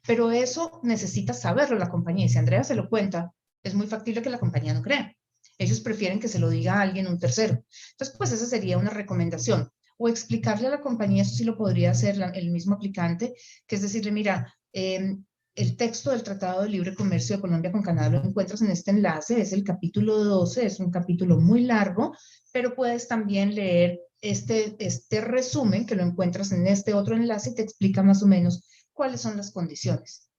Pero 0.06 0.32
eso 0.32 0.80
necesita 0.84 1.34
saberlo 1.34 1.78
la 1.78 1.90
compañía. 1.90 2.26
Y 2.26 2.30
si 2.30 2.38
Andrea 2.38 2.64
se 2.64 2.76
lo 2.76 2.90
cuenta, 2.90 3.34
es 3.64 3.74
muy 3.74 3.88
factible 3.88 4.22
que 4.22 4.30
la 4.30 4.40
compañía 4.40 4.74
no 4.74 4.82
crea. 4.82 5.16
Ellos 5.58 5.80
prefieren 5.80 6.20
que 6.20 6.28
se 6.28 6.40
lo 6.40 6.50
diga 6.50 6.76
a 6.76 6.82
alguien, 6.82 7.08
un 7.08 7.20
tercero. 7.20 7.64
Entonces, 7.92 8.16
pues 8.18 8.32
esa 8.32 8.46
sería 8.46 8.78
una 8.78 8.90
recomendación. 8.90 9.70
O 9.98 10.10
explicarle 10.10 10.68
a 10.68 10.72
la 10.72 10.82
compañía, 10.82 11.24
eso 11.24 11.36
sí 11.36 11.44
lo 11.44 11.58
podría 11.58 11.92
hacer 11.92 12.20
el 12.34 12.52
mismo 12.52 12.76
aplicante, 12.76 13.34
que 13.68 13.76
es 13.76 13.82
decirle, 13.82 14.12
mira, 14.12 14.54
em, 14.74 15.24
el 15.56 15.76
texto 15.76 16.12
del 16.12 16.24
Tratado 16.24 16.64
de 16.64 16.70
Libre 16.70 16.96
Comercio 16.96 17.36
de 17.36 17.42
Colombia 17.42 17.72
con 17.72 17.82
Canadá 17.82 18.10
lo 18.10 18.24
encuentras 18.24 18.62
en 18.62 18.72
este 18.72 18.92
enlace, 18.92 19.42
es 19.42 19.52
el 19.52 19.64
capítulo 19.64 20.24
12, 20.24 20.66
es 20.66 20.80
un 20.80 20.92
capítulo 20.92 21.40
muy 21.40 21.62
largo, 21.62 22.16
pero 22.54 22.74
puedes 22.76 23.08
también 23.08 23.54
leer 23.54 24.00
este, 24.22 24.76
este 24.80 25.22
resumen 25.22 25.86
que 25.86 25.96
lo 25.96 26.04
encuentras 26.04 26.52
en 26.52 26.68
este 26.68 26.94
otro 26.94 27.16
enlace 27.16 27.50
y 27.50 27.56
te 27.56 27.62
explica 27.64 28.04
más 28.04 28.24
o 28.24 28.28
menos 28.28 28.64
cuáles 28.94 29.22
son 29.22 29.36
las 29.36 29.52
condiciones. 29.52 30.30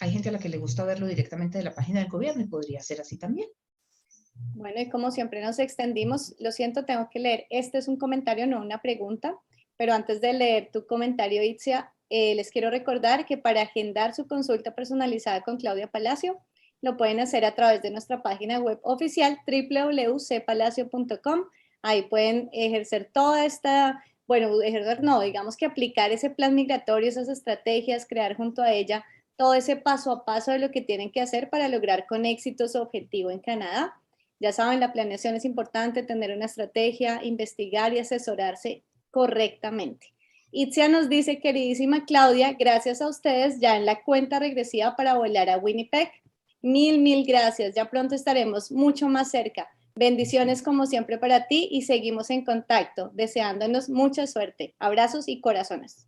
Hay 0.00 0.12
gente 0.12 0.28
a 0.28 0.32
la 0.32 0.38
que 0.38 0.48
le 0.48 0.58
gusta 0.58 0.84
verlo 0.84 1.06
directamente 1.06 1.58
de 1.58 1.64
la 1.64 1.74
página 1.74 2.00
del 2.00 2.08
gobierno 2.08 2.42
y 2.42 2.48
podría 2.48 2.80
ser 2.80 3.00
así 3.00 3.18
también. 3.18 3.48
Bueno, 4.54 4.80
y 4.80 4.88
como 4.88 5.10
siempre 5.10 5.42
nos 5.42 5.58
extendimos, 5.58 6.34
lo 6.38 6.52
siento, 6.52 6.84
tengo 6.84 7.08
que 7.10 7.18
leer. 7.18 7.46
Este 7.50 7.78
es 7.78 7.88
un 7.88 7.98
comentario, 7.98 8.46
no 8.46 8.62
una 8.62 8.80
pregunta, 8.80 9.36
pero 9.76 9.92
antes 9.92 10.20
de 10.20 10.32
leer 10.32 10.70
tu 10.72 10.86
comentario, 10.86 11.42
Itzia, 11.42 11.92
eh, 12.10 12.34
les 12.34 12.50
quiero 12.50 12.70
recordar 12.70 13.24
que 13.24 13.38
para 13.38 13.62
agendar 13.62 14.14
su 14.14 14.26
consulta 14.26 14.74
personalizada 14.74 15.40
con 15.40 15.56
Claudia 15.56 15.86
Palacio, 15.86 16.38
lo 16.82 16.96
pueden 16.96 17.20
hacer 17.20 17.44
a 17.44 17.54
través 17.54 17.80
de 17.82 17.90
nuestra 17.90 18.22
página 18.22 18.58
web 18.58 18.78
oficial 18.82 19.38
www.cpalacio.com. 19.46 21.44
Ahí 21.82 22.02
pueden 22.02 22.50
ejercer 22.52 23.10
toda 23.12 23.46
esta 23.46 24.04
bueno, 24.30 24.62
ejercer 24.62 25.02
no, 25.02 25.20
digamos 25.20 25.56
que 25.56 25.66
aplicar 25.66 26.12
ese 26.12 26.30
plan 26.30 26.54
migratorio, 26.54 27.08
esas 27.08 27.28
estrategias, 27.28 28.06
crear 28.06 28.36
junto 28.36 28.62
a 28.62 28.72
ella 28.72 29.04
todo 29.36 29.54
ese 29.54 29.74
paso 29.74 30.12
a 30.12 30.24
paso 30.24 30.52
de 30.52 30.60
lo 30.60 30.70
que 30.70 30.82
tienen 30.82 31.10
que 31.10 31.20
hacer 31.20 31.50
para 31.50 31.66
lograr 31.66 32.06
con 32.06 32.24
éxito 32.24 32.68
su 32.68 32.78
objetivo 32.78 33.32
en 33.32 33.40
Canadá. 33.40 33.94
Ya 34.38 34.52
saben, 34.52 34.78
la 34.78 34.92
planeación 34.92 35.34
es 35.34 35.44
importante, 35.44 36.04
tener 36.04 36.30
una 36.30 36.44
estrategia, 36.44 37.24
investigar 37.24 37.92
y 37.92 37.98
asesorarse 37.98 38.84
correctamente. 39.10 40.14
Itzia 40.52 40.88
nos 40.88 41.08
dice, 41.08 41.38
queridísima 41.38 42.04
Claudia, 42.04 42.54
gracias 42.58 43.00
a 43.00 43.08
ustedes 43.08 43.60
ya 43.60 43.76
en 43.76 43.86
la 43.86 44.02
cuenta 44.02 44.40
regresiva 44.40 44.96
para 44.96 45.14
volar 45.14 45.48
a 45.48 45.58
Winnipeg. 45.58 46.10
Mil, 46.60 47.00
mil 47.00 47.24
gracias. 47.24 47.74
Ya 47.74 47.88
pronto 47.88 48.14
estaremos 48.14 48.72
mucho 48.72 49.08
más 49.08 49.30
cerca. 49.30 49.68
Bendiciones 49.94 50.62
como 50.62 50.86
siempre 50.86 51.18
para 51.18 51.46
ti 51.46 51.68
y 51.70 51.82
seguimos 51.82 52.30
en 52.30 52.44
contacto, 52.44 53.10
deseándonos 53.14 53.88
mucha 53.88 54.26
suerte. 54.26 54.74
Abrazos 54.78 55.28
y 55.28 55.40
corazones. 55.40 56.06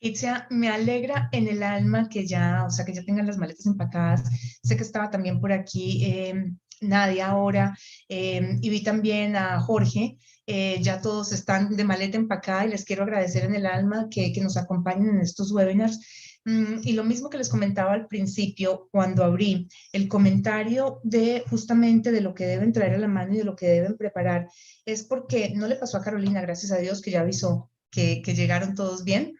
Itzia, 0.00 0.46
me 0.50 0.68
alegra 0.68 1.28
en 1.32 1.48
el 1.48 1.62
alma 1.62 2.08
que 2.08 2.26
ya, 2.26 2.64
o 2.66 2.70
sea, 2.70 2.84
que 2.84 2.92
ya 2.92 3.04
tengan 3.04 3.26
las 3.26 3.38
maletas 3.38 3.66
empacadas. 3.66 4.24
Sé 4.62 4.76
que 4.76 4.82
estaba 4.82 5.10
también 5.10 5.40
por 5.40 5.52
aquí 5.52 6.04
eh, 6.04 6.52
Nadia 6.80 7.28
ahora 7.28 7.76
eh, 8.08 8.58
y 8.60 8.70
vi 8.70 8.82
también 8.82 9.36
a 9.36 9.60
Jorge. 9.60 10.18
Eh, 10.46 10.78
ya 10.80 11.02
todos 11.02 11.32
están 11.32 11.76
de 11.76 11.84
maleta 11.84 12.16
empacada 12.16 12.64
y 12.64 12.70
les 12.70 12.84
quiero 12.84 13.02
agradecer 13.02 13.44
en 13.44 13.54
el 13.54 13.66
alma 13.66 14.08
que, 14.10 14.32
que 14.32 14.40
nos 14.40 14.56
acompañen 14.56 15.10
en 15.10 15.20
estos 15.20 15.52
webinars. 15.52 16.00
Mm, 16.44 16.80
y 16.82 16.92
lo 16.92 17.04
mismo 17.04 17.28
que 17.28 17.36
les 17.36 17.50
comentaba 17.50 17.92
al 17.92 18.06
principio 18.06 18.88
cuando 18.90 19.22
abrí 19.22 19.68
el 19.92 20.08
comentario 20.08 21.00
de 21.04 21.44
justamente 21.50 22.10
de 22.10 22.22
lo 22.22 22.34
que 22.34 22.46
deben 22.46 22.72
traer 22.72 22.94
a 22.94 22.98
la 22.98 23.08
mano 23.08 23.34
y 23.34 23.38
de 23.38 23.44
lo 23.44 23.54
que 23.54 23.66
deben 23.66 23.98
preparar, 23.98 24.48
es 24.86 25.02
porque 25.02 25.52
no 25.54 25.66
le 25.66 25.76
pasó 25.76 25.98
a 25.98 26.02
Carolina, 26.02 26.40
gracias 26.40 26.72
a 26.72 26.78
Dios 26.78 27.02
que 27.02 27.10
ya 27.10 27.20
avisó 27.20 27.70
que, 27.90 28.22
que 28.22 28.34
llegaron 28.34 28.74
todos 28.74 29.04
bien, 29.04 29.34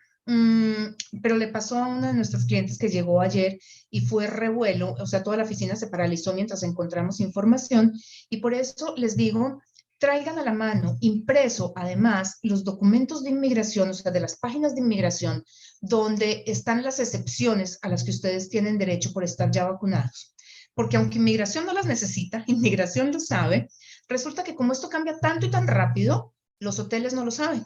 pero 1.23 1.37
le 1.37 1.49
pasó 1.49 1.79
a 1.79 1.87
uno 1.87 2.07
de 2.07 2.13
nuestros 2.13 2.45
clientes 2.45 2.77
que 2.77 2.89
llegó 2.89 3.21
ayer 3.21 3.59
y 3.91 4.03
fue 4.03 4.27
revuelo, 4.27 4.93
o 4.93 5.07
sea, 5.07 5.23
toda 5.23 5.39
la 5.39 5.45
oficina 5.45 5.75
se 5.75 5.87
paralizó 5.87 6.35
mientras 6.35 6.63
encontramos 6.63 7.21
información 7.21 7.95
y 8.29 8.39
por 8.39 8.53
eso 8.53 8.95
les 8.97 9.17
digo 9.17 9.63
traigan 9.99 10.39
a 10.39 10.45
la 10.45 10.53
mano 10.53 10.97
impreso 11.01 11.73
además 11.75 12.39
los 12.43 12.63
documentos 12.63 13.25
de 13.25 13.31
inmigración, 13.31 13.89
o 13.89 13.95
sea, 13.95 14.13
de 14.13 14.21
las 14.21 14.37
páginas 14.37 14.75
de 14.75 14.81
inmigración, 14.83 15.45
donde 15.81 16.45
están 16.47 16.83
las 16.83 17.01
excepciones 17.01 17.79
a 17.83 17.89
las 17.89 18.05
que 18.05 18.11
ustedes 18.11 18.49
tienen 18.49 18.79
derecho 18.79 19.13
por 19.13 19.25
estar 19.25 19.51
ya 19.51 19.65
vacunados. 19.65 20.35
Porque 20.75 20.97
aunque 20.97 21.19
inmigración 21.19 21.67
no 21.67 21.73
las 21.73 21.87
necesita, 21.87 22.45
inmigración 22.47 23.13
lo 23.13 23.19
sabe, 23.19 23.69
resulta 24.09 24.45
que 24.45 24.55
como 24.55 24.73
esto 24.73 24.89
cambia 24.89 25.19
tanto 25.19 25.47
y 25.47 25.51
tan 25.51 25.67
rápido, 25.67 26.35
los 26.61 26.79
hoteles 26.79 27.15
no 27.15 27.25
lo 27.25 27.31
saben. 27.31 27.65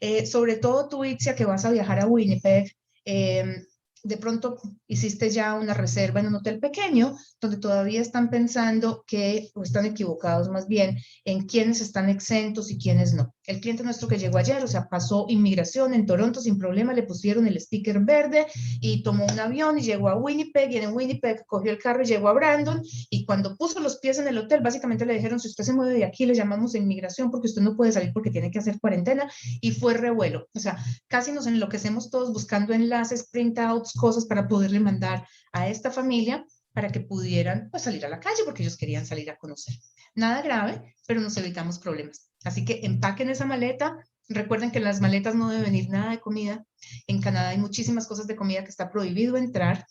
Eh, 0.00 0.26
sobre 0.26 0.56
todo 0.56 0.88
tú, 0.88 1.04
Itzia, 1.04 1.34
que 1.34 1.44
vas 1.44 1.64
a 1.64 1.70
viajar 1.70 2.00
a 2.00 2.06
Winnipeg, 2.06 2.72
eh, 3.04 3.64
de 4.02 4.16
pronto 4.16 4.58
hiciste 4.86 5.30
ya 5.30 5.54
una 5.54 5.74
reserva 5.74 6.20
en 6.20 6.28
un 6.28 6.36
hotel 6.36 6.58
pequeño 6.58 7.16
donde 7.40 7.58
todavía 7.58 8.00
están 8.00 8.30
pensando 8.30 9.04
que, 9.06 9.50
o 9.54 9.62
están 9.62 9.86
equivocados 9.86 10.48
más 10.48 10.66
bien, 10.66 10.98
en 11.24 11.46
quiénes 11.46 11.80
están 11.80 12.08
exentos 12.08 12.70
y 12.70 12.78
quiénes 12.78 13.14
no. 13.14 13.34
El 13.46 13.60
cliente 13.60 13.82
nuestro 13.82 14.08
que 14.08 14.18
llegó 14.18 14.38
ayer, 14.38 14.62
o 14.62 14.68
sea, 14.68 14.88
pasó 14.88 15.26
inmigración 15.28 15.94
en 15.94 16.06
Toronto 16.06 16.40
sin 16.40 16.58
problema, 16.58 16.92
le 16.92 17.02
pusieron 17.02 17.46
el 17.46 17.60
sticker 17.60 18.00
verde 18.00 18.46
y 18.80 19.02
tomó 19.02 19.26
un 19.26 19.40
avión 19.40 19.78
y 19.78 19.82
llegó 19.82 20.08
a 20.08 20.16
Winnipeg 20.16 20.70
y 20.70 20.76
en 20.76 20.94
Winnipeg 20.94 21.44
cogió 21.46 21.70
el 21.72 21.78
carro 21.78 22.02
y 22.02 22.06
llegó 22.06 22.28
a 22.28 22.32
Brandon 22.32 22.82
y 23.10 23.24
cuando 23.24 23.56
puso 23.56 23.80
los 23.80 23.98
pies 23.98 24.18
en 24.18 24.28
el 24.28 24.38
hotel, 24.38 24.60
básicamente 24.60 25.04
le 25.06 25.14
dijeron, 25.14 25.40
si 25.40 25.48
usted 25.48 25.64
se 25.64 25.72
mueve 25.72 25.94
de 25.94 26.04
aquí, 26.04 26.26
le 26.26 26.34
llamamos 26.34 26.72
de 26.72 26.78
inmigración 26.78 27.30
porque 27.30 27.48
usted 27.48 27.62
no 27.62 27.76
puede 27.76 27.92
salir 27.92 28.12
porque 28.12 28.30
tiene 28.30 28.50
que 28.50 28.58
hacer 28.58 28.78
cuarentena 28.80 29.30
y 29.60 29.72
fue 29.72 29.94
revuelo. 29.94 30.48
O 30.54 30.58
sea, 30.58 30.78
casi 31.08 31.32
nos 31.32 31.46
enloquecemos 31.46 32.10
todos 32.10 32.32
buscando 32.32 32.72
enlaces, 32.72 33.28
printouts, 33.30 33.89
cosas 33.92 34.26
para 34.26 34.48
poderle 34.48 34.80
mandar 34.80 35.26
a 35.52 35.68
esta 35.68 35.90
familia 35.90 36.44
para 36.72 36.90
que 36.90 37.00
pudieran 37.00 37.68
pues, 37.70 37.82
salir 37.84 38.04
a 38.06 38.08
la 38.08 38.20
calle 38.20 38.42
porque 38.44 38.62
ellos 38.62 38.76
querían 38.76 39.06
salir 39.06 39.30
a 39.30 39.36
conocer. 39.36 39.74
Nada 40.14 40.42
grave, 40.42 40.94
pero 41.06 41.20
nos 41.20 41.36
evitamos 41.36 41.78
problemas. 41.78 42.30
Así 42.44 42.64
que 42.64 42.80
empaquen 42.84 43.30
esa 43.30 43.44
maleta. 43.44 43.98
Recuerden 44.28 44.70
que 44.70 44.78
en 44.78 44.84
las 44.84 45.00
maletas 45.00 45.34
no 45.34 45.50
debe 45.50 45.64
venir 45.64 45.88
nada 45.90 46.12
de 46.12 46.20
comida. 46.20 46.64
En 47.06 47.20
Canadá 47.20 47.50
hay 47.50 47.58
muchísimas 47.58 48.06
cosas 48.06 48.26
de 48.26 48.36
comida 48.36 48.62
que 48.62 48.70
está 48.70 48.90
prohibido 48.90 49.36
entrar. 49.36 49.86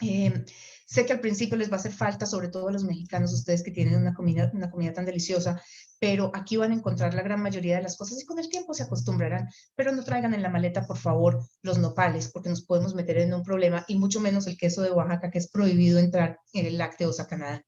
Eh, 0.00 0.44
sé 0.86 1.04
que 1.04 1.12
al 1.12 1.20
principio 1.20 1.58
les 1.58 1.70
va 1.70 1.74
a 1.74 1.80
hacer 1.80 1.92
falta, 1.92 2.26
sobre 2.26 2.48
todo 2.48 2.68
a 2.68 2.72
los 2.72 2.84
mexicanos, 2.84 3.32
ustedes 3.32 3.62
que 3.62 3.72
tienen 3.72 3.96
una 3.96 4.14
comida, 4.14 4.50
una 4.54 4.70
comida 4.70 4.92
tan 4.92 5.04
deliciosa, 5.04 5.60
pero 5.98 6.30
aquí 6.32 6.56
van 6.56 6.70
a 6.70 6.74
encontrar 6.74 7.12
la 7.12 7.22
gran 7.22 7.42
mayoría 7.42 7.76
de 7.76 7.82
las 7.82 7.96
cosas 7.96 8.22
y 8.22 8.24
con 8.24 8.38
el 8.38 8.48
tiempo 8.48 8.72
se 8.72 8.84
acostumbrarán. 8.84 9.48
Pero 9.74 9.92
no 9.92 10.04
traigan 10.04 10.32
en 10.32 10.42
la 10.42 10.48
maleta, 10.48 10.86
por 10.86 10.96
favor, 10.96 11.44
los 11.62 11.78
nopales, 11.78 12.28
porque 12.28 12.50
nos 12.50 12.62
podemos 12.62 12.94
meter 12.94 13.18
en 13.18 13.34
un 13.34 13.42
problema, 13.42 13.84
y 13.88 13.98
mucho 13.98 14.20
menos 14.20 14.46
el 14.46 14.56
queso 14.56 14.82
de 14.82 14.92
Oaxaca, 14.92 15.30
que 15.30 15.38
es 15.38 15.50
prohibido 15.50 15.98
entrar 15.98 16.38
en 16.52 16.66
el 16.66 16.78
lácteos 16.78 17.18
a 17.18 17.26
Canadá. 17.26 17.64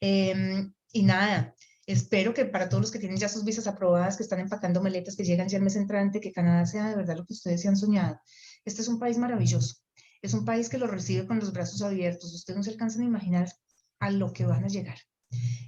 Em, 0.00 0.72
y 0.92 1.02
nada, 1.02 1.54
espero 1.86 2.32
que 2.32 2.46
para 2.46 2.68
todos 2.68 2.80
los 2.80 2.90
que 2.90 2.98
tienen 2.98 3.18
ya 3.18 3.28
sus 3.28 3.44
visas 3.44 3.66
aprobadas, 3.66 4.16
que 4.16 4.22
están 4.22 4.40
empacando 4.40 4.82
maletas, 4.82 5.16
que 5.16 5.24
llegan 5.24 5.48
ya 5.48 5.58
el 5.58 5.64
mes 5.64 5.76
entrante, 5.76 6.20
que 6.20 6.32
Canadá 6.32 6.64
sea 6.66 6.88
de 6.88 6.96
verdad 6.96 7.16
lo 7.16 7.26
que 7.26 7.34
ustedes 7.34 7.60
se 7.60 7.68
han 7.68 7.76
soñado. 7.76 8.18
Este 8.64 8.80
es 8.82 8.88
un 8.88 8.98
país 8.98 9.18
maravilloso. 9.18 9.83
Es 10.24 10.32
un 10.32 10.46
país 10.46 10.70
que 10.70 10.78
lo 10.78 10.86
recibe 10.86 11.26
con 11.26 11.38
los 11.38 11.52
brazos 11.52 11.82
abiertos. 11.82 12.32
Ustedes 12.32 12.56
no 12.56 12.62
se 12.62 12.70
alcanzan 12.70 13.02
a 13.02 13.04
imaginar 13.04 13.52
a 13.98 14.10
lo 14.10 14.32
que 14.32 14.46
van 14.46 14.64
a 14.64 14.68
llegar. 14.68 14.96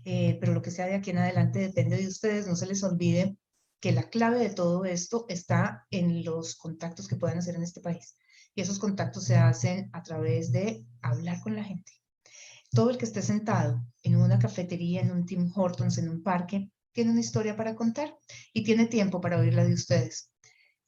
Eh, 0.07 0.39
pero 0.41 0.55
lo 0.55 0.63
que 0.63 0.71
sea 0.71 0.87
de 0.87 0.95
aquí 0.95 1.11
en 1.11 1.19
adelante 1.19 1.59
depende 1.59 1.99
de 1.99 2.09
ustedes. 2.09 2.47
No 2.47 2.57
se 2.57 2.65
les 2.65 2.83
olvide 2.83 3.37
que 3.81 3.93
la 3.93 4.09
clave 4.09 4.39
de 4.39 4.49
todo 4.49 4.87
esto 4.87 5.27
está 5.29 5.87
en 5.91 6.25
los 6.25 6.57
contactos 6.57 7.07
que 7.07 7.17
puedan 7.17 7.37
hacer 7.37 7.55
en 7.55 7.65
este 7.65 7.83
país. 7.83 8.17
Y 8.55 8.63
esos 8.63 8.79
contactos 8.79 9.25
se 9.25 9.37
hacen 9.37 9.91
a 9.93 10.03
través 10.03 10.53
de 10.53 10.87
hablar 11.03 11.39
con 11.43 11.55
la 11.55 11.63
gente. 11.63 11.93
Todo 12.71 12.89
el 12.89 12.97
que 12.97 13.05
esté 13.05 13.21
sentado 13.21 13.85
en 14.05 14.17
una 14.17 14.39
cafetería, 14.39 15.03
en 15.03 15.11
un 15.11 15.27
Tim 15.27 15.53
Hortons, 15.55 15.99
en 15.99 16.09
un 16.09 16.23
parque, 16.23 16.71
tiene 16.93 17.11
una 17.11 17.21
historia 17.21 17.59
para 17.59 17.77
contar 17.77 18.17
y 18.55 18.65
tiene 18.65 18.87
tiempo 18.87 19.21
para 19.21 19.39
oírla 19.39 19.67
de 19.67 19.75
ustedes. 19.75 20.31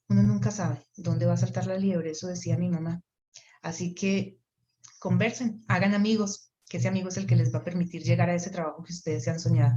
Uno 0.07 0.23
nunca 0.23 0.49
sabe 0.49 0.83
dónde 0.97 1.27
va 1.27 1.33
a 1.33 1.37
saltar 1.37 1.67
la 1.67 1.77
liebre, 1.77 2.09
eso 2.09 2.25
decía 2.25 2.57
mi 2.57 2.67
mamá. 2.67 3.03
Así 3.61 3.93
que 3.93 4.39
conversen, 4.99 5.63
hagan 5.67 5.93
amigos, 5.93 6.51
que 6.69 6.77
ese 6.77 6.87
amigo 6.87 7.09
es 7.09 7.17
el 7.17 7.25
que 7.25 7.35
les 7.35 7.53
va 7.53 7.59
a 7.59 7.63
permitir 7.63 8.03
llegar 8.03 8.29
a 8.29 8.35
ese 8.35 8.51
trabajo 8.51 8.83
que 8.83 8.93
ustedes 8.93 9.23
se 9.23 9.31
han 9.31 9.39
soñado. 9.39 9.75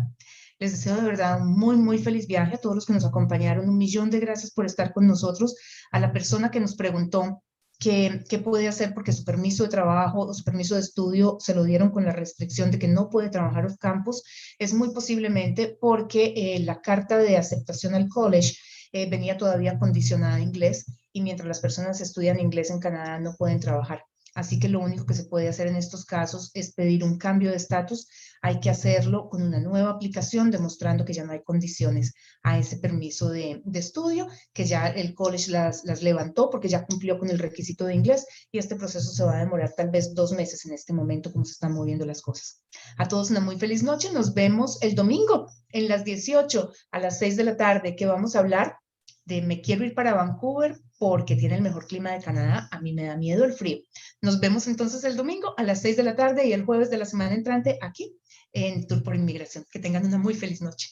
Les 0.58 0.72
deseo 0.72 0.96
de 0.96 1.02
verdad 1.02 1.40
un 1.40 1.58
muy, 1.58 1.76
muy 1.76 1.98
feliz 1.98 2.26
viaje 2.26 2.54
a 2.54 2.58
todos 2.58 2.74
los 2.74 2.86
que 2.86 2.92
nos 2.92 3.04
acompañaron. 3.04 3.68
Un 3.68 3.78
millón 3.78 4.10
de 4.10 4.20
gracias 4.20 4.52
por 4.52 4.66
estar 4.66 4.92
con 4.92 5.06
nosotros. 5.06 5.56
A 5.90 5.98
la 5.98 6.12
persona 6.12 6.50
que 6.50 6.60
nos 6.60 6.76
preguntó 6.76 7.42
qué, 7.78 8.22
qué 8.28 8.38
puede 8.38 8.68
hacer 8.68 8.94
porque 8.94 9.12
su 9.12 9.24
permiso 9.24 9.64
de 9.64 9.70
trabajo 9.70 10.20
o 10.20 10.34
su 10.34 10.44
permiso 10.44 10.74
de 10.74 10.82
estudio 10.82 11.38
se 11.40 11.54
lo 11.54 11.64
dieron 11.64 11.90
con 11.90 12.04
la 12.04 12.12
restricción 12.12 12.70
de 12.70 12.78
que 12.78 12.88
no 12.88 13.08
puede 13.08 13.30
trabajar 13.30 13.64
los 13.64 13.78
campos, 13.78 14.22
es 14.58 14.72
muy 14.72 14.92
posiblemente 14.92 15.76
porque 15.80 16.32
eh, 16.36 16.60
la 16.60 16.80
carta 16.80 17.18
de 17.18 17.36
aceptación 17.36 17.94
al 17.94 18.08
college 18.08 18.54
eh, 18.92 19.10
venía 19.10 19.36
todavía 19.36 19.78
condicionada 19.78 20.36
a 20.36 20.40
inglés 20.40 20.84
y 21.12 21.22
mientras 21.22 21.48
las 21.48 21.60
personas 21.60 22.00
estudian 22.00 22.40
inglés 22.40 22.70
en 22.70 22.80
Canadá 22.80 23.18
no 23.20 23.34
pueden 23.36 23.60
trabajar. 23.60 24.04
Así 24.34 24.58
que 24.58 24.68
lo 24.68 24.80
único 24.80 25.04
que 25.04 25.12
se 25.12 25.24
puede 25.24 25.48
hacer 25.48 25.66
en 25.66 25.76
estos 25.76 26.06
casos 26.06 26.50
es 26.54 26.72
pedir 26.72 27.04
un 27.04 27.18
cambio 27.18 27.50
de 27.50 27.56
estatus. 27.56 28.08
Hay 28.40 28.60
que 28.60 28.70
hacerlo 28.70 29.28
con 29.28 29.42
una 29.42 29.60
nueva 29.60 29.90
aplicación 29.90 30.50
demostrando 30.50 31.04
que 31.04 31.12
ya 31.12 31.24
no 31.24 31.32
hay 31.32 31.42
condiciones 31.42 32.14
a 32.42 32.58
ese 32.58 32.78
permiso 32.78 33.28
de, 33.28 33.62
estudio, 33.74 34.28
que 34.54 34.64
ya 34.64 34.88
el 34.88 35.14
college 35.14 35.50
las, 35.50 35.84
levantó 36.02 36.48
porque 36.48 36.68
ya 36.68 36.86
cumplió 36.86 37.18
con 37.18 37.28
el 37.28 37.38
requisito 37.38 37.84
de 37.84 37.94
inglés 37.94 38.26
y 38.50 38.58
este 38.58 38.76
proceso 38.76 39.12
se 39.12 39.22
va 39.22 39.36
a 39.36 39.40
demorar 39.40 39.74
tal 39.76 39.90
vez 39.90 40.14
dos 40.14 40.32
meses 40.32 40.64
en 40.64 40.72
este 40.72 40.94
momento 40.94 41.30
como 41.30 41.44
se 41.44 41.52
están 41.52 41.74
moviendo 41.74 42.06
las 42.06 42.22
cosas. 42.22 42.62
A 42.96 43.06
todos 43.08 43.30
una 43.30 43.40
muy 43.40 43.58
feliz 43.58 43.82
noche. 43.82 44.12
Nos 44.12 44.32
vemos 44.32 44.80
el 44.82 44.94
domingo 44.94 45.50
en 45.68 45.88
las 45.88 46.04
18 46.04 46.72
a 46.90 46.98
las 46.98 47.18
6 47.18 47.36
de 47.36 47.44
la 47.44 47.56
tarde 47.58 47.96
que 47.96 48.06
vamos 48.06 48.34
a 48.34 48.38
hablar 48.38 48.76
de 49.24 49.42
me 49.42 49.60
quiero 49.60 49.84
ir 49.84 49.94
para 49.94 50.14
Vancouver 50.14 50.76
porque 50.98 51.36
tiene 51.36 51.56
el 51.56 51.62
mejor 51.62 51.86
clima 51.86 52.12
de 52.12 52.22
Canadá, 52.22 52.68
a 52.70 52.80
mí 52.80 52.92
me 52.92 53.04
da 53.04 53.16
miedo 53.16 53.44
el 53.44 53.52
frío. 53.52 53.78
Nos 54.20 54.40
vemos 54.40 54.66
entonces 54.66 55.04
el 55.04 55.16
domingo 55.16 55.54
a 55.56 55.62
las 55.62 55.82
6 55.82 55.96
de 55.96 56.02
la 56.02 56.16
tarde 56.16 56.46
y 56.46 56.52
el 56.52 56.64
jueves 56.64 56.90
de 56.90 56.98
la 56.98 57.04
semana 57.04 57.34
entrante 57.34 57.78
aquí 57.80 58.16
en 58.52 58.86
Tour 58.86 59.02
por 59.02 59.14
Inmigración. 59.14 59.64
Que 59.70 59.78
tengan 59.78 60.06
una 60.06 60.18
muy 60.18 60.34
feliz 60.34 60.62
noche. 60.62 60.90